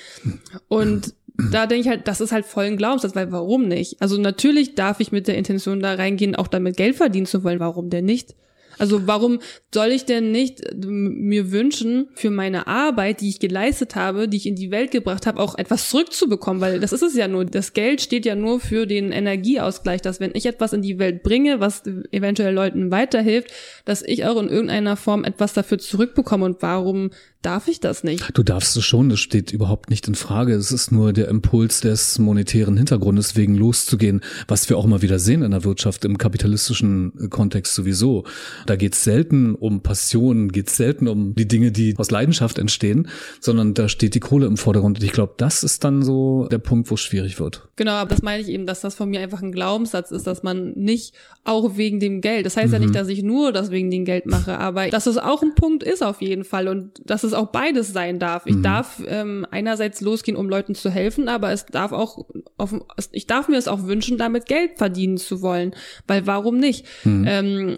Und 0.69 1.15
da 1.53 1.67
denke 1.67 1.83
ich 1.83 1.89
halt, 1.89 2.09
das 2.09 2.21
ist 2.21 2.33
halt 2.33 2.47
voll 2.47 2.65
ein 2.65 2.77
Glaubenssatz, 2.77 3.15
weil 3.15 3.33
warum 3.33 3.69
nicht? 3.69 4.01
Also 4.01 4.21
natürlich 4.21 4.75
darf 4.75 5.01
ich 5.01 5.13
mit 5.13 5.29
der 5.29 5.37
Intention 5.37 5.81
da 5.81 5.95
reingehen, 5.95 6.37
auch 6.37 6.49
damit 6.49 6.77
Geld 6.77 6.97
verdienen 6.97 7.27
zu 7.27 7.45
wollen, 7.45 7.61
warum 7.61 7.91
denn 7.91 8.05
nicht? 8.05 8.35
Also 8.81 9.07
warum 9.07 9.41
soll 9.75 9.89
ich 9.89 10.07
denn 10.07 10.33
nicht 10.33 10.63
mir 10.75 11.53
wünschen, 11.53 12.09
für 12.15 12.31
meine 12.31 12.67
Arbeit, 12.67 13.21
die 13.21 13.29
ich 13.29 13.39
geleistet 13.39 13.95
habe, 13.95 14.27
die 14.27 14.39
ich 14.39 14.47
in 14.47 14.57
die 14.57 14.71
Welt 14.71 14.91
gebracht 14.91 15.27
habe, 15.27 15.39
auch 15.39 15.59
etwas 15.59 15.91
zurückzubekommen? 15.91 16.63
Weil 16.63 16.81
das 16.81 16.95
ist 16.95 17.03
es 17.03 17.15
ja 17.15 17.29
nur. 17.29 17.45
Das 17.45 17.75
Geld 17.75 18.01
steht 18.01 18.25
ja 18.25 18.35
nur 18.35 18.59
für 18.59 18.87
den 18.87 19.13
Energieausgleich, 19.13 20.01
dass 20.01 20.19
wenn 20.19 20.31
ich 20.35 20.47
etwas 20.47 20.73
in 20.73 20.81
die 20.81 20.99
Welt 20.99 21.23
bringe, 21.23 21.61
was 21.61 21.83
eventuell 22.11 22.55
Leuten 22.55 22.91
weiterhilft, 22.91 23.53
dass 23.85 24.03
ich 24.03 24.25
auch 24.25 24.41
in 24.41 24.49
irgendeiner 24.49 24.97
Form 24.97 25.25
etwas 25.25 25.53
dafür 25.53 25.79
zurückbekomme. 25.79 26.47
Und 26.47 26.63
warum 26.63 27.11
darf 27.43 27.69
ich 27.69 27.81
das 27.81 28.05
nicht? 28.05 28.31
Du 28.35 28.43
darfst 28.43 28.77
es 28.77 28.85
schon, 28.85 29.09
das 29.09 29.21
steht 29.21 29.53
überhaupt 29.53 29.91
nicht 29.91 30.07
in 30.09 30.15
Frage. 30.15 30.55
Es 30.55 30.73
ist 30.73 30.93
nur 30.93 31.13
der 31.13 31.29
Impuls 31.29 31.81
des 31.81 32.19
monetären 32.19 32.77
Hintergrundes 32.77 33.37
wegen 33.37 33.55
loszugehen, 33.57 34.21
was 34.49 34.69
wir 34.69 34.77
auch 34.77 34.87
mal 34.87 35.03
wieder 35.03 35.19
sehen 35.19 35.43
in 35.43 35.53
der 35.53 35.65
Wirtschaft, 35.65 36.05
im 36.05 36.19
kapitalistischen 36.19 37.31
Kontext 37.31 37.75
sowieso. 37.75 38.25
Da 38.67 38.77
geht 38.77 38.95
es 38.95 39.05
selten 39.05 39.55
um 39.55 39.83
Passion, 39.83 40.53
geht 40.53 40.69
es 40.69 40.77
selten 40.77 41.09
um 41.09 41.35
die 41.35 41.49
Dinge, 41.49 41.73
die 41.73 41.95
aus 41.97 42.11
Leidenschaft 42.11 42.59
entstehen, 42.59 43.09
sondern 43.41 43.75
da 43.75 43.89
steht 43.89 44.15
die 44.15 44.21
Kohle 44.21 44.47
im 44.47 44.57
Vordergrund. 44.57 44.99
Und 44.99 45.05
ich 45.05 45.13
glaube, 45.13 45.35
das 45.37 45.63
ist 45.63 45.85
dann 45.85 46.03
so 46.03 46.47
der 46.51 46.59
Punkt, 46.59 46.91
wo 46.91 46.95
es 46.95 47.01
schwierig 47.01 47.41
wird. 47.41 47.69
Genau, 47.77 47.93
aber 47.93 48.11
das 48.11 48.23
meine 48.23 48.43
ich 48.43 48.49
eben, 48.49 48.67
dass 48.67 48.81
das 48.81 48.95
von 48.95 49.09
mir 49.09 49.21
einfach 49.21 49.43
ein 49.43 49.53
Glaubenssatz 49.53 50.11
ist, 50.11 50.27
dass 50.27 50.43
man 50.43 50.73
nicht 50.73 51.15
auch 51.45 51.77
wegen 51.77 52.01
dem 52.01 52.21
Geld, 52.21 52.45
das 52.45 52.57
heißt 52.57 52.69
mhm. 52.69 52.73
ja 52.75 52.79
nicht, 52.81 52.89
mhm. 52.91 52.95
dass 52.95 53.09
ich 53.09 53.23
nur 53.23 53.53
das 53.53 53.71
wegen 53.71 53.91
dem 53.91 54.05
Geld 54.05 54.27
mache, 54.27 54.59
aber 54.59 54.89
dass 54.89 55.07
es 55.07 55.17
auch 55.17 55.43
ein 55.43 55.55
Punkt 55.55 55.83
ist 55.83 56.03
auf 56.03 56.21
jeden 56.21 56.45
Fall 56.45 56.69
und 56.69 57.01
dass 57.05 57.25
es 57.25 57.30
auch 57.35 57.49
beides 57.49 57.93
sein 57.93 58.19
darf. 58.19 58.47
Ich 58.47 58.57
mhm. 58.57 58.63
darf 58.63 59.03
ähm, 59.07 59.47
einerseits 59.51 60.01
losgehen, 60.01 60.37
um 60.37 60.49
Leuten 60.49 60.75
zu 60.75 60.91
helfen, 60.91 61.29
aber 61.29 61.53
es 61.53 61.67
darf 61.67 61.93
auch, 61.93 62.27
auf, 62.57 62.75
ich 63.13 63.27
darf 63.27 63.49
mir 63.49 63.57
es 63.57 63.69
auch 63.69 63.85
wünschen, 63.85 64.19
damit 64.19 64.47
Geld 64.47 64.79
verdienen 64.79 65.17
zu 65.17 65.43
wollen, 65.43 65.75
weil 66.07 66.27
warum 66.27 66.59
nicht? 66.59 66.87
Mhm. 67.05 67.25
Ähm, 67.27 67.77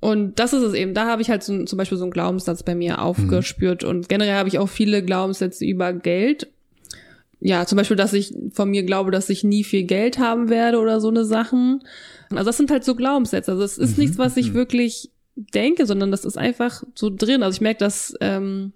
und 0.00 0.38
das 0.38 0.52
ist 0.52 0.62
es 0.62 0.74
eben. 0.74 0.94
Da 0.94 1.06
habe 1.06 1.22
ich 1.22 1.30
halt 1.30 1.42
so, 1.42 1.64
zum 1.64 1.76
Beispiel 1.76 1.98
so 1.98 2.04
einen 2.04 2.12
Glaubenssatz 2.12 2.62
bei 2.62 2.74
mir 2.74 3.02
aufgespürt. 3.02 3.82
Mhm. 3.82 3.88
Und 3.88 4.08
generell 4.08 4.34
habe 4.34 4.48
ich 4.48 4.58
auch 4.58 4.68
viele 4.68 5.02
Glaubenssätze 5.02 5.64
über 5.64 5.92
Geld. 5.92 6.48
Ja, 7.40 7.66
zum 7.66 7.76
Beispiel, 7.76 7.96
dass 7.96 8.12
ich 8.12 8.34
von 8.52 8.70
mir 8.70 8.82
glaube, 8.84 9.10
dass 9.10 9.30
ich 9.30 9.44
nie 9.44 9.64
viel 9.64 9.84
Geld 9.84 10.18
haben 10.18 10.48
werde 10.48 10.78
oder 10.78 11.00
so 11.00 11.08
eine 11.08 11.24
Sachen. 11.24 11.82
Also 12.30 12.44
das 12.44 12.56
sind 12.56 12.70
halt 12.70 12.84
so 12.84 12.94
Glaubenssätze. 12.94 13.52
Also 13.52 13.64
es 13.64 13.78
ist 13.78 13.96
mhm. 13.96 14.04
nichts, 14.04 14.18
was 14.18 14.36
ich 14.36 14.50
mhm. 14.50 14.54
wirklich 14.54 15.10
denke, 15.36 15.86
sondern 15.86 16.10
das 16.10 16.24
ist 16.24 16.36
einfach 16.36 16.82
so 16.94 17.10
drin. 17.14 17.42
Also 17.42 17.56
ich 17.56 17.60
merke, 17.60 17.78
das 17.78 18.14
ähm, 18.20 18.72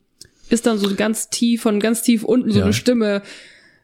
ist 0.52 0.66
dann 0.66 0.78
so 0.78 0.94
ganz 0.94 1.30
tief, 1.30 1.62
von 1.62 1.80
ganz 1.80 2.02
tief 2.02 2.24
unten 2.24 2.50
so 2.50 2.58
ja. 2.58 2.64
eine 2.64 2.74
Stimme. 2.74 3.22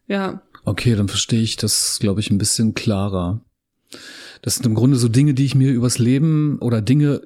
Ja. 0.07 0.43
Okay, 0.65 0.95
dann 0.95 1.09
verstehe 1.09 1.41
ich 1.41 1.57
das, 1.57 1.99
glaube 2.01 2.21
ich, 2.21 2.31
ein 2.31 2.39
bisschen 2.39 2.75
klarer. 2.75 3.41
Das 4.43 4.57
sind 4.57 4.67
im 4.67 4.75
Grunde 4.75 4.97
so 4.97 5.09
Dinge, 5.09 5.35
die 5.35 5.45
ich 5.45 5.55
mir 5.55 5.73
übers 5.73 5.99
Leben 5.99 6.59
oder 6.61 6.83
Dinge, 6.83 7.23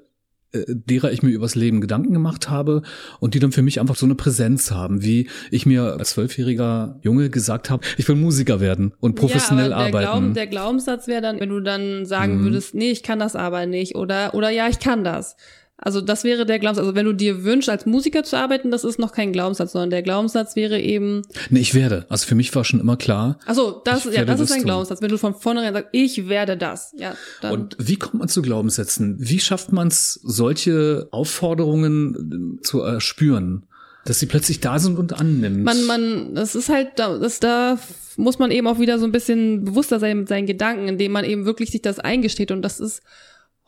äh, 0.53 0.65
derer 0.69 1.13
ich 1.13 1.23
mir 1.23 1.31
übers 1.31 1.55
Leben 1.55 1.81
Gedanken 1.81 2.13
gemacht 2.13 2.51
habe 2.51 2.83
und 3.21 3.35
die 3.35 3.41
dann 3.41 3.53
für 3.53 3.63
mich 3.63 3.81
einfach 3.81 3.97
so 3.97 4.07
eine 4.07 4.15
Präsenz 4.15 4.71
haben, 4.71 5.03
wie 5.03 5.29
ich 5.51 5.67
mir 5.67 5.97
als 5.99 6.11
zwölfjähriger 6.11 7.01
Junge 7.03 7.31
gesagt 7.31 7.69
habe, 7.69 7.85
ich 7.97 8.07
will 8.07 8.17
Musiker 8.17 8.61
werden 8.61 8.95
und 9.01 9.17
professionell 9.17 9.71
ja, 9.71 9.77
aber 9.77 9.85
der 9.85 9.89
arbeiten. 9.89 10.11
Glauben, 10.11 10.35
der 10.35 10.47
Glaubenssatz 10.47 11.07
wäre 11.09 11.23
dann, 11.23 11.41
wenn 11.41 11.49
du 11.49 11.61
dann 11.61 12.07
sagen 12.07 12.39
mhm. 12.39 12.45
würdest, 12.45 12.75
nee, 12.75 12.91
ich 12.91 13.03
kann 13.03 13.19
das 13.19 13.35
aber 13.35 13.67
nicht 13.67 13.97
oder 13.97 14.35
oder 14.35 14.51
ja, 14.51 14.69
ich 14.69 14.79
kann 14.79 15.05
das. 15.05 15.37
Also 15.85 16.01
das 16.01 16.23
wäre 16.23 16.47
der 16.47 16.61
Glaubenssatz. 16.61 16.85
Also 16.85 16.95
wenn 16.95 17.07
du 17.07 17.13
dir 17.13 17.43
wünschst, 17.43 17.69
als 17.69 17.87
Musiker 17.87 18.23
zu 18.23 18.37
arbeiten, 18.37 18.71
das 18.71 18.85
ist 18.85 19.01
noch 19.01 19.11
kein 19.11 19.33
Glaubenssatz, 19.33 19.73
sondern 19.73 19.91
der 19.91 20.03
Glaubenssatz 20.03 20.55
wäre 20.55 20.81
eben. 20.81 21.23
Nee, 21.51 21.59
ich 21.59 21.75
werde. 21.75 22.07
Also 22.09 22.27
für 22.29 22.37
mich 22.37 22.55
war 22.55 22.65
schon 22.65 22.79
immer 22.79 22.97
klar. 22.97 23.39
Also 23.47 23.83
das, 23.85 24.05
ja, 24.05 24.25
das 24.25 24.39
ist 24.39 24.53
ein. 24.53 24.63
Glaubenssatz. 24.63 25.03
Wenn 25.03 25.11
du 25.11 25.19
von 25.19 25.35
vornherein 25.35 25.75
sagst, 25.75 25.89
ich 25.91 26.29
werde 26.29 26.57
das. 26.57 26.95
Ja, 26.97 27.17
dann. 27.41 27.53
Und 27.53 27.77
wie 27.81 27.97
kommt 27.97 28.15
man 28.15 28.29
zu 28.29 28.43
Glaubenssätzen? 28.43 29.17
Wie 29.19 29.41
schafft 29.41 29.73
man 29.73 29.89
es, 29.89 30.21
solche 30.23 31.09
Aufforderungen 31.11 32.59
äh, 32.61 32.63
zu 32.63 32.81
erspüren? 32.81 33.65
Dass 34.05 34.21
sie 34.21 34.27
plötzlich 34.27 34.61
da 34.61 34.79
sind 34.79 34.99
und 34.99 35.13
annimmt. 35.13 35.65
Man, 35.65 35.85
man, 35.87 36.35
das 36.35 36.55
ist 36.55 36.69
halt, 36.69 36.91
das, 36.97 37.41
da 37.41 37.79
muss 38.17 38.39
man 38.39 38.51
eben 38.51 38.67
auch 38.67 38.79
wieder 38.79 38.99
so 38.99 39.05
ein 39.05 39.13
bisschen 39.13 39.65
bewusster 39.65 40.01
sein 40.01 40.19
mit 40.19 40.29
seinen 40.29 40.47
Gedanken, 40.47 40.89
indem 40.89 41.13
man 41.13 41.25
eben 41.25 41.45
wirklich 41.45 41.71
sich 41.71 41.83
das 41.83 41.99
eingesteht. 41.99 42.51
Und 42.51 42.63
das 42.63 42.81
ist 42.81 43.03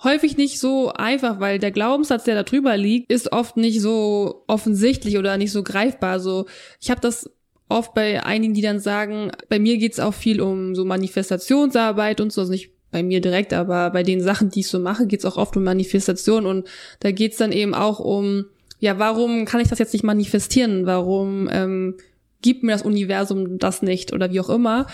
häufig 0.05 0.37
nicht 0.37 0.61
so 0.61 0.93
einfach, 0.93 1.41
weil 1.41 1.59
der 1.59 1.71
Glaubenssatz, 1.71 2.25
der 2.25 2.35
da 2.35 2.43
drüber 2.43 2.77
liegt, 2.77 3.11
ist 3.11 3.33
oft 3.33 3.57
nicht 3.57 3.81
so 3.81 4.45
offensichtlich 4.47 5.19
oder 5.19 5.37
nicht 5.37 5.53
so 5.53 5.63
greifbar. 5.63 6.21
So, 6.21 6.47
ich 6.81 6.91
habe 6.91 7.01
das 7.01 7.31
oft 7.69 7.95
bei 7.95 8.25
einigen, 8.25 8.55
die 8.55 8.63
dann 8.63 8.79
sagen, 8.79 9.33
bei 9.49 9.59
mir 9.59 9.79
geht's 9.79 10.01
auch 10.01 10.15
viel 10.15 10.41
um 10.41 10.75
so 10.75 10.85
Manifestationsarbeit 10.85 12.21
und 12.21 12.33
so, 12.33 12.43
also 12.43 12.53
nicht 12.53 12.71
bei 12.91 13.03
mir 13.03 13.21
direkt, 13.21 13.53
aber 13.53 13.91
bei 13.91 14.05
den 14.05 14.21
Sachen, 14.21 14.51
die 14.51 14.61
ich 14.61 14.69
so 14.69 14.79
mache, 14.79 15.07
geht's 15.07 15.25
auch 15.25 15.37
oft 15.37 15.57
um 15.57 15.65
Manifestation 15.65 16.47
und 16.47 16.69
da 17.01 17.11
geht's 17.11 17.39
dann 17.39 17.51
eben 17.51 17.75
auch 17.75 17.99
um, 17.99 18.45
ja, 18.79 18.99
warum 18.99 19.47
kann 19.47 19.61
ich 19.61 19.69
das 19.69 19.81
jetzt 19.81 19.93
nicht 19.93 20.05
manifestieren? 20.05 20.87
Warum 20.87 21.49
ähm, 21.51 21.97
gibt 22.43 22.63
mir 22.63 22.73
das 22.73 22.83
Universum 22.83 23.59
das 23.59 23.83
nicht 23.83 24.13
oder 24.13 24.31
wie 24.31 24.41
auch 24.41 24.51
immer? 24.51 24.87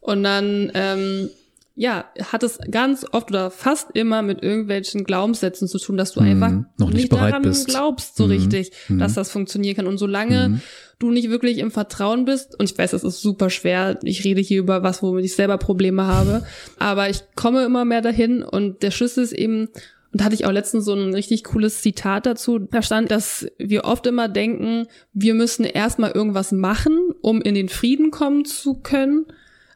Und 0.00 0.22
dann 0.22 0.70
ähm, 0.74 1.30
ja, 1.78 2.06
hat 2.32 2.42
es 2.42 2.58
ganz 2.72 3.06
oft 3.12 3.30
oder 3.30 3.52
fast 3.52 3.92
immer 3.94 4.22
mit 4.22 4.42
irgendwelchen 4.42 5.04
Glaubenssätzen 5.04 5.68
zu 5.68 5.78
tun, 5.78 5.96
dass 5.96 6.10
du 6.10 6.20
mhm, 6.20 6.26
einfach 6.26 6.52
noch 6.76 6.88
nicht, 6.88 6.96
nicht 6.96 7.12
daran 7.12 7.42
bist. 7.42 7.68
glaubst 7.68 8.16
so 8.16 8.24
mhm, 8.24 8.32
richtig, 8.32 8.72
mhm. 8.88 8.98
dass 8.98 9.14
das 9.14 9.30
funktionieren 9.30 9.76
kann. 9.76 9.86
Und 9.86 9.96
solange 9.96 10.48
mhm. 10.48 10.60
du 10.98 11.12
nicht 11.12 11.30
wirklich 11.30 11.58
im 11.58 11.70
Vertrauen 11.70 12.24
bist, 12.24 12.58
und 12.58 12.68
ich 12.68 12.76
weiß, 12.76 12.90
das 12.90 13.04
ist 13.04 13.22
super 13.22 13.48
schwer, 13.48 14.00
ich 14.02 14.24
rede 14.24 14.40
hier 14.40 14.58
über 14.58 14.82
was, 14.82 15.04
womit 15.04 15.24
ich 15.24 15.36
selber 15.36 15.56
Probleme 15.56 16.04
habe, 16.04 16.44
aber 16.80 17.10
ich 17.10 17.22
komme 17.36 17.64
immer 17.64 17.84
mehr 17.84 18.02
dahin 18.02 18.42
und 18.42 18.82
der 18.82 18.90
Schlüssel 18.90 19.22
ist 19.22 19.32
eben, 19.32 19.68
und 20.10 20.20
da 20.20 20.24
hatte 20.24 20.34
ich 20.34 20.46
auch 20.46 20.52
letztens 20.52 20.84
so 20.84 20.94
ein 20.94 21.14
richtig 21.14 21.44
cooles 21.44 21.80
Zitat 21.82 22.26
dazu. 22.26 22.58
Da 22.58 22.82
stand, 22.82 23.12
dass 23.12 23.46
wir 23.58 23.84
oft 23.84 24.04
immer 24.06 24.26
denken, 24.28 24.86
wir 25.12 25.34
müssen 25.34 25.64
erstmal 25.64 26.10
irgendwas 26.10 26.50
machen 26.50 27.12
um 27.20 27.40
in 27.42 27.54
den 27.54 27.68
Frieden 27.68 28.10
kommen 28.10 28.44
zu 28.44 28.74
können. 28.74 29.26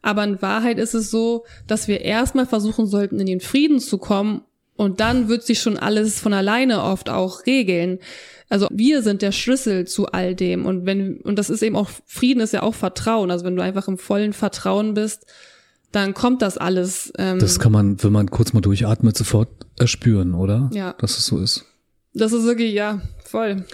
Aber 0.02 0.24
in 0.24 0.42
Wahrheit 0.42 0.78
ist 0.78 0.94
es 0.94 1.10
so, 1.10 1.44
dass 1.66 1.88
wir 1.88 2.00
erstmal 2.02 2.46
versuchen 2.46 2.86
sollten, 2.86 3.20
in 3.20 3.26
den 3.26 3.40
Frieden 3.40 3.78
zu 3.78 3.98
kommen 3.98 4.42
und 4.74 5.00
dann 5.00 5.28
wird 5.28 5.44
sich 5.44 5.60
schon 5.60 5.76
alles 5.76 6.18
von 6.18 6.32
alleine 6.32 6.82
oft 6.82 7.08
auch 7.08 7.46
regeln. 7.46 7.98
Also 8.48 8.68
wir 8.72 9.02
sind 9.02 9.22
der 9.22 9.32
Schlüssel 9.32 9.86
zu 9.86 10.08
all 10.08 10.34
dem. 10.34 10.66
Und 10.66 10.86
wenn, 10.86 11.18
und 11.18 11.38
das 11.38 11.50
ist 11.50 11.62
eben 11.62 11.76
auch, 11.76 11.88
Frieden 12.04 12.40
ist 12.40 12.52
ja 12.52 12.62
auch 12.62 12.74
Vertrauen. 12.74 13.30
Also 13.30 13.44
wenn 13.44 13.56
du 13.56 13.62
einfach 13.62 13.86
im 13.88 13.98
vollen 13.98 14.32
Vertrauen 14.32 14.94
bist, 14.94 15.26
dann 15.92 16.14
kommt 16.14 16.42
das 16.42 16.58
alles. 16.58 17.12
Ähm, 17.18 17.38
das 17.38 17.58
kann 17.58 17.70
man, 17.70 18.02
wenn 18.02 18.12
man 18.12 18.30
kurz 18.30 18.52
mal 18.54 18.60
durchatmet, 18.60 19.16
sofort 19.16 19.48
erspüren, 19.78 20.34
oder? 20.34 20.70
Ja. 20.72 20.94
Dass 20.98 21.18
es 21.18 21.26
so 21.26 21.38
ist. 21.38 21.64
Das 22.14 22.32
ist 22.32 22.44
wirklich, 22.44 22.74
ja, 22.74 23.02
voll. 23.24 23.64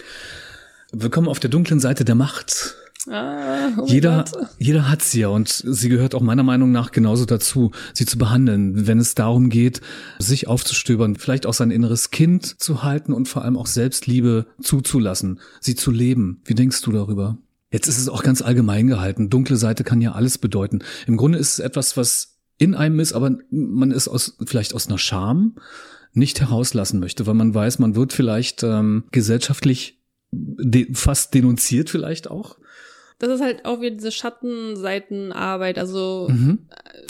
Willkommen 0.91 1.27
auf 1.27 1.39
der 1.39 1.49
dunklen 1.49 1.79
Seite 1.79 2.05
der 2.05 2.15
Macht. 2.15 2.75
Ah, 3.07 3.69
oh 3.77 3.85
jeder, 3.85 4.25
jeder 4.57 4.89
hat 4.89 5.01
sie 5.01 5.21
ja 5.21 5.29
und 5.29 5.47
sie 5.47 5.87
gehört 5.87 6.13
auch 6.15 6.21
meiner 6.21 6.43
Meinung 6.43 6.71
nach 6.71 6.91
genauso 6.91 7.25
dazu, 7.25 7.71
sie 7.93 8.05
zu 8.05 8.17
behandeln, 8.17 8.87
wenn 8.87 8.99
es 8.99 9.15
darum 9.15 9.49
geht, 9.49 9.79
sich 10.19 10.47
aufzustöbern, 10.47 11.15
vielleicht 11.15 11.45
auch 11.45 11.53
sein 11.53 11.71
inneres 11.71 12.11
Kind 12.11 12.59
zu 12.61 12.83
halten 12.83 13.13
und 13.13 13.29
vor 13.29 13.43
allem 13.43 13.55
auch 13.55 13.67
Selbstliebe 13.67 14.47
zuzulassen, 14.61 15.39
sie 15.61 15.75
zu 15.75 15.91
leben. 15.91 16.41
Wie 16.43 16.55
denkst 16.55 16.81
du 16.81 16.91
darüber? 16.91 17.37
Jetzt 17.71 17.87
ist 17.87 17.99
es 17.99 18.09
auch 18.09 18.23
ganz 18.23 18.41
allgemein 18.41 18.87
gehalten. 18.87 19.29
Dunkle 19.29 19.55
Seite 19.55 19.83
kann 19.83 20.01
ja 20.01 20.11
alles 20.11 20.37
bedeuten. 20.37 20.79
Im 21.07 21.17
Grunde 21.17 21.37
ist 21.37 21.53
es 21.53 21.59
etwas, 21.59 21.95
was 21.95 22.39
in 22.57 22.75
einem 22.75 22.99
ist, 22.99 23.13
aber 23.13 23.37
man 23.49 23.91
ist 23.91 24.07
aus, 24.09 24.35
vielleicht 24.45 24.73
aus 24.73 24.87
einer 24.87 24.97
Scham 24.97 25.55
nicht 26.13 26.41
herauslassen 26.41 26.99
möchte, 26.99 27.27
weil 27.27 27.35
man 27.35 27.53
weiß, 27.53 27.79
man 27.79 27.95
wird 27.95 28.11
vielleicht 28.11 28.63
ähm, 28.63 29.05
gesellschaftlich 29.11 29.99
de 30.31 30.93
fast 30.93 31.33
denunziert 31.33 31.89
vielleicht 31.89 32.29
auch. 32.29 32.57
Das 33.19 33.29
ist 33.29 33.41
halt 33.41 33.65
auch 33.65 33.81
wieder 33.81 33.95
diese 33.95 34.11
Schattenseitenarbeit. 34.11 35.77
Also 35.77 36.27
mhm. 36.31 36.59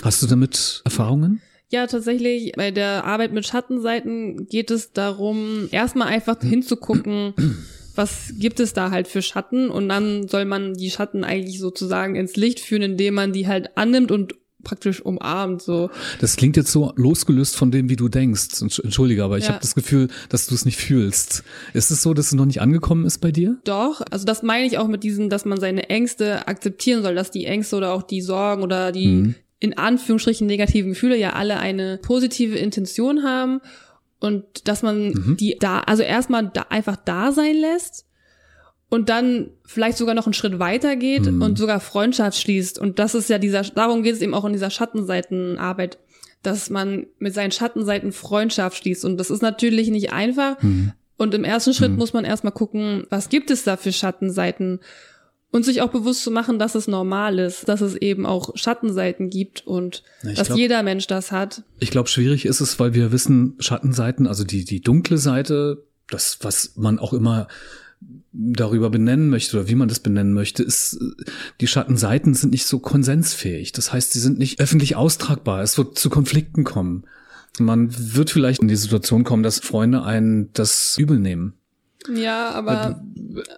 hast 0.03 0.21
du 0.21 0.27
damit 0.27 0.81
Erfahrungen? 0.83 1.41
Ja, 1.69 1.85
tatsächlich. 1.85 2.53
Bei 2.55 2.71
der 2.71 3.05
Arbeit 3.05 3.31
mit 3.31 3.45
Schattenseiten 3.45 4.47
geht 4.47 4.71
es 4.71 4.91
darum, 4.91 5.69
erstmal 5.71 6.07
einfach 6.07 6.41
hinzugucken, 6.41 7.33
was 7.95 8.33
gibt 8.39 8.59
es 8.59 8.73
da 8.73 8.91
halt 8.91 9.07
für 9.07 9.21
Schatten 9.21 9.69
und 9.69 9.87
dann 9.87 10.27
soll 10.27 10.45
man 10.45 10.73
die 10.73 10.89
Schatten 10.89 11.23
eigentlich 11.23 11.59
sozusagen 11.59 12.15
ins 12.15 12.35
Licht 12.35 12.59
führen, 12.59 12.81
indem 12.81 13.13
man 13.13 13.33
die 13.33 13.47
halt 13.47 13.77
annimmt 13.77 14.11
und 14.11 14.33
praktisch 14.63 15.01
umarmt 15.01 15.61
so. 15.61 15.89
Das 16.19 16.35
klingt 16.35 16.57
jetzt 16.57 16.71
so 16.71 16.91
losgelöst 16.95 17.55
von 17.55 17.71
dem, 17.71 17.89
wie 17.89 17.95
du 17.95 18.09
denkst. 18.09 18.61
Entschuldige, 18.61 19.23
aber 19.23 19.37
ich 19.37 19.45
ja. 19.45 19.51
habe 19.51 19.61
das 19.61 19.75
Gefühl, 19.75 20.09
dass 20.29 20.47
du 20.47 20.55
es 20.55 20.65
nicht 20.65 20.77
fühlst. 20.77 21.43
Ist 21.73 21.91
es 21.91 22.01
so, 22.01 22.13
dass 22.13 22.27
es 22.27 22.33
noch 22.33 22.45
nicht 22.45 22.61
angekommen 22.61 23.05
ist 23.05 23.19
bei 23.19 23.31
dir? 23.31 23.57
Doch, 23.63 24.01
also 24.11 24.25
das 24.25 24.43
meine 24.43 24.65
ich 24.65 24.77
auch 24.77 24.87
mit 24.87 25.03
diesem, 25.03 25.29
dass 25.29 25.45
man 25.45 25.59
seine 25.59 25.89
Ängste 25.89 26.47
akzeptieren 26.47 27.03
soll, 27.03 27.15
dass 27.15 27.31
die 27.31 27.45
Ängste 27.45 27.77
oder 27.77 27.93
auch 27.93 28.03
die 28.03 28.21
Sorgen 28.21 28.63
oder 28.63 28.91
die 28.91 29.07
mhm. 29.07 29.35
in 29.59 29.77
Anführungsstrichen 29.77 30.47
negativen 30.47 30.91
Gefühle 30.91 31.17
ja 31.17 31.33
alle 31.33 31.59
eine 31.59 31.97
positive 32.01 32.57
Intention 32.57 33.23
haben 33.23 33.61
und 34.19 34.67
dass 34.67 34.83
man 34.83 35.09
mhm. 35.09 35.37
die 35.39 35.57
da, 35.59 35.79
also 35.79 36.03
erstmal 36.03 36.49
da 36.53 36.65
einfach 36.69 36.97
da 36.97 37.31
sein 37.31 37.55
lässt 37.55 38.05
und 38.89 39.09
dann 39.09 39.51
vielleicht 39.65 39.97
sogar 39.97 40.15
noch 40.15 40.25
einen 40.25 40.33
Schritt 40.33 40.59
weiter 40.59 40.95
geht 40.95 41.31
mhm. 41.31 41.41
und 41.41 41.57
sogar 41.57 41.79
Freundschaft 41.79 42.39
schließt. 42.39 42.79
Und 42.79 42.99
das 42.99 43.13
ist 43.13 43.29
ja 43.29 43.37
dieser, 43.37 43.61
darum 43.61 44.03
geht 44.03 44.15
es 44.15 44.21
eben 44.21 44.33
auch 44.33 44.45
in 44.45 44.53
dieser 44.53 44.71
Schattenseitenarbeit, 44.71 45.99
dass 46.41 46.69
man 46.69 47.05
mit 47.19 47.33
seinen 47.33 47.51
Schattenseiten 47.51 48.11
Freundschaft 48.11 48.77
schließt. 48.77 49.05
Und 49.05 49.17
das 49.17 49.29
ist 49.29 49.41
natürlich 49.43 49.89
nicht 49.89 50.11
einfach. 50.11 50.61
Mhm. 50.61 50.93
Und 51.17 51.33
im 51.35 51.43
ersten 51.43 51.73
Schritt 51.73 51.91
mhm. 51.91 51.97
muss 51.97 52.13
man 52.13 52.25
erstmal 52.25 52.53
gucken, 52.53 53.05
was 53.09 53.29
gibt 53.29 53.51
es 53.51 53.63
da 53.63 53.77
für 53.77 53.91
Schattenseiten? 53.91 54.79
Und 55.51 55.65
sich 55.65 55.81
auch 55.81 55.89
bewusst 55.89 56.23
zu 56.23 56.29
machen, 56.29 56.59
dass 56.59 56.75
es 56.75 56.87
normal 56.87 57.39
ist, 57.39 57.67
dass 57.67 57.81
es 57.81 57.95
eben 57.95 58.27
auch 58.27 58.55
Schattenseiten 58.55 59.31
gibt 59.31 59.65
und 59.65 60.03
ja, 60.21 60.33
dass 60.33 60.47
glaub, 60.47 60.59
jeder 60.59 60.83
Mensch 60.83 61.07
das 61.07 61.31
hat. 61.31 61.63
Ich 61.79 61.89
glaube, 61.89 62.07
schwierig 62.07 62.45
ist 62.45 62.61
es, 62.61 62.79
weil 62.79 62.93
wir 62.93 63.11
wissen, 63.11 63.55
Schattenseiten, 63.57 64.27
also 64.27 64.43
die, 64.43 64.63
die 64.63 64.79
dunkle 64.79 65.17
Seite, 65.17 65.87
das, 66.07 66.37
was 66.41 66.73
man 66.75 66.99
auch 66.99 67.13
immer 67.13 67.47
darüber 68.31 68.89
benennen 68.89 69.29
möchte 69.29 69.57
oder 69.57 69.67
wie 69.69 69.75
man 69.75 69.87
das 69.87 69.99
benennen 69.99 70.33
möchte, 70.33 70.63
ist, 70.63 70.99
die 71.61 71.67
Schattenseiten 71.67 72.33
sind 72.33 72.51
nicht 72.51 72.65
so 72.65 72.79
konsensfähig. 72.79 73.71
Das 73.71 73.91
heißt, 73.91 74.11
sie 74.11 74.19
sind 74.19 74.37
nicht 74.37 74.59
öffentlich 74.59 74.95
austragbar. 74.95 75.61
Es 75.61 75.77
wird 75.77 75.97
zu 75.97 76.09
Konflikten 76.09 76.63
kommen. 76.63 77.05
Man 77.57 77.89
wird 78.15 78.29
vielleicht 78.29 78.61
in 78.61 78.67
die 78.67 78.75
Situation 78.75 79.23
kommen, 79.23 79.43
dass 79.43 79.59
Freunde 79.59 80.03
einen 80.03 80.53
das 80.53 80.95
übel 80.97 81.19
nehmen. 81.19 81.58
Ja, 82.07 82.51
aber 82.51 83.03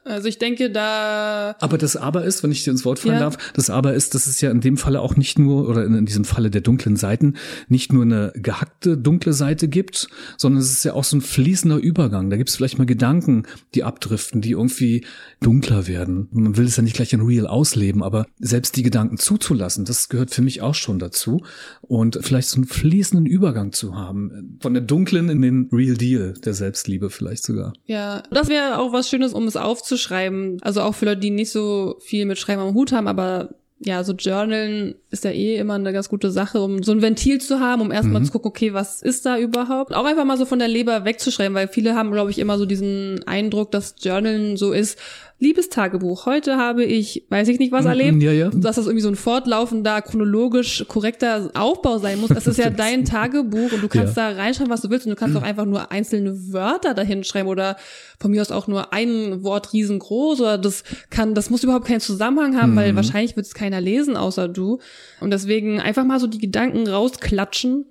also 0.04 0.28
ich 0.28 0.38
denke, 0.38 0.72
da. 0.72 1.56
Aber 1.60 1.78
das 1.78 1.96
Aber 1.96 2.26
ist, 2.26 2.44
wenn 2.44 2.52
ich 2.52 2.64
dir 2.64 2.72
ins 2.72 2.86
Wort 2.86 3.00
fallen 3.00 3.16
ja. 3.16 3.20
darf, 3.20 3.38
das 3.54 3.70
Aber 3.70 3.94
ist, 3.94 4.16
dass 4.16 4.28
es 4.28 4.42
ja 4.42 4.52
in 4.52 4.62
dem 4.62 4.78
Falle 4.78 5.02
auch 5.02 5.16
nicht 5.16 5.39
nur, 5.39 5.68
oder 5.70 5.86
in, 5.86 6.06
diesem 6.06 6.26
Falle 6.26 6.50
der 6.50 6.62
dunklen 6.62 6.96
Seiten, 6.96 7.36
nicht 7.68 7.94
nur 7.94 8.04
eine 8.04 8.32
gehackte 8.36 8.98
dunkle 8.98 9.34
Seite 9.34 9.68
gibt, 9.68 10.10
sondern 10.38 10.62
es 10.62 10.72
ist 10.72 10.84
ja 10.84 10.94
auch 10.94 11.04
so 11.04 11.18
ein 11.18 11.22
fließender 11.22 11.78
Übergang. 11.78 12.30
Da 12.30 12.38
gibt 12.38 12.50
es 12.50 12.56
vielleicht 12.56 12.78
mal 12.78 12.86
Gedanken, 12.86 13.44
die 13.76 13.84
abdriften, 13.84 14.42
die 14.42 14.52
irgendwie 14.52 15.06
dunkler 15.39 15.88
werden. 15.88 16.28
Man 16.32 16.58
will 16.58 16.66
es 16.66 16.78
ja 16.78 16.84
nicht 16.84 16.96
gleich 16.96 17.14
in 17.14 17.22
Real 17.22 17.48
ausleben, 17.48 18.04
aber 18.04 18.26
selbst 18.39 18.76
die 18.76 18.84
Gedanken 18.84 19.18
zuzulassen, 19.18 19.86
das 19.86 20.10
gehört 20.10 20.32
für 20.32 20.42
mich 20.42 20.62
auch 20.62 20.76
schon 20.76 21.00
dazu. 21.00 21.44
Und 21.82 22.20
vielleicht 22.22 22.50
so 22.50 22.58
einen 22.58 22.66
fließenden 22.66 23.26
Übergang 23.26 23.72
zu 23.72 23.96
haben. 23.96 24.58
Von 24.62 24.74
der 24.74 24.84
dunklen 24.84 25.30
in 25.30 25.42
den 25.42 25.70
Real 25.72 25.96
Deal 25.96 26.34
der 26.44 26.54
Selbstliebe 26.54 27.10
vielleicht 27.10 27.44
sogar. 27.44 27.74
Ja, 27.86 28.24
das 28.32 28.49
wäre 28.49 28.79
auch 28.79 28.93
was 28.93 29.09
Schönes, 29.09 29.34
um 29.34 29.45
es 29.47 29.57
aufzuschreiben. 29.57 30.57
Also 30.61 30.82
auch 30.82 30.95
für 30.95 31.05
Leute, 31.05 31.21
die 31.21 31.32
nicht 31.32 31.51
so 31.51 31.97
viel 31.99 32.25
mit 32.25 32.39
Schreiben 32.39 32.61
am 32.61 32.73
Hut 32.73 32.91
haben, 32.91 33.07
aber 33.07 33.49
ja, 33.84 34.03
so 34.03 34.13
Journalen 34.13 34.95
ist 35.09 35.23
ja 35.23 35.32
eh 35.32 35.55
immer 35.57 35.73
eine 35.73 35.91
ganz 35.91 36.07
gute 36.07 36.29
Sache, 36.29 36.61
um 36.61 36.84
so 36.84 36.91
ein 36.91 37.01
Ventil 37.01 37.41
zu 37.41 37.59
haben, 37.59 37.82
um 37.82 37.91
erstmal 37.91 38.21
mhm. 38.21 38.25
zu 38.25 38.32
gucken, 38.32 38.49
okay, 38.49 38.73
was 38.73 39.01
ist 39.01 39.25
da 39.25 39.39
überhaupt? 39.39 39.95
Auch 39.95 40.05
einfach 40.05 40.23
mal 40.23 40.38
so 40.38 40.45
von 40.45 40.59
der 40.59 40.67
Leber 40.67 41.03
wegzuschreiben, 41.03 41.55
weil 41.55 41.67
viele 41.67 41.95
haben, 41.95 42.11
glaube 42.11 42.29
ich, 42.29 42.38
immer 42.38 42.59
so 42.59 42.67
diesen 42.67 43.23
Eindruck, 43.25 43.71
dass 43.71 43.95
Journalen 43.99 44.55
so 44.55 44.71
ist, 44.71 44.99
Liebestagebuch. 45.42 46.28
Heute 46.28 46.58
habe 46.58 46.86
ich, 46.86 47.26
weiß 47.30 47.48
ich 47.48 47.58
nicht 47.58 47.72
was 47.72 47.84
mhm, 47.84 47.89
erlebt, 47.89 48.22
ja, 48.22 48.32
ja. 48.32 48.50
dass 48.54 48.76
das 48.76 48.86
irgendwie 48.86 49.02
so 49.02 49.10
ein 49.10 49.16
fortlaufender, 49.16 50.02
chronologisch 50.04 50.86
korrekter 50.88 51.50
Aufbau 51.56 51.98
sein 51.98 52.22
muss. 52.22 52.30
Das 52.30 52.46
ist 52.46 52.58
ja 52.58 52.70
dein 52.70 53.06
Tagebuch 53.06 53.74
und 53.74 53.82
du 53.82 53.88
kannst 53.88 54.16
ja. 54.16 54.32
da 54.32 54.38
reinschreiben, 54.38 54.72
was 54.72 54.82
du 54.82 54.92
willst 54.92 55.08
und 55.08 55.10
du 55.10 55.16
kannst 55.16 55.36
auch 55.36 55.42
einfach 55.42 55.66
nur 55.66 55.92
einzelne 55.92 56.54
Wörter 56.54 56.94
dahin 56.94 57.24
schreiben 57.24 57.50
oder 57.50 57.76
von 58.20 58.30
mir 58.30 58.42
aus 58.42 58.52
auch 58.52 58.68
nur 58.68 58.94
ein 58.94 59.44
Wort 59.44 59.74
riesengroß 59.74 60.42
oder 60.42 60.58
das 60.60 60.84
kann, 61.10 61.34
das 61.34 61.50
muss 61.50 61.64
überhaupt 61.64 61.88
keinen 61.88 62.02
Zusammenhang 62.02 62.56
haben, 62.62 62.74
mhm. 62.74 62.76
weil 62.76 62.96
wahrscheinlich 62.96 63.36
wird 63.36 63.48
es 63.48 63.56
keiner 63.56 63.82
lesen 63.82 64.16
außer 64.16 64.48
du. 64.48 64.78
Und 65.22 65.32
deswegen 65.32 65.82
einfach 65.82 66.06
mal 66.06 66.20
so 66.20 66.28
die 66.28 66.38
Gedanken 66.38 66.88
rausklatschen 66.88 67.86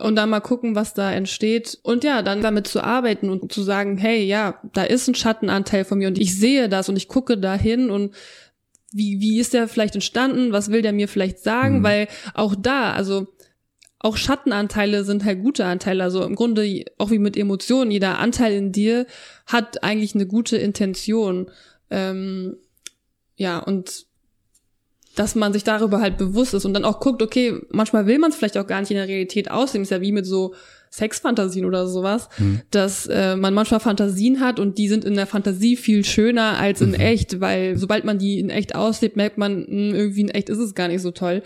und 0.00 0.16
dann 0.16 0.30
mal 0.30 0.40
gucken, 0.40 0.74
was 0.74 0.94
da 0.94 1.12
entsteht. 1.12 1.78
Und 1.82 2.04
ja, 2.04 2.22
dann 2.22 2.42
damit 2.42 2.66
zu 2.66 2.82
arbeiten 2.82 3.30
und 3.30 3.52
zu 3.52 3.62
sagen, 3.62 3.98
hey, 3.98 4.24
ja, 4.24 4.60
da 4.72 4.82
ist 4.82 5.08
ein 5.08 5.14
Schattenanteil 5.14 5.84
von 5.84 5.98
mir 5.98 6.08
und 6.08 6.18
ich 6.18 6.38
sehe 6.38 6.68
das 6.68 6.88
und 6.88 6.96
ich 6.96 7.08
gucke 7.08 7.38
dahin 7.38 7.90
und 7.90 8.14
wie, 8.92 9.20
wie 9.20 9.38
ist 9.38 9.52
der 9.52 9.68
vielleicht 9.68 9.94
entstanden? 9.94 10.52
Was 10.52 10.70
will 10.70 10.82
der 10.82 10.92
mir 10.92 11.08
vielleicht 11.08 11.40
sagen? 11.40 11.80
Mhm. 11.80 11.82
Weil 11.82 12.08
auch 12.34 12.54
da, 12.56 12.92
also 12.92 13.26
auch 13.98 14.16
Schattenanteile 14.16 15.04
sind 15.04 15.24
halt 15.24 15.42
gute 15.42 15.64
Anteile. 15.64 16.04
Also 16.04 16.24
im 16.24 16.34
Grunde 16.34 16.84
auch 16.98 17.10
wie 17.10 17.18
mit 17.18 17.36
Emotionen. 17.36 17.90
Jeder 17.90 18.18
Anteil 18.18 18.54
in 18.54 18.72
dir 18.72 19.06
hat 19.46 19.82
eigentlich 19.82 20.14
eine 20.14 20.26
gute 20.26 20.56
Intention. 20.56 21.50
Ähm, 21.90 22.56
ja, 23.36 23.58
und 23.58 24.07
dass 25.18 25.34
man 25.34 25.52
sich 25.52 25.64
darüber 25.64 26.00
halt 26.00 26.16
bewusst 26.16 26.54
ist 26.54 26.64
und 26.64 26.74
dann 26.74 26.84
auch 26.84 27.00
guckt, 27.00 27.22
okay, 27.22 27.60
manchmal 27.70 28.06
will 28.06 28.18
man 28.18 28.30
es 28.30 28.36
vielleicht 28.36 28.56
auch 28.56 28.66
gar 28.66 28.80
nicht 28.80 28.90
in 28.90 28.96
der 28.96 29.08
Realität 29.08 29.50
ausleben. 29.50 29.82
Ist 29.82 29.90
ja 29.90 30.00
wie 30.00 30.12
mit 30.12 30.26
so 30.26 30.54
Sexfantasien 30.90 31.66
oder 31.66 31.88
sowas, 31.88 32.28
mhm. 32.38 32.60
dass 32.70 33.06
äh, 33.06 33.36
man 33.36 33.52
manchmal 33.52 33.80
Fantasien 33.80 34.40
hat 34.40 34.60
und 34.60 34.78
die 34.78 34.88
sind 34.88 35.04
in 35.04 35.14
der 35.14 35.26
Fantasie 35.26 35.76
viel 35.76 36.04
schöner 36.04 36.58
als 36.58 36.80
in 36.80 36.90
mhm. 36.90 36.94
echt, 36.94 37.40
weil 37.40 37.76
sobald 37.76 38.04
man 38.04 38.18
die 38.18 38.38
in 38.38 38.48
echt 38.48 38.74
auslebt, 38.74 39.16
merkt 39.16 39.38
man, 39.38 39.60
mh, 39.60 39.66
hm, 39.66 39.94
irgendwie 39.94 40.20
in 40.20 40.28
echt 40.28 40.48
ist 40.48 40.58
es 40.58 40.74
gar 40.74 40.88
nicht 40.88 41.02
so 41.02 41.10
toll. 41.10 41.42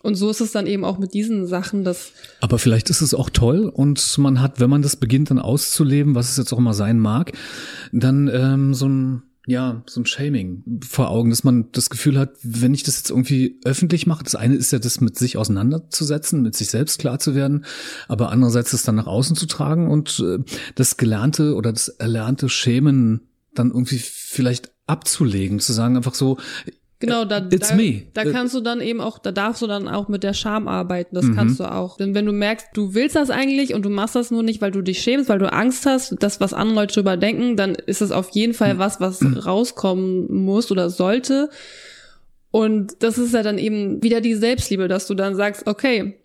Und 0.00 0.14
so 0.14 0.30
ist 0.30 0.40
es 0.40 0.52
dann 0.52 0.68
eben 0.68 0.84
auch 0.84 0.98
mit 0.98 1.12
diesen 1.12 1.46
Sachen, 1.46 1.82
dass. 1.82 2.12
Aber 2.40 2.60
vielleicht 2.60 2.88
ist 2.88 3.00
es 3.00 3.14
auch 3.14 3.30
toll 3.30 3.68
und 3.68 4.16
man 4.18 4.40
hat, 4.40 4.60
wenn 4.60 4.70
man 4.70 4.80
das 4.80 4.94
beginnt 4.94 5.30
dann 5.30 5.40
auszuleben, 5.40 6.14
was 6.14 6.30
es 6.30 6.36
jetzt 6.36 6.52
auch 6.52 6.58
immer 6.58 6.72
sein 6.72 7.00
mag, 7.00 7.32
dann 7.90 8.30
ähm, 8.32 8.74
so 8.74 8.88
ein 8.88 9.22
ja, 9.48 9.82
so 9.86 10.02
ein 10.02 10.04
Shaming 10.04 10.62
vor 10.86 11.08
Augen, 11.08 11.30
dass 11.30 11.42
man 11.42 11.72
das 11.72 11.88
Gefühl 11.88 12.18
hat, 12.18 12.36
wenn 12.42 12.74
ich 12.74 12.82
das 12.82 12.98
jetzt 12.98 13.08
irgendwie 13.08 13.58
öffentlich 13.64 14.06
mache, 14.06 14.22
das 14.22 14.34
eine 14.34 14.54
ist 14.54 14.72
ja 14.72 14.78
das 14.78 15.00
mit 15.00 15.16
sich 15.16 15.38
auseinanderzusetzen, 15.38 16.42
mit 16.42 16.54
sich 16.54 16.68
selbst 16.68 16.98
klar 16.98 17.18
zu 17.18 17.34
werden, 17.34 17.64
aber 18.08 18.30
andererseits 18.30 18.72
das 18.72 18.82
dann 18.82 18.96
nach 18.96 19.06
außen 19.06 19.36
zu 19.36 19.46
tragen 19.46 19.90
und 19.90 20.20
äh, 20.20 20.40
das 20.74 20.98
Gelernte 20.98 21.54
oder 21.54 21.72
das 21.72 21.88
erlernte 21.88 22.50
Schämen 22.50 23.22
dann 23.54 23.68
irgendwie 23.68 23.96
vielleicht 23.96 24.70
abzulegen, 24.86 25.60
zu 25.60 25.72
sagen 25.72 25.96
einfach 25.96 26.14
so, 26.14 26.36
Genau, 27.00 27.24
da, 27.24 27.38
It's 27.38 27.68
da, 27.68 27.76
me. 27.76 28.02
da 28.12 28.24
kannst 28.24 28.54
du 28.54 28.60
dann 28.60 28.80
eben 28.80 29.00
auch, 29.00 29.20
da 29.20 29.30
darfst 29.30 29.62
du 29.62 29.68
dann 29.68 29.86
auch 29.86 30.08
mit 30.08 30.24
der 30.24 30.32
Scham 30.32 30.66
arbeiten. 30.66 31.14
Das 31.14 31.26
mhm. 31.26 31.36
kannst 31.36 31.60
du 31.60 31.70
auch. 31.70 31.96
Denn 31.96 32.14
wenn 32.14 32.26
du 32.26 32.32
merkst, 32.32 32.68
du 32.74 32.92
willst 32.94 33.14
das 33.14 33.30
eigentlich 33.30 33.72
und 33.72 33.84
du 33.84 33.90
machst 33.90 34.16
das 34.16 34.32
nur 34.32 34.42
nicht, 34.42 34.60
weil 34.60 34.72
du 34.72 34.82
dich 34.82 35.00
schämst, 35.00 35.28
weil 35.28 35.38
du 35.38 35.52
Angst 35.52 35.86
hast, 35.86 36.16
das, 36.18 36.40
was 36.40 36.52
andere 36.52 36.80
Leute 36.80 36.94
drüber 36.94 37.16
denken, 37.16 37.56
dann 37.56 37.76
ist 37.76 38.02
es 38.02 38.10
auf 38.10 38.30
jeden 38.30 38.52
Fall 38.52 38.78
was, 38.78 39.00
was 39.00 39.20
mhm. 39.20 39.34
rauskommen 39.34 40.42
muss 40.42 40.72
oder 40.72 40.90
sollte. 40.90 41.50
Und 42.50 43.02
das 43.02 43.16
ist 43.16 43.32
ja 43.32 43.44
dann 43.44 43.58
eben 43.58 44.02
wieder 44.02 44.20
die 44.20 44.34
Selbstliebe, 44.34 44.88
dass 44.88 45.06
du 45.06 45.14
dann 45.14 45.36
sagst, 45.36 45.66
okay, 45.66 46.18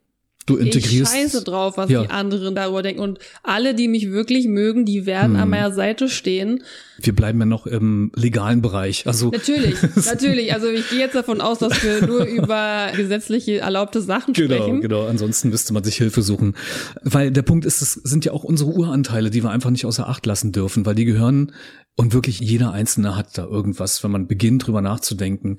Du 0.45 0.57
integrierst. 0.57 1.13
Ich 1.13 1.21
scheiße 1.21 1.43
drauf, 1.43 1.77
was 1.77 1.89
ja. 1.89 2.01
die 2.03 2.09
anderen 2.09 2.53
darüber 2.55 2.81
denken. 2.83 3.01
Und 3.01 3.19
alle, 3.43 3.73
die 3.75 3.87
mich 3.87 4.11
wirklich 4.11 4.47
mögen, 4.47 4.83
die 4.85 5.05
werden 5.05 5.33
Hm. 5.35 5.41
an 5.43 5.49
meiner 5.49 5.71
Seite 5.71 6.09
stehen. 6.09 6.63
Wir 6.99 7.15
bleiben 7.15 7.39
ja 7.39 7.45
noch 7.45 7.65
im 7.65 8.11
legalen 8.15 8.61
Bereich. 8.61 9.07
Also 9.07 9.29
Natürlich, 9.31 9.75
natürlich. 10.05 10.53
Also 10.53 10.67
ich 10.67 10.89
gehe 10.89 10.99
jetzt 10.99 11.15
davon 11.15 11.39
aus, 11.41 11.59
dass 11.59 11.81
wir 11.83 12.05
nur 12.05 12.23
über 12.25 12.89
gesetzliche 12.95 13.59
erlaubte 13.59 14.01
Sachen 14.01 14.33
Genau, 14.33 14.55
sprechen. 14.55 14.81
genau. 14.81 15.07
Ansonsten 15.07 15.49
müsste 15.49 15.73
man 15.73 15.83
sich 15.83 15.95
Hilfe 15.95 16.21
suchen. 16.21 16.55
Weil 17.03 17.31
der 17.31 17.41
Punkt 17.43 17.65
ist, 17.65 17.81
es 17.81 17.93
sind 17.93 18.25
ja 18.25 18.33
auch 18.33 18.43
unsere 18.43 18.69
Uranteile, 18.71 19.29
die 19.29 19.43
wir 19.43 19.49
einfach 19.49 19.69
nicht 19.69 19.85
außer 19.85 20.07
Acht 20.09 20.25
lassen 20.25 20.51
dürfen, 20.51 20.85
weil 20.85 20.95
die 20.95 21.05
gehören 21.05 21.53
und 21.95 22.13
wirklich 22.13 22.39
jeder 22.39 22.71
Einzelne 22.73 23.15
hat 23.15 23.37
da 23.37 23.45
irgendwas, 23.45 24.03
wenn 24.03 24.11
man 24.11 24.27
beginnt, 24.27 24.65
drüber 24.65 24.81
nachzudenken. 24.81 25.57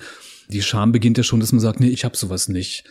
Die 0.48 0.62
Scham 0.62 0.92
beginnt 0.92 1.16
ja 1.16 1.22
schon, 1.24 1.40
dass 1.40 1.52
man 1.52 1.60
sagt, 1.60 1.80
nee, 1.80 1.88
ich 1.88 2.04
habe 2.04 2.16
sowas 2.16 2.48
nicht. 2.48 2.84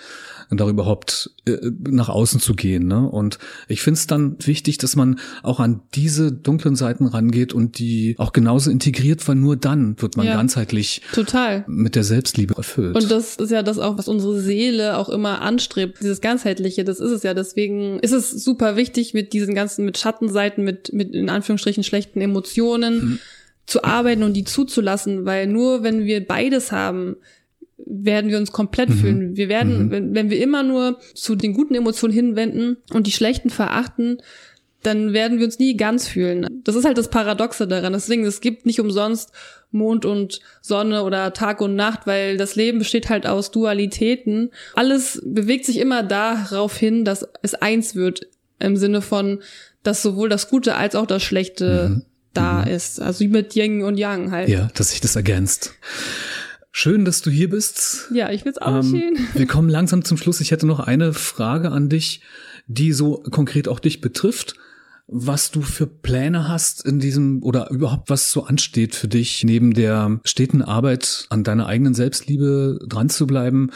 Und 0.50 0.60
da 0.60 0.68
überhaupt 0.70 1.32
äh, 1.46 1.58
nach 1.90 2.10
außen 2.10 2.40
zu 2.40 2.54
gehen. 2.54 2.88
Ne? 2.88 3.08
Und 3.10 3.40
ich 3.68 3.82
finde 3.82 3.98
es 4.00 4.08
dann 4.08 4.36
wichtig, 4.40 4.78
dass 4.78 4.96
man 4.96 5.20
auch 5.42 5.60
an 5.60 5.82
diese 5.96 6.32
dunklen 6.32 6.76
Seiten 6.76 7.06
rangeht 7.08 7.54
und 7.54 7.80
die 7.80 8.16
auch 8.18 8.34
genauso 8.34 8.70
integriert, 8.72 9.28
weil 9.28 9.36
nur 9.36 9.56
dann 9.56 10.02
wird 10.02 10.18
man 10.18 10.26
Ja. 10.28 10.36
ganzheitlich 10.36 11.02
Total. 11.14 11.64
mit 11.68 11.96
der 11.96 12.04
Selbstliebe 12.04 12.56
erfüllt. 12.56 12.96
Und 12.96 13.10
das 13.12 13.36
ist 13.38 13.52
ja 13.52 13.64
das 13.64 13.80
auch, 13.80 13.98
was 13.98 14.08
unsere 14.08 14.40
Seele 14.40 14.98
auch 14.98 15.10
immer 15.10 15.42
anstrebt. 15.42 16.00
Dieses 16.02 16.22
ganzheitliche, 16.22 16.84
das 16.84 17.00
ist 17.00 17.12
es 17.12 17.24
ja. 17.24 17.34
Deswegen 17.34 18.00
ist 18.00 18.12
es 18.12 18.32
super 18.44 18.76
wichtig, 18.76 19.14
mit 19.14 19.34
diesen 19.34 19.56
ganzen, 19.56 19.86
mit 19.86 19.98
Schattenseiten, 19.98 20.64
mit, 20.64 20.92
mit 20.94 21.14
in 21.14 21.30
Anführungsstrichen 21.30 21.84
schlechten 21.84 22.22
Emotionen 22.22 22.94
Mhm. 23.04 23.20
zu 23.66 23.84
arbeiten 23.84 24.24
und 24.24 24.34
die 24.34 24.44
zuzulassen, 24.44 25.26
weil 25.26 25.48
nur 25.48 25.84
wenn 25.84 26.04
wir 26.04 26.26
beides 26.26 26.72
haben, 26.72 27.16
werden 27.96 28.30
wir 28.32 28.38
uns 28.38 28.52
komplett 28.52 28.90
Mhm. 28.90 28.94
fühlen. 28.94 29.36
Wir 29.38 29.50
werden, 29.50 29.86
Mhm. 29.86 29.92
wenn, 29.92 30.16
wenn 30.16 30.30
wir 30.30 30.42
immer 30.42 30.64
nur 30.64 31.00
zu 31.14 31.36
den 31.36 31.54
guten 31.54 31.76
Emotionen 31.76 32.14
hinwenden 32.14 32.78
und 32.94 33.06
die 33.08 33.12
schlechten 33.12 33.50
verachten, 33.50 34.18
dann 34.82 35.14
werden 35.14 35.38
wir 35.40 35.46
uns 35.46 35.60
nie 35.60 35.78
ganz 35.78 36.08
fühlen. 36.08 36.62
Das 36.66 36.76
ist 36.76 36.84
halt 36.86 36.98
das 36.98 37.10
Paradoxe 37.10 37.68
daran. 37.68 37.94
Deswegen, 37.94 38.26
es 38.26 38.42
gibt 38.42 38.66
nicht 38.66 38.82
umsonst 38.82 39.32
Mond 39.72 40.06
und 40.06 40.42
Sonne 40.62 41.04
oder 41.04 41.32
Tag 41.34 41.62
und 41.62 41.76
Nacht, 41.76 42.06
weil 42.06 42.36
das 42.38 42.56
Leben 42.56 42.80
besteht 42.80 43.10
halt 43.10 43.26
aus 43.26 43.50
Dualitäten. 43.52 44.52
Alles 44.76 45.22
bewegt 45.26 45.66
sich 45.66 45.78
immer 45.80 46.04
darauf 46.04 46.76
hin, 46.76 47.06
dass 47.06 47.26
es 47.42 47.56
eins 47.56 47.96
wird. 47.96 48.28
Im 48.60 48.76
Sinne 48.76 49.02
von, 49.02 49.42
dass 49.84 50.02
sowohl 50.02 50.30
das 50.30 50.50
Gute 50.50 50.76
als 50.76 50.96
auch 50.96 51.06
das 51.08 51.24
Schlechte 51.24 51.90
Mhm. 51.90 52.02
da 52.34 52.64
ist. 52.64 53.02
Also 53.02 53.22
wie 53.22 53.28
mit 53.30 53.56
Yin 53.56 53.84
und 53.84 53.98
Yang 53.98 54.32
halt. 54.32 54.50
ja, 54.50 54.68
dass 54.76 54.90
sich 54.92 55.00
das 55.02 55.16
ergänzt. 55.16 55.74
Schön, 56.76 57.06
dass 57.06 57.22
du 57.22 57.30
hier 57.30 57.52
bist. 57.52 58.10
Ja, 58.12 58.32
ich 58.32 58.42
find's 58.42 58.58
auch 58.58 58.80
Ähm, 58.80 58.84
schön. 58.84 59.18
Wir 59.36 59.46
kommen 59.46 59.70
langsam 59.70 60.04
zum 60.04 60.18
Schluss. 60.18 60.42
Ich 60.42 60.50
hätte 60.50 60.66
noch 60.66 60.80
eine 60.80 61.14
Frage 61.14 61.72
an 61.72 61.88
dich, 61.88 62.22
die 62.66 62.94
so 62.94 63.24
konkret 63.30 63.68
auch 63.68 63.80
dich 63.80 64.02
betrifft. 64.02 64.56
Was 65.06 65.52
du 65.52 65.62
für 65.62 65.86
Pläne 65.86 66.48
hast 66.48 66.84
in 66.84 67.00
diesem 67.00 67.44
oder 67.44 67.70
überhaupt 67.70 68.10
was 68.10 68.32
so 68.32 68.46
ansteht 68.46 68.96
für 68.96 69.08
dich, 69.08 69.44
neben 69.44 69.74
der 69.76 70.20
steten 70.24 70.64
Arbeit 70.64 71.28
an 71.30 71.44
deiner 71.44 71.68
eigenen 71.68 71.94
Selbstliebe 71.94 72.80
dran 72.88 73.10
zu 73.10 73.28
bleiben. 73.28 73.70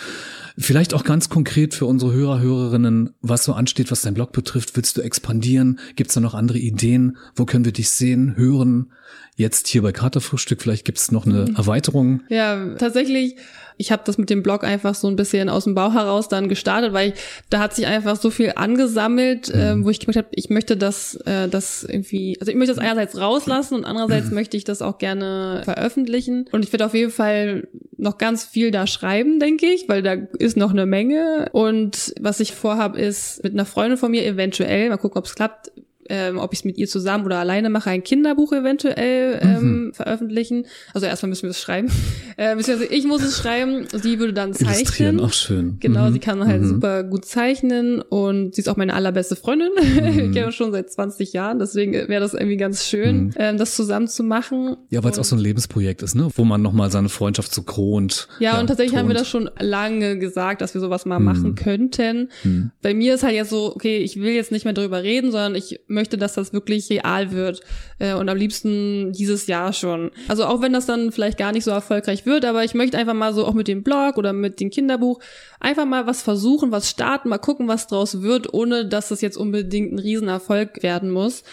Vielleicht 0.58 0.96
auch 0.96 1.04
ganz 1.04 1.30
konkret 1.30 1.76
für 1.76 1.86
unsere 1.86 2.14
Hörer, 2.14 2.40
Hörerinnen, 2.40 3.12
was 3.22 3.44
so 3.44 3.54
ansteht, 3.54 3.92
was 3.92 4.02
dein 4.02 4.16
Blog 4.16 4.32
betrifft. 4.32 4.76
Willst 4.76 4.98
du 4.98 5.02
expandieren? 5.02 5.80
Gibt 5.96 6.10
es 6.10 6.16
da 6.16 6.22
noch 6.22 6.34
andere 6.34 6.58
Ideen? 6.58 7.18
Wo 7.36 7.46
können 7.46 7.66
wir 7.66 7.74
dich 7.74 7.92
sehen, 7.92 8.36
hören? 8.36 8.92
Jetzt 9.38 9.68
hier 9.68 9.84
bei 9.84 9.92
Katerfrühstück, 9.92 10.64
vielleicht 10.64 10.84
gibt 10.84 10.98
es 10.98 11.12
noch 11.12 11.28
eine 11.28 11.54
Erweiterung. 11.56 12.24
Ja, 12.28 12.74
tatsächlich, 12.74 13.36
ich 13.78 13.92
habe 13.92 14.02
das 14.04 14.18
mit 14.18 14.32
dem 14.32 14.42
Blog 14.42 14.64
einfach 14.64 14.96
so 14.96 15.08
ein 15.08 15.16
bisschen 15.16 15.48
aus 15.48 15.66
dem 15.66 15.76
Bauch 15.76 15.94
heraus 15.94 16.28
dann 16.28 16.50
gestartet, 16.50 16.92
weil 16.92 17.10
ich, 17.10 17.20
da 17.52 17.60
hat 17.60 17.76
sich 17.76 17.86
einfach 17.86 18.20
so 18.20 18.32
viel 18.32 18.54
angesammelt, 18.56 19.52
ähm, 19.54 19.86
wo 19.86 19.92
ich 19.92 20.00
gemerkt 20.00 20.18
habe, 20.18 20.28
ich 20.32 20.50
möchte 20.50 20.76
das, 20.76 21.18
äh, 21.26 21.48
das 21.48 21.84
irgendwie, 21.84 22.36
also 22.40 22.52
ich 22.52 22.58
möchte 22.58 22.74
das 22.74 22.84
einerseits 22.84 23.22
rauslassen 23.22 23.76
und 23.76 23.86
andererseits 23.86 24.32
möchte 24.32 24.58
ich 24.58 24.64
das 24.64 24.82
auch 24.82 24.98
gerne 24.98 25.62
veröffentlichen. 25.66 26.48
Und 26.52 26.66
ich 26.66 26.74
werde 26.74 26.88
auf 26.88 26.96
jeden 26.96 27.12
Fall 27.12 27.68
noch 27.96 28.18
ganz 28.18 28.44
viel 28.44 28.72
da 28.72 28.88
schreiben, 28.88 29.40
denke 29.40 29.68
ich, 29.68 29.88
weil 29.88 30.02
da 30.02 30.14
ist 30.40 30.58
noch 30.58 30.72
eine 30.72 30.88
Menge. 30.88 31.50
Und 31.52 32.16
was 32.20 32.40
ich 32.40 32.54
vorhabe, 32.54 33.00
ist 33.00 33.44
mit 33.44 33.54
einer 33.54 33.66
Freundin 33.66 34.00
von 34.00 34.10
mir 34.10 34.26
eventuell, 34.26 34.90
mal 34.90 34.98
gucken, 34.98 35.20
ob 35.20 35.26
es 35.26 35.36
klappt, 35.36 35.72
ähm, 36.10 36.38
ob 36.38 36.54
ich 36.54 36.60
es 36.60 36.66
mit 36.66 36.78
ihr 36.78 36.88
zusammen 36.88 37.26
oder 37.26 37.38
alleine 37.40 37.70
mache, 37.70 37.90
ein 37.90 38.04
Kinderbuch 38.04 38.54
eventuell 38.54 39.40
ähm, 39.42 39.92
veröffentlichen. 39.94 40.66
Also 40.94 41.08
erstmal 41.08 41.30
müssen 41.30 41.44
wir 41.44 41.52
es 41.52 41.60
schreiben. 41.62 41.90
Äh, 42.40 42.56
beziehungsweise 42.56 42.94
ich 42.94 43.04
muss 43.08 43.24
es 43.24 43.36
schreiben, 43.40 43.88
sie 43.92 44.20
würde 44.20 44.32
dann 44.32 44.50
Illustrieren, 44.50 44.86
zeichnen. 44.86 45.20
auch 45.22 45.34
schön. 45.34 45.78
Genau, 45.80 46.08
Mhm. 46.08 46.14
sie 46.14 46.20
kann 46.20 46.46
halt 46.46 46.62
Mhm. 46.62 46.68
super 46.68 47.04
gut 47.04 47.26
zeichnen 47.26 48.00
und 48.00 48.54
sie 48.54 48.62
ist 48.62 48.68
auch 48.70 48.78
meine 48.78 48.94
allerbeste 48.94 49.36
Freundin. 49.36 49.70
Wir 49.78 50.32
kennen 50.32 50.46
uns 50.46 50.54
schon 50.54 50.72
seit 50.72 50.92
20 50.92 51.34
Jahren, 51.34 51.58
deswegen 51.58 51.94
wäre 51.94 52.20
das 52.22 52.36
irgendwie 52.36 52.58
ganz 52.58 52.86
schön, 52.86 53.26
Mhm. 53.26 53.34
ähm, 53.38 53.58
das 53.58 53.76
zusammen 53.76 54.08
zu 54.08 54.24
machen. 54.24 54.78
Ja, 54.92 55.04
weil 55.04 55.12
es 55.12 55.18
auch 55.18 55.24
so 55.24 55.36
ein 55.36 55.40
Lebensprojekt 55.42 56.04
ist, 56.04 56.14
ne? 56.14 56.30
Wo 56.36 56.44
man 56.44 56.62
nochmal 56.62 56.92
seine 56.92 57.10
Freundschaft 57.10 57.52
so 57.52 57.64
kront. 57.64 58.28
Ja, 58.40 58.60
und 58.60 58.68
tatsächlich 58.68 58.96
haben 58.96 59.08
wir 59.08 59.16
das 59.16 59.28
schon 59.28 59.50
lange 59.58 60.20
gesagt, 60.20 60.62
dass 60.62 60.76
wir 60.76 60.82
sowas 60.82 61.08
mal 61.08 61.18
Mhm. 61.18 61.26
machen 61.26 61.56
könnten. 61.56 62.30
Hm. 62.44 62.70
Bei 62.84 62.94
mir 62.94 63.16
ist 63.16 63.24
halt 63.24 63.34
jetzt 63.34 63.50
so, 63.50 63.74
okay, 63.76 63.98
ich 63.98 64.18
will 64.20 64.34
jetzt 64.34 64.52
nicht 64.52 64.64
mehr 64.66 64.76
darüber 64.76 65.02
reden, 65.02 65.32
sondern 65.32 65.56
ich 65.56 65.80
möchte, 65.98 66.18
dass 66.18 66.34
das 66.34 66.54
wirklich 66.54 66.90
real 66.90 67.32
wird. 67.32 67.60
Äh, 68.00 68.14
und 68.14 68.30
am 68.30 68.38
liebsten 68.38 69.12
dieses 69.12 69.48
Jahr 69.48 69.74
schon. 69.74 70.12
Also 70.28 70.46
auch 70.46 70.62
wenn 70.62 70.72
das 70.72 70.86
dann 70.86 71.12
vielleicht 71.12 71.38
gar 71.38 71.52
nicht 71.52 71.64
so 71.64 71.72
erfolgreich 71.72 72.26
wird, 72.26 72.46
aber 72.46 72.64
ich 72.64 72.74
möchte 72.74 72.98
einfach 72.98 73.14
mal 73.14 73.34
so 73.34 73.46
auch 73.46 73.54
mit 73.54 73.68
dem 73.68 73.84
Blog 73.84 74.18
oder 74.18 74.32
mit 74.34 74.60
dem 74.60 74.70
Kinderbuch 74.70 75.20
einfach 75.60 75.86
mal 75.86 76.06
was 76.08 76.22
versuchen, 76.22 76.72
was 76.72 76.90
starten, 76.90 77.30
mal 77.30 77.40
gucken, 77.40 77.68
was 77.68 77.88
draus 77.88 78.22
wird, 78.22 78.54
ohne 78.54 78.86
dass 78.88 79.10
das 79.10 79.22
jetzt 79.22 79.38
unbedingt 79.38 79.92
ein 79.94 80.00
Riesenerfolg 80.00 80.84
werden 80.84 81.10
muss. 81.10 81.44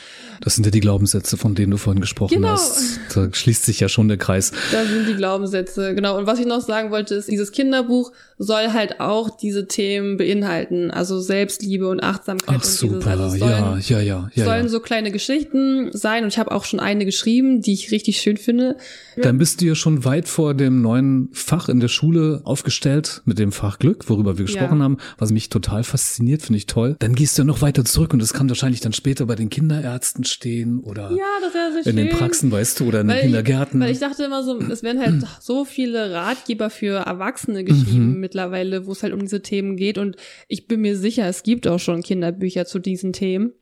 Das 0.43 0.55
sind 0.55 0.65
ja 0.67 0.71
die 0.71 0.81
Glaubenssätze, 0.81 1.37
von 1.39 1.55
denen 1.55 1.71
du 1.71 1.79
vorhin 1.79 2.01
gesprochen 2.03 2.35
Genau. 2.35 2.49
hast. 2.51 3.01
Da 3.15 3.29
schließt 3.33 3.65
sich 3.65 3.81
ja 3.81 3.89
schon 3.89 4.09
der 4.09 4.19
Kreis. 4.19 4.53
Da 4.73 4.85
sind 4.85 5.09
die 5.09 5.15
Glaubenssätze, 5.15 5.95
genau. 5.95 6.19
Und 6.19 6.27
was 6.27 6.39
ich 6.39 6.47
noch 6.47 6.61
sagen 6.61 6.91
wollte, 6.91 7.15
ist, 7.15 7.31
dieses 7.31 7.51
Kinderbuch 7.53 8.13
soll 8.39 8.73
halt 8.73 9.01
auch 9.01 9.37
diese 9.37 9.67
Themen 9.69 10.17
beinhalten. 10.17 10.91
Also 10.91 11.21
Selbstliebe 11.21 11.89
und 11.89 12.03
Achtsamkeit 12.03 12.49
Ach 12.49 12.55
und 12.55 12.65
dieses. 12.65 12.79
super, 12.81 13.11
Also 13.11 13.25
es 13.25 13.39
sollen, 13.39 13.51
ja, 13.51 13.79
ja, 13.79 14.01
ja, 14.01 14.31
ja. 14.35 14.45
sollen 14.45 14.63
ja. 14.65 14.69
so 14.69 14.81
kleine 14.81 15.11
Geschichten 15.13 15.91
sein 15.93 16.25
und 16.25 16.29
ich 16.29 16.39
habe 16.39 16.53
auch 16.53 16.65
schon 16.65 16.81
eine 16.81 17.05
geschrieben, 17.05 17.61
die 17.63 17.73
ich 17.73 17.91
richtig 17.93 18.19
schön 18.21 18.37
finde. 18.37 18.77
Dann 19.17 19.39
bist 19.39 19.61
du 19.61 19.67
ja 19.67 19.75
schon 19.75 20.05
weit 20.05 20.29
vor 20.29 20.55
dem 20.55 20.83
neuen 20.83 21.29
Fach 21.33 21.69
in 21.69 21.79
der 21.81 21.89
Schule 21.89 22.41
aufgestellt, 22.45 23.23
mit 23.25 23.39
dem 23.39 23.53
Fach 23.53 23.79
Glück, 23.79 24.09
worüber 24.09 24.37
wir 24.39 24.45
gesprochen 24.47 24.79
Ja. 24.79 24.85
haben, 24.85 24.99
was 25.19 25.31
mich 25.31 25.49
total 25.49 25.85
fasziniert, 25.85 26.43
finde 26.43 26.59
ich 26.59 26.67
toll. 26.67 26.97
Dann 26.99 27.15
gehst 27.15 27.39
du 27.39 27.43
ja 27.43 27.47
noch 27.47 27.63
weiter 27.63 27.85
zurück 27.85 28.13
und 28.13 28.21
das 28.21 28.33
kann 28.33 28.49
wahrscheinlich 28.49 28.81
dann 28.81 28.93
später 28.93 29.27
bei 29.27 29.37
den 29.37 29.51
Kinderärzten 29.51 30.25
stehen 30.25 30.81
oder 30.81 31.11
Ja, 31.13 31.83
schön. 31.83 31.91
in 31.91 31.97
den 31.97 32.09
Praxen, 32.11 32.51
weißt 32.51 32.81
du, 32.81 32.87
oder 32.89 33.03
in 33.03 33.09
den 33.09 33.15
Weil 33.17 33.23
Kindergärten. 33.23 33.81
Ich, 33.81 33.87
weil 33.87 33.93
ich 33.93 34.01
dachte 34.01 34.25
immer 34.25 34.43
so, 34.43 34.59
es 34.59 34.83
werden 34.83 35.01
halt 35.01 35.23
so 35.41 35.65
viele 35.65 36.13
Ratgeber 36.13 36.71
für 36.71 36.97
Erwachsene 37.07 37.63
geschrieben 37.65 38.15
Mhm. 38.15 38.21
Mittlerweile, 38.25 38.87
wo 38.87 38.93
es 38.93 39.03
halt 39.03 39.13
um 39.13 39.21
diese 39.21 39.43
Themen 39.43 39.77
geht. 39.77 39.99
Und 39.99 40.17
ich 40.49 40.67
bin 40.67 40.81
mir 40.81 40.97
sicher, 40.97 41.29
es 41.29 41.43
gibt 41.43 41.69
auch 41.69 41.79
schon 41.79 42.03
Kinderbücher 42.03 42.65
zu 42.65 42.79
diesen 42.79 43.13
Themen. 43.13 43.53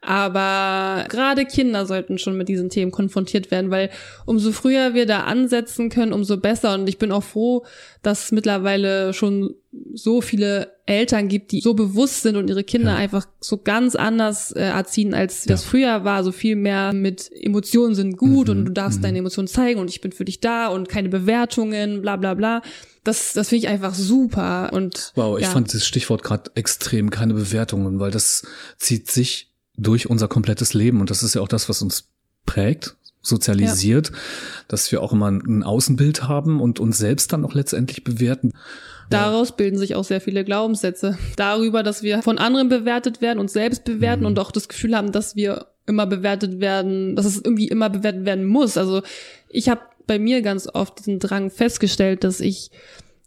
Aber 0.00 1.04
gerade 1.08 1.44
Kinder 1.44 1.86
sollten 1.86 2.18
schon 2.18 2.36
mit 2.36 2.48
diesen 2.48 2.70
Themen 2.70 2.92
konfrontiert 2.92 3.50
werden, 3.50 3.70
weil 3.70 3.90
umso 4.24 4.52
früher 4.52 4.94
wir 4.94 5.06
da 5.06 5.20
ansetzen 5.24 5.88
können, 5.90 6.12
umso 6.12 6.36
besser. 6.36 6.74
Und 6.74 6.88
ich 6.88 6.98
bin 6.98 7.12
auch 7.12 7.22
froh, 7.24 7.64
dass 8.02 8.24
es 8.26 8.32
mittlerweile 8.32 9.12
schon 9.14 9.54
so 9.92 10.20
viele 10.22 10.72
Eltern 10.86 11.28
gibt, 11.28 11.52
die 11.52 11.60
so 11.60 11.74
bewusst 11.74 12.22
sind 12.22 12.36
und 12.36 12.48
ihre 12.48 12.64
Kinder 12.64 12.92
Ja. 12.92 12.96
einfach 12.96 13.26
so 13.40 13.58
ganz 13.58 13.94
anders 13.94 14.52
äh, 14.52 14.60
erziehen, 14.62 15.12
als 15.12 15.44
das 15.44 15.64
Ja. 15.64 15.70
früher 15.70 16.04
war. 16.04 16.24
So 16.24 16.32
viel 16.32 16.56
mehr 16.56 16.92
mit 16.92 17.30
Emotionen 17.32 17.94
sind 17.94 18.16
gut 18.16 18.46
Mhm, 18.48 18.52
und 18.52 18.64
du 18.66 18.72
darfst 18.72 19.00
mhm. 19.00 19.02
deine 19.02 19.18
Emotionen 19.18 19.48
zeigen 19.48 19.80
und 19.80 19.90
ich 19.90 20.00
bin 20.00 20.12
für 20.12 20.24
dich 20.24 20.40
da 20.40 20.68
und 20.68 20.88
keine 20.88 21.08
Bewertungen, 21.08 22.00
bla 22.00 22.16
bla 22.16 22.34
bla. 22.34 22.62
Das, 23.04 23.34
das 23.34 23.50
finde 23.50 23.66
ich 23.66 23.68
einfach 23.68 23.94
super. 23.94 24.70
Und 24.72 25.12
Wow, 25.14 25.36
ich 25.38 25.44
ja. 25.44 25.50
fand 25.50 25.74
das 25.74 25.84
Stichwort 25.86 26.22
gerade 26.22 26.50
extrem, 26.54 27.10
keine 27.10 27.34
Bewertungen, 27.34 28.00
weil 28.00 28.10
das 28.10 28.46
zieht 28.78 29.10
sich 29.10 29.52
durch 29.76 30.08
unser 30.08 30.28
komplettes 30.28 30.74
Leben 30.74 31.00
und 31.00 31.10
das 31.10 31.22
ist 31.22 31.34
ja 31.34 31.40
auch 31.40 31.48
das, 31.48 31.68
was 31.68 31.82
uns 31.82 32.08
prägt, 32.46 32.96
sozialisiert, 33.22 34.12
dass 34.68 34.90
wir 34.92 35.02
auch 35.02 35.12
immer 35.12 35.28
ein 35.30 35.62
Außenbild 35.62 36.28
haben 36.28 36.60
und 36.60 36.80
uns 36.80 36.98
selbst 36.98 37.32
dann 37.32 37.44
auch 37.44 37.54
letztendlich 37.54 38.04
bewerten. 38.04 38.52
Daraus 39.10 39.56
bilden 39.56 39.78
sich 39.78 39.94
auch 39.94 40.04
sehr 40.04 40.20
viele 40.20 40.44
Glaubenssätze. 40.44 41.16
Darüber, 41.36 41.82
dass 41.82 42.02
wir 42.02 42.22
von 42.22 42.38
anderen 42.38 42.68
bewertet 42.68 43.20
werden, 43.20 43.38
uns 43.38 43.52
selbst 43.52 43.84
bewerten 43.84 44.22
Mhm. 44.22 44.26
und 44.26 44.38
auch 44.38 44.50
das 44.50 44.68
Gefühl 44.68 44.96
haben, 44.96 45.12
dass 45.12 45.36
wir 45.36 45.66
immer 45.86 46.06
bewertet 46.06 46.60
werden, 46.60 47.14
dass 47.14 47.26
es 47.26 47.36
irgendwie 47.36 47.68
immer 47.68 47.88
bewertet 47.88 48.24
werden 48.24 48.46
muss. 48.46 48.76
Also 48.76 49.02
ich 49.48 49.68
habe 49.68 49.80
bei 50.06 50.18
mir 50.18 50.42
ganz 50.42 50.68
oft 50.72 50.98
diesen 50.98 51.18
Drang 51.20 51.50
festgestellt, 51.50 52.24
dass 52.24 52.40
ich 52.40 52.70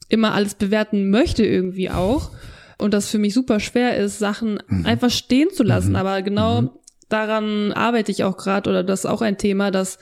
immer 0.09 0.33
alles 0.33 0.55
bewerten 0.55 1.09
möchte 1.09 1.45
irgendwie 1.45 1.89
auch. 1.89 2.31
Und 2.79 2.93
das 2.93 3.09
für 3.09 3.19
mich 3.19 3.33
super 3.33 3.59
schwer 3.59 3.97
ist, 3.97 4.19
Sachen 4.19 4.59
einfach 4.85 5.09
stehen 5.11 5.49
zu 5.51 5.63
lassen. 5.63 5.89
Mhm. 5.91 5.95
Aber 5.97 6.21
genau 6.21 6.61
Mhm. 6.61 6.69
daran 7.09 7.73
arbeite 7.73 8.11
ich 8.11 8.23
auch 8.23 8.37
gerade 8.37 8.69
oder 8.69 8.83
das 8.83 9.01
ist 9.01 9.05
auch 9.05 9.21
ein 9.21 9.37
Thema, 9.37 9.69
dass 9.69 9.99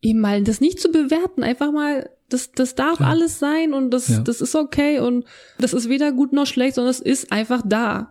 eben 0.00 0.20
mal 0.20 0.42
das 0.42 0.60
nicht 0.60 0.80
zu 0.80 0.90
bewerten, 0.90 1.42
einfach 1.42 1.72
mal 1.72 2.10
das, 2.28 2.52
das 2.52 2.74
darf 2.74 3.00
ja. 3.00 3.06
alles 3.06 3.38
sein 3.38 3.72
und 3.72 3.90
das, 3.90 4.08
ja. 4.08 4.20
das 4.20 4.42
ist 4.42 4.54
okay 4.54 5.00
und 5.00 5.24
das 5.58 5.72
ist 5.72 5.88
weder 5.88 6.12
gut 6.12 6.34
noch 6.34 6.46
schlecht, 6.46 6.74
sondern 6.74 6.90
es 6.90 7.00
ist 7.00 7.32
einfach 7.32 7.62
da. 7.64 8.10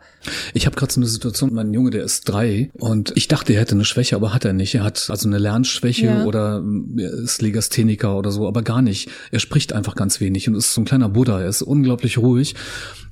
Ich 0.56 0.66
habe 0.66 0.76
gerade 0.76 0.92
so 0.92 1.00
eine 1.00 1.08
Situation, 1.08 1.54
mein 1.54 1.72
Junge, 1.72 1.92
der 1.92 2.04
ist 2.04 2.28
drei 2.28 2.72
und 2.74 3.14
ich 3.16 3.28
dachte, 3.28 3.54
er 3.54 3.62
hätte 3.62 3.76
eine 3.76 3.86
Schwäche, 3.86 4.16
aber 4.16 4.34
hat 4.34 4.44
er 4.44 4.54
nicht. 4.54 4.74
Er 4.74 4.84
hat 4.84 5.10
also 5.12 5.28
eine 5.28 5.38
Lernschwäche 5.38 6.08
ja. 6.08 6.26
oder 6.26 6.64
ist 6.98 7.44
Legastheniker 7.44 8.18
oder 8.18 8.32
so, 8.32 8.48
aber 8.48 8.64
gar 8.64 8.82
nicht. 8.82 9.10
Er 9.32 9.40
spricht 9.40 9.72
einfach 9.74 9.94
ganz 9.94 10.20
wenig 10.20 10.48
und 10.48 10.56
ist 10.56 10.74
so 10.74 10.82
ein 10.82 10.86
kleiner 10.86 11.10
Buddha. 11.10 11.40
Er 11.40 11.50
ist 11.50 11.62
unglaublich 11.62 12.18
ruhig. 12.18 12.56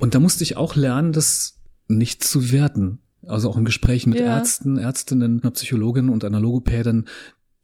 Und 0.00 0.16
da 0.16 0.18
musste 0.18 0.42
ich 0.42 0.56
auch 0.56 0.74
lernen, 0.74 1.12
das 1.12 1.60
nicht 1.86 2.24
zu 2.24 2.50
werten. 2.50 2.98
Also 3.28 3.48
auch 3.50 3.56
in 3.56 3.64
Gesprächen 3.64 4.10
mit 4.10 4.20
ja. 4.20 4.26
Ärzten, 4.26 4.76
Ärztinnen, 4.76 5.40
einer 5.42 5.50
Psychologin 5.50 6.10
und 6.10 6.24
einer 6.24 6.38
Logopädin, 6.40 7.06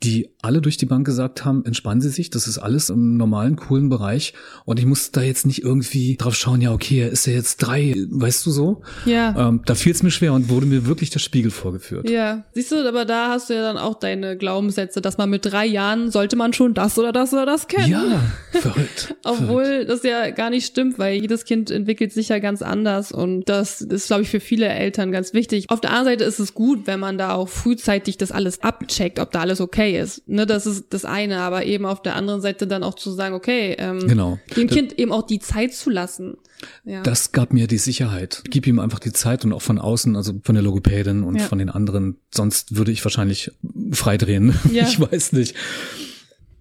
die 0.03 0.31
alle 0.43 0.61
durch 0.61 0.77
die 0.77 0.87
Bank 0.87 1.07
gesagt 1.07 1.45
haben, 1.45 1.65
entspannen 1.65 2.01
Sie 2.01 2.09
sich, 2.09 2.31
das 2.31 2.49
ist 2.49 2.59
alles 2.59 2.91
im 2.91 3.17
normalen, 3.17 3.57
coolen 3.57 3.89
Bereich. 3.89 4.35
Und 4.65 4.81
ich 4.81 4.87
muss 4.87 5.13
da 5.13 5.23
jetzt 5.23 5.47
nicht 5.47 5.63
irgendwie 5.63 6.17
drauf 6.17 6.35
schauen, 6.35 6.61
ja, 6.61 6.73
okay, 6.73 7.01
er 7.01 7.11
ist 7.11 7.27
ja 7.27 7.33
jetzt 7.33 7.59
drei, 7.59 7.95
weißt 8.11 8.45
du 8.47 8.51
so? 8.51 8.83
Ja. 9.05 9.49
Ähm, 9.49 9.63
da 9.65 9.75
fiel 9.75 9.93
es 9.93 10.03
mir 10.03 10.11
schwer 10.11 10.33
und 10.33 10.49
wurde 10.49 10.67
mir 10.67 10.87
wirklich 10.87 11.11
der 11.11 11.21
Spiegel 11.21 11.53
vorgeführt. 11.53 12.11
Ja. 12.11 12.45
Siehst 12.53 12.73
du, 12.73 12.87
aber 12.87 13.05
da 13.05 13.29
hast 13.29 13.51
du 13.51 13.55
ja 13.55 13.63
dann 13.63 13.79
auch 13.79 13.95
deine 13.95 14.37
Glaubenssätze, 14.37 15.01
dass 15.01 15.17
man 15.17 15.31
mit 15.31 15.47
drei 15.47 15.67
Jahren 15.67 16.11
sollte 16.11 16.35
man 16.35 16.53
schon 16.53 16.75
das 16.75 16.99
oder 16.99 17.13
das 17.13 17.33
oder 17.33 17.47
das 17.47 17.69
kennen. 17.69 17.91
Ja, 17.91 18.21
verrückt. 18.51 19.15
Obwohl 19.25 19.65
verrückt. 19.65 19.91
das 19.91 20.03
ja 20.03 20.31
gar 20.31 20.51
nicht 20.51 20.67
stimmt, 20.67 20.99
weil 20.99 21.21
jedes 21.21 21.45
Kind 21.45 21.71
entwickelt 21.71 22.13
sich 22.13 22.31
ja 22.31 22.41
ganz 22.41 22.63
anders 22.63 23.13
und 23.13 23.49
das 23.49 23.81
ist, 23.81 24.09
glaube 24.09 24.23
ich, 24.23 24.29
für 24.29 24.41
viele 24.41 24.67
Eltern 24.67 25.13
ganz 25.13 25.35
wichtig. 25.35 25.67
Auf 25.69 25.81
der 25.81 25.91
anderen 25.91 26.07
Seite 26.07 26.25
ist 26.25 26.41
es 26.41 26.55
gut, 26.55 26.87
wenn 26.87 26.99
man 26.99 27.19
da 27.19 27.35
auch 27.35 27.49
frühzeitig 27.49 28.19
das 28.19 28.33
alles 28.33 28.63
abcheckt, 28.63 29.21
ob 29.21 29.31
da 29.31 29.41
alles 29.41 29.61
okay 29.61 29.92
ist. 29.95 30.29
Ne, 30.29 30.47
das 30.47 30.67
ist 30.67 30.87
das 30.91 31.05
eine, 31.05 31.41
aber 31.41 31.65
eben 31.65 31.87
auf 31.87 32.03
der 32.03 32.17
anderen 32.17 32.41
Seite 32.41 32.67
dann 32.67 32.83
auch 32.83 32.95
zu 32.95 33.11
sagen, 33.11 33.35
okay, 33.35 33.77
ähm, 33.79 34.07
genau. 34.07 34.39
dem 34.57 34.69
Kind 34.69 34.99
eben 34.99 35.13
auch 35.13 35.27
die 35.27 35.39
Zeit 35.39 35.75
zu 35.75 35.91
lassen. 35.91 36.37
Ja. 36.85 37.03
Das 37.03 37.33
gab 37.33 37.53
mir 37.53 37.67
die 37.67 37.79
Sicherheit. 37.79 38.43
Gib 38.49 38.67
ihm 38.67 38.79
einfach 38.79 38.99
die 38.99 39.13
Zeit 39.13 39.45
und 39.45 39.53
auch 39.53 39.63
von 39.63 39.79
außen, 39.79 40.17
also 40.17 40.35
von 40.43 40.55
der 40.55 40.63
Logopädin 40.63 41.25
und 41.25 41.37
ja. 41.37 41.45
von 41.45 41.59
den 41.59 41.71
anderen. 41.71 42.17
Sonst 42.33 42.77
würde 42.77 42.93
ich 42.93 43.05
wahrscheinlich 43.05 43.51
freidrehen. 43.93 44.55
Ja. 44.73 44.87
Ich 44.87 44.99
weiß 44.99 45.33
nicht. 45.33 45.55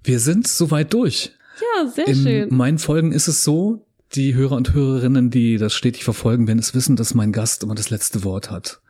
Wir 0.03 0.19
sind 0.19 0.47
soweit 0.47 0.93
durch. 0.93 1.31
Ja, 1.61 1.87
sehr 1.87 2.07
In 2.07 2.15
schön. 2.15 2.49
In 2.49 2.57
meinen 2.57 2.77
Folgen 2.77 3.13
ist 3.13 3.27
es 3.27 3.43
so, 3.43 3.85
die 4.15 4.35
Hörer 4.35 4.55
und 4.55 4.73
Hörerinnen, 4.73 5.29
die 5.29 5.57
das 5.57 5.73
stetig 5.73 6.03
verfolgen, 6.03 6.47
werden 6.47 6.59
es 6.59 6.73
wissen, 6.73 6.95
dass 6.95 7.13
mein 7.13 7.31
Gast 7.31 7.63
immer 7.63 7.75
das 7.75 7.89
letzte 7.89 8.23
Wort 8.23 8.51
hat. 8.51 8.81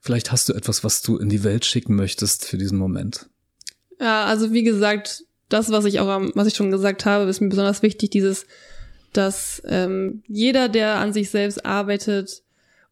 Vielleicht 0.00 0.32
hast 0.32 0.48
du 0.48 0.52
etwas, 0.52 0.84
was 0.84 1.02
du 1.02 1.18
in 1.18 1.28
die 1.28 1.42
Welt 1.42 1.64
schicken 1.64 1.96
möchtest 1.96 2.44
für 2.44 2.56
diesen 2.56 2.78
Moment. 2.78 3.28
Ja, 4.00 4.24
also 4.24 4.52
wie 4.52 4.62
gesagt, 4.62 5.24
das, 5.48 5.70
was 5.70 5.84
ich 5.84 6.00
auch, 6.00 6.06
was 6.34 6.46
ich 6.46 6.54
schon 6.56 6.70
gesagt 6.70 7.06
habe, 7.06 7.28
ist 7.30 7.40
mir 7.40 7.48
besonders 7.48 7.82
wichtig, 7.82 8.10
dieses, 8.10 8.46
dass 9.12 9.62
ähm, 9.66 10.22
jeder, 10.26 10.68
der 10.68 10.96
an 10.96 11.12
sich 11.12 11.30
selbst 11.30 11.64
arbeitet 11.64 12.42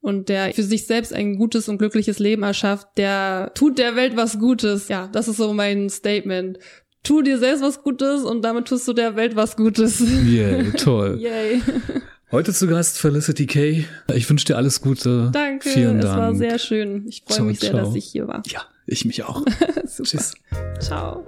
und 0.00 0.28
der 0.28 0.52
für 0.54 0.62
sich 0.62 0.86
selbst 0.86 1.12
ein 1.12 1.36
gutes 1.36 1.68
und 1.68 1.78
glückliches 1.78 2.18
Leben 2.18 2.42
erschafft, 2.42 2.86
der 2.96 3.52
tut 3.54 3.78
der 3.78 3.96
Welt 3.96 4.16
was 4.16 4.38
Gutes. 4.38 4.88
Ja, 4.88 5.08
das 5.12 5.28
ist 5.28 5.38
so 5.38 5.52
mein 5.52 5.88
Statement. 5.90 6.58
Tu 7.02 7.20
dir 7.22 7.38
selbst 7.38 7.62
was 7.62 7.82
Gutes 7.82 8.22
und 8.22 8.42
damit 8.42 8.66
tust 8.68 8.88
du 8.88 8.92
der 8.94 9.16
Welt 9.16 9.36
was 9.36 9.56
Gutes. 9.56 10.00
Yay, 10.00 10.72
toll. 10.78 11.18
Yay. 11.20 11.60
Heute 12.30 12.52
zu 12.52 12.66
Gast 12.66 12.98
Felicity 12.98 13.46
Kay. 13.46 13.84
Ich 14.14 14.28
wünsche 14.30 14.46
dir 14.46 14.56
alles 14.56 14.80
Gute. 14.80 15.30
Danke, 15.32 15.68
Vielen 15.68 15.98
es 15.98 16.04
Dank. 16.06 16.18
war 16.18 16.34
sehr 16.34 16.58
schön. 16.58 17.04
Ich 17.06 17.22
freue 17.26 17.42
mich 17.42 17.60
sehr, 17.60 17.70
ciao. 17.70 17.84
dass 17.84 17.94
ich 17.94 18.06
hier 18.06 18.26
war. 18.26 18.42
Ja, 18.46 18.62
ich 18.86 19.04
mich 19.04 19.24
auch. 19.24 19.42
Tschüss. 19.86 20.34
Ciao. 20.80 21.24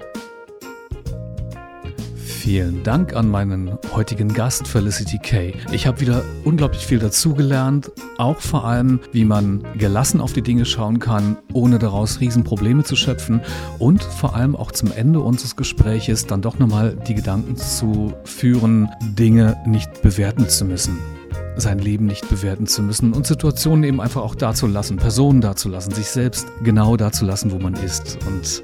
Vielen 2.47 2.85
Dank 2.85 3.17
an 3.17 3.29
meinen 3.29 3.77
heutigen 3.93 4.33
Gast 4.33 4.69
Felicity 4.69 5.19
Kay. 5.19 5.55
Ich 5.73 5.85
habe 5.89 6.01
wieder 6.01 6.23
unglaublich 6.45 6.87
viel 6.87 7.01
dazugelernt, 7.01 7.91
auch 8.19 8.39
vor 8.39 8.65
allem, 8.65 9.01
wie 9.11 9.25
man 9.25 9.65
gelassen 9.77 10.21
auf 10.21 10.33
die 10.33 10.43
Dinge 10.43 10.65
schauen 10.65 11.01
kann, 11.01 11.39
ohne 11.53 11.81
daraus 11.81 12.21
Riesenprobleme 12.21 12.85
zu 12.85 12.95
schöpfen 12.95 13.41
und 13.81 14.05
vor 14.05 14.37
allem 14.37 14.55
auch 14.55 14.71
zum 14.71 14.93
Ende 14.93 15.19
unseres 15.19 15.57
Gespräches 15.57 16.27
dann 16.27 16.41
doch 16.41 16.61
nochmal 16.61 16.97
die 17.09 17.17
Gedanken 17.17 17.57
zu 17.57 18.15
führen, 18.23 18.91
Dinge 19.03 19.61
nicht 19.67 20.03
bewerten 20.03 20.49
zu 20.49 20.67
müssen 20.67 21.16
sein 21.57 21.79
Leben 21.79 22.07
nicht 22.07 22.29
bewerten 22.29 22.67
zu 22.67 22.83
müssen 22.83 23.13
und 23.13 23.27
Situationen 23.27 23.85
eben 23.85 24.01
einfach 24.01 24.23
auch 24.23 24.35
dazulassen, 24.35 24.97
Personen 24.97 25.41
dazulassen, 25.41 25.93
sich 25.93 26.09
selbst 26.09 26.47
genau 26.63 26.97
dazulassen, 26.97 27.51
wo 27.51 27.59
man 27.59 27.75
ist. 27.75 28.19
Und 28.27 28.63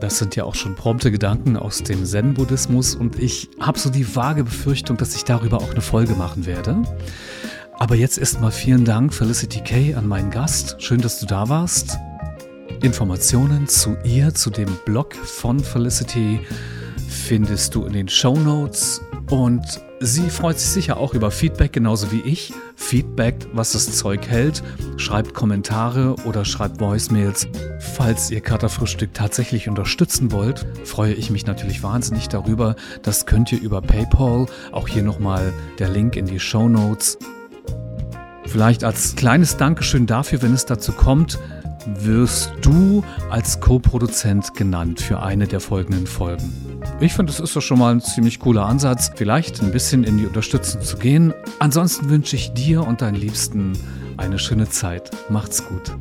das 0.00 0.18
sind 0.18 0.36
ja 0.36 0.44
auch 0.44 0.54
schon 0.54 0.74
prompte 0.74 1.10
Gedanken 1.10 1.56
aus 1.56 1.82
dem 1.82 2.04
Zen-Buddhismus 2.04 2.94
und 2.94 3.18
ich 3.18 3.48
habe 3.60 3.78
so 3.78 3.90
die 3.90 4.14
vage 4.14 4.44
Befürchtung, 4.44 4.96
dass 4.96 5.16
ich 5.16 5.24
darüber 5.24 5.58
auch 5.58 5.70
eine 5.70 5.80
Folge 5.80 6.14
machen 6.14 6.46
werde. 6.46 6.76
Aber 7.78 7.94
jetzt 7.94 8.18
erstmal 8.18 8.52
vielen 8.52 8.84
Dank, 8.84 9.12
Felicity 9.12 9.60
Kay, 9.60 9.94
an 9.94 10.06
meinen 10.06 10.30
Gast. 10.30 10.76
Schön, 10.82 11.00
dass 11.00 11.20
du 11.20 11.26
da 11.26 11.48
warst. 11.48 11.98
Informationen 12.82 13.68
zu 13.68 13.96
ihr, 14.04 14.34
zu 14.34 14.50
dem 14.50 14.68
Blog 14.84 15.14
von 15.14 15.60
Felicity 15.60 16.40
findest 17.08 17.74
du 17.74 17.84
in 17.84 17.92
den 17.92 18.08
Show 18.08 18.36
Notes 18.38 19.00
und 19.30 19.80
sie 19.98 20.30
freut 20.30 20.58
sich 20.58 20.68
sicher 20.68 20.98
auch 20.98 21.14
über 21.14 21.30
Feedback, 21.30 21.72
genauso 21.72 22.12
wie 22.12 22.20
ich. 22.20 22.52
Feedback, 22.76 23.34
was 23.52 23.72
das 23.72 23.96
Zeug 23.96 24.28
hält. 24.28 24.62
Schreibt 24.96 25.34
Kommentare 25.34 26.14
oder 26.26 26.44
schreibt 26.44 26.80
Voicemails. 26.80 27.48
Falls 27.80 28.30
ihr 28.30 28.40
Katerfrühstück 28.40 29.14
tatsächlich 29.14 29.68
unterstützen 29.68 30.30
wollt, 30.30 30.66
freue 30.84 31.14
ich 31.14 31.30
mich 31.30 31.46
natürlich 31.46 31.82
wahnsinnig 31.82 32.28
darüber. 32.28 32.76
Das 33.02 33.26
könnt 33.26 33.50
ihr 33.52 33.60
über 33.60 33.80
PayPal. 33.80 34.46
Auch 34.70 34.86
hier 34.86 35.02
nochmal 35.02 35.52
der 35.78 35.88
Link 35.88 36.16
in 36.16 36.26
die 36.26 36.40
Show 36.40 36.68
Notes. 36.68 37.18
Vielleicht 38.44 38.84
als 38.84 39.16
kleines 39.16 39.56
Dankeschön 39.56 40.06
dafür, 40.06 40.40
wenn 40.42 40.54
es 40.54 40.66
dazu 40.66 40.92
kommt, 40.92 41.38
wirst 41.86 42.52
du 42.62 43.04
als 43.30 43.60
Co-Produzent 43.60 44.54
genannt 44.54 45.00
für 45.00 45.20
eine 45.22 45.46
der 45.46 45.60
folgenden 45.60 46.06
Folgen. 46.06 46.65
Ich 46.98 47.12
finde, 47.12 47.30
das 47.30 47.40
ist 47.40 47.54
doch 47.54 47.60
schon 47.60 47.78
mal 47.78 47.94
ein 47.94 48.00
ziemlich 48.00 48.40
cooler 48.40 48.64
Ansatz, 48.64 49.10
vielleicht 49.14 49.62
ein 49.62 49.70
bisschen 49.70 50.02
in 50.02 50.16
die 50.16 50.24
Unterstützung 50.24 50.80
zu 50.80 50.96
gehen. 50.96 51.34
Ansonsten 51.58 52.08
wünsche 52.08 52.36
ich 52.36 52.54
dir 52.54 52.86
und 52.86 53.02
deinen 53.02 53.16
Liebsten 53.16 53.74
eine 54.16 54.38
schöne 54.38 54.68
Zeit. 54.70 55.10
Macht's 55.28 55.66
gut. 55.68 55.94